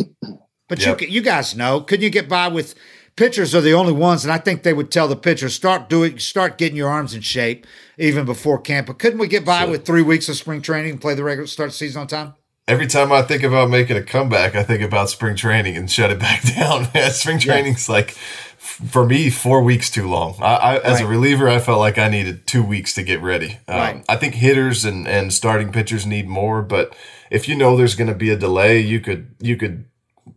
but 0.68 0.80
yep. 0.80 1.02
you 1.02 1.08
you 1.08 1.22
guys 1.22 1.56
know, 1.56 1.82
couldn't 1.82 2.04
you 2.04 2.10
get 2.10 2.30
by 2.30 2.48
with 2.48 2.76
pitchers 3.20 3.54
are 3.54 3.62
the 3.62 3.74
only 3.74 3.92
ones, 3.92 4.24
and 4.24 4.32
I 4.32 4.38
think 4.38 4.64
they 4.64 4.74
would 4.74 4.92
tell 4.92 5.08
the 5.08 5.16
pitchers 5.16 5.54
start 5.54 5.90
doing, 5.90 6.18
start 6.20 6.58
getting 6.58 6.78
your 6.78 6.90
arms 6.90 7.14
in 7.14 7.22
shape 7.22 7.68
even 7.98 8.26
before 8.26 8.60
camp. 8.60 8.88
But 8.88 8.98
couldn't 8.98 9.20
we 9.20 9.28
get 9.28 9.44
by 9.44 9.64
sure. 9.64 9.72
with 9.72 9.86
three 9.86 10.02
weeks 10.02 10.30
of 10.30 10.38
spring 10.38 10.62
training 10.62 10.92
and 10.92 11.02
play 11.02 11.16
the 11.16 11.24
regular 11.24 11.46
start 11.46 11.74
season 11.74 12.02
on 12.02 12.08
time? 12.08 12.34
Every 12.66 12.88
time 12.88 13.12
I 13.12 13.24
think 13.24 13.44
about 13.44 13.70
making 13.70 13.98
a 13.98 14.04
comeback, 14.04 14.56
I 14.56 14.64
think 14.64 14.82
about 14.82 15.10
spring 15.10 15.36
training 15.36 15.76
and 15.76 15.92
shut 15.92 16.12
it 16.12 16.20
back 16.20 16.44
down. 16.56 16.88
spring 17.12 17.40
training's 17.40 17.90
yeah. 17.90 17.96
like 17.96 18.18
for 18.60 19.06
me, 19.06 19.30
four 19.30 19.64
weeks 19.64 19.90
too 19.90 20.08
long. 20.08 20.36
I, 20.40 20.56
I 20.56 20.78
as 20.80 20.96
right. 20.96 21.06
a 21.06 21.08
reliever, 21.08 21.48
I 21.48 21.60
felt 21.60 21.80
like 21.80 21.98
I 21.98 22.10
needed 22.10 22.46
two 22.46 22.62
weeks 22.62 22.94
to 22.96 23.04
get 23.04 23.22
ready. 23.22 23.58
Um, 23.68 23.78
right. 23.78 24.06
I 24.10 24.18
think 24.18 24.36
hitters 24.36 24.84
and, 24.84 25.08
and 25.08 25.32
starting 25.34 25.72
pitchers 25.72 26.06
need 26.06 26.28
more, 26.28 26.62
but 26.62 26.94
if 27.32 27.48
you 27.48 27.56
know 27.56 27.78
there's 27.78 27.96
going 27.96 28.10
to 28.10 28.16
be 28.16 28.30
a 28.30 28.36
delay, 28.36 28.80
you 28.80 29.00
could 29.00 29.34
you 29.40 29.56
could 29.56 29.86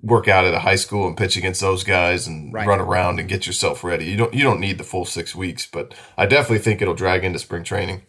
work 0.02 0.28
out 0.28 0.44
at 0.44 0.54
a 0.54 0.60
high 0.60 0.76
school 0.76 1.06
and 1.06 1.16
pitch 1.16 1.36
against 1.36 1.60
those 1.60 1.82
guys 1.84 2.26
and 2.26 2.52
right. 2.52 2.66
run 2.66 2.80
around 2.80 3.18
and 3.18 3.28
get 3.28 3.46
yourself 3.46 3.82
ready. 3.82 4.04
You 4.04 4.16
don't 4.16 4.34
you 4.34 4.44
don't 4.44 4.60
need 4.60 4.78
the 4.78 4.84
full 4.84 5.04
six 5.04 5.34
weeks, 5.34 5.66
but 5.66 5.92
I 6.16 6.26
definitely 6.26 6.60
think 6.60 6.80
it'll 6.80 6.94
drag 6.94 7.24
into 7.24 7.40
spring 7.40 7.64
training. 7.64 8.02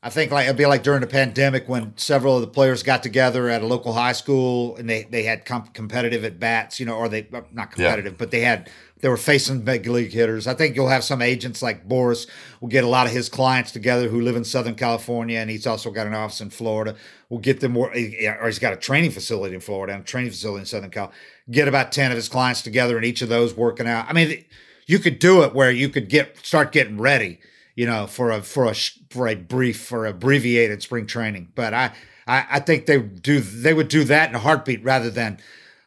I 0.00 0.10
think 0.10 0.30
like 0.30 0.44
it'd 0.44 0.56
be 0.56 0.66
like 0.66 0.84
during 0.84 1.00
the 1.00 1.08
pandemic 1.08 1.68
when 1.68 1.96
several 1.96 2.36
of 2.36 2.40
the 2.40 2.46
players 2.46 2.84
got 2.84 3.02
together 3.02 3.48
at 3.48 3.62
a 3.62 3.66
local 3.66 3.92
high 3.92 4.12
school 4.12 4.76
and 4.76 4.88
they 4.88 5.02
they 5.04 5.24
had 5.24 5.44
comp- 5.44 5.74
competitive 5.74 6.24
at 6.24 6.38
bats, 6.38 6.78
you 6.78 6.86
know, 6.86 6.94
or 6.94 7.08
they 7.08 7.26
uh, 7.32 7.40
not 7.52 7.72
competitive, 7.72 8.12
yeah. 8.12 8.18
but 8.18 8.30
they 8.30 8.40
had 8.40 8.70
they 9.00 9.08
were 9.08 9.16
facing 9.16 9.62
big 9.62 9.86
league 9.86 10.12
hitters. 10.12 10.46
I 10.46 10.54
think 10.54 10.76
you'll 10.76 10.88
have 10.88 11.02
some 11.02 11.20
agents 11.20 11.62
like 11.62 11.88
Boras 11.88 12.28
will 12.60 12.68
get 12.68 12.84
a 12.84 12.88
lot 12.88 13.06
of 13.06 13.12
his 13.12 13.28
clients 13.28 13.72
together 13.72 14.08
who 14.08 14.20
live 14.20 14.36
in 14.36 14.44
Southern 14.44 14.76
California, 14.76 15.38
and 15.38 15.50
he's 15.50 15.66
also 15.66 15.90
got 15.90 16.06
an 16.06 16.14
office 16.14 16.40
in 16.40 16.50
Florida. 16.50 16.94
We'll 17.28 17.40
get 17.40 17.58
them 17.58 17.72
more, 17.72 17.90
or 17.90 18.46
he's 18.46 18.58
got 18.60 18.72
a 18.72 18.76
training 18.76 19.10
facility 19.10 19.54
in 19.54 19.60
Florida 19.60 19.94
and 19.94 20.02
a 20.02 20.06
training 20.06 20.30
facility 20.30 20.60
in 20.60 20.66
Southern 20.66 20.90
Cal. 20.90 21.12
Get 21.50 21.66
about 21.66 21.90
ten 21.90 22.12
of 22.12 22.16
his 22.16 22.28
clients 22.28 22.62
together, 22.62 22.96
and 22.96 23.04
each 23.04 23.22
of 23.22 23.28
those 23.28 23.54
working 23.54 23.88
out. 23.88 24.06
I 24.08 24.12
mean, 24.12 24.44
you 24.86 25.00
could 25.00 25.18
do 25.18 25.42
it 25.42 25.54
where 25.54 25.72
you 25.72 25.88
could 25.88 26.08
get 26.08 26.38
start 26.44 26.70
getting 26.70 26.98
ready, 26.98 27.40
you 27.78 27.86
know, 27.86 28.08
for 28.08 28.32
a 28.32 28.42
for 28.42 28.64
a 28.64 28.74
for 28.74 29.28
a 29.28 29.36
brief 29.36 29.80
for 29.80 30.04
abbreviated 30.04 30.82
spring 30.82 31.06
training. 31.06 31.52
But 31.54 31.72
I 31.72 31.92
I, 32.26 32.44
I 32.50 32.60
think 32.60 32.86
they 32.86 32.98
do 32.98 33.38
they 33.38 33.72
would 33.72 33.86
do 33.86 34.02
that 34.02 34.28
in 34.28 34.34
a 34.34 34.40
heartbeat 34.40 34.82
rather 34.82 35.10
than 35.10 35.38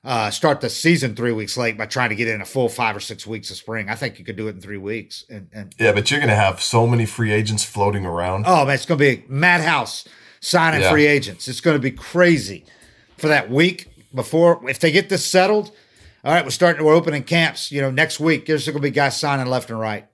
uh, 0.05 0.31
start 0.31 0.61
the 0.61 0.69
season 0.69 1.17
three 1.17 1.33
weeks 1.33 1.57
late 1.57 1.77
by 1.77 1.87
trying 1.87 2.07
to 2.07 2.15
get 2.15 2.29
in 2.29 2.39
a 2.39 2.45
full 2.45 2.69
five 2.69 2.95
or 2.95 3.01
six 3.01 3.27
weeks 3.27 3.51
of 3.51 3.57
spring. 3.57 3.89
I 3.89 3.95
think 3.95 4.19
you 4.19 4.23
could 4.23 4.37
do 4.37 4.47
it 4.47 4.55
in 4.55 4.61
three 4.61 4.77
weeks. 4.77 5.25
And, 5.29 5.49
and 5.51 5.75
yeah, 5.77 5.91
but 5.91 6.09
you're 6.09 6.21
going 6.21 6.29
to 6.29 6.35
have 6.35 6.61
so 6.61 6.87
many 6.87 7.05
free 7.05 7.33
agents 7.33 7.65
floating 7.65 8.05
around. 8.05 8.45
Oh 8.47 8.63
man, 8.63 8.75
it's 8.75 8.85
going 8.85 8.97
to 8.97 9.17
be 9.17 9.25
madhouse 9.27 10.07
signing 10.39 10.79
yeah. 10.79 10.91
free 10.91 11.07
agents. 11.07 11.49
It's 11.49 11.59
going 11.59 11.75
to 11.75 11.81
be 11.81 11.91
crazy 11.91 12.63
for 13.17 13.27
that 13.27 13.51
week 13.51 13.89
before. 14.15 14.61
If 14.69 14.79
they 14.79 14.93
get 14.93 15.09
this 15.09 15.25
settled, 15.25 15.75
all 16.23 16.33
right, 16.33 16.45
we're 16.45 16.51
starting. 16.51 16.85
We're 16.85 16.95
opening 16.95 17.23
camps. 17.23 17.69
You 17.69 17.81
know, 17.81 17.91
next 17.91 18.21
week 18.21 18.45
there's 18.45 18.65
going 18.65 18.77
to 18.77 18.81
be 18.81 18.91
guys 18.91 19.19
signing 19.19 19.47
left 19.47 19.69
and 19.69 19.77
right. 19.77 20.07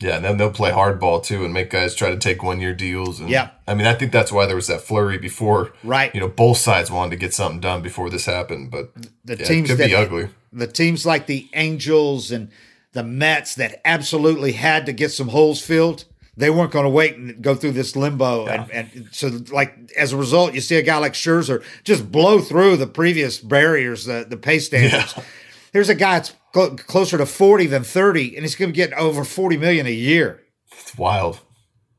Yeah, 0.00 0.16
and 0.16 0.24
then 0.24 0.38
they'll 0.38 0.50
play 0.50 0.70
hardball 0.70 1.22
too 1.22 1.44
and 1.44 1.52
make 1.52 1.70
guys 1.70 1.94
try 1.94 2.10
to 2.10 2.16
take 2.16 2.42
one 2.42 2.58
year 2.58 2.72
deals. 2.72 3.20
And 3.20 3.28
yeah, 3.28 3.50
I 3.68 3.74
mean, 3.74 3.86
I 3.86 3.94
think 3.94 4.12
that's 4.12 4.32
why 4.32 4.46
there 4.46 4.56
was 4.56 4.66
that 4.68 4.80
flurry 4.80 5.18
before. 5.18 5.72
Right. 5.84 6.14
You 6.14 6.20
know, 6.20 6.28
both 6.28 6.56
sides 6.56 6.90
wanted 6.90 7.10
to 7.10 7.16
get 7.16 7.34
something 7.34 7.60
done 7.60 7.82
before 7.82 8.08
this 8.08 8.24
happened, 8.24 8.70
but 8.70 8.94
the 9.24 9.36
yeah, 9.36 9.44
teams 9.44 9.68
could 9.68 9.78
that, 9.78 9.88
be 9.88 9.94
ugly. 9.94 10.30
The 10.52 10.66
teams 10.66 11.04
like 11.04 11.26
the 11.26 11.48
Angels 11.52 12.30
and 12.30 12.50
the 12.92 13.02
Mets 13.02 13.54
that 13.56 13.80
absolutely 13.84 14.52
had 14.52 14.86
to 14.86 14.92
get 14.92 15.10
some 15.10 15.28
holes 15.28 15.60
filled. 15.60 16.06
They 16.34 16.48
weren't 16.48 16.72
going 16.72 16.86
to 16.86 16.90
wait 16.90 17.16
and 17.16 17.42
go 17.42 17.54
through 17.54 17.72
this 17.72 17.94
limbo, 17.94 18.46
yeah. 18.46 18.66
and, 18.72 18.90
and 18.94 19.08
so 19.12 19.30
like 19.52 19.92
as 19.98 20.14
a 20.14 20.16
result, 20.16 20.54
you 20.54 20.62
see 20.62 20.76
a 20.76 20.82
guy 20.82 20.96
like 20.96 21.12
Scherzer 21.12 21.62
just 21.84 22.10
blow 22.10 22.40
through 22.40 22.78
the 22.78 22.86
previous 22.86 23.38
barriers, 23.38 24.06
the 24.06 24.24
the 24.26 24.38
pay 24.38 24.60
standards. 24.60 25.12
Yeah. 25.14 25.24
Here's 25.72 25.90
a 25.90 25.94
guy 25.94 26.14
that's 26.14 26.32
cl- 26.54 26.76
closer 26.76 27.18
to 27.18 27.26
40 27.26 27.66
than 27.66 27.84
30, 27.84 28.36
and 28.36 28.44
he's 28.44 28.54
going 28.54 28.70
to 28.70 28.76
get 28.76 28.92
over 28.94 29.24
40 29.24 29.56
million 29.56 29.86
a 29.86 29.92
year. 29.92 30.42
It's 30.72 30.96
wild. 30.96 31.40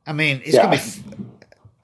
I 0.05 0.13
mean, 0.13 0.41
he's 0.41 0.55
yeah. 0.55 0.65
going 0.65 0.79
to 0.79 1.01
be. 1.01 1.25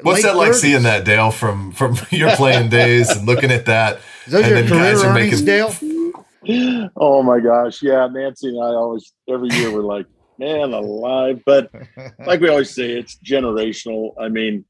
What's 0.01 0.23
that 0.23 0.35
30s. 0.35 0.37
like 0.37 0.53
seeing 0.53 0.83
that, 0.83 1.05
Dale, 1.05 1.31
from 1.31 1.71
from 1.71 1.97
your 2.11 2.35
playing 2.35 2.69
days 2.69 3.09
and 3.09 3.25
looking 3.25 3.51
at 3.51 3.65
that? 3.65 3.99
Is 4.25 4.33
those 4.33 4.47
your 4.47 4.63
career 4.63 4.97
earnings, 4.97 5.43
making... 5.43 5.45
Dale? 5.45 6.91
Oh 6.95 7.23
my 7.23 7.39
gosh, 7.39 7.81
yeah. 7.81 8.07
Nancy 8.07 8.49
and 8.49 8.63
I 8.63 8.67
always 8.67 9.11
every 9.27 9.49
year 9.49 9.71
we're 9.71 9.81
like, 9.81 10.05
man, 10.37 10.73
alive. 10.73 11.41
But 11.45 11.71
like 12.25 12.39
we 12.39 12.49
always 12.49 12.69
say, 12.69 12.91
it's 12.91 13.17
generational. 13.25 14.13
I 14.19 14.29
mean, 14.29 14.65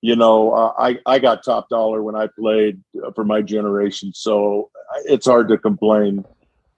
you 0.00 0.16
know, 0.16 0.52
uh, 0.52 0.72
I 0.78 0.98
I 1.06 1.18
got 1.18 1.44
top 1.44 1.68
dollar 1.68 2.02
when 2.02 2.14
I 2.14 2.28
played 2.38 2.82
for 3.14 3.24
my 3.24 3.42
generation, 3.42 4.12
so 4.14 4.70
it's 5.04 5.26
hard 5.26 5.48
to 5.48 5.58
complain. 5.58 6.24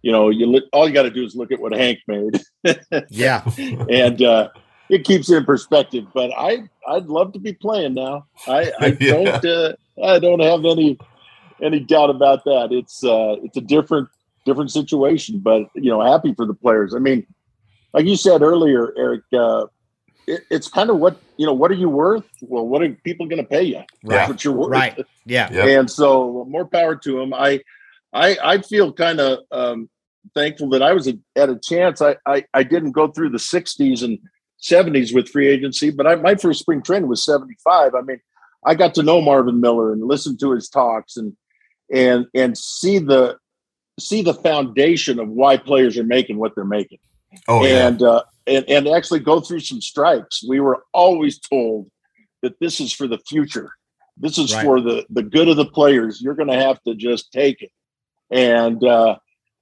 You 0.04 0.12
know, 0.12 0.28
you 0.28 0.44
look, 0.44 0.64
all 0.74 0.86
you 0.86 0.92
got 0.92 1.04
to 1.04 1.10
do 1.10 1.24
is 1.24 1.34
look 1.34 1.50
at 1.50 1.58
what 1.58 1.72
Hank 1.72 1.98
made. 2.06 2.38
yeah, 3.08 3.42
and 3.56 4.20
uh, 4.20 4.50
it 4.90 5.02
keeps 5.02 5.30
it 5.30 5.38
in 5.38 5.46
perspective. 5.46 6.04
But 6.12 6.30
I 6.36 6.68
I'd 6.86 7.06
love 7.06 7.32
to 7.32 7.38
be 7.38 7.54
playing 7.54 7.94
now. 7.94 8.26
I 8.46 8.70
I 8.78 8.90
don't 9.00 9.44
uh, 9.46 9.72
I 10.04 10.18
don't 10.18 10.40
have 10.40 10.66
any 10.66 10.98
any 11.62 11.80
doubt 11.80 12.10
about 12.10 12.44
that. 12.44 12.68
It's 12.70 13.02
uh, 13.02 13.36
it's 13.42 13.56
a 13.56 13.62
different 13.62 14.10
different 14.44 14.70
situation, 14.70 15.38
but 15.38 15.70
you 15.74 15.88
know, 15.88 16.02
happy 16.02 16.34
for 16.34 16.44
the 16.44 16.52
players. 16.52 16.94
I 16.94 16.98
mean, 16.98 17.26
like 17.94 18.04
you 18.04 18.16
said 18.16 18.42
earlier, 18.42 18.92
Eric. 18.98 19.22
Uh, 19.32 19.68
it, 20.26 20.42
it's 20.50 20.68
kind 20.68 20.90
of 20.90 20.98
what 20.98 21.16
you 21.38 21.46
know. 21.46 21.54
What 21.54 21.70
are 21.70 21.74
you 21.76 21.88
worth? 21.88 22.26
Well, 22.42 22.68
what 22.68 22.82
are 22.82 22.90
people 22.90 23.24
going 23.24 23.42
to 23.42 23.48
pay 23.48 23.62
you? 23.62 23.78
Right. 23.78 23.86
That's 24.04 24.28
what 24.28 24.44
you're 24.44 24.52
worth. 24.52 24.70
Right. 24.70 25.02
Yeah. 25.24 25.50
Yep. 25.50 25.66
And 25.66 25.90
so, 25.90 26.46
more 26.46 26.66
power 26.66 26.94
to 26.94 27.18
them. 27.18 27.32
I, 27.32 27.60
I, 28.12 28.36
I 28.42 28.58
feel 28.58 28.92
kind 28.92 29.20
of 29.20 29.40
um, 29.50 29.88
thankful 30.34 30.68
that 30.70 30.82
I 30.82 30.92
was 30.92 31.08
a, 31.08 31.18
at 31.36 31.50
a 31.50 31.58
chance. 31.58 32.00
I, 32.00 32.16
I, 32.26 32.44
I 32.54 32.62
didn't 32.62 32.92
go 32.92 33.08
through 33.08 33.30
the 33.30 33.38
'60s 33.38 34.02
and 34.02 34.18
'70s 34.62 35.14
with 35.14 35.28
free 35.28 35.48
agency, 35.48 35.90
but 35.90 36.06
I, 36.06 36.16
my 36.16 36.34
first 36.34 36.60
spring 36.60 36.82
training 36.82 37.08
was 37.08 37.24
'75. 37.24 37.94
I 37.94 38.00
mean, 38.02 38.20
I 38.64 38.74
got 38.74 38.94
to 38.94 39.02
know 39.02 39.20
Marvin 39.20 39.60
Miller 39.60 39.92
and 39.92 40.06
listen 40.06 40.36
to 40.38 40.52
his 40.52 40.68
talks 40.68 41.16
and 41.16 41.36
and 41.92 42.26
and 42.34 42.56
see 42.56 42.98
the 42.98 43.36
see 43.98 44.22
the 44.22 44.34
foundation 44.34 45.18
of 45.18 45.28
why 45.28 45.56
players 45.56 45.96
are 45.98 46.04
making 46.04 46.38
what 46.38 46.54
they're 46.54 46.64
making. 46.64 46.98
Oh, 47.48 47.64
and 47.64 48.00
yeah. 48.00 48.06
uh, 48.06 48.22
and, 48.46 48.64
and 48.68 48.88
actually 48.88 49.20
go 49.20 49.40
through 49.40 49.60
some 49.60 49.80
strikes. 49.80 50.42
We 50.46 50.60
were 50.60 50.84
always 50.92 51.38
told 51.38 51.90
that 52.42 52.58
this 52.60 52.80
is 52.80 52.92
for 52.92 53.06
the 53.06 53.18
future. 53.18 53.70
This 54.16 54.38
is 54.38 54.54
right. 54.54 54.64
for 54.64 54.80
the 54.80 55.04
the 55.10 55.22
good 55.22 55.48
of 55.48 55.56
the 55.56 55.66
players. 55.66 56.20
You're 56.22 56.34
going 56.34 56.50
to 56.50 56.60
have 56.60 56.82
to 56.82 56.94
just 56.94 57.32
take 57.32 57.62
it. 57.62 57.70
And 58.30 58.82
uh, 58.84 59.16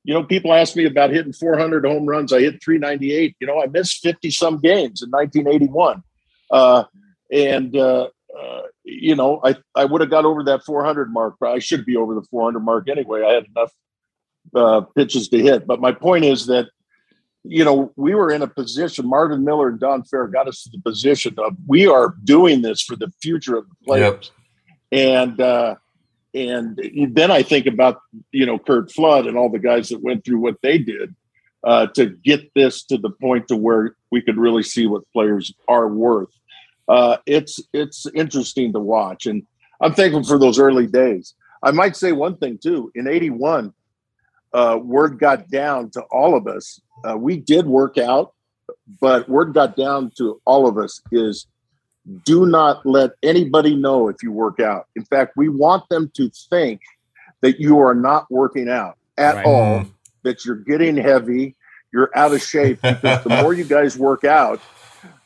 you 0.05 0.15
know, 0.15 0.25
people 0.25 0.53
ask 0.53 0.75
me 0.75 0.85
about 0.85 1.11
hitting 1.11 1.33
400 1.33 1.85
home 1.85 2.07
runs. 2.07 2.33
I 2.33 2.41
hit 2.41 2.63
398. 2.63 3.37
You 3.41 3.47
know, 3.47 3.63
I 3.63 3.67
missed 3.67 4.03
50 4.03 4.31
some 4.31 4.59
games 4.59 5.03
in 5.03 5.11
1981, 5.11 6.03
uh, 6.51 6.85
and 7.31 7.77
uh, 7.77 8.09
uh, 8.39 8.63
you 8.85 9.15
know, 9.15 9.41
I 9.45 9.57
I 9.75 9.85
would 9.85 10.01
have 10.01 10.11
got 10.11 10.25
over 10.25 10.43
that 10.45 10.65
400 10.65 11.13
mark. 11.13 11.37
But 11.41 11.53
I 11.53 11.59
should 11.59 11.85
be 11.85 11.97
over 11.97 12.15
the 12.15 12.23
400 12.23 12.61
mark 12.61 12.89
anyway. 12.89 13.23
I 13.23 13.35
had 13.35 13.47
enough 13.55 13.73
uh, 14.55 14.81
pitches 14.97 15.29
to 15.29 15.39
hit. 15.39 15.67
But 15.67 15.81
my 15.81 15.93
point 15.93 16.25
is 16.25 16.47
that 16.47 16.69
you 17.45 17.65
know, 17.65 17.93
we 17.97 18.15
were 18.15 18.31
in 18.31 18.43
a 18.43 18.47
position, 18.47 19.09
Marvin 19.09 19.45
Miller 19.45 19.69
and 19.69 19.81
Don 19.81 20.03
Fehr 20.03 20.33
got 20.33 20.47
us 20.47 20.63
to 20.63 20.71
the 20.71 20.81
position 20.81 21.35
of 21.39 21.57
we 21.67 21.87
are 21.87 22.15
doing 22.23 22.63
this 22.63 22.81
for 22.81 22.97
the 22.97 23.11
future 23.21 23.57
of 23.57 23.69
the 23.69 23.75
players. 23.85 24.31
Yep. 24.93 25.11
And, 25.11 25.41
uh, 25.41 25.75
and 26.35 26.79
then 27.11 27.31
I 27.31 27.43
think 27.43 27.67
about 27.67 28.01
you 28.31 28.47
know 28.47 28.59
Curt 28.59 28.91
Flood 28.93 29.27
and 29.27 29.37
all 29.37 29.51
the 29.51 29.59
guys 29.59 29.89
that 29.91 30.03
went 30.03 30.25
through 30.25 30.39
what 30.39 30.57
they 30.63 30.79
did 30.79 31.15
uh, 31.65 31.87
to 31.89 32.07
get 32.07 32.53
this 32.55 32.85
to 32.85 32.99
the 32.99 33.11
point 33.11 33.49
to 33.49 33.57
where 33.57 33.97
we 34.11 34.23
could 34.23 34.37
really 34.37 34.63
see 34.63 34.87
what 34.87 35.11
players 35.13 35.53
are 35.69 35.89
worth. 35.89 36.31
Uh, 36.89 37.19
it's 37.27 37.61
it's 37.73 38.07
interesting 38.15 38.73
to 38.73 38.81
watch, 38.81 39.27
and 39.27 39.45
I'm 39.81 39.95
thankful 39.95 40.25
for 40.25 40.39
those 40.39 40.59
early 40.59 40.87
days. 40.87 41.35
I 41.63 41.71
might 41.71 41.97
say 41.97 42.13
one 42.13 42.37
thing 42.37 42.59
too. 42.59 42.91
In 42.95 43.07
'81, 43.07 43.73
uh, 44.53 44.79
word 44.83 45.19
got 45.19 45.49
down 45.49 45.91
to 45.91 46.03
all 46.11 46.37
of 46.37 46.47
us. 46.47 46.81
Uh, 47.05 47.17
we 47.17 47.37
did 47.37 47.67
work 47.67 47.99
out, 47.99 48.35
but 49.01 49.29
word 49.29 49.55
got 49.55 49.77
down 49.77 50.11
to 50.19 50.41
all 50.45 50.67
of 50.67 50.79
us 50.79 51.01
is 51.13 51.47
do 52.25 52.47
not 52.47 52.85
let 52.85 53.13
anybody 53.23 53.77
know 53.77 54.09
if 54.09 54.23
you 54.23 54.33
work 54.33 54.61
out. 54.61 54.87
In 54.97 55.05
fact, 55.05 55.35
we 55.37 55.49
want 55.49 55.89
them 55.89 56.11
to 56.17 56.31
think 56.51 56.81
that 57.41 57.61
you 57.61 57.79
are 57.79 57.95
not 57.95 58.31
working 58.31 58.69
out 58.69 58.97
at 59.19 59.37
right. 59.37 59.47
all, 59.47 59.81
mm-hmm. 59.81 59.91
that 60.23 60.45
you're 60.45 60.57
getting 60.57 60.97
heavy, 60.97 61.57
you're 61.93 62.11
out 62.15 62.33
of 62.33 62.43
shape. 62.43 62.81
Because 62.83 63.23
the 63.25 63.43
more 63.43 63.53
you 63.55 63.65
guys 63.65 63.97
work 63.97 64.25
out, 64.25 64.61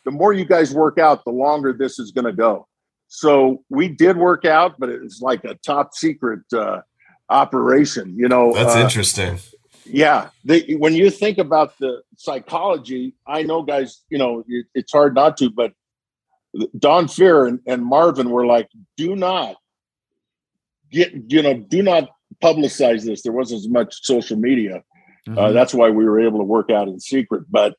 the 0.04 0.10
more 0.10 0.32
you 0.32 0.44
guys 0.44 0.72
work 0.72 0.98
out, 0.98 1.24
the 1.24 1.30
longer 1.30 1.72
this 1.72 1.98
is 1.98 2.12
going 2.12 2.24
to 2.24 2.32
go. 2.32 2.66
So 3.08 3.62
we 3.70 3.88
did 3.88 4.16
work 4.16 4.44
out, 4.44 4.78
but 4.78 4.88
it's 4.88 5.20
like 5.20 5.44
a 5.44 5.54
top 5.54 5.94
secret 5.94 6.40
uh, 6.52 6.80
operation. 7.28 8.14
You 8.16 8.28
know, 8.28 8.52
that's 8.52 8.74
uh, 8.74 8.80
interesting. 8.80 9.38
Yeah, 9.84 10.30
they, 10.44 10.74
when 10.74 10.94
you 10.94 11.10
think 11.10 11.38
about 11.38 11.78
the 11.78 12.02
psychology, 12.16 13.14
I 13.26 13.42
know, 13.42 13.62
guys. 13.62 14.02
You 14.10 14.18
know, 14.18 14.44
it, 14.48 14.66
it's 14.74 14.92
hard 14.92 15.14
not 15.14 15.36
to, 15.38 15.50
but 15.50 15.72
Don 16.78 17.06
Fehr 17.06 17.48
and, 17.48 17.60
and 17.66 17.84
Marvin 17.84 18.30
were 18.30 18.46
like, 18.46 18.68
do 18.96 19.16
not 19.16 19.56
get, 20.90 21.12
you 21.28 21.42
know, 21.42 21.54
do 21.54 21.82
not 21.82 22.08
publicize 22.42 23.04
this. 23.04 23.22
There 23.22 23.32
wasn't 23.32 23.60
as 23.60 23.68
much 23.68 24.04
social 24.04 24.36
media. 24.36 24.76
Uh, 24.76 25.30
mm-hmm. 25.30 25.38
Uh, 25.38 25.52
that's 25.52 25.74
why 25.74 25.90
we 25.90 26.04
were 26.04 26.20
able 26.20 26.38
to 26.38 26.44
work 26.44 26.70
out 26.70 26.88
in 26.88 27.00
secret. 27.00 27.44
But 27.50 27.76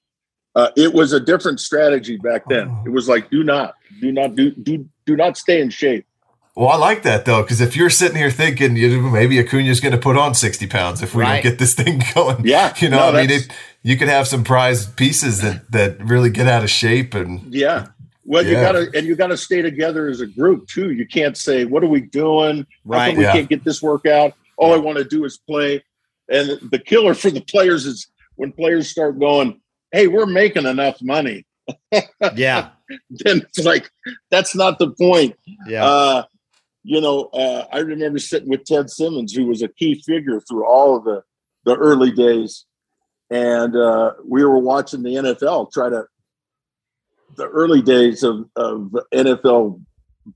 uh, 0.56 0.72
it 0.76 0.94
was 0.94 1.14
a 1.14 1.20
different 1.20 1.60
strategy 1.60 2.18
back 2.18 2.44
then. 2.50 2.70
Oh. 2.70 2.84
It 2.86 2.90
was 2.90 3.08
like, 3.08 3.30
do 3.30 3.44
not, 3.44 3.76
do 4.02 4.12
not, 4.12 4.36
do, 4.36 4.52
do, 4.52 4.88
do 5.06 5.16
not 5.16 5.38
stay 5.38 5.62
in 5.62 5.70
shape. 5.70 6.06
Well, 6.58 6.70
I 6.70 6.78
like 6.78 7.04
that 7.04 7.26
though, 7.26 7.44
because 7.44 7.62
if 7.62 7.76
you're 7.76 7.92
sitting 7.92 8.18
here 8.18 8.32
thinking 8.32 8.76
you 8.76 9.00
know, 9.00 9.12
maybe 9.12 9.38
Acuna's 9.38 9.80
going 9.80 9.92
to 9.92 10.00
put 10.00 10.18
on 10.18 10.34
60 10.34 10.66
pounds 10.66 11.04
if 11.04 11.14
we 11.14 11.22
right. 11.22 11.36
don't 11.36 11.52
get 11.52 11.60
this 11.60 11.76
thing 11.76 12.02
going, 12.16 12.44
yeah, 12.48 12.74
you 12.80 12.90
know, 12.90 13.12
no, 13.12 13.16
I 13.16 13.22
mean, 13.22 13.30
it, 13.30 13.48
you 13.84 13.96
could 13.96 14.08
have 14.08 14.28
some 14.28 14.44
prized 14.44 14.98
pieces 14.98 15.42
that 15.42 15.72
that 15.72 16.04
really 16.04 16.32
get 16.32 16.48
out 16.48 16.64
of 16.64 16.72
shape 16.72 17.14
and 17.14 17.54
yeah, 17.54 17.90
well, 18.28 18.46
yeah. 18.46 18.50
you 18.50 18.56
gotta 18.56 18.92
and 18.94 19.08
you 19.08 19.16
gotta 19.16 19.38
stay 19.38 19.62
together 19.62 20.10
as 20.10 20.20
a 20.20 20.28
group 20.28 20.68
too. 20.68 20.92
You 20.92 21.08
can't 21.08 21.38
say, 21.38 21.64
"What 21.64 21.82
are 21.82 21.88
we 21.88 22.02
doing? 22.02 22.68
Right? 22.84 23.18
we 23.18 23.24
can't 23.24 23.48
get 23.48 23.64
this 23.64 23.82
workout. 23.82 24.34
All 24.58 24.74
I 24.74 24.78
want 24.78 24.98
to 24.98 25.06
do 25.06 25.24
is 25.24 25.38
play." 25.38 25.82
And 26.30 26.60
the 26.70 26.78
killer 26.78 27.14
for 27.14 27.32
the 27.32 27.40
players 27.40 27.86
is 27.86 28.08
when 28.36 28.52
players 28.52 28.90
start 28.90 29.18
going, 29.18 29.62
"Hey, 29.94 30.08
we're 30.08 30.26
making 30.26 30.66
enough 30.66 31.02
money." 31.02 31.46
yeah. 32.36 32.70
then 33.10 33.42
it's 33.42 33.64
like 33.64 33.90
that's 34.30 34.54
not 34.54 34.78
the 34.78 34.92
point. 34.92 35.38
Yeah. 35.66 35.86
Uh, 35.86 36.24
you 36.84 37.00
know, 37.00 37.30
uh, 37.34 37.66
I 37.72 37.80
remember 37.80 38.20
sitting 38.20 38.50
with 38.50 38.66
Ted 38.66 38.90
Simmons, 38.90 39.34
who 39.34 39.46
was 39.46 39.62
a 39.62 39.70
key 39.70 40.02
figure 40.06 40.42
through 40.42 40.66
all 40.66 40.98
of 40.98 41.06
the 41.06 41.24
the 41.64 41.78
early 41.78 42.12
days, 42.12 42.66
and 43.30 43.74
uh, 43.74 44.14
we 44.26 44.44
were 44.44 44.60
watching 44.60 45.04
the 45.04 45.16
NFL 45.16 45.72
try 45.72 45.90
to 45.90 46.06
the 47.36 47.48
early 47.48 47.82
days 47.82 48.24
of, 48.24 48.46
of 48.56 48.96
NFL 49.14 49.82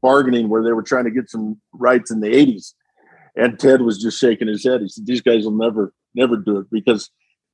bargaining 0.02 0.50
where 0.50 0.64
they 0.64 0.74
were 0.74 0.84
trying 0.84 1.06
to 1.06 1.12
get 1.12 1.30
some 1.30 1.60
rights 1.74 2.12
in 2.12 2.20
the 2.20 2.28
80s. 2.28 2.74
And 3.36 3.60
Ted 3.60 3.82
was 3.82 4.02
just 4.02 4.20
shaking 4.20 4.48
his 4.48 4.64
head. 4.64 4.82
He 4.82 4.89
said, 4.89 5.06
These 5.06 5.22
guys 5.22 5.44
will 5.44 5.52
never, 5.52 5.94
never 6.14 6.36
do 6.38 6.58
it 6.58 6.68
because 6.72 7.10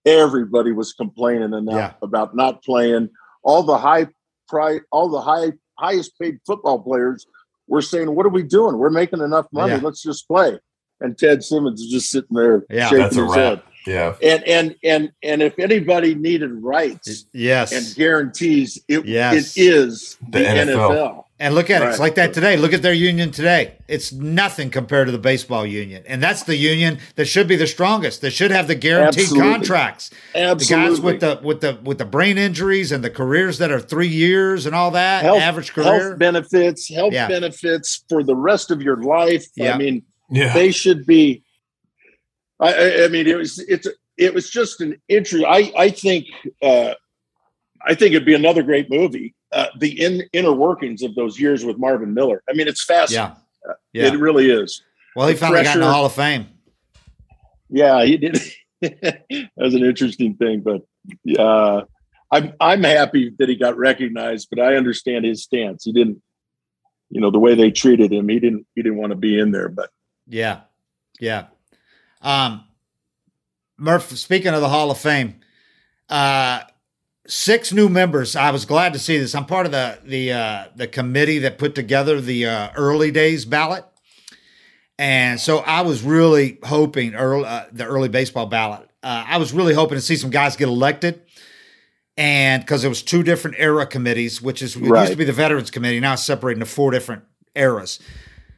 everybody 0.05 0.71
was 0.71 0.93
complaining 0.93 1.53
and 1.53 1.69
yeah. 1.71 1.93
about 2.01 2.35
not 2.35 2.63
playing. 2.63 3.09
All 3.43 3.63
the 3.63 3.77
high 3.77 4.07
price, 4.47 4.81
all 4.91 5.09
the 5.09 5.21
high 5.21 5.51
highest 5.77 6.17
paid 6.19 6.39
football 6.45 6.79
players 6.79 7.27
were 7.67 7.81
saying, 7.81 8.13
What 8.13 8.25
are 8.25 8.29
we 8.29 8.43
doing? 8.43 8.77
We're 8.77 8.89
making 8.89 9.21
enough 9.21 9.45
money. 9.51 9.73
Yeah. 9.73 9.81
Let's 9.81 10.01
just 10.01 10.27
play. 10.27 10.57
And 10.99 11.17
Ted 11.17 11.43
Simmons 11.43 11.81
is 11.81 11.91
just 11.91 12.09
sitting 12.09 12.35
there 12.35 12.65
yeah, 12.69 12.89
shaking 12.89 13.23
his 13.25 13.35
head. 13.35 13.61
Yeah. 13.87 14.15
And 14.21 14.43
and 14.43 14.75
and 14.83 15.11
and 15.23 15.41
if 15.41 15.57
anybody 15.57 16.13
needed 16.13 16.51
rights, 16.51 17.25
yes, 17.31 17.71
and 17.71 17.95
guarantees, 17.95 18.83
it 18.87 19.05
yes. 19.05 19.57
it 19.57 19.61
is 19.61 20.17
the, 20.29 20.39
the 20.39 20.45
NFL. 20.45 20.89
NFL. 20.89 21.23
And 21.39 21.53
look 21.53 21.69
at 21.69 21.81
right. 21.81 21.87
it. 21.87 21.91
It's 21.91 21.99
like 21.99 22.15
that 22.15 22.33
today. 22.33 22.57
Look 22.57 22.73
at 22.73 22.81
their 22.81 22.93
union 22.93 23.29
today. 23.29 23.75
It's 23.87 24.11
nothing 24.11 24.71
compared 24.71 25.07
to 25.07 25.11
the 25.11 25.19
baseball 25.19 25.67
union. 25.67 26.03
And 26.07 26.21
that's 26.21 26.43
the 26.43 26.55
union 26.55 26.97
that 27.15 27.25
should 27.25 27.47
be 27.47 27.55
the 27.55 27.67
strongest. 27.67 28.21
That 28.21 28.31
should 28.31 28.49
have 28.49 28.67
the 28.67 28.73
guaranteed 28.73 29.25
Absolutely. 29.25 29.51
contracts. 29.51 30.09
Absolutely. 30.33 30.65
The 30.65 30.89
guys 30.89 31.01
with 31.01 31.19
the 31.19 31.39
with 31.43 31.61
the 31.61 31.79
with 31.83 31.97
the 31.99 32.05
brain 32.05 32.39
injuries 32.39 32.91
and 32.91 33.03
the 33.03 33.11
careers 33.11 33.59
that 33.59 33.69
are 33.71 33.79
three 33.79 34.07
years 34.07 34.65
and 34.65 34.73
all 34.73 34.89
that, 34.91 35.23
health, 35.23 35.39
average 35.39 35.73
career. 35.73 36.09
Health 36.09 36.19
benefits, 36.19 36.89
health 36.89 37.13
yeah. 37.13 37.27
benefits 37.27 38.03
for 38.09 38.23
the 38.23 38.35
rest 38.35 38.71
of 38.71 38.81
your 38.81 38.97
life. 38.97 39.45
Yeah. 39.55 39.75
I 39.75 39.77
mean, 39.77 40.03
yeah. 40.31 40.53
they 40.53 40.71
should 40.71 41.05
be 41.05 41.43
I, 42.59 43.03
I 43.03 43.07
mean, 43.09 43.27
it 43.27 43.37
was 43.37 43.59
it's 43.59 43.87
it 44.17 44.33
was 44.33 44.49
just 44.49 44.81
an 44.81 44.99
entry. 45.09 45.45
I 45.45 45.71
I 45.77 45.89
think 45.89 46.25
uh, 46.61 46.93
I 47.85 47.93
think 47.93 48.13
it'd 48.13 48.25
be 48.25 48.33
another 48.33 48.63
great 48.63 48.89
movie. 48.89 49.35
Uh, 49.51 49.67
the 49.79 50.03
in, 50.03 50.23
inner 50.33 50.51
workings 50.51 51.03
of 51.03 51.15
those 51.15 51.39
years 51.39 51.63
with 51.63 51.77
Marvin 51.77 52.13
Miller. 52.13 52.43
I 52.49 52.53
mean, 52.53 52.67
it's 52.67 52.83
fascinating. 52.83 53.35
Yeah, 53.65 53.71
uh, 53.71 53.75
yeah. 53.93 54.07
it 54.07 54.19
really 54.19 54.49
is. 54.49 54.81
Well, 55.15 55.27
he 55.27 55.33
the 55.33 55.39
finally 55.39 55.61
pressure, 55.61 55.79
got 55.79 55.83
in 55.83 55.87
the 55.87 55.93
Hall 55.93 56.05
of 56.05 56.13
Fame. 56.13 56.47
Yeah, 57.69 58.03
he 58.03 58.17
did. 58.17 58.41
that 58.81 59.49
was 59.55 59.73
an 59.73 59.83
interesting 59.83 60.35
thing, 60.35 60.61
but 60.61 60.81
uh, 61.39 61.83
I'm 62.31 62.53
I'm 62.59 62.83
happy 62.83 63.33
that 63.39 63.49
he 63.49 63.55
got 63.55 63.77
recognized. 63.77 64.47
But 64.49 64.59
I 64.59 64.75
understand 64.75 65.25
his 65.25 65.43
stance. 65.43 65.83
He 65.85 65.93
didn't, 65.93 66.21
you 67.09 67.21
know, 67.21 67.31
the 67.31 67.39
way 67.39 67.55
they 67.55 67.71
treated 67.71 68.11
him. 68.11 68.29
He 68.29 68.39
didn't 68.39 68.65
he 68.75 68.81
didn't 68.81 68.97
want 68.97 69.11
to 69.11 69.17
be 69.17 69.39
in 69.39 69.51
there. 69.51 69.69
But 69.69 69.89
yeah, 70.27 70.61
yeah. 71.19 71.45
Um, 72.21 72.63
Murph, 73.77 74.17
speaking 74.17 74.53
of 74.53 74.61
the 74.61 74.69
Hall 74.69 74.89
of 74.89 74.97
Fame, 74.97 75.39
uh, 76.09 76.61
six 77.27 77.71
new 77.71 77.89
members. 77.89 78.35
I 78.35 78.51
was 78.51 78.65
glad 78.65 78.93
to 78.93 78.99
see 78.99 79.17
this. 79.17 79.35
I'm 79.35 79.45
part 79.45 79.65
of 79.65 79.71
the 79.71 79.99
the 80.03 80.31
uh, 80.31 80.65
the 80.75 80.87
committee 80.87 81.39
that 81.39 81.57
put 81.57 81.75
together 81.75 82.19
the 82.19 82.47
uh, 82.47 82.69
early 82.75 83.11
days 83.11 83.45
ballot, 83.45 83.85
and 84.97 85.39
so 85.39 85.59
I 85.59 85.81
was 85.81 86.01
really 86.01 86.57
hoping 86.63 87.13
early, 87.13 87.45
uh, 87.45 87.65
the 87.71 87.85
early 87.85 88.09
baseball 88.09 88.47
ballot. 88.47 88.89
Uh, 89.03 89.25
I 89.27 89.37
was 89.37 89.53
really 89.53 89.73
hoping 89.73 89.97
to 89.97 90.01
see 90.01 90.15
some 90.15 90.31
guys 90.31 90.55
get 90.55 90.67
elected, 90.69 91.21
and 92.17 92.63
because 92.63 92.83
it 92.83 92.89
was 92.89 93.03
two 93.03 93.21
different 93.21 93.57
era 93.59 93.85
committees, 93.85 94.41
which 94.41 94.61
is 94.61 94.75
right. 94.75 95.01
used 95.01 95.11
to 95.11 95.17
be 95.17 95.25
the 95.25 95.33
Veterans 95.33 95.69
Committee, 95.69 95.99
now 95.99 96.13
it's 96.13 96.23
separated 96.23 96.61
into 96.61 96.71
four 96.71 96.91
different 96.91 97.23
eras 97.55 97.99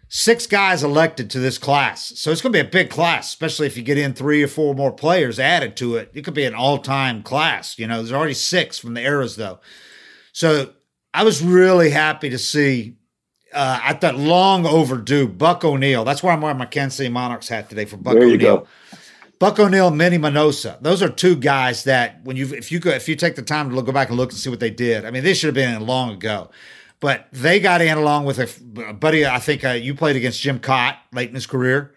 six 0.10 0.48
guys 0.48 0.84
elected 0.84 1.30
to 1.30 1.40
this 1.40 1.58
class. 1.58 2.12
So 2.16 2.32
it's 2.32 2.42
going 2.42 2.52
to 2.52 2.64
be 2.64 2.68
a 2.68 2.70
big 2.70 2.90
class, 2.90 3.30
especially 3.30 3.68
if 3.68 3.78
you 3.78 3.84
get 3.84 3.98
in 3.98 4.14
three 4.14 4.44
or 4.44 4.48
four 4.48 4.74
more 4.74 4.92
players 4.92 5.40
added 5.40 5.78
to 5.78 5.96
it. 5.96 6.12
It 6.14 6.26
could 6.26 6.34
be 6.34 6.46
an 6.46 6.56
all 6.56 6.80
time 6.80 7.24
class. 7.24 7.78
You 7.80 7.88
know, 7.88 7.98
there's 7.98 8.12
already 8.12 8.34
six 8.34 8.78
from 8.78 8.96
the 8.96 9.02
eras, 9.02 9.36
though. 9.36 9.60
So 10.34 10.74
I 11.14 11.24
was 11.24 11.42
really 11.42 11.92
happy 11.92 12.30
to 12.32 12.38
see. 12.38 12.98
Uh, 13.54 13.80
I 13.82 13.94
thought 13.94 14.16
long 14.16 14.66
overdue. 14.66 15.28
Buck 15.28 15.64
O'Neil. 15.64 16.04
That's 16.04 16.22
why 16.22 16.34
I'm 16.34 16.42
wearing 16.42 16.58
my 16.58 16.66
Kansas 16.66 16.98
City 16.98 17.10
Monarchs 17.10 17.48
hat 17.48 17.70
today 17.70 17.86
for 17.86 17.98
Buck 17.98 18.16
there 18.16 18.24
O'Neil. 18.24 18.68
Buck 19.40 19.58
O'Neil, 19.58 19.90
Minnie 19.90 20.20
Minoso. 20.20 20.80
Those 20.82 21.02
are 21.02 21.10
two 21.10 21.36
guys 21.36 21.86
that 21.86 22.24
when 22.26 22.36
you 22.36 22.54
if 22.54 22.72
you 22.72 22.80
go 22.80 22.90
if 22.92 23.08
you 23.08 23.16
take 23.16 23.36
the 23.36 23.42
time 23.42 23.70
to 23.70 23.76
look, 23.76 23.86
go 23.86 23.92
back 23.92 24.10
and 24.10 24.18
look 24.18 24.32
and 24.32 24.38
see 24.38 24.50
what 24.50 24.60
they 24.60 24.70
did. 24.70 25.06
I 25.06 25.12
mean, 25.12 25.24
they 25.24 25.34
should 25.34 25.48
have 25.48 25.56
been 25.56 25.74
in 25.74 25.88
long 25.88 26.12
ago. 26.12 26.52
But 27.00 27.28
they 27.32 27.60
got 27.60 27.82
in 27.82 27.98
along 27.98 28.26
with 28.26 28.40
a, 28.40 28.94
buddy. 28.94 29.26
I 29.26 29.40
think 29.40 29.64
uh, 29.64 29.70
you 29.70 29.96
played 29.96 30.16
against 30.16 30.42
Jim 30.42 30.60
Kaat 30.60 30.98
late 31.14 31.30
in 31.30 31.36
his 31.36 31.48
career. 31.48 31.94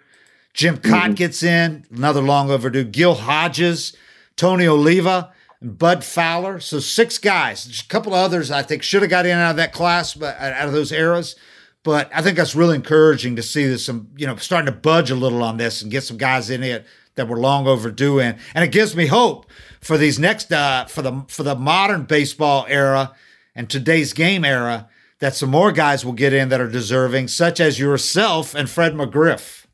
Jim 0.54 0.78
mm-hmm. 0.78 1.14
gets 1.14 1.42
in, 1.42 1.86
another 1.90 2.20
long 2.20 2.50
overdue. 2.50 2.84
Gil 2.84 3.14
Hodges, 3.14 3.96
Tony 4.36 4.66
Oliva, 4.66 5.32
and 5.60 5.78
Bud 5.78 6.04
Fowler. 6.04 6.60
So 6.60 6.78
six 6.78 7.18
guys. 7.18 7.80
A 7.80 7.88
couple 7.88 8.14
of 8.14 8.20
others 8.20 8.50
I 8.50 8.62
think 8.62 8.82
should 8.82 9.02
have 9.02 9.10
got 9.10 9.26
in 9.26 9.36
out 9.36 9.50
of 9.50 9.56
that 9.56 9.72
class, 9.72 10.14
but 10.14 10.36
uh, 10.38 10.44
out 10.44 10.68
of 10.68 10.72
those 10.72 10.92
eras. 10.92 11.36
But 11.84 12.10
I 12.14 12.22
think 12.22 12.36
that's 12.36 12.54
really 12.54 12.76
encouraging 12.76 13.34
to 13.36 13.42
see 13.42 13.66
this 13.66 13.84
some, 13.84 14.08
you 14.16 14.26
know, 14.26 14.36
starting 14.36 14.72
to 14.72 14.78
budge 14.78 15.10
a 15.10 15.16
little 15.16 15.42
on 15.42 15.56
this 15.56 15.82
and 15.82 15.90
get 15.90 16.04
some 16.04 16.16
guys 16.16 16.48
in 16.48 16.62
it 16.62 16.86
that 17.16 17.26
were 17.26 17.38
long 17.38 17.66
overdue 17.66 18.20
in. 18.20 18.38
And 18.54 18.64
it 18.64 18.70
gives 18.70 18.94
me 18.94 19.06
hope 19.06 19.46
for 19.80 19.98
these 19.98 20.18
next 20.18 20.52
uh 20.52 20.84
for 20.84 21.02
the 21.02 21.24
for 21.26 21.42
the 21.42 21.56
modern 21.56 22.04
baseball 22.04 22.64
era 22.68 23.16
and 23.54 23.68
today's 23.68 24.12
game 24.12 24.44
era 24.44 24.88
that 25.22 25.36
some 25.36 25.50
more 25.50 25.70
guys 25.70 26.04
will 26.04 26.12
get 26.14 26.32
in 26.32 26.48
that 26.48 26.60
are 26.60 26.68
deserving, 26.68 27.28
such 27.28 27.60
as 27.60 27.78
yourself 27.78 28.56
and 28.56 28.68
Fred 28.68 28.92
McGriff. 28.92 29.66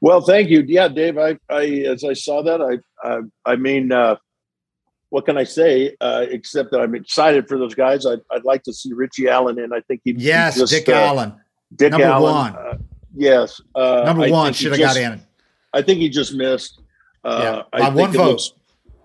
Well, 0.00 0.22
thank 0.22 0.48
you. 0.48 0.64
Yeah, 0.66 0.88
Dave. 0.88 1.18
I, 1.18 1.38
I 1.50 1.64
as 1.86 2.04
I 2.04 2.14
saw 2.14 2.40
that, 2.42 2.62
I, 2.62 3.06
I, 3.06 3.20
I 3.44 3.56
mean, 3.56 3.92
uh, 3.92 4.16
what 5.10 5.26
can 5.26 5.36
I 5.36 5.44
say 5.44 5.94
uh, 6.00 6.24
except 6.30 6.70
that 6.70 6.80
I'm 6.80 6.94
excited 6.94 7.46
for 7.48 7.58
those 7.58 7.74
guys. 7.74 8.06
I'd, 8.06 8.20
I'd 8.30 8.44
like 8.44 8.62
to 8.62 8.72
see 8.72 8.94
Richie 8.94 9.28
Allen 9.28 9.58
in. 9.58 9.74
I 9.74 9.80
think 9.80 10.00
he 10.04 10.14
yes, 10.16 10.56
just, 10.56 10.72
Dick 10.72 10.88
uh, 10.88 10.92
Allen, 10.92 11.34
Dick 11.76 11.90
Number 11.90 12.06
Allen. 12.06 12.32
One. 12.32 12.56
Uh, 12.56 12.78
Yes. 13.14 13.60
Uh, 13.74 14.04
Number 14.06 14.24
I 14.24 14.30
one 14.30 14.52
should 14.54 14.72
have 14.72 14.80
got 14.80 14.96
in. 14.96 15.20
I 15.74 15.82
think 15.82 15.98
he 15.98 16.08
just 16.08 16.34
missed. 16.34 16.80
Uh, 17.24 17.62
Yeah, 17.72 17.78
I 17.78 17.88
one 17.90 18.12
vote. 18.12 18.26
Looks, 18.26 18.52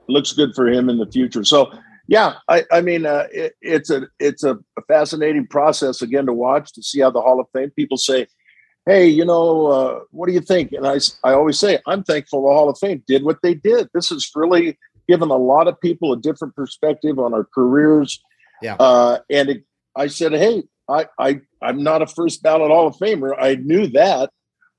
looks 0.08 0.34
good 0.34 0.54
for 0.56 0.68
him 0.68 0.88
in 0.88 0.98
the 0.98 1.08
future. 1.08 1.44
So, 1.44 1.74
yeah, 2.08 2.36
I, 2.50 2.66
I 2.72 2.82
mean, 2.82 3.06
uh, 3.06 3.28
it, 3.32 3.54
it's 3.62 3.90
a 3.90 4.08
it's 4.20 4.44
a 4.44 4.60
fascinating 4.88 5.48
process 5.48 6.02
again 6.02 6.26
to 6.26 6.34
watch 6.34 6.74
to 6.74 6.84
see 6.84 7.00
how 7.00 7.12
the 7.12 7.22
Hall 7.22 7.40
of 7.40 7.48
Fame 7.54 7.72
people 7.72 7.98
say, 7.98 8.28
"Hey, 8.86 9.08
you 9.08 9.24
know, 9.24 9.68
uh, 9.68 10.00
what 10.12 10.28
do 10.28 10.34
you 10.34 10.42
think?" 10.42 10.74
And 10.74 10.86
I 10.86 11.00
I 11.24 11.34
always 11.34 11.58
say, 11.58 11.80
I'm 11.88 12.04
thankful 12.04 12.44
the 12.44 12.54
Hall 12.54 12.70
of 12.70 12.78
Fame 12.78 13.04
did 13.08 13.24
what 13.24 13.40
they 13.42 13.54
did. 13.54 13.90
This 13.94 14.10
has 14.10 14.30
really 14.36 14.78
given 15.08 15.30
a 15.30 15.38
lot 15.38 15.68
of 15.68 15.80
people 15.80 16.12
a 16.12 16.18
different 16.18 16.56
perspective 16.56 17.20
on 17.20 17.34
our 17.34 17.48
careers. 17.54 18.22
Yeah. 18.62 18.76
Uh, 18.80 19.20
and 19.30 19.50
it, 19.50 19.64
I 19.96 20.08
said, 20.08 20.34
"Hey, 20.34 20.64
I 20.90 21.08
I 21.18 21.40
I'm 21.62 21.84
not 21.84 22.02
a 22.02 22.08
first 22.08 22.44
ballot 22.44 22.70
Hall 22.70 22.88
of 22.88 22.96
Famer. 22.98 23.34
I 23.40 23.56
knew 23.56 23.88
that, 23.88 24.30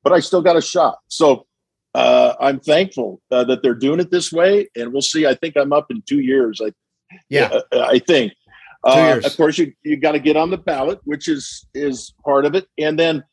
but 0.03 0.13
I 0.13 0.21
still 0.21 0.43
got 0.43 0.57
a 0.57 0.63
shot." 0.63 0.99
So 1.09 1.47
uh, 1.95 2.35
I'm 2.39 2.61
thankful 2.61 3.23
uh, 3.31 3.45
that 3.45 3.63
they're 3.63 3.75
doing 3.75 4.01
it 4.01 4.11
this 4.11 4.31
way, 4.31 4.69
and 4.77 4.93
we'll 4.93 5.01
see. 5.01 5.27
I 5.27 5.35
think 5.35 5.57
I'm 5.57 5.73
up 5.73 5.91
in 5.91 6.03
two 6.07 6.21
years. 6.21 6.61
I 6.63 6.73
Yeah. 7.29 7.61
I 7.73 7.99
think. 7.99 8.33
Uh. 8.83 9.21
Of 9.25 9.37
course, 9.37 9.57
you 9.59 9.73
you 9.83 9.97
got 9.97 10.13
to 10.13 10.19
get 10.19 10.37
on 10.37 10.51
the 10.51 10.59
ballot, 10.59 11.01
which 11.05 11.29
is 11.29 11.67
is 11.75 12.13
part 12.25 12.45
of 12.45 12.55
it, 12.55 12.67
and 12.79 12.99
then. 12.99 13.25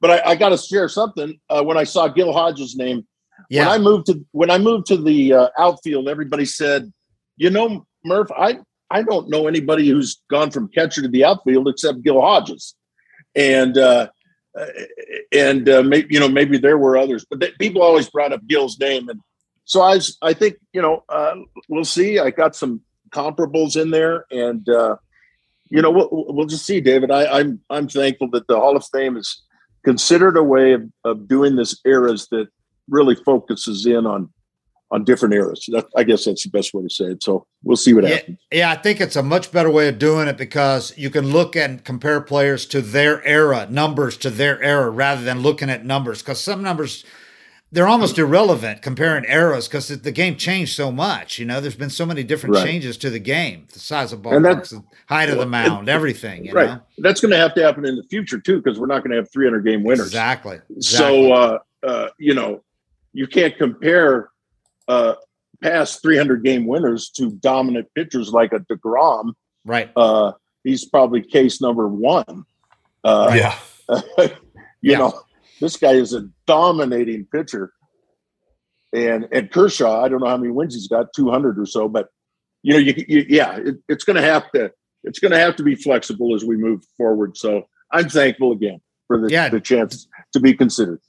But 0.00 0.10
I, 0.26 0.30
I 0.32 0.34
got 0.36 0.50
to 0.50 0.58
share 0.58 0.88
something. 0.88 1.38
Uh, 1.48 1.62
when 1.62 1.78
I 1.78 1.84
saw 1.84 2.08
Gil 2.08 2.30
Hodges' 2.32 2.76
name, 2.76 3.06
Yeah. 3.48 3.66
when 3.68 3.74
I 3.74 3.78
moved 3.78 4.06
to 4.06 4.24
when 4.32 4.50
I 4.50 4.58
moved 4.58 4.86
to 4.88 4.96
the 4.98 5.32
uh, 5.32 5.48
outfield, 5.58 6.08
everybody 6.08 6.44
said, 6.44 6.92
"You 7.38 7.48
know, 7.50 7.86
Murph, 8.04 8.30
I 8.36 8.58
I 8.90 9.02
don't 9.02 9.30
know 9.30 9.46
anybody 9.46 9.88
who's 9.88 10.20
gone 10.30 10.50
from 10.50 10.68
catcher 10.68 11.00
to 11.02 11.08
the 11.08 11.24
outfield 11.24 11.68
except 11.68 12.02
Gil 12.02 12.20
Hodges," 12.20 12.74
and 13.34 13.78
uh, 13.78 14.08
uh, 14.58 14.66
and 15.32 15.68
uh, 15.68 15.82
maybe 15.82 16.08
you 16.12 16.20
know 16.20 16.28
maybe 16.28 16.58
there 16.58 16.76
were 16.78 16.98
others, 16.98 17.24
but 17.30 17.40
people 17.58 17.80
always 17.82 18.10
brought 18.10 18.32
up 18.32 18.46
Gil's 18.46 18.78
name, 18.78 19.08
and 19.08 19.20
so 19.64 19.80
I 19.80 19.94
was, 19.94 20.18
I 20.20 20.34
think 20.34 20.56
you 20.74 20.82
know 20.82 21.04
uh, 21.08 21.36
we'll 21.68 21.84
see. 21.84 22.18
I 22.18 22.30
got 22.30 22.54
some 22.56 22.82
comparables 23.14 23.80
in 23.80 23.90
there, 23.90 24.26
and 24.30 24.68
uh, 24.68 24.96
you 25.70 25.80
know 25.80 25.90
we'll, 25.90 26.08
we'll 26.10 26.46
just 26.46 26.66
see, 26.66 26.80
David. 26.80 27.10
I, 27.10 27.26
I'm 27.38 27.60
I'm 27.70 27.88
thankful 27.88 28.28
that 28.30 28.46
the 28.48 28.56
Hall 28.56 28.76
of 28.76 28.84
Fame 28.92 29.16
is 29.16 29.42
considered 29.84 30.36
a 30.36 30.42
way 30.42 30.72
of, 30.72 30.82
of 31.04 31.28
doing 31.28 31.56
this 31.56 31.78
eras 31.84 32.28
that 32.30 32.48
really 32.88 33.14
focuses 33.14 33.86
in 33.86 34.06
on 34.06 34.30
on 34.90 35.02
different 35.04 35.34
eras. 35.34 35.64
That, 35.72 35.86
I 35.96 36.04
guess 36.04 36.24
that's 36.24 36.44
the 36.44 36.50
best 36.50 36.72
way 36.74 36.82
to 36.82 36.90
say 36.90 37.06
it. 37.06 37.22
So 37.22 37.46
we'll 37.64 37.76
see 37.76 37.94
what 37.94 38.04
Yeah, 38.04 38.16
happens. 38.16 38.38
yeah, 38.52 38.70
I 38.70 38.76
think 38.76 39.00
it's 39.00 39.16
a 39.16 39.22
much 39.22 39.50
better 39.50 39.70
way 39.70 39.88
of 39.88 39.98
doing 39.98 40.28
it 40.28 40.36
because 40.36 40.96
you 40.96 41.10
can 41.10 41.32
look 41.32 41.56
and 41.56 41.82
compare 41.84 42.20
players 42.20 42.64
to 42.66 42.80
their 42.80 43.24
era, 43.24 43.66
numbers 43.70 44.16
to 44.18 44.30
their 44.30 44.62
era, 44.62 44.90
rather 44.90 45.22
than 45.22 45.40
looking 45.40 45.68
at 45.70 45.84
numbers. 45.84 46.22
Because 46.22 46.40
some 46.40 46.62
numbers, 46.62 47.04
they're 47.74 47.88
almost 47.88 48.16
irrelevant 48.18 48.80
comparing 48.82 49.24
eras 49.26 49.66
because 49.68 49.88
the 49.88 50.12
game 50.12 50.36
changed 50.36 50.74
so 50.74 50.90
much. 50.92 51.38
You 51.38 51.44
know, 51.44 51.60
there's 51.60 51.74
been 51.76 51.90
so 51.90 52.06
many 52.06 52.22
different 52.22 52.54
Right. 52.54 52.64
changes 52.64 52.96
to 52.98 53.10
the 53.10 53.18
game, 53.18 53.66
the 53.72 53.78
size 53.80 54.12
of 54.12 54.24
And 54.26 54.44
that- 54.44 54.58
ballparks, 54.58 54.70
the 54.70 54.82
height 55.08 55.28
of 55.28 55.34
the 55.34 55.38
Well, 55.38 55.48
it- 55.48 55.50
mound, 55.50 55.88
everything. 55.88 56.44
You 56.46 56.52
right. 56.52 56.68
know, 56.70 56.80
That's 56.98 57.20
going 57.20 57.32
to 57.32 57.36
have 57.36 57.52
to 57.54 57.62
happen 57.62 57.84
in 57.84 57.96
the 57.96 58.04
future 58.04 58.38
too, 58.40 58.62
because 58.62 58.78
we're 58.78 58.86
not 58.86 59.00
going 59.02 59.10
to 59.10 59.16
have 59.16 59.30
300 59.30 59.64
game 59.64 59.82
winners. 59.82 60.06
exactly. 60.06 60.60
exactly. 60.70 60.82
So 60.82 61.32
uh, 61.32 61.58
uh, 61.82 62.08
you 62.18 62.34
know, 62.34 62.62
you 63.12 63.26
can't 63.26 63.56
compare 63.58 64.30
uh, 64.88 65.14
past 65.62 66.00
300 66.02 66.44
game 66.44 66.66
winners 66.66 67.10
to 67.10 67.30
dominant 67.32 67.88
pitchers 67.94 68.30
like 68.32 68.52
a 68.52 68.60
Degrom. 68.60 69.32
right. 69.64 69.90
Uh, 69.96 70.32
he's 70.62 70.84
probably 70.86 71.22
case 71.22 71.60
number 71.60 71.88
one. 71.88 72.44
Uh, 73.02 73.32
yeah. 73.34 73.58
you 74.18 74.28
Yeah. 74.82 74.98
know, 74.98 75.20
this 75.64 75.78
guy 75.78 75.92
is 75.92 76.12
a 76.12 76.28
dominating 76.46 77.26
pitcher. 77.32 77.72
And 78.92 79.26
and 79.32 79.50
Kershaw, 79.50 80.04
I 80.04 80.08
don't 80.08 80.20
know 80.20 80.28
how 80.28 80.36
many 80.36 80.52
wins 80.52 80.74
he's 80.74 80.88
got, 80.88 81.06
200 81.16 81.58
or 81.58 81.66
so, 81.66 81.88
but 81.88 82.08
you 82.62 82.74
know, 82.74 82.78
you, 82.78 82.94
you 83.08 83.24
yeah, 83.28 83.56
it, 83.56 83.76
it's 83.88 84.04
going 84.04 84.16
to 84.16 84.22
have 84.22 84.50
to 84.52 84.70
it's 85.02 85.18
going 85.18 85.32
to 85.32 85.38
have 85.38 85.56
to 85.56 85.62
be 85.62 85.74
flexible 85.74 86.34
as 86.34 86.44
we 86.44 86.56
move 86.56 86.82
forward. 86.96 87.36
So 87.36 87.62
I'm 87.90 88.08
thankful 88.08 88.52
again 88.52 88.80
for 89.06 89.20
the, 89.20 89.30
Yeah. 89.30 89.48
the 89.48 89.60
chance 89.60 90.06
to 90.34 90.40
be 90.40 90.54
considered. 90.54 91.00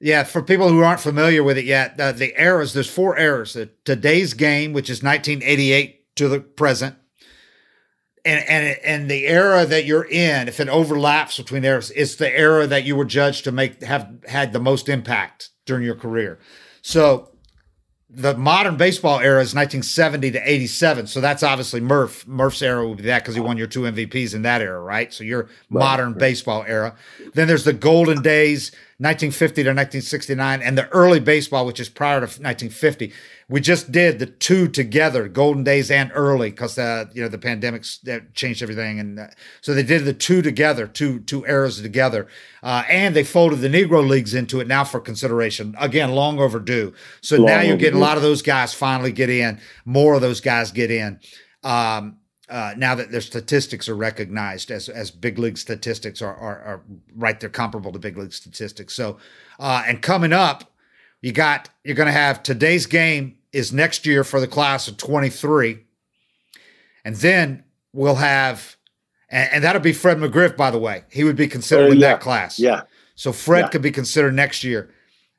Yeah, 0.00 0.24
for 0.24 0.42
people 0.42 0.68
who 0.68 0.80
aren't 0.80 1.00
familiar 1.00 1.42
with 1.42 1.56
it 1.56 1.64
yet, 1.64 1.98
uh, 1.98 2.12
the 2.12 2.38
eras, 2.40 2.74
there's 2.74 2.90
four 2.90 3.18
eras. 3.18 3.54
The, 3.54 3.70
today's 3.86 4.34
game, 4.34 4.74
which 4.74 4.90
is 4.90 5.02
1988 5.02 6.16
to 6.16 6.28
the 6.28 6.40
present. 6.40 6.96
And, 8.26 8.48
and 8.48 8.78
and 8.84 9.10
the 9.10 9.26
era 9.28 9.64
that 9.66 9.84
you're 9.84 10.04
in, 10.04 10.48
if 10.48 10.58
it 10.58 10.68
overlaps 10.68 11.36
between 11.36 11.64
eras, 11.64 11.92
it's 11.94 12.16
the 12.16 12.36
era 12.36 12.66
that 12.66 12.84
you 12.84 12.96
were 12.96 13.04
judged 13.04 13.44
to 13.44 13.52
make 13.52 13.82
have 13.84 14.10
had 14.26 14.52
the 14.52 14.58
most 14.58 14.88
impact 14.88 15.50
during 15.64 15.84
your 15.84 15.94
career. 15.94 16.40
So 16.82 17.30
the 18.08 18.36
modern 18.36 18.76
baseball 18.76 19.18
era 19.18 19.42
is 19.42 19.54
1970 19.54 20.30
to 20.32 20.50
87. 20.50 21.06
So 21.06 21.20
that's 21.20 21.42
obviously 21.42 21.80
Murph. 21.80 22.26
Murph's 22.26 22.62
era 22.62 22.88
would 22.88 22.98
be 22.98 23.04
that 23.04 23.22
because 23.22 23.34
he 23.34 23.40
won 23.40 23.58
your 23.58 23.66
two 23.66 23.82
MVPs 23.82 24.34
in 24.34 24.42
that 24.42 24.62
era, 24.62 24.80
right? 24.80 25.12
So 25.12 25.22
your 25.22 25.48
modern 25.68 26.14
baseball 26.14 26.64
era. 26.66 26.96
Then 27.34 27.46
there's 27.46 27.64
the 27.64 27.72
golden 27.72 28.22
days, 28.22 28.72
1950 28.98 29.62
to 29.62 29.68
1969, 29.68 30.62
and 30.62 30.78
the 30.78 30.88
early 30.88 31.20
baseball, 31.20 31.66
which 31.66 31.78
is 31.78 31.90
prior 31.90 32.16
to 32.20 32.24
1950. 32.24 33.12
We 33.46 33.60
just 33.60 33.92
did 33.92 34.18
the 34.18 34.26
two 34.26 34.68
together, 34.68 35.28
golden 35.28 35.64
days 35.64 35.90
and 35.90 36.10
early, 36.14 36.50
because 36.50 36.78
uh, 36.78 37.04
you 37.12 37.20
know 37.20 37.28
the 37.28 37.36
pandemics 37.36 38.00
that 38.02 38.32
changed 38.32 38.62
everything, 38.62 38.98
and 38.98 39.20
uh, 39.20 39.26
so 39.60 39.74
they 39.74 39.82
did 39.82 40.06
the 40.06 40.14
two 40.14 40.40
together, 40.40 40.86
two 40.86 41.20
two 41.20 41.44
eras 41.44 41.80
together, 41.82 42.26
uh, 42.62 42.84
and 42.88 43.14
they 43.14 43.22
folded 43.22 43.56
the 43.56 43.68
Negro 43.68 44.06
leagues 44.06 44.32
into 44.32 44.60
it 44.60 44.66
now 44.66 44.82
for 44.82 44.98
consideration. 44.98 45.74
Again, 45.78 46.12
long 46.12 46.40
overdue. 46.40 46.94
So 47.20 47.36
Long 47.36 47.46
now 47.46 47.60
you're 47.60 47.76
getting 47.76 47.98
a 47.98 48.02
lot 48.02 48.16
of 48.16 48.22
those 48.22 48.40
guys 48.40 48.72
finally 48.72 49.12
get 49.12 49.28
in. 49.28 49.60
More 49.84 50.14
of 50.14 50.22
those 50.22 50.40
guys 50.40 50.72
get 50.72 50.90
in. 50.90 51.20
Um, 51.62 52.16
uh, 52.48 52.74
now 52.76 52.94
that 52.94 53.10
their 53.10 53.20
statistics 53.20 53.88
are 53.88 53.96
recognized 53.96 54.70
as 54.70 54.88
as 54.88 55.10
big 55.10 55.38
league 55.38 55.58
statistics 55.58 56.22
are 56.22 56.34
are, 56.34 56.60
are 56.62 56.82
right, 57.14 57.40
they're 57.40 57.48
comparable 57.50 57.92
to 57.92 57.98
big 57.98 58.16
league 58.16 58.32
statistics. 58.32 58.94
So, 58.94 59.18
uh, 59.58 59.82
and 59.86 60.00
coming 60.02 60.32
up, 60.32 60.72
you 61.22 61.32
got 61.32 61.68
you're 61.84 61.96
going 61.96 62.06
to 62.06 62.12
have 62.12 62.42
today's 62.42 62.86
game 62.86 63.36
is 63.52 63.72
next 63.72 64.06
year 64.06 64.22
for 64.22 64.38
the 64.40 64.46
class 64.46 64.86
of 64.86 64.96
23, 64.96 65.78
and 67.04 67.16
then 67.16 67.64
we'll 67.92 68.16
have, 68.16 68.76
and, 69.30 69.48
and 69.54 69.64
that'll 69.64 69.80
be 69.80 69.92
Fred 69.92 70.18
McGriff, 70.18 70.56
by 70.56 70.70
the 70.70 70.78
way. 70.78 71.04
He 71.10 71.24
would 71.24 71.36
be 71.36 71.48
considered 71.48 71.88
Oh, 71.88 71.92
in 71.92 71.98
yeah. 71.98 72.08
that 72.12 72.20
class. 72.20 72.58
Yeah. 72.58 72.82
So 73.14 73.32
Fred 73.32 73.60
Yeah. 73.62 73.68
could 73.68 73.82
be 73.82 73.90
considered 73.90 74.34
next 74.34 74.62
year. 74.62 74.90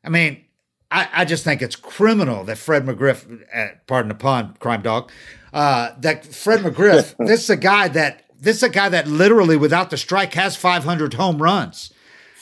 I 0.04 0.10
mean, 0.10 0.44
I, 0.90 1.08
I 1.14 1.26
just 1.26 1.44
think 1.44 1.62
it's 1.62 1.76
criminal 1.76 2.44
that 2.46 2.58
Fred 2.58 2.86
McGriff, 2.86 3.42
uh, 3.54 3.76
pardon 3.86 4.10
the 4.10 4.16
pun, 4.16 4.56
crime 4.60 4.82
dog, 4.82 5.12
uh, 5.58 5.96
that 6.00 6.24
Fred 6.24 6.60
McGriff, 6.60 7.16
this 7.28 7.44
is 7.44 7.50
a 7.50 7.58
guy 7.58 7.88
that 7.88 8.24
this 8.40 8.58
is 8.58 8.64
a 8.64 8.70
guy 8.70 8.90
that 8.90 9.08
literally 9.08 9.58
without 9.58 9.90
the 9.90 9.98
strike 9.98 10.36
has 10.36 10.56
500 10.56 11.16
home 11.16 11.42
runs. 11.42 11.92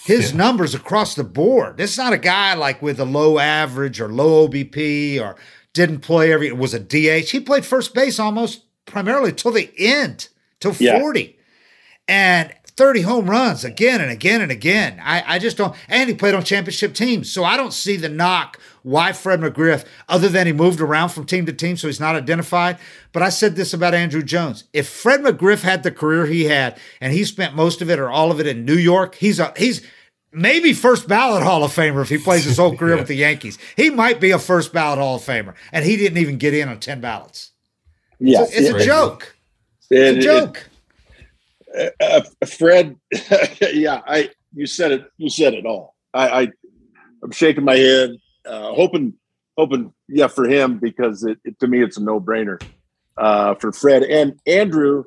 His 0.05 0.33
numbers 0.35 0.75
across 0.75 1.15
the 1.15 1.23
board. 1.23 1.77
This 1.77 1.93
is 1.93 1.97
not 1.97 2.13
a 2.13 2.17
guy 2.19 2.53
like 2.53 2.79
with 2.81 2.99
a 2.99 3.05
low 3.05 3.39
average 3.39 3.99
or 3.99 4.07
low 4.09 4.47
OBP 4.47 5.19
or 5.19 5.35
didn't 5.73 5.99
play 6.01 6.31
every. 6.31 6.47
It 6.47 6.57
Was 6.57 6.73
a 6.75 6.79
DH. 6.79 7.31
He 7.31 7.39
played 7.39 7.65
first 7.65 7.95
base 7.95 8.19
almost 8.19 8.65
primarily 8.85 9.31
till 9.33 9.51
the 9.51 9.71
end, 9.79 10.27
till 10.59 10.75
Yeah. 10.77 10.99
40 10.99 11.39
and 12.07 12.53
30 12.77 13.01
home 13.01 13.29
runs 13.29 13.63
again 13.63 14.01
and 14.01 14.11
again 14.11 14.41
and 14.41 14.51
again. 14.51 15.01
I, 15.03 15.23
I 15.35 15.39
just 15.39 15.57
don't. 15.57 15.75
And 15.87 16.09
he 16.09 16.15
played 16.15 16.35
on 16.35 16.43
championship 16.43 16.93
teams. 16.93 17.31
So 17.31 17.43
I 17.43 17.57
don't 17.57 17.73
see 17.73 17.95
the 17.95 18.09
knock 18.09 18.59
why 18.85 19.11
Fred 19.13 19.39
McGriff, 19.41 19.83
other 20.07 20.29
than 20.29 20.45
he 20.45 20.53
moved 20.53 20.79
around 20.79 21.09
from 21.09 21.25
team 21.25 21.47
to 21.47 21.53
team, 21.53 21.75
so 21.75 21.87
he's 21.87 21.99
not 21.99 22.15
identified. 22.15 22.77
But 23.13 23.23
I 23.23 23.29
said 23.29 23.55
this 23.55 23.73
about 23.73 23.95
Andruw 23.95 24.23
Jones. 24.23 24.65
If 24.73 24.87
Fred 24.87 25.21
McGriff 25.21 25.61
had 25.63 25.81
the 25.81 25.91
career 25.91 26.27
he 26.27 26.43
had 26.45 26.77
and 27.01 27.11
he 27.11 27.25
spent 27.25 27.55
most 27.55 27.81
of 27.81 27.89
it 27.89 27.97
or 27.97 28.11
all 28.11 28.31
of 28.31 28.39
it 28.39 28.45
in 28.45 28.63
New 28.63 28.75
York, 28.77 29.15
he's 29.15 29.39
a 29.39 29.51
he's 29.57 29.81
maybe 30.31 30.71
first 30.71 31.07
ballot 31.07 31.41
Hall 31.41 31.63
of 31.63 31.71
Famer 31.71 32.03
if 32.03 32.09
he 32.09 32.19
plays 32.19 32.45
his 32.45 32.57
whole 32.57 32.77
career 32.77 32.95
with 32.95 33.07
the 33.07 33.15
Yankees. 33.15 33.57
He 33.75 33.89
might 33.89 34.19
be 34.21 34.29
a 34.29 34.37
first 34.37 34.71
ballot 34.71 34.99
Hall 34.99 35.15
of 35.15 35.23
Famer. 35.23 35.55
And 35.71 35.83
he 35.83 35.97
didn't 35.97 36.19
even 36.19 36.37
get 36.37 36.53
in 36.53 36.69
on 36.69 36.79
10 36.79 37.01
ballots. 37.01 37.51
Yeah. 38.19 38.43
It's, 38.43 38.53
it's 38.53 38.69
a 38.69 38.73
Crazy. 38.73 38.85
joke. 38.85 39.35
It- 39.89 40.17
It's 40.17 40.17
a 40.17 40.19
it- 40.19 40.21
joke. 40.21 40.69
uh, 41.99 42.21
Fred, 42.47 42.97
yeah, 43.73 44.01
I 44.05 44.29
you 44.53 44.65
said 44.67 44.91
it. 44.91 45.11
You 45.17 45.29
said 45.29 45.53
it 45.53 45.65
all. 45.65 45.95
I, 46.13 46.27
I 46.43 46.47
I'm 47.23 47.31
shaking 47.31 47.63
my 47.65 47.75
head, 47.75 48.11
uh, 48.45 48.73
hoping, 48.73 49.13
hoping, 49.57 49.93
yeah, 50.07 50.27
for 50.27 50.47
him 50.47 50.77
because 50.80 51.23
it, 51.23 51.38
it 51.43 51.59
to 51.59 51.67
me 51.67 51.84
it's 51.84 51.97
a 51.97 52.03
no 52.03 52.19
brainer. 52.19 52.61
Uh, 53.17 53.55
for 53.55 53.72
Fred 53.72 54.03
and 54.03 54.39
Andrew, 54.45 55.05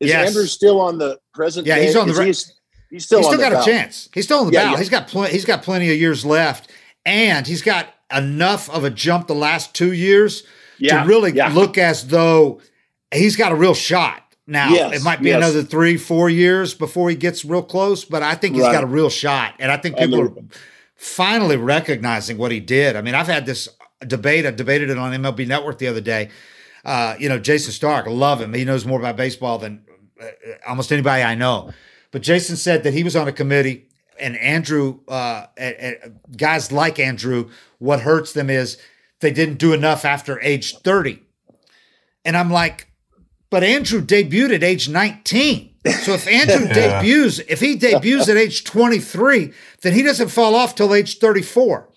is 0.00 0.10
Yes. 0.10 0.28
Andrew 0.28 0.46
still 0.46 0.80
on 0.80 0.98
the 0.98 1.18
present? 1.34 1.66
Yeah, 1.66 1.76
day? 1.76 1.86
he's 1.86 1.96
on 1.96 2.08
the 2.08 2.14
re- 2.14 2.26
He's, 2.26 2.52
he's 2.90 3.04
still 3.04 3.18
he's 3.20 3.26
still 3.28 3.38
got 3.38 3.52
a 3.52 3.64
chance. 3.70 4.08
He's 4.12 4.24
still 4.24 4.40
on 4.40 4.46
the 4.46 4.52
Yeah, 4.52 4.60
ballot. 4.64 4.72
yeah. 4.72 4.78
He's 4.78 4.88
got 4.90 5.08
pl- 5.08 5.22
he's 5.24 5.44
got 5.44 5.62
plenty 5.62 5.90
of 5.92 5.96
years 5.98 6.24
left, 6.24 6.70
and 7.06 7.46
he's 7.46 7.62
got 7.62 7.86
enough 8.14 8.68
of 8.70 8.82
a 8.84 8.90
jump 8.90 9.26
the 9.28 9.34
last 9.34 9.74
two 9.74 9.92
years 9.92 10.42
Yeah, 10.78 11.02
to 11.02 11.08
really 11.08 11.30
look 11.32 11.78
as 11.78 12.08
though 12.08 12.60
he's 13.14 13.36
got 13.36 13.52
a 13.52 13.54
real 13.54 13.74
shot. 13.74 14.22
Now 14.46 14.70
Yes, 14.70 14.96
it 14.96 15.04
might 15.04 15.20
be 15.20 15.28
yes. 15.28 15.36
another 15.36 15.62
three, 15.62 15.96
four 15.98 16.30
years 16.30 16.72
before 16.74 17.10
he 17.10 17.16
gets 17.16 17.44
real 17.44 17.62
close, 17.62 18.04
but 18.04 18.22
I 18.22 18.34
think 18.34 18.54
he's 18.54 18.64
Right. 18.64 18.72
got 18.72 18.82
a 18.82 18.86
real 18.88 19.10
shot, 19.10 19.54
and 19.58 19.70
I 19.70 19.76
think 19.76 19.96
people 19.98 20.20
are. 20.22 20.32
Finally 20.98 21.56
recognizing 21.56 22.36
what 22.36 22.50
he 22.50 22.60
did. 22.60 22.96
I 22.96 23.02
mean, 23.02 23.14
I've 23.14 23.28
had 23.28 23.46
this 23.46 23.68
debate. 24.06 24.44
I 24.44 24.50
debated 24.50 24.90
it 24.90 24.98
on 24.98 25.12
MLB 25.12 25.46
Network 25.46 25.78
the 25.78 25.86
other 25.86 26.00
day. 26.00 26.28
Uh, 26.84 27.14
you 27.18 27.28
know, 27.28 27.38
Jayson 27.38 27.72
Stark, 27.72 28.06
love 28.06 28.40
him. 28.40 28.52
He 28.52 28.64
knows 28.64 28.84
more 28.84 28.98
about 28.98 29.16
baseball 29.16 29.58
than 29.58 29.84
uh, 30.20 30.26
almost 30.66 30.92
anybody 30.92 31.22
I 31.22 31.34
know. 31.34 31.72
But 32.10 32.22
Jason 32.22 32.56
said 32.56 32.82
that 32.82 32.94
he 32.94 33.04
was 33.04 33.14
on 33.14 33.28
a 33.28 33.32
committee, 33.32 33.88
and 34.18 34.36
Andrew, 34.38 35.00
uh, 35.06 35.46
guys 36.36 36.72
like 36.72 36.98
Andrew, 36.98 37.50
what 37.78 38.00
hurts 38.00 38.32
them 38.32 38.50
is 38.50 38.78
they 39.20 39.30
didn't 39.30 39.58
do 39.58 39.72
enough 39.72 40.04
after 40.04 40.40
age 40.40 40.78
30. 40.78 41.22
And 42.24 42.36
I'm 42.36 42.50
like, 42.50 42.90
but 43.50 43.62
Andrew 43.62 44.00
debuted 44.00 44.54
at 44.54 44.64
age 44.64 44.88
19. 44.88 45.67
So 45.84 46.12
if 46.14 46.26
Andrew 46.26 46.66
Yeah. 46.68 47.00
debuts, 47.02 47.38
if 47.48 47.60
he 47.60 47.76
debuts 47.76 48.28
at 48.28 48.36
age 48.36 48.64
23, 48.64 49.52
then 49.82 49.92
he 49.92 50.02
doesn't 50.02 50.28
fall 50.28 50.54
off 50.54 50.74
till 50.74 50.92
age 50.94 51.18
34. 51.18 51.88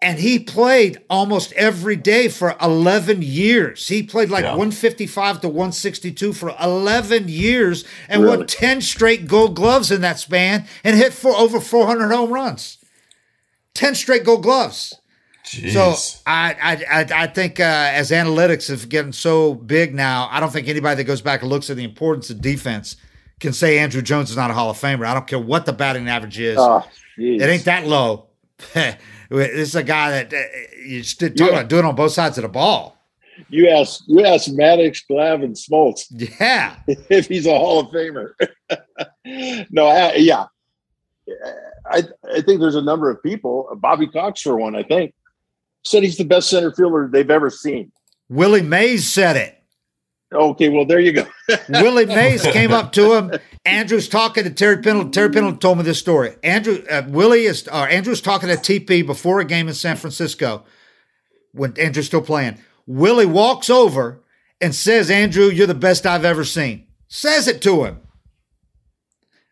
And 0.00 0.20
he 0.20 0.38
played 0.38 0.98
almost 1.10 1.52
every 1.54 1.96
day 1.96 2.28
for 2.28 2.54
11 2.60 3.20
years. 3.22 3.88
He 3.88 4.02
played 4.04 4.30
like 4.30 4.44
Yeah. 4.44 4.50
155 4.50 5.40
to 5.40 5.48
162 5.48 6.32
for 6.32 6.54
11 6.60 7.28
years 7.28 7.84
and 8.08 8.24
won 8.24 8.46
10 8.46 8.80
straight 8.80 9.26
gold 9.26 9.56
gloves 9.56 9.90
in 9.90 10.00
that 10.02 10.20
span 10.20 10.66
and 10.84 10.96
hit 10.96 11.12
for 11.12 11.34
over 11.34 11.58
400 11.58 12.10
home 12.14 12.30
runs. 12.30 12.78
10 13.74 13.94
straight 13.96 14.24
gold 14.24 14.42
gloves. 14.44 14.94
Jeez. 15.48 15.72
So 15.72 16.20
I 16.26 16.84
I 16.90 17.22
I, 17.22 17.26
think 17.26 17.58
uh, 17.58 17.62
as 17.62 18.10
analytics 18.10 18.68
have 18.68 18.88
gotten 18.88 19.12
so 19.12 19.54
big 19.54 19.94
now, 19.94 20.28
I 20.30 20.40
don't 20.40 20.52
think 20.52 20.68
anybody 20.68 20.96
that 20.96 21.04
goes 21.04 21.22
back 21.22 21.40
and 21.40 21.50
looks 21.50 21.70
at 21.70 21.76
the 21.76 21.84
importance 21.84 22.28
of 22.30 22.40
defense 22.40 22.96
can 23.40 23.52
say 23.52 23.78
Andruw 23.78 24.02
Jones 24.02 24.30
is 24.30 24.36
not 24.36 24.50
a 24.50 24.54
Hall 24.54 24.68
of 24.68 24.76
Famer. 24.76 25.06
I 25.06 25.14
don't 25.14 25.26
care 25.26 25.38
what 25.38 25.64
the 25.64 25.72
batting 25.72 26.08
average 26.08 26.38
is; 26.38 26.58
Oh, 26.60 26.86
it 27.16 27.42
ain't 27.42 27.64
that 27.64 27.86
low. 27.86 28.26
this 28.74 28.98
is 29.30 29.74
a 29.74 29.82
guy 29.82 30.10
that 30.22 30.34
uh, 30.34 30.38
you 30.84 31.02
still 31.02 31.30
talking 31.30 31.46
Yeah. 31.46 31.52
about 31.60 31.68
doing 31.68 31.84
it 31.84 31.88
on 31.88 31.94
both 31.94 32.12
sides 32.12 32.36
of 32.38 32.42
the 32.42 32.48
ball. 32.48 32.96
You 33.48 33.68
ask 33.70 34.02
you 34.06 34.24
ask 34.26 34.50
Maddux, 34.50 35.06
Glav, 35.06 35.42
and 35.42 35.54
Smoltz 35.54 36.06
Yeah, 36.10 36.76
if 37.08 37.28
he's 37.28 37.46
a 37.46 37.56
Hall 37.56 37.80
of 37.80 37.86
Famer. 37.86 38.32
no, 39.70 39.86
I, 39.86 40.14
yeah, 40.16 40.46
I 41.90 42.02
I 42.34 42.40
think 42.42 42.60
there's 42.60 42.74
a 42.74 42.82
number 42.82 43.10
of 43.10 43.22
people. 43.22 43.68
Bobby 43.76 44.08
Cox, 44.08 44.42
for 44.42 44.56
one, 44.56 44.74
I 44.74 44.82
think, 44.82 45.14
said 45.84 46.02
he's 46.02 46.16
the 46.16 46.24
best 46.24 46.50
center 46.50 46.72
fielder 46.72 47.08
they've 47.10 47.30
ever 47.30 47.50
seen. 47.50 47.92
Willie 48.28 48.62
Mays 48.62 49.10
said 49.10 49.36
it. 49.36 49.54
Okay, 50.32 50.68
well 50.68 50.84
there 50.84 51.00
you 51.00 51.12
go. 51.12 51.26
Willie 51.70 52.04
Mays 52.04 52.42
came 52.42 52.70
up 52.70 52.92
to 52.92 53.14
him. 53.14 53.32
Andrew's 53.64 54.08
talking 54.08 54.44
to 54.44 54.50
Terry 54.50 54.78
Pendleton. 54.78 55.10
Terry 55.10 55.30
Pendleton 55.30 55.58
told 55.58 55.78
me 55.78 55.84
this 55.84 55.98
story. 55.98 56.34
Andrew, 56.42 56.82
uh, 56.90 57.02
Willie 57.08 57.44
is, 57.44 57.66
uh, 57.68 57.84
Andrew's 57.84 58.20
talking 58.20 58.50
to 58.50 58.56
TP 58.56 59.06
before 59.06 59.40
a 59.40 59.44
game 59.44 59.68
in 59.68 59.74
San 59.74 59.96
Francisco 59.96 60.64
when 61.52 61.78
Andrew's 61.78 62.06
still 62.06 62.20
playing. 62.20 62.58
Willie 62.86 63.26
walks 63.26 63.70
over 63.70 64.22
and 64.60 64.74
says, 64.74 65.10
Andrew, 65.10 65.46
you're 65.46 65.66
the 65.66 65.74
best 65.74 66.06
I've 66.06 66.24
ever 66.24 66.44
seen. 66.44 66.86
Says 67.08 67.48
it 67.48 67.62
to 67.62 67.84
him. 67.84 68.00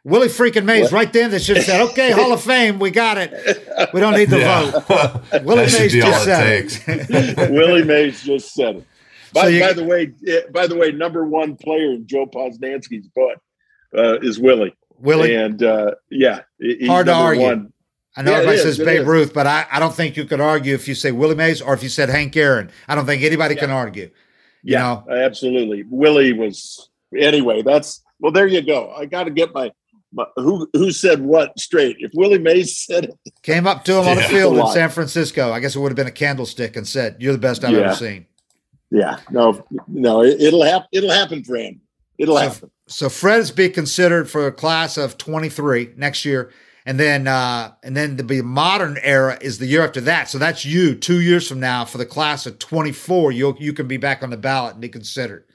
Willie 0.07 0.29
freaking 0.29 0.65
Mays, 0.65 0.85
What? 0.85 0.93
right 0.93 1.13
then, 1.13 1.33
they 1.33 1.41
should 1.41 1.57
have 1.57 1.67
said, 1.67 1.81
okay, 1.91 2.13
Hall 2.13 2.33
of 2.33 2.41
Fame, 2.41 2.79
we 2.79 2.93
got 2.93 3.19
it. 3.19 3.33
We 3.93 4.01
don't 4.01 4.15
need 4.15 4.31
the 4.31 4.39
vote. 4.39 4.85
yeah. 5.33 5.43
Willie 5.43 5.65
Mays 5.65 5.93
be 5.93 6.01
all 6.01 6.13
just 6.13 6.25
said 6.25 6.71
it. 6.87 7.51
Willie 7.51 7.83
Mays 7.85 8.23
just 8.23 8.55
said 8.55 8.77
it. 8.77 8.87
By, 9.35 9.41
So 9.43 9.47
you- 9.49 9.61
by 9.61 9.73
the 9.73 9.85
way, 9.85 10.13
by 10.53 10.67
the 10.69 10.77
way, 10.77 10.93
number 10.93 11.25
one 11.27 11.57
player 11.57 11.91
in 11.91 12.07
Joe 12.07 12.27
Posnanski's 12.27 13.09
butt 13.09 13.41
uh, 13.99 14.21
is 14.21 14.39
Willie, 14.39 14.75
Willie, 15.01 15.35
and 15.35 15.61
uh, 15.63 15.91
yeah, 16.11 16.43
he's 16.61 16.87
Hard 16.89 17.07
to 17.07 17.13
argue. 17.13 17.43
one. 17.43 17.73
I 18.17 18.23
know 18.23 18.31
Yeah, 18.31 18.37
it 18.37 18.41
everybody 18.47 18.57
is, 18.59 18.77
says 18.77 18.79
Babe 18.87 19.01
is. 19.03 19.07
Ruth, 19.09 19.35
but 19.35 19.47
I, 19.49 19.67
I 19.73 19.79
don't 19.81 19.95
think 19.95 20.17
you 20.17 20.25
could 20.25 20.41
argue 20.41 20.75
if 20.75 20.87
you 20.89 20.95
say 20.95 21.11
Willie 21.11 21.35
Mays 21.35 21.61
or 21.61 21.75
if 21.75 21.83
you 21.83 21.89
said 21.89 22.09
Hank 22.11 22.35
Aaron. 22.37 22.71
I 22.89 22.95
don't 22.95 23.05
think 23.07 23.23
anybody 23.25 23.57
can 23.57 23.71
argue. 23.71 24.05
You 24.63 24.73
Yeah, 24.75 25.03
know, 25.07 25.13
absolutely. 25.13 25.83
Willie 25.91 26.33
was 26.33 26.89
anyway. 27.19 27.63
That's 27.63 28.03
well. 28.21 28.31
There 28.33 28.47
you 28.47 28.63
go. 28.63 28.91
I 28.97 29.05
got 29.05 29.25
to 29.25 29.31
get 29.31 29.53
my, 29.53 29.65
my 29.65 29.71
who 30.37 30.69
who 30.73 30.91
said 30.93 31.21
what 31.21 31.59
straight. 31.59 31.97
If 32.01 32.11
Willie 32.15 32.39
Mays 32.39 32.79
said 32.79 33.05
it, 33.05 33.33
came 33.43 33.67
up 33.67 33.85
to 33.85 33.93
him 34.01 34.09
on 34.09 34.17
the 34.17 34.23
field 34.23 34.57
in. 34.59 34.67
San 34.69 34.89
Francisco. 34.91 35.53
I 35.53 35.61
guess 35.61 35.75
it 35.77 35.79
would 35.81 35.91
have 35.91 35.97
been 35.97 36.07
a 36.07 36.11
candlestick 36.13 36.77
and 36.77 36.87
said, 36.87 37.17
"You're 37.19 37.33
the 37.33 37.39
best 37.39 37.65
I've 37.65 37.73
Yeah. 37.73 37.81
ever 37.81 37.95
seen." 37.95 38.27
yeah, 38.91 39.19
no, 39.31 39.65
no, 39.89 40.23
it, 40.23 40.41
it'll 40.41 40.63
happen. 40.65 40.87
It'll 40.93 41.11
happen 41.11 41.43
for 41.45 41.57
him. 41.57 41.81
It'll 42.19 42.37
So- 42.37 42.43
happen. 42.43 42.71
So 42.89 43.09
Fred 43.09 43.41
is 43.41 43.51
be 43.51 43.69
considered 43.69 44.31
for 44.31 44.47
a 44.47 44.53
class 44.53 44.97
of 44.97 45.19
23 45.19 45.91
next 45.97 46.25
year, 46.25 46.53
and 46.87 47.01
then 47.01 47.27
uh, 47.27 47.73
and 47.83 47.97
then 47.97 48.17
the 48.17 48.43
modern 48.43 48.97
era 49.03 49.37
is 49.41 49.59
the 49.59 49.67
year 49.67 49.83
after 49.85 50.01
that. 50.03 50.29
So 50.31 50.39
that's 50.39 50.65
you 50.65 50.95
two 50.95 51.21
years 51.21 51.49
from 51.49 51.59
now 51.59 51.85
for 51.85 51.99
the 51.99 52.07
class 52.07 52.47
of 52.47 52.61
24. 52.61 53.33
You 53.33 53.57
you 53.59 53.73
can 53.73 53.89
be 53.89 53.97
back 53.97 54.23
on 54.23 54.31
the 54.31 54.37
ballot 54.37 54.75
and 54.75 54.81
be 54.81 54.89
considered. 54.89 55.47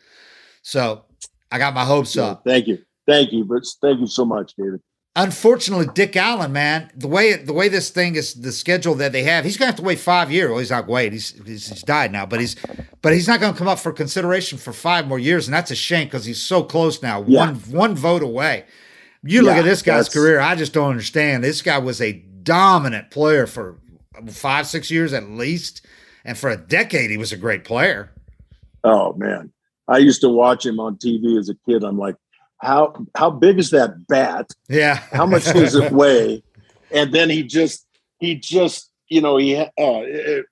So 0.61 1.05
I 1.49 1.57
got 1.57 1.73
my 1.73 1.85
hopes 1.85 2.17
up. 2.17 2.43
Thank 2.45 2.67
you, 2.67 2.79
thank 3.07 3.31
you, 3.31 3.43
but 3.45 3.63
thank 3.81 3.99
you 3.99 4.07
so 4.07 4.25
much, 4.25 4.53
David. 4.55 4.81
Unfortunately, 5.17 5.87
Dick 5.93 6.15
Allen, 6.15 6.53
man, 6.53 6.89
the 6.95 7.07
way 7.07 7.33
the 7.35 7.51
way 7.51 7.67
this 7.67 7.89
thing 7.89 8.15
is, 8.15 8.33
the 8.33 8.51
schedule 8.53 8.95
that 8.95 9.11
they 9.11 9.23
have, 9.23 9.43
he's 9.43 9.57
gonna 9.57 9.67
have 9.67 9.75
to 9.75 9.81
wait 9.83 9.99
five 9.99 10.31
years. 10.31 10.49
Well, 10.49 10.59
he's 10.59 10.71
not 10.71 10.87
wait, 10.87 11.11
he's, 11.11 11.31
he's 11.45 11.67
he's 11.67 11.83
died 11.83 12.13
now, 12.13 12.25
but 12.25 12.39
he's 12.39 12.55
but 13.01 13.11
he's 13.11 13.27
not 13.27 13.41
gonna 13.41 13.57
come 13.57 13.67
up 13.67 13.79
for 13.79 13.91
consideration 13.91 14.57
for 14.57 14.71
five 14.71 15.07
more 15.09 15.19
years, 15.19 15.47
and 15.47 15.53
that's 15.53 15.69
a 15.69 15.75
shame 15.75 16.07
because 16.07 16.23
he's 16.23 16.41
so 16.41 16.63
close 16.63 17.01
now, 17.03 17.25
Yeah. 17.27 17.47
one 17.47 17.55
one 17.55 17.95
vote 17.95 18.23
away. 18.23 18.63
You 19.21 19.41
look 19.41 19.53
Yeah, 19.55 19.59
at 19.59 19.65
this 19.65 19.81
guy's 19.81 20.07
career, 20.07 20.39
I 20.39 20.55
just 20.55 20.71
don't 20.71 20.89
understand. 20.89 21.43
This 21.43 21.61
guy 21.61 21.77
was 21.77 22.01
a 22.01 22.13
dominant 22.13 23.11
player 23.11 23.45
for 23.47 23.79
five 24.29 24.65
six 24.65 24.89
years 24.89 25.11
at 25.11 25.29
least, 25.29 25.85
and 26.23 26.37
for 26.37 26.49
a 26.49 26.55
decade 26.57 27.09
he 27.09 27.17
was 27.17 27.33
a 27.33 27.37
great 27.37 27.65
player. 27.65 28.11
Oh 28.85 29.11
man, 29.17 29.51
I 29.89 29.97
used 29.97 30.21
to 30.21 30.29
watch 30.29 30.65
him 30.65 30.79
on 30.79 30.95
TV 30.95 31.37
as 31.37 31.49
a 31.49 31.55
kid. 31.69 31.83
I'm 31.83 31.97
like, 31.97 32.15
how 32.61 32.93
how 33.15 33.29
big 33.29 33.59
is 33.59 33.71
that 33.71 34.07
bat? 34.07 34.51
Yeah, 34.69 34.95
How 35.11 35.25
much 35.25 35.45
does 35.45 35.75
it 35.75 35.91
weigh? 36.01 36.43
And 36.91 37.13
then 37.13 37.29
he 37.29 37.43
just 37.43 37.85
he 38.19 38.35
just 38.35 38.91
you 39.07 39.21
know 39.21 39.37
he 39.37 39.55
uh, 39.55 40.01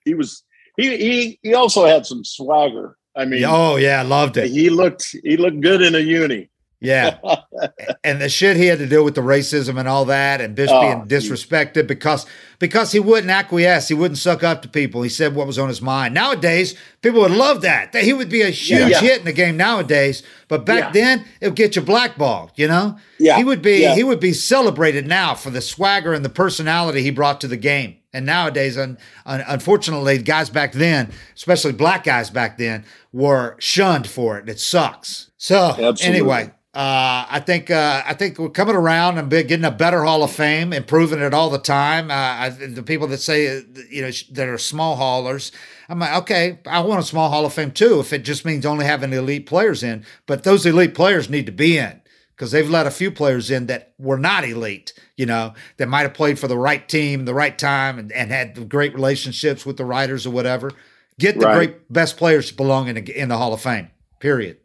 he 0.06 0.14
was 0.16 0.44
he 0.78 0.98
he 0.98 1.40
he 1.44 1.54
also 1.54 1.86
had 1.86 2.06
some 2.06 2.24
swagger. 2.24 2.98
I 3.16 3.26
mean, 3.26 3.44
oh 3.46 3.76
yeah, 3.76 4.02
loved 4.04 4.38
it. 4.38 4.50
he 4.50 4.70
looked 4.70 5.16
he 5.24 5.38
looked 5.38 5.62
good 5.62 5.82
in 5.82 5.96
a 5.96 6.00
uni. 6.00 6.50
Yeah. 6.82 7.18
and 8.04 8.22
the 8.22 8.30
shit 8.30 8.56
he 8.56 8.68
had 8.68 8.80
to 8.80 8.86
deal 8.88 9.04
with 9.04 9.16
the 9.16 9.22
racism 9.22 9.78
and 9.78 9.88
all 9.88 10.06
that, 10.06 10.40
and 10.40 10.56
Bish 10.56 10.70
Oh, 10.72 10.80
being 10.82 11.08
geez. 11.08 11.30
disrespected 11.30 11.88
because 11.88 12.26
because 12.58 12.92
he 12.92 13.00
wouldn't 13.00 13.32
acquiesce, 13.32 13.88
he 13.88 13.94
wouldn't 13.94 14.18
suck 14.18 14.44
up 14.44 14.62
to 14.62 14.68
people. 14.70 15.02
He 15.02 15.10
said 15.10 15.36
what 15.36 15.48
was 15.48 15.60
on 15.60 15.68
his 15.70 15.82
mind. 15.82 16.14
Nowadays, 16.14 16.76
people 17.02 17.22
would 17.22 17.32
love 17.32 17.62
that. 17.62 17.92
That 17.94 18.04
he 18.04 18.14
would 18.14 18.30
be 18.30 18.42
a 18.42 18.50
huge 18.50 18.92
Yeah. 18.92 19.00
hit 19.02 19.20
in 19.20 19.26
the 19.26 19.34
game 19.34 19.58
nowadays. 19.58 20.24
But 20.48 20.66
back 20.66 20.80
Yeah. 20.80 20.92
then, 20.92 21.26
it 21.42 21.48
would 21.48 21.56
get 21.56 21.76
you 21.76 21.82
blackballed. 21.82 22.52
You 22.56 22.68
know, 22.68 22.98
Yeah, 23.18 23.36
he 23.38 23.44
would 23.44 23.62
be 23.62 23.82
yeah. 23.82 23.96
he 23.96 24.04
would 24.04 24.20
be 24.22 24.34
celebrated 24.34 25.06
now 25.08 25.36
for 25.36 25.50
the 25.50 25.62
swagger 25.62 26.14
and 26.14 26.24
the 26.24 26.30
personality 26.30 27.02
he 27.02 27.12
brought 27.12 27.42
to 27.42 27.48
the 27.48 27.58
game. 27.58 27.96
And 28.14 28.26
nowadays, 28.26 28.76
un, 28.78 28.98
un, 29.26 29.44
unfortunately, 29.48 30.18
guys 30.20 30.50
back 30.50 30.72
then, 30.72 31.12
especially 31.36 31.74
black 31.74 32.04
guys 32.06 32.30
back 32.32 32.58
then, 32.58 32.84
were 33.14 33.56
shunned 33.60 34.08
for 34.08 34.38
it. 34.40 34.50
It 34.50 34.60
sucks. 34.60 35.30
So 35.38 35.70
Absolutely. 35.78 36.06
anyway, 36.08 36.52
uh, 36.76 37.26
I 37.28 37.42
think 37.44 37.72
uh, 37.72 38.04
I 38.06 38.14
think 38.14 38.38
we're 38.38 38.50
coming 38.50 38.76
around 38.76 39.18
and 39.18 39.28
getting 39.30 39.66
a 39.66 39.72
better 39.72 40.04
Hall 40.04 40.22
of 40.22 40.32
Fame, 40.32 40.72
improving 40.72 41.20
it 41.20 41.34
all 41.34 41.50
the 41.50 41.58
time. 41.58 42.12
Uh, 42.12 42.14
I, 42.14 42.50
the 42.50 42.84
people 42.84 43.08
that 43.08 43.18
say 43.18 43.58
uh, 43.58 43.62
you 43.90 44.04
know 44.04 44.12
that 44.34 44.48
are 44.48 44.60
small 44.60 44.96
haulers, 44.96 45.52
I'm 45.90 45.98
like, 45.98 46.16
okay, 46.22 46.60
I 46.68 46.82
want 46.82 47.00
a 47.00 47.04
small 47.04 47.30
Hall 47.32 47.44
of 47.44 47.54
Fame 47.54 47.72
too. 47.72 48.00
If 48.00 48.14
it 48.14 48.20
just 48.20 48.46
means 48.46 48.68
only 48.68 48.86
having 48.86 49.12
elite 49.14 49.48
players 49.48 49.82
in, 49.82 50.06
but 50.28 50.44
those 50.44 50.64
elite 50.66 50.94
players 50.94 51.28
need 51.28 51.48
to 51.48 51.52
be 51.52 51.78
in 51.80 52.02
because 52.36 52.52
they've 52.52 52.70
let 52.70 52.86
a 52.86 52.92
few 52.92 53.10
players 53.10 53.50
in 53.50 53.66
that 53.66 53.94
were 53.98 54.20
not 54.20 54.44
elite. 54.44 54.94
You 55.18 55.26
know, 55.26 55.56
that 55.78 55.90
might 55.90 56.04
have 56.04 56.14
played 56.14 56.38
for 56.38 56.48
the 56.48 56.58
right 56.58 56.88
team, 56.88 57.26
the 57.26 57.34
right 57.34 57.58
time, 57.58 57.98
and, 57.98 58.12
and 58.12 58.30
had 58.30 58.70
great 58.70 58.94
relationships 58.94 59.66
with 59.66 59.78
the 59.78 59.86
writers 59.86 60.28
or 60.28 60.30
whatever. 60.30 60.72
Get 61.18 61.40
the 61.40 61.48
Right. 61.48 61.56
great 61.56 61.92
best 61.92 62.16
players 62.16 62.50
to 62.50 62.54
belong 62.54 62.88
in 62.88 62.96
the, 62.96 63.20
in 63.20 63.28
the 63.28 63.38
Hall 63.38 63.54
of 63.54 63.60
Fame. 63.60 63.90
Period. 64.20 64.58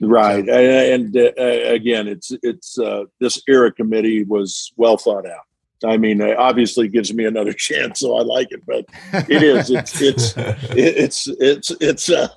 Right, 0.00 0.48
and, 0.48 1.14
and 1.14 1.16
uh, 1.16 1.42
again, 1.72 2.06
it's 2.06 2.30
it's 2.42 2.78
uh, 2.78 3.04
this 3.20 3.42
era 3.48 3.72
committee 3.72 4.22
was 4.24 4.72
well 4.76 4.96
thought 4.96 5.26
out. 5.26 5.42
I 5.84 5.96
mean, 5.96 6.20
it 6.20 6.36
obviously 6.36 6.88
gives 6.88 7.12
me 7.12 7.24
another 7.24 7.52
chance, 7.56 8.00
so 8.00 8.16
I 8.16 8.22
like 8.22 8.52
it. 8.52 8.64
But 8.66 8.86
it 9.28 9.42
is 9.42 9.70
it's 9.70 10.00
it's 10.00 10.34
it's 10.36 11.26
it's 11.26 11.70
it's 11.80 12.10
uh, 12.10 12.28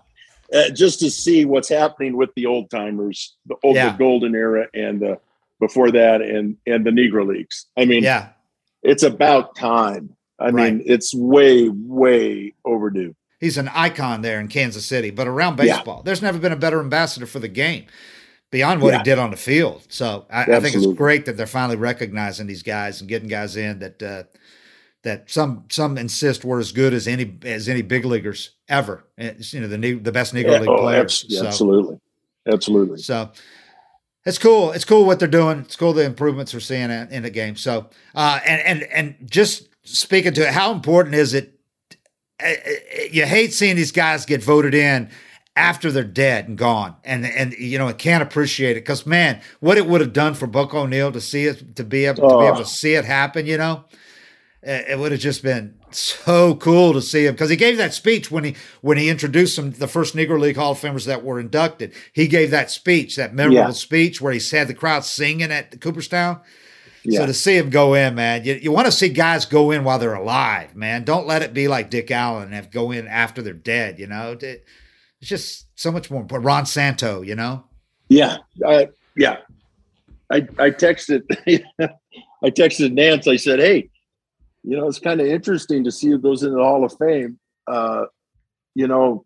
uh, 0.54 0.70
just 0.72 1.00
to 1.02 1.12
see 1.12 1.46
what's 1.46 1.70
happening 1.70 2.18
with 2.18 2.32
the 2.36 2.48
old 2.48 2.70
timers, 2.72 3.36
the 3.46 3.56
old 3.64 3.76
Yeah. 3.76 3.92
the 3.92 3.98
golden 3.98 4.34
era, 4.34 4.68
and 4.74 5.04
uh, 5.04 5.16
before 5.60 5.92
that, 5.92 6.22
and 6.22 6.58
and 6.66 6.84
the 6.84 6.90
Negro 6.92 7.28
leagues. 7.28 7.68
I 7.78 7.86
mean, 7.86 8.02
Yeah. 8.04 8.30
it's 8.82 9.04
about 9.04 9.56
time. 9.56 10.16
I 10.40 10.50
Right. 10.50 10.74
mean, 10.74 10.84
it's 10.88 11.14
way 11.14 11.70
way 11.70 12.56
overdue. 12.66 13.16
He's 13.42 13.58
an 13.58 13.68
icon 13.70 14.22
there 14.22 14.40
in 14.40 14.48
Kansas 14.48 14.86
City. 14.86 15.10
But 15.10 15.28
around 15.28 15.58
baseball, 15.58 15.98
yeah. 15.98 16.04
there's 16.06 16.22
never 16.22 16.40
been 16.40 16.54
a 16.54 16.58
better 16.58 16.80
ambassador 16.80 17.26
for 17.26 17.40
the 17.40 17.50
game 17.50 17.88
beyond 18.52 18.82
what 18.82 18.94
yeah. 18.94 19.00
he 19.00 19.04
did 19.04 19.20
on 19.20 19.32
the 19.32 19.38
field. 19.38 19.86
So 19.90 20.26
I, 20.30 20.44
I, 20.44 20.60
think 20.60 20.76
it's 20.76 20.86
great 20.94 21.26
that 21.26 21.36
they're 21.36 21.48
finally 21.48 21.78
recognizing 21.78 22.48
these 22.48 22.64
guys 22.64 23.02
and 23.02 23.10
getting 23.10 23.28
guys 23.28 23.58
in 23.58 23.80
that 23.80 24.02
uh, 24.02 24.24
that 25.04 25.30
some 25.30 25.66
some 25.70 25.98
insist 25.98 26.46
were 26.46 26.60
as 26.60 26.72
good 26.72 26.94
as 26.94 27.08
any 27.08 27.38
as 27.44 27.68
any 27.68 27.82
big 27.82 28.06
leaguers 28.06 28.52
ever. 28.70 29.04
It's, 29.18 29.54
you 29.54 29.62
know 29.62 29.68
the 29.68 29.78
new, 29.78 30.00
the 30.00 30.12
best 30.12 30.34
Negro 30.34 30.52
yeah, 30.52 30.60
League 30.60 30.70
oh, 30.70 30.78
players. 30.78 31.26
so, 31.36 31.46
absolutely, 31.46 32.00
absolutely. 32.48 33.00
So 33.00 33.32
it's 34.26 34.38
cool. 34.38 34.72
It's 34.72 34.86
cool 34.86 35.06
what 35.06 35.20
they're 35.20 35.28
doing. 35.28 35.60
It's 35.60 35.76
cool 35.76 35.94
the 35.94 36.06
improvements 36.06 36.54
we're 36.54 36.60
seeing 36.60 36.92
in, 36.92 37.08
in 37.10 37.24
the 37.24 37.32
game. 37.32 37.56
So 37.56 37.90
uh, 38.14 38.40
and 38.46 38.62
and 38.62 38.84
and 38.84 39.30
just 39.30 39.70
speaking 39.84 40.34
to 40.34 40.48
it, 40.48 40.54
how 40.54 40.72
important 40.72 41.16
is 41.16 41.34
it? 41.34 41.58
Uh, 42.44 42.48
uh, 42.48 43.04
you 43.12 43.26
hate 43.26 43.54
seeing 43.54 43.76
these 43.76 43.92
guys 43.92 44.26
get 44.26 44.44
voted 44.44 44.74
in 44.74 45.10
after 45.56 45.92
they're 45.92 46.04
dead 46.04 46.48
and 46.48 46.58
gone 46.58 46.96
and 47.04 47.26
and 47.26 47.54
you 47.54 47.78
know 47.78 47.88
I 47.88 47.94
can't 47.94 48.24
appreciate 48.24 48.72
it 48.72 48.82
because 48.82 49.06
man 49.06 49.42
what 49.60 49.78
it 49.78 49.86
would 49.86 50.00
have 50.00 50.14
done 50.14 50.34
for 50.34 50.48
buck 50.48 50.74
o'neil 50.74 51.12
to 51.12 51.20
see 51.20 51.46
it 51.46 51.76
to 51.76 51.84
be 51.84 52.06
able 52.06 52.30
to 52.30 52.38
be 52.38 52.46
able 52.46 52.58
to 52.58 52.66
see 52.66 52.94
it 52.94 53.04
happen 53.04 53.46
you 53.46 53.58
know 53.58 53.84
it 54.64 55.00
would 55.00 55.12
have 55.12 55.22
just 55.22 55.42
been 55.42 55.74
so 55.90 56.56
cool 56.56 56.94
to 56.94 57.02
see 57.02 57.26
him 57.26 57.34
because 57.34 57.50
he 57.50 57.56
gave 57.56 57.78
that 57.78 57.94
speech 57.94 58.30
when 58.30 58.44
he 58.44 58.56
when 58.82 58.98
he 58.98 59.10
introduced 59.10 59.56
some 59.56 59.72
the 59.72 59.88
first 59.88 60.16
Negro 60.16 60.40
League 60.40 60.56
Hall 60.56 60.74
of 60.74 60.80
Famers 60.80 61.06
that 61.06 61.24
were 61.24 61.40
inducted. 61.40 61.94
He 62.14 62.28
gave 62.28 62.52
that 62.52 62.70
speech, 62.70 63.16
that 63.16 63.34
memorable 63.34 63.70
yeah. 63.70 63.72
speech 63.72 64.22
where 64.22 64.34
he 64.34 64.56
had 64.56 64.68
the 64.68 64.74
crowd 64.74 65.04
singing 65.04 65.52
at 65.52 65.82
Cooperstown. 65.82 66.42
Yeah. 67.03 67.22
So 67.22 67.26
to 67.28 67.34
see 67.34 67.57
him 67.57 67.69
go 67.69 67.94
in, 67.94 68.15
man, 68.15 68.44
you, 68.44 68.53
you 68.56 68.72
want 68.72 68.86
to 68.86 68.91
see 68.91 69.10
guys 69.10 69.45
go 69.45 69.72
in 69.72 69.84
while 69.84 69.98
they're 69.98 70.14
alive, 70.14 70.76
man. 70.76 71.03
Don't 71.03 71.26
let 71.26 71.41
it 71.41 71.53
be 71.53 71.68
like 71.68 71.90
Dick 71.90 72.11
Allen 72.11 72.44
and 72.44 72.53
have 72.53 72.69
go 72.69 72.91
in 72.91 73.07
after 73.07 73.41
they're 73.41 73.53
dead. 73.53 73.99
You 73.99 74.07
know, 74.07 74.38
it's 74.40 74.64
just 75.22 75.68
so 75.80 75.91
much 75.91 76.11
more 76.11 76.22
important. 76.22 76.45
Ron 76.45 76.65
Santo, 76.65 77.22
you 77.22 77.36
know. 77.36 77.64
Yeah, 78.10 78.38
uh, 78.65 78.86
yeah. 79.15 79.38
I 80.32 80.38
I 80.60 80.69
texted 80.69 81.23
I 82.44 82.49
texted 82.49 82.94
Nance. 82.94 83.28
I 83.28 83.36
said, 83.36 83.60
"Hey, 83.60 83.90
you 84.64 84.78
know, 84.78 84.88
it's 84.88 84.99
kind 84.99 85.19
of 85.19 85.28
interesting 85.28 85.84
to 85.84 85.91
see 85.91 86.10
who 86.10 86.19
goes 86.19 86.44
into 86.44 86.56
the 86.56 86.64
Hall 86.64 86.86
of 86.86 86.95
Fame. 86.98 87.40
Uh, 87.68 88.06
you 88.76 88.88
know, 88.88 89.26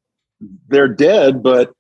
they're 0.68 0.88
dead, 0.88 1.44
but 1.44 1.72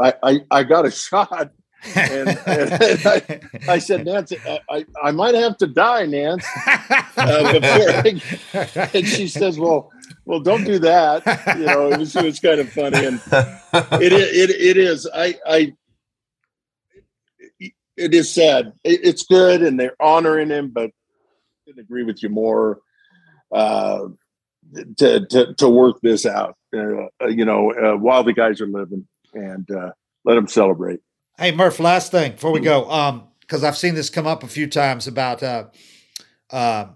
I, 0.00 0.14
I, 0.22 0.40
I 0.50 0.62
got 0.62 0.86
a 0.86 0.90
shot. 0.90 1.50
And, 1.94 2.28
and 2.46 3.06
I, 3.06 3.40
I, 3.68 3.78
said, 3.78 4.04
Nancy, 4.04 4.38
I, 4.70 4.84
I 5.02 5.10
might 5.10 5.34
have 5.34 5.56
to 5.58 5.66
die, 5.66 6.06
Nance. 6.06 6.44
Uh, 7.16 7.52
before 7.60 8.88
and 8.94 9.06
she 9.06 9.28
says, 9.28 9.58
well, 9.58 9.90
well, 10.24 10.40
don't 10.40 10.64
do 10.64 10.78
that. 10.78 11.24
You 11.58 11.66
know, 11.66 11.90
it 11.90 11.98
was, 11.98 12.14
it 12.16 12.24
was 12.24 12.40
kind 12.40 12.60
of 12.60 12.70
funny. 12.70 13.04
And 13.04 13.20
it, 14.00 14.12
it, 14.12 14.50
it 14.50 14.76
is, 14.76 15.08
I, 15.12 15.34
I, 15.46 15.72
it 17.96 18.14
is 18.14 18.32
sad. 18.32 18.72
it's 18.84 19.24
good 19.24 19.62
and 19.62 19.78
they're 19.78 19.96
honoring 20.00 20.48
him, 20.48 20.70
but 20.70 20.90
I 21.66 21.70
can 21.70 21.80
agree 21.80 22.04
with 22.04 22.22
you 22.22 22.28
more 22.28 22.80
uh, 23.52 24.08
to, 24.96 25.26
to 25.26 25.54
to 25.54 25.68
work 25.68 26.00
this 26.00 26.24
out. 26.26 26.56
Uh, 26.74 27.08
you 27.28 27.44
know, 27.44 27.72
uh, 27.72 27.96
while 27.96 28.24
the 28.24 28.32
guys 28.32 28.60
are 28.60 28.66
living, 28.66 29.06
and 29.34 29.70
uh, 29.70 29.92
let 30.24 30.34
them 30.34 30.48
celebrate. 30.48 31.00
Hey 31.42 31.50
Murph, 31.50 31.80
last 31.80 32.12
thing 32.12 32.32
before 32.32 32.52
we 32.52 32.60
go, 32.60 32.88
um, 32.88 33.24
because 33.40 33.64
I've 33.64 33.76
seen 33.76 33.96
this 33.96 34.10
come 34.10 34.28
up 34.28 34.44
a 34.44 34.46
few 34.46 34.68
times 34.68 35.08
about 35.08 35.42
uh, 35.42 35.64
uh, 36.50 36.86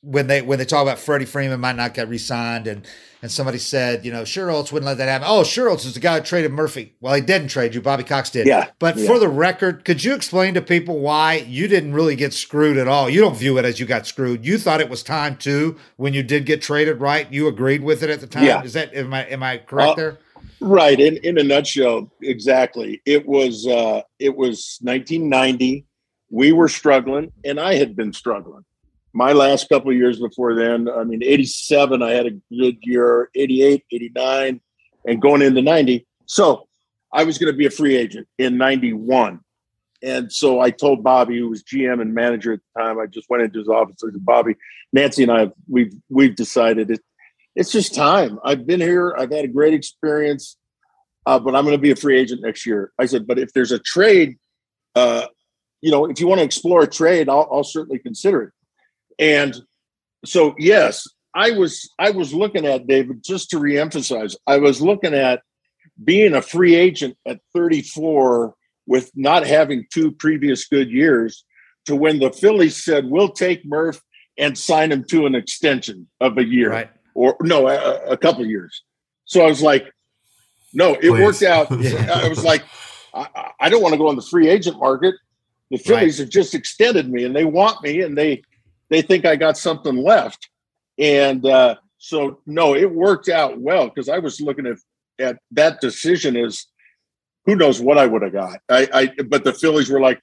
when 0.00 0.26
they 0.26 0.42
when 0.42 0.58
they 0.58 0.64
talk 0.64 0.82
about 0.82 0.98
Freddie 0.98 1.24
Freeman 1.24 1.60
might 1.60 1.76
not 1.76 1.94
get 1.94 2.08
re-signed 2.08 2.66
and 2.66 2.84
and 3.22 3.30
somebody 3.30 3.58
said, 3.58 4.04
you 4.04 4.10
know, 4.10 4.22
Schuerholz 4.22 4.72
wouldn't 4.72 4.88
let 4.88 4.98
that 4.98 5.06
happen. 5.06 5.28
Oh, 5.30 5.42
Schuerholz 5.42 5.86
is 5.86 5.94
the 5.94 6.00
guy 6.00 6.18
who 6.18 6.24
traded 6.24 6.50
Murphy. 6.50 6.96
Well, 7.00 7.14
he 7.14 7.20
didn't 7.20 7.46
trade 7.46 7.76
you. 7.76 7.80
Bobby 7.80 8.02
Cox 8.02 8.28
did. 8.28 8.48
Yeah. 8.48 8.70
But 8.80 8.96
yeah. 8.96 9.06
for 9.06 9.20
the 9.20 9.28
record, 9.28 9.84
could 9.84 10.02
you 10.02 10.14
explain 10.14 10.54
to 10.54 10.60
people 10.60 10.98
why 10.98 11.34
you 11.46 11.68
didn't 11.68 11.92
really 11.92 12.16
get 12.16 12.32
screwed 12.32 12.76
at 12.76 12.88
all? 12.88 13.08
You 13.08 13.20
don't 13.20 13.36
view 13.36 13.56
it 13.56 13.64
as 13.64 13.78
you 13.78 13.86
got 13.86 14.04
screwed. 14.04 14.44
You 14.44 14.58
thought 14.58 14.80
it 14.80 14.90
was 14.90 15.04
time 15.04 15.36
to 15.36 15.78
when 15.94 16.12
you 16.12 16.24
did 16.24 16.44
get 16.44 16.60
traded, 16.60 17.00
right? 17.00 17.32
You 17.32 17.46
agreed 17.46 17.84
with 17.84 18.02
it 18.02 18.10
at 18.10 18.20
the 18.20 18.26
time. 18.26 18.46
Yeah. 18.46 18.64
Is 18.64 18.72
that 18.72 18.92
am 18.92 19.14
I 19.14 19.26
am 19.26 19.44
I 19.44 19.58
correct 19.58 19.92
uh, 19.92 19.94
there? 19.94 20.18
Right. 20.62 20.98
In 20.98 21.16
in 21.18 21.38
a 21.38 21.42
nutshell, 21.42 22.10
exactly. 22.22 23.02
It 23.04 23.26
was 23.26 23.66
uh 23.66 24.02
it 24.18 24.36
was 24.36 24.78
1990. 24.82 25.84
We 26.30 26.52
were 26.52 26.68
struggling, 26.68 27.32
and 27.44 27.60
I 27.60 27.74
had 27.74 27.94
been 27.94 28.12
struggling 28.12 28.64
my 29.12 29.32
last 29.32 29.68
couple 29.68 29.92
years 29.92 30.18
before 30.18 30.54
then, 30.54 30.88
I 30.88 31.04
mean, 31.04 31.22
87, 31.22 32.02
I 32.02 32.12
had 32.12 32.26
a 32.26 32.30
good 32.54 32.78
year, 32.82 33.28
88, 33.34 33.84
89, 33.90 34.60
and 35.06 35.22
going 35.22 35.42
into 35.42 35.60
90. 35.60 36.06
So 36.26 36.68
I 37.12 37.24
was 37.24 37.38
going 37.38 37.52
to 37.52 37.56
be 37.56 37.66
a 37.66 37.70
free 37.70 37.96
agent 37.96 38.26
in 38.38 38.56
91. 38.56 39.40
And 40.02 40.32
so 40.32 40.60
I 40.60 40.70
told 40.70 41.04
Bobby, 41.04 41.38
who 41.38 41.50
was 41.50 41.62
GM 41.62 42.00
and 42.00 42.14
manager 42.14 42.54
at 42.54 42.60
the 42.74 42.82
time, 42.82 42.98
I 42.98 43.06
just 43.06 43.28
went 43.30 43.44
into 43.44 43.58
his 43.58 43.68
office 43.68 44.02
and 44.02 44.12
said, 44.12 44.24
Bobby, 44.24 44.56
Nancy 44.92 45.22
and 45.22 45.30
I, 45.30 45.52
we've, 45.68 45.94
we've 46.08 46.34
decided 46.34 46.90
it, 46.90 47.00
it's 47.54 47.72
just 47.72 47.94
time. 47.94 48.38
I've 48.44 48.66
been 48.66 48.80
here. 48.80 49.14
I've 49.16 49.30
had 49.30 49.44
a 49.44 49.48
great 49.48 49.74
experience, 49.74 50.56
uh, 51.26 51.38
but 51.38 51.54
I'm 51.54 51.64
going 51.64 51.76
to 51.76 51.82
be 51.82 51.90
a 51.90 51.96
free 51.96 52.18
agent 52.18 52.42
next 52.42 52.66
year. 52.66 52.92
I 52.98 53.06
said, 53.06 53.26
but 53.26 53.38
if 53.38 53.52
there's 53.52 53.72
a 53.72 53.78
trade, 53.78 54.38
uh, 54.94 55.26
you 55.80 55.90
know, 55.90 56.06
if 56.06 56.20
you 56.20 56.26
want 56.26 56.38
to 56.40 56.44
explore 56.44 56.82
a 56.82 56.86
trade, 56.86 57.28
I'll, 57.28 57.48
I'll 57.50 57.64
certainly 57.64 57.98
consider 57.98 58.42
it. 58.42 58.52
And 59.18 59.54
so, 60.24 60.54
yes, 60.58 61.06
I 61.34 61.50
was 61.52 61.90
I 61.98 62.10
was 62.10 62.32
looking 62.34 62.66
at 62.66 62.86
David 62.86 63.22
just 63.24 63.50
to 63.50 63.56
reemphasize. 63.56 64.36
I 64.46 64.58
was 64.58 64.80
looking 64.80 65.14
at 65.14 65.42
being 66.02 66.34
a 66.34 66.42
free 66.42 66.74
agent 66.74 67.16
at 67.26 67.40
34 67.54 68.54
with 68.86 69.10
not 69.14 69.46
having 69.46 69.86
two 69.92 70.12
previous 70.12 70.66
good 70.66 70.90
years 70.90 71.44
to 71.86 71.96
when 71.96 72.18
the 72.18 72.30
Phillies 72.30 72.82
said 72.82 73.06
we'll 73.06 73.30
take 73.30 73.64
Murph 73.64 74.00
and 74.38 74.56
sign 74.56 74.92
him 74.92 75.04
to 75.04 75.26
an 75.26 75.34
extension 75.34 76.08
of 76.20 76.38
a 76.38 76.44
year 76.44 76.70
right. 76.70 76.90
Or 77.14 77.36
no 77.40 77.68
a, 77.68 78.12
a 78.12 78.16
couple 78.16 78.44
years. 78.46 78.82
So 79.24 79.42
I 79.42 79.46
was 79.46 79.62
like, 79.62 79.92
no, 80.74 80.94
it 80.94 81.00
Please. 81.00 81.10
worked 81.10 81.42
out. 81.42 81.70
I 81.72 82.28
was 82.28 82.44
like, 82.44 82.62
I, 83.14 83.50
I, 83.60 83.68
don't 83.68 83.82
want 83.82 83.92
to 83.92 83.98
go 83.98 84.08
on 84.08 84.16
the 84.16 84.22
free 84.22 84.48
agent 84.48 84.78
market. 84.78 85.14
The 85.70 85.78
Phillies 85.78 86.18
right. 86.18 86.24
have 86.24 86.30
just 86.30 86.54
extended 86.54 87.10
me 87.10 87.24
and 87.24 87.34
they 87.34 87.44
want 87.44 87.82
me 87.82 88.00
and 88.00 88.16
they 88.16 88.42
they 88.90 89.00
think 89.00 89.24
I 89.24 89.36
got 89.36 89.56
something 89.56 89.96
left. 89.96 90.50
And 90.98 91.46
uh, 91.46 91.76
so, 91.96 92.40
no, 92.46 92.74
it 92.74 92.90
worked 92.90 93.28
out 93.28 93.58
well 93.58 93.88
because 93.88 94.08
I 94.08 94.18
was 94.18 94.40
looking 94.40 94.66
at, 94.66 94.76
at 95.18 95.38
that 95.52 95.80
decision 95.80 96.36
as 96.36 96.66
who 97.46 97.56
knows 97.56 97.80
what 97.80 97.96
I 97.96 98.06
would 98.06 98.22
have 98.22 98.32
got. 98.32 98.60
I, 98.68 98.88
I, 98.92 99.22
but 99.22 99.44
the 99.44 99.52
Phillies 99.52 99.88
were 99.88 100.00
like, 100.00 100.20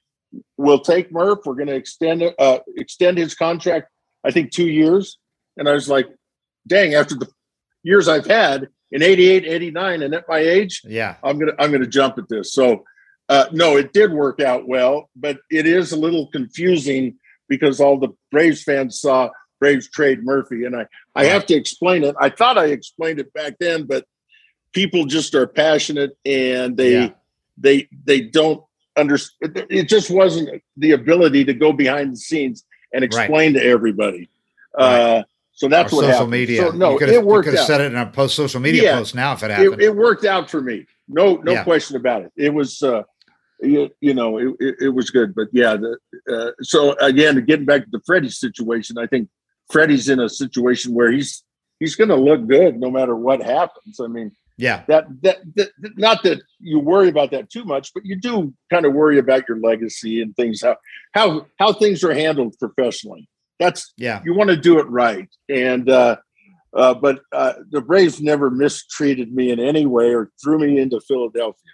"We'll 0.56 0.80
take 0.80 1.10
Murph. 1.12 1.40
We're 1.44 1.54
going 1.54 1.66
to 1.66 1.74
extend 1.74 2.22
uh, 2.38 2.60
extend 2.76 3.18
his 3.18 3.34
contract. 3.34 3.88
I 4.24 4.30
think 4.30 4.52
two 4.52 4.68
years." 4.68 5.18
And 5.56 5.68
I 5.68 5.72
was 5.72 5.88
like, 5.88 6.06
"Dang!" 6.70 6.94
After 6.94 7.14
the 7.14 7.28
years 7.82 8.08
I've 8.08 8.26
had 8.26 8.68
in 8.90 9.02
88, 9.02 9.44
89, 9.44 10.02
and 10.02 10.14
at 10.14 10.24
my 10.26 10.38
age, 10.38 10.80
yeah, 10.84 11.16
I'm 11.22 11.38
gonna 11.38 11.52
I'm 11.58 11.70
gonna 11.70 11.86
jump 11.86 12.16
at 12.16 12.28
this. 12.30 12.54
So, 12.54 12.84
uh, 13.28 13.46
no, 13.52 13.76
it 13.76 13.92
did 13.92 14.12
work 14.12 14.40
out 14.40 14.66
well, 14.66 15.10
but 15.14 15.38
it 15.50 15.66
is 15.66 15.92
a 15.92 15.98
little 15.98 16.28
confusing 16.28 17.18
because 17.50 17.80
all 17.80 17.98
the 17.98 18.14
Braves 18.30 18.62
fans 18.62 18.98
saw 18.98 19.28
Braves 19.60 19.90
trade 19.90 20.24
Murphy. 20.24 20.64
And 20.64 20.74
I, 20.74 20.86
I 21.14 21.26
have 21.26 21.44
to 21.46 21.54
explain 21.54 22.02
it. 22.02 22.16
I 22.18 22.30
thought 22.30 22.56
I 22.56 22.66
explained 22.66 23.20
it 23.20 23.32
back 23.34 23.56
then, 23.60 23.84
but 23.84 24.06
people 24.72 25.04
just 25.04 25.34
are 25.34 25.46
passionate 25.46 26.16
and 26.24 26.76
they 26.76 26.92
yeah. 26.92 27.10
they 27.58 27.88
they 28.04 28.22
don't 28.22 28.64
understand 28.96 29.66
it 29.68 29.88
just 29.88 30.10
wasn't 30.10 30.62
the 30.76 30.92
ability 30.92 31.44
to 31.44 31.54
go 31.54 31.72
behind 31.72 32.12
the 32.12 32.16
scenes 32.16 32.64
and 32.92 33.04
explain 33.04 33.54
right. 33.54 33.60
to 33.60 33.64
everybody. 33.64 34.30
Right. 34.76 35.00
Uh, 35.00 35.22
so 35.60 35.68
that's 35.68 35.92
what 35.92 36.00
social 36.00 36.12
happened. 36.12 36.30
media. 36.30 36.62
So, 36.62 36.70
no, 36.70 36.98
it 36.98 37.22
worked 37.22 37.46
you 37.46 37.58
out. 37.58 37.66
Said 37.66 37.82
it 37.82 37.92
in 37.92 37.98
a 37.98 38.06
post 38.06 38.34
social 38.34 38.60
media 38.60 38.82
yeah, 38.82 38.98
post 38.98 39.14
now 39.14 39.34
if 39.34 39.42
it 39.42 39.50
happened. 39.50 39.74
It, 39.74 39.88
it, 39.88 39.94
worked 39.94 40.24
out 40.24 40.48
for 40.48 40.62
me. 40.62 40.86
No, 41.06 41.36
no 41.36 41.52
yeah. 41.52 41.64
question 41.64 41.96
about 41.96 42.22
it. 42.22 42.32
It 42.34 42.54
was 42.54 42.82
uh, 42.82 43.02
you, 43.60 43.90
you 44.00 44.14
know, 44.14 44.38
it, 44.38 44.56
it, 44.58 44.74
it, 44.80 44.88
was 44.88 45.10
good. 45.10 45.34
But 45.34 45.48
yeah, 45.52 45.76
the, 45.76 45.98
uh, 46.32 46.52
so 46.62 46.96
again, 46.98 47.44
getting 47.44 47.66
back 47.66 47.84
to 47.84 47.90
the 47.92 48.00
Freddie 48.06 48.30
situation, 48.30 48.96
I 48.96 49.06
think 49.06 49.28
Freddie's 49.70 50.08
in 50.08 50.18
a 50.18 50.30
situation 50.30 50.94
where 50.94 51.12
he's 51.12 51.44
he's 51.78 51.94
going 51.94 52.08
to 52.08 52.16
look 52.16 52.46
good 52.46 52.80
no 52.80 52.90
matter 52.90 53.14
what 53.14 53.42
happens. 53.42 54.00
I 54.00 54.06
mean, 54.06 54.32
yeah, 54.56 54.84
that, 54.88 55.08
that 55.20 55.40
that 55.56 55.72
not 55.98 56.22
that 56.22 56.40
you 56.58 56.78
worry 56.78 57.10
about 57.10 57.32
that 57.32 57.50
too 57.50 57.66
much, 57.66 57.92
but 57.92 58.06
you 58.06 58.16
do 58.16 58.54
kind 58.70 58.86
of 58.86 58.94
worry 58.94 59.18
about 59.18 59.46
your 59.46 59.60
legacy 59.60 60.22
and 60.22 60.34
things 60.34 60.62
how 60.62 60.78
how 61.12 61.48
how 61.58 61.74
things 61.74 62.02
are 62.02 62.14
handled 62.14 62.56
professionally. 62.58 63.28
That's 63.60 63.92
yeah, 63.96 64.20
you 64.24 64.34
want 64.34 64.50
to 64.50 64.56
do 64.56 64.80
it 64.80 64.88
right, 64.88 65.28
and 65.48 65.88
uh, 65.88 66.16
uh, 66.74 66.94
but 66.94 67.20
uh, 67.32 67.52
the 67.70 67.80
Braves 67.80 68.20
never 68.20 68.50
mistreated 68.50 69.32
me 69.32 69.52
in 69.52 69.60
any 69.60 69.86
way 69.86 70.12
or 70.12 70.32
threw 70.42 70.58
me 70.58 70.80
into 70.80 71.00
Philadelphia 71.00 71.70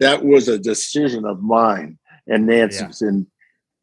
that 0.00 0.24
was 0.24 0.48
a 0.48 0.58
decision 0.58 1.24
of 1.24 1.42
mine 1.42 1.98
and 2.26 2.46
Nancy's. 2.46 3.02
Yeah. 3.02 3.08
And 3.08 3.26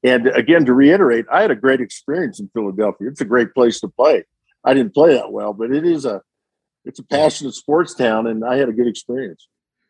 and 0.04 0.28
again, 0.28 0.66
to 0.66 0.74
reiterate, 0.74 1.26
I 1.32 1.42
had 1.42 1.50
a 1.50 1.56
great 1.56 1.82
experience 1.82 2.40
in 2.40 2.48
Philadelphia. 2.54 3.08
It's 3.08 3.22
a 3.22 3.26
great 3.26 3.54
place 3.56 3.80
to 3.80 3.88
play. 3.88 4.24
I 4.64 4.76
didn't 4.76 4.94
play 4.94 5.16
that 5.16 5.32
well, 5.32 5.52
but 5.54 5.72
it 5.72 5.86
is 5.86 6.06
a 6.06 6.22
it's 6.84 7.00
a 7.00 7.04
passionate 7.04 7.54
sports 7.54 7.96
town, 7.96 8.28
and 8.28 8.46
I 8.46 8.58
had 8.58 8.70
a 8.70 8.74
good 8.74 8.88
experience. 8.88 9.48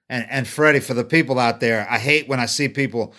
And 0.09 0.25
and 0.29 0.47
Freddie, 0.47 0.79
for 0.79 0.93
the 0.93 1.03
people 1.03 1.39
out 1.39 1.59
there, 1.59 1.85
I 1.89 1.97
hate 1.97 2.27
when 2.27 2.39
I 2.39 2.45
see 2.45 2.69
people 2.69 3.13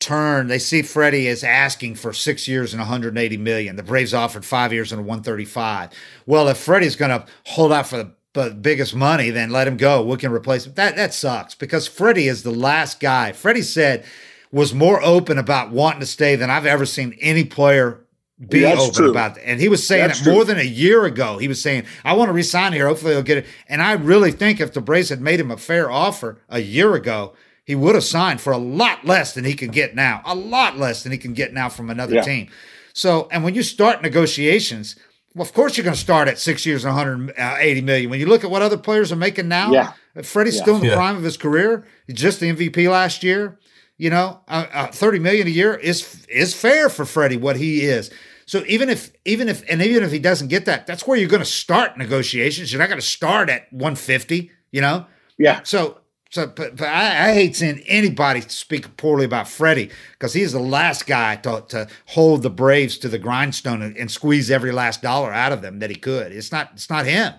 turn. 0.00 0.46
They 0.46 0.58
see 0.58 0.82
Freddie 0.82 1.26
is 1.26 1.42
asking 1.42 1.96
for 1.96 2.12
six 2.12 2.46
years 2.46 2.72
and 2.72 2.80
180 2.80 3.36
million. 3.36 3.76
The 3.76 3.82
Braves 3.82 4.14
offered 4.14 4.44
five 4.44 4.72
years 4.72 4.92
and 4.92 5.02
135. 5.02 5.90
Well, 6.26 6.48
if 6.48 6.58
Freddie's 6.58 6.96
going 6.96 7.10
to 7.10 7.26
hold 7.44 7.72
out 7.72 7.86
for 7.88 7.96
the 7.98 8.12
but 8.34 8.62
biggest 8.62 8.94
money, 8.94 9.30
then 9.30 9.50
let 9.50 9.66
him 9.66 9.76
go. 9.76 10.04
We 10.04 10.16
can 10.16 10.30
replace 10.30 10.66
him. 10.66 10.74
That 10.74 10.96
that 10.96 11.14
sucks 11.14 11.54
because 11.54 11.88
Freddie 11.88 12.28
is 12.28 12.42
the 12.42 12.50
last 12.52 13.00
guy. 13.00 13.32
Freddie 13.32 13.62
said 13.62 14.04
was 14.52 14.72
more 14.72 15.02
open 15.02 15.38
about 15.38 15.70
wanting 15.70 16.00
to 16.00 16.06
stay 16.06 16.36
than 16.36 16.50
I've 16.50 16.66
ever 16.66 16.86
seen 16.86 17.16
any 17.20 17.44
player 17.44 18.00
be 18.48 18.64
open 18.64 18.94
true. 18.94 19.10
about. 19.10 19.38
And 19.38 19.60
he 19.60 19.68
was 19.68 19.84
saying 19.84 20.08
That's 20.08 20.20
it 20.20 20.30
more 20.30 20.44
true. 20.44 20.54
than 20.54 20.58
a 20.58 20.62
year 20.68 21.04
ago. 21.04 21.38
He 21.38 21.48
was 21.48 21.60
saying, 21.60 21.84
I 22.04 22.12
want 22.12 22.28
to 22.28 22.32
resign 22.32 22.72
here. 22.72 22.86
Hopefully 22.86 23.12
he'll 23.14 23.22
get 23.22 23.38
it. 23.38 23.46
And 23.68 23.82
I 23.82 23.92
really 23.92 24.30
think 24.30 24.60
if 24.60 24.72
the 24.72 24.80
Braves 24.80 25.08
had 25.08 25.20
made 25.20 25.40
him 25.40 25.50
a 25.50 25.56
fair 25.56 25.90
offer 25.90 26.38
a 26.48 26.60
year 26.60 26.94
ago, 26.94 27.34
he 27.68 27.74
would 27.74 27.94
have 27.94 28.02
signed 28.04 28.40
for 28.40 28.50
a 28.52 28.58
lot 28.58 29.04
less 29.04 29.34
than 29.34 29.44
he 29.44 29.52
can 29.52 29.68
get 29.70 29.94
now. 29.94 30.22
A 30.24 30.34
lot 30.34 30.78
less 30.78 31.02
than 31.02 31.12
he 31.12 31.18
can 31.18 31.34
get 31.34 31.52
now 31.52 31.68
from 31.68 31.90
another 31.90 32.14
Yeah. 32.14 32.22
team. 32.22 32.48
So, 32.94 33.28
and 33.30 33.44
when 33.44 33.54
you 33.54 33.62
start 33.62 34.00
negotiations, 34.02 34.96
well, 35.34 35.42
of 35.42 35.52
course 35.52 35.76
you're 35.76 35.84
going 35.84 35.94
to 35.94 36.00
start 36.00 36.28
at 36.28 36.38
six 36.38 36.64
years 36.64 36.82
and 36.86 36.94
180 36.96 37.80
million. 37.82 38.08
When 38.08 38.20
you 38.20 38.26
look 38.26 38.42
at 38.42 38.50
what 38.50 38.62
other 38.62 38.78
players 38.78 39.12
are 39.12 39.16
making 39.16 39.48
now, 39.48 39.70
Yeah. 39.72 39.92
Freddie's 40.22 40.56
Yeah. 40.56 40.62
still 40.62 40.74
in 40.76 40.80
the 40.80 40.86
Yeah. 40.88 40.94
prime 40.94 41.16
of 41.18 41.22
his 41.22 41.36
career. 41.36 41.84
He's 42.06 42.16
just 42.16 42.40
the 42.40 42.48
MVP 42.48 42.88
last 42.88 43.22
year. 43.22 43.58
You 43.98 44.08
know, 44.10 44.40
uh, 44.48 44.64
uh, 44.72 44.86
30 44.86 45.18
million 45.18 45.46
a 45.46 45.50
year 45.50 45.74
is 45.74 46.24
is 46.28 46.54
fair 46.54 46.88
for 46.88 47.04
Freddie 47.04 47.36
what 47.36 47.56
he 47.56 47.82
is. 47.82 48.10
So 48.46 48.64
even 48.66 48.88
if 48.88 49.10
even 49.26 49.46
if 49.50 49.62
and 49.68 49.82
even 49.82 50.02
if 50.04 50.10
he 50.10 50.18
doesn't 50.18 50.48
get 50.48 50.64
that, 50.64 50.86
that's 50.86 51.06
where 51.06 51.18
you're 51.18 51.28
going 51.28 51.42
to 51.42 51.54
start 51.64 51.98
negotiations. 51.98 52.72
You're 52.72 52.80
not 52.80 52.88
going 52.88 53.00
to 53.00 53.06
start 53.06 53.50
at 53.50 53.70
150. 53.72 54.50
You 54.72 54.80
know, 54.80 55.04
Yeah, 55.36 55.60
so, 55.64 55.97
so, 56.30 56.46
but, 56.46 56.76
but 56.76 56.88
I, 56.88 57.30
I 57.30 57.32
hate 57.34 57.56
seeing 57.56 57.80
anybody 57.86 58.40
speak 58.42 58.96
poorly 58.96 59.24
about 59.24 59.48
Freddie 59.48 59.90
because 60.12 60.34
he's 60.34 60.52
the 60.52 60.60
last 60.60 61.06
guy 61.06 61.36
to, 61.36 61.64
to 61.68 61.88
hold 62.06 62.42
the 62.42 62.50
Braves 62.50 62.98
to 62.98 63.08
the 63.08 63.18
grindstone 63.18 63.80
and, 63.82 63.96
and 63.96 64.10
squeeze 64.10 64.50
every 64.50 64.72
last 64.72 65.00
dollar 65.02 65.32
out 65.32 65.52
of 65.52 65.62
them 65.62 65.78
that 65.78 65.88
he 65.90 65.96
could. 65.96 66.32
It's 66.32 66.52
not, 66.52 66.70
it's 66.74 66.90
not 66.90 67.06
him. 67.06 67.32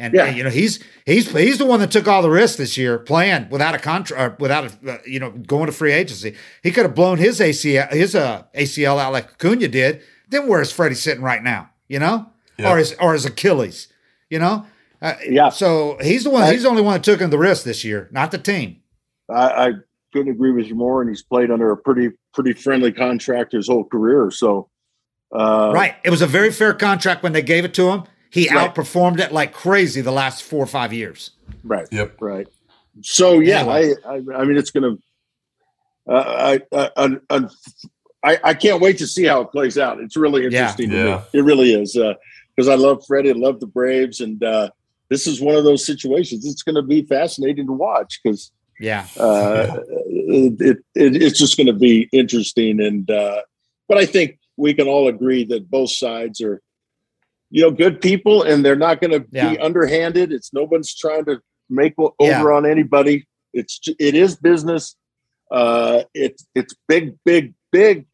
And, 0.00 0.14
Yeah. 0.14 0.26
and, 0.26 0.36
you 0.36 0.44
know 0.44 0.50
he's 0.50 0.78
he's 1.06 1.28
he's 1.32 1.58
the 1.58 1.64
one 1.66 1.80
that 1.80 1.90
took 1.90 2.06
all 2.06 2.22
the 2.22 2.30
risks 2.30 2.56
this 2.56 2.78
year, 2.78 3.00
playing 3.00 3.48
without 3.50 3.74
a 3.74 3.78
contract, 3.80 4.38
without 4.38 4.66
a 4.84 4.92
uh, 4.92 4.98
you 5.04 5.18
know 5.18 5.32
going 5.32 5.66
to 5.66 5.72
free 5.72 5.92
agency. 5.92 6.36
He 6.62 6.70
could 6.70 6.84
have 6.84 6.94
blown 6.94 7.18
his 7.18 7.40
ACL 7.40 7.90
his 7.92 8.14
uh, 8.14 8.44
ACL 8.54 9.00
out 9.00 9.12
like 9.12 9.24
Acuna 9.32 9.66
did. 9.66 10.00
Then 10.28 10.46
where's 10.46 10.70
Freddie 10.70 10.94
sitting 10.94 11.24
right 11.24 11.42
now? 11.42 11.70
You 11.88 11.98
know, 11.98 12.30
Yeah. 12.56 12.70
or 12.72 12.76
his 12.78 12.94
or 13.00 13.12
his 13.12 13.24
Achilles? 13.24 13.88
You 14.30 14.38
know, 14.38 14.66
uh, 15.02 15.14
Yeah. 15.28 15.48
So 15.50 15.98
he's 16.00 16.24
the 16.24 16.30
one. 16.30 16.42
I- 16.44 16.52
he's 16.52 16.62
the 16.62 16.68
only 16.68 16.82
one 16.82 16.94
that 16.94 17.04
took 17.04 17.20
him 17.20 17.30
the 17.30 17.38
risk 17.38 17.64
this 17.64 17.84
year, 17.84 18.08
not 18.12 18.30
the 18.30 18.38
team. 18.38 18.76
I, 19.30 19.66
I 19.68 19.72
couldn't 20.12 20.32
agree 20.32 20.52
with 20.52 20.66
you 20.66 20.74
more. 20.74 21.00
And 21.02 21.10
he's 21.10 21.22
played 21.22 21.50
under 21.50 21.70
a 21.70 21.76
pretty 21.76 22.10
pretty 22.34 22.52
friendly 22.54 22.92
contract 22.92 23.52
his 23.52 23.66
whole 23.68 23.84
career. 23.84 24.30
So, 24.30 24.68
uh, 25.32 25.70
right. 25.74 25.96
It 26.04 26.10
was 26.10 26.22
a 26.22 26.26
very 26.26 26.50
fair 26.50 26.72
contract 26.74 27.22
when 27.22 27.32
they 27.32 27.42
gave 27.42 27.64
it 27.64 27.74
to 27.74 27.90
him. 27.90 28.04
He 28.30 28.48
Right. 28.48 28.74
outperformed 28.74 29.20
it 29.20 29.32
like 29.32 29.52
crazy 29.52 30.00
the 30.00 30.12
last 30.12 30.42
four 30.42 30.62
or 30.62 30.66
five 30.66 30.92
years. 30.92 31.30
right, 31.64 31.86
Yep. 31.90 32.16
right. 32.20 32.46
So 33.02 33.38
yeah, 33.40 33.60
Anyway. 33.60 33.94
I, 34.06 34.10
I 34.14 34.40
I 34.40 34.44
mean 34.44 34.56
it's 34.56 34.70
gonna. 34.70 34.96
Uh, 36.08 36.58
I, 36.72 36.76
I, 36.76 36.90
I, 36.96 37.16
I 37.30 37.40
I 38.24 38.38
I 38.44 38.54
can't 38.54 38.80
wait 38.80 38.98
to 38.98 39.06
see 39.06 39.24
how 39.24 39.42
it 39.42 39.50
plays 39.52 39.76
out. 39.78 40.00
It's 40.00 40.16
really 40.16 40.44
interesting 40.44 40.90
to 40.90 40.96
Yeah. 40.96 41.16
me. 41.32 41.38
It 41.38 41.42
really 41.42 41.72
is 41.74 41.92
because 42.56 42.68
I 42.68 42.74
love 42.74 43.04
Freddie, 43.06 43.30
I 43.30 43.34
love 43.34 43.60
the 43.60 43.66
Braves, 43.66 44.20
and 44.20 44.42
uh, 44.42 44.70
this 45.10 45.26
is 45.26 45.40
one 45.40 45.56
of 45.56 45.64
those 45.64 45.84
situations. 45.86 46.44
It's 46.46 46.62
going 46.62 46.74
to 46.76 46.82
be 46.82 47.02
fascinating 47.02 47.66
to 47.66 47.72
watch 47.72 48.20
because 48.22 48.52
Yeah. 48.80 49.06
uh, 49.18 49.80
it, 50.06 50.78
it 50.94 51.16
it's 51.22 51.38
just 51.38 51.56
going 51.56 51.66
to 51.68 51.72
be 51.72 52.08
interesting. 52.12 52.80
And 52.80 53.10
uh, 53.10 53.42
but 53.88 53.98
I 53.98 54.06
think 54.06 54.38
we 54.56 54.74
can 54.74 54.86
all 54.88 55.08
agree 55.08 55.44
that 55.44 55.70
both 55.70 55.90
sides 55.90 56.40
are, 56.40 56.60
you 57.50 57.62
know, 57.62 57.70
good 57.70 58.00
people, 58.00 58.42
and 58.42 58.64
they're 58.64 58.76
not 58.76 59.00
going 59.00 59.12
to 59.12 59.26
Yeah. 59.32 59.50
be 59.52 59.58
underhanded. 59.58 60.32
It's 60.32 60.52
no 60.52 60.64
one's 60.64 60.94
trying 60.94 61.24
to 61.26 61.40
make 61.70 61.94
o- 61.98 62.14
Yeah. 62.20 62.40
over 62.40 62.52
on 62.52 62.66
anybody. 62.66 63.26
It's 63.54 63.80
it 63.98 64.14
is 64.14 64.36
business. 64.36 64.94
Uh, 65.50 66.02
it's 66.12 66.46
it's 66.54 66.74
big, 66.86 67.16
big, 67.24 67.54
big 67.72 68.06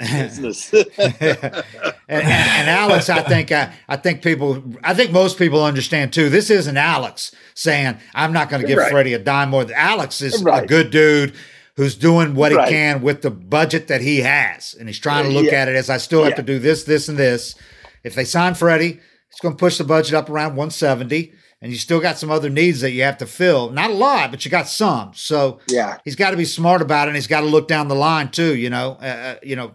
business. 0.00 0.72
and, 0.98 1.64
and, 2.08 2.26
and 2.26 2.70
Alex, 2.70 3.08
I 3.08 3.22
think 3.22 3.52
I, 3.52 3.72
I 3.88 3.96
think 3.96 4.22
people, 4.22 4.62
I 4.82 4.94
think 4.94 5.12
most 5.12 5.38
people 5.38 5.62
understand 5.62 6.12
too. 6.12 6.28
This 6.28 6.50
isn't 6.50 6.76
Alex 6.76 7.34
saying 7.54 7.96
I'm 8.14 8.32
not 8.32 8.48
going 8.50 8.62
to 8.62 8.68
give 8.68 8.78
Right. 8.78 8.90
Freddie 8.90 9.14
a 9.14 9.18
dime 9.18 9.50
more. 9.50 9.66
Alex 9.74 10.20
is 10.22 10.44
a 10.44 10.66
good 10.66 10.90
dude 10.90 11.34
who's 11.76 11.94
doing 11.94 12.34
what 12.34 12.52
Right. 12.52 12.68
he 12.68 12.74
can 12.74 13.02
with 13.02 13.22
the 13.22 13.30
budget 13.30 13.88
that 13.88 14.00
he 14.00 14.18
has, 14.20 14.74
and 14.78 14.88
he's 14.88 14.98
trying 14.98 15.24
to 15.24 15.30
look 15.30 15.46
Yeah. 15.46 15.60
at 15.62 15.68
it 15.68 15.76
as 15.76 15.88
I 15.90 15.96
still 15.98 16.22
have 16.24 16.30
Yeah. 16.32 16.36
to 16.36 16.42
do 16.42 16.58
this, 16.58 16.84
this, 16.84 17.08
and 17.08 17.18
this. 17.18 17.54
If 18.02 18.14
they 18.14 18.24
sign 18.24 18.54
Freddie, 18.54 19.00
it's 19.30 19.40
going 19.40 19.54
to 19.54 19.58
push 19.58 19.78
the 19.78 19.84
budget 19.84 20.14
up 20.14 20.28
around 20.28 20.56
170. 20.56 21.32
And 21.62 21.70
you 21.70 21.76
still 21.78 22.00
got 22.00 22.16
some 22.18 22.30
other 22.30 22.48
needs 22.48 22.80
that 22.80 22.92
you 22.92 23.02
have 23.02 23.18
to 23.18 23.26
fill. 23.26 23.68
Not 23.70 23.90
a 23.90 23.94
lot, 23.94 24.30
but 24.30 24.44
you 24.44 24.50
got 24.50 24.66
some. 24.66 25.12
So 25.14 25.60
yeah, 25.68 25.98
he's 26.04 26.16
got 26.16 26.30
to 26.30 26.36
be 26.38 26.46
smart 26.46 26.80
about 26.80 27.06
it 27.06 27.10
and 27.10 27.16
he's 27.16 27.26
got 27.26 27.40
to 27.40 27.46
look 27.46 27.68
down 27.68 27.88
the 27.88 27.94
line 27.94 28.30
too 28.30 28.54
you 28.56 28.70
know 28.70 28.96
uh, 29.02 29.04
uh, 29.04 29.34
you 29.42 29.56
know 29.56 29.72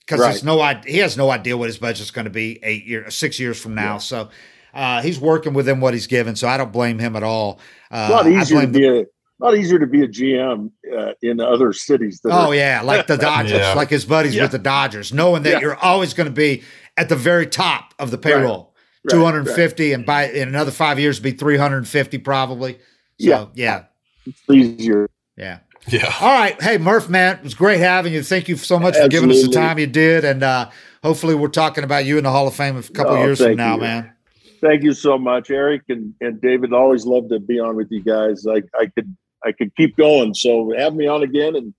because 0.00 0.20
Right. 0.20 0.30
there's 0.30 0.44
no 0.44 0.60
idea 0.62 0.90
he 0.92 0.98
has 0.98 1.16
no 1.18 1.30
idea 1.30 1.56
what 1.58 1.66
his 1.68 1.78
budget's 1.78 2.10
going 2.10 2.24
to 2.24 2.30
be 2.30 2.58
eight 2.62 2.84
years 2.86 3.14
six 3.14 3.38
years 3.38 3.60
from 3.60 3.74
now 3.74 3.94
Yeah. 3.94 3.98
so 3.98 4.28
uh, 4.74 5.02
he's 5.02 5.20
working 5.20 5.52
within 5.52 5.78
what 5.80 5.92
he's 5.94 6.06
given 6.06 6.34
so 6.36 6.48
i 6.48 6.56
don't 6.56 6.72
blame 6.72 6.98
him 6.98 7.14
at 7.16 7.22
all 7.22 7.60
uh, 7.90 8.08
a 8.10 8.12
lot 8.12 8.26
I 8.26 8.30
easier 8.30 8.60
to 8.62 8.66
blame 8.68 8.72
be 8.72 8.88
a 8.88 9.04
lot 9.44 9.56
easier 9.56 9.78
to 9.78 9.86
be 9.86 10.02
a 10.02 10.08
GM 10.08 10.70
uh, 10.96 11.12
in 11.22 11.40
other 11.40 11.72
cities. 11.72 12.20
That 12.24 12.30
oh 12.32 12.50
are, 12.50 12.54
yeah 12.54 12.80
like 12.82 13.06
the 13.06 13.16
dodgers 13.30 13.52
Yeah. 13.58 13.74
like 13.74 13.90
his 13.90 14.04
buddies 14.04 14.34
Yeah. 14.34 14.42
with 14.42 14.52
the 14.52 14.58
dodgers 14.58 15.12
knowing 15.12 15.42
that 15.44 15.50
Yeah. 15.54 15.60
you're 15.60 15.76
always 15.76 16.12
going 16.14 16.28
to 16.28 16.34
be 16.34 16.62
at 16.96 17.08
the 17.08 17.16
very 17.16 17.46
top 17.46 17.94
of 17.98 18.10
the 18.10 18.18
payroll 18.18 18.64
Right, 18.64 18.69
250 19.08 19.92
and 19.92 20.04
by 20.04 20.28
in 20.30 20.48
another 20.48 20.70
five 20.70 20.98
years 20.98 21.18
be 21.20 21.30
350 21.32 22.18
probably 22.18 22.74
so 22.74 22.78
Yeah. 23.18 23.46
yeah 23.54 23.84
it's 24.26 24.40
easier. 24.50 25.08
yeah 25.36 25.60
Yeah. 25.88 26.12
All 26.20 26.28
right. 26.38 26.60
Hey, 26.62 26.76
Murph, 26.76 27.08
man, 27.08 27.38
it 27.38 27.42
was 27.42 27.54
great 27.54 27.78
having 27.80 28.12
you. 28.12 28.22
Thank 28.22 28.48
you 28.48 28.56
so 28.56 28.78
much 28.78 28.96
for 28.96 29.08
giving 29.08 29.30
us 29.30 29.42
the 29.42 29.48
time 29.50 29.78
you 29.78 29.86
did. 29.86 30.26
And 30.26 30.42
uh, 30.42 30.68
hopefully, 31.02 31.34
we're 31.34 31.48
talking 31.48 31.84
about 31.84 32.04
you 32.04 32.18
in 32.18 32.24
the 32.24 32.30
Hall 32.30 32.46
of 32.46 32.54
Fame 32.54 32.76
a 32.76 32.82
couple 32.82 33.14
Oh, 33.14 33.24
years 33.24 33.38
from 33.42 33.56
now, 33.56 33.76
you. 33.76 33.80
man. 33.80 34.12
Thank 34.60 34.82
you 34.82 34.92
so 34.92 35.16
much, 35.16 35.50
Eric 35.50 35.84
and, 35.88 36.12
and 36.20 36.38
David. 36.38 36.74
Always 36.74 37.06
love 37.06 37.30
to 37.30 37.40
be 37.40 37.58
on 37.58 37.76
with 37.76 37.88
you 37.90 38.02
guys. 38.02 38.46
I, 38.46 38.62
I 38.78 38.86
could 38.94 39.16
I 39.42 39.52
could 39.52 39.74
keep 39.74 39.96
going. 39.96 40.34
So 40.34 40.70
have 40.76 40.94
me 40.94 41.06
on 41.06 41.22
again, 41.22 41.56
and 41.56 41.74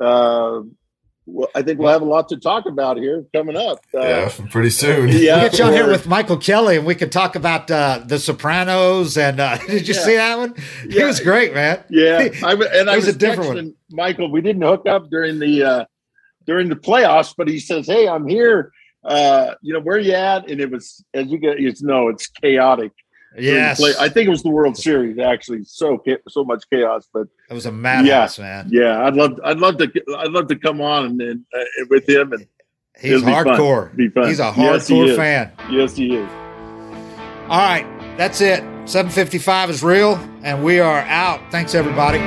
uh, 0.00 0.62
well, 1.26 1.48
I 1.54 1.62
think 1.62 1.78
we'll 1.78 1.90
have 1.92 2.02
a 2.02 2.06
lot 2.06 2.28
to 2.30 2.36
talk 2.36 2.66
about 2.66 2.96
here 2.96 3.24
coming 3.34 3.56
up. 3.56 3.78
Uh, 3.94 4.00
Yeah. 4.00 4.32
Pretty 4.50 4.70
soon. 4.70 5.08
yeah, 5.12 5.40
We'll 5.40 5.50
get 5.50 5.58
you 5.58 5.64
on 5.64 5.72
here 5.72 5.88
with 5.88 6.06
Michael 6.06 6.36
Kelly, 6.36 6.76
and 6.76 6.86
we 6.86 6.94
could 6.94 7.12
talk 7.12 7.36
about 7.36 7.70
uh, 7.70 8.02
The 8.04 8.18
Sopranos. 8.18 9.16
And 9.16 9.38
uh, 9.40 9.56
did 9.66 9.86
you 9.88 9.94
Yeah. 9.94 10.00
see 10.00 10.16
that 10.16 10.38
one? 10.38 10.54
He 10.88 10.98
Yeah. 10.98 11.06
was 11.06 11.20
great, 11.20 11.54
man. 11.54 11.84
Yeah, 11.90 12.28
I, 12.42 12.50
w- 12.50 12.68
and 12.72 12.90
I 12.90 12.94
It 12.94 12.96
was 12.96 13.06
was, 13.06 13.14
a 13.14 13.18
different 13.18 13.54
one. 13.54 13.74
Michael. 13.90 14.30
We 14.30 14.40
didn't 14.40 14.62
hook 14.62 14.86
up 14.88 15.10
during 15.10 15.38
the 15.38 15.62
uh, 15.62 15.84
during 16.46 16.68
the 16.68 16.76
playoffs, 16.76 17.34
but 17.36 17.46
he 17.48 17.58
says, 17.60 17.86
"Hey, 17.86 18.08
I'm 18.08 18.26
here. 18.26 18.72
Uh, 19.04 19.54
you 19.62 19.72
know 19.74 19.80
where 19.80 19.98
you 19.98 20.12
at?" 20.12 20.48
And 20.50 20.60
it 20.60 20.70
was 20.70 21.04
as 21.14 21.26
you 21.28 21.38
get, 21.38 21.60
you 21.60 21.72
know, 21.82 22.08
it's 22.08 22.26
chaotic. 22.28 22.92
Yes. 23.38 23.78
play- 23.80 23.94
I 23.98 24.08
think 24.08 24.26
it 24.26 24.30
was 24.30 24.42
the 24.42 24.50
World 24.50 24.76
Series 24.76 25.18
actually. 25.18 25.64
So 25.64 26.02
so 26.28 26.44
much 26.44 26.64
chaos, 26.70 27.08
but 27.12 27.28
It 27.50 27.54
was 27.54 27.66
a 27.66 27.72
madhouse, 27.72 28.38
man. 28.38 28.68
yeah, 28.70 29.04
I'd 29.04 29.14
love 29.14 29.38
I'd 29.44 29.58
love 29.58 29.78
to 29.78 29.90
I'd 30.18 30.30
love 30.32 30.48
to 30.48 30.56
come 30.56 30.80
on 30.80 31.06
and, 31.06 31.20
and 31.22 31.44
uh, 31.56 31.64
with 31.90 32.08
him 32.08 32.32
and 32.32 32.46
He's 33.00 33.12
It'll 33.12 33.24
be 33.26 33.32
fun. 33.32 33.46
hardcore. 33.46 33.96
Be 33.96 34.08
fun. 34.10 34.28
He's 34.28 34.38
a 34.38 34.52
Yes, 34.56 34.88
hardcore 34.90 35.08
is. 35.08 35.16
fan. 35.16 35.50
yes, 35.70 35.96
he 35.96 36.14
is. 36.14 36.28
All 37.48 37.58
right. 37.58 37.86
That's 38.18 38.40
it. 38.42 38.60
755 38.84 39.70
is 39.70 39.82
real, 39.82 40.16
and 40.42 40.62
we 40.62 40.78
are 40.78 41.00
out. 41.00 41.40
Thanks, 41.50 41.74
everybody. 41.74 42.18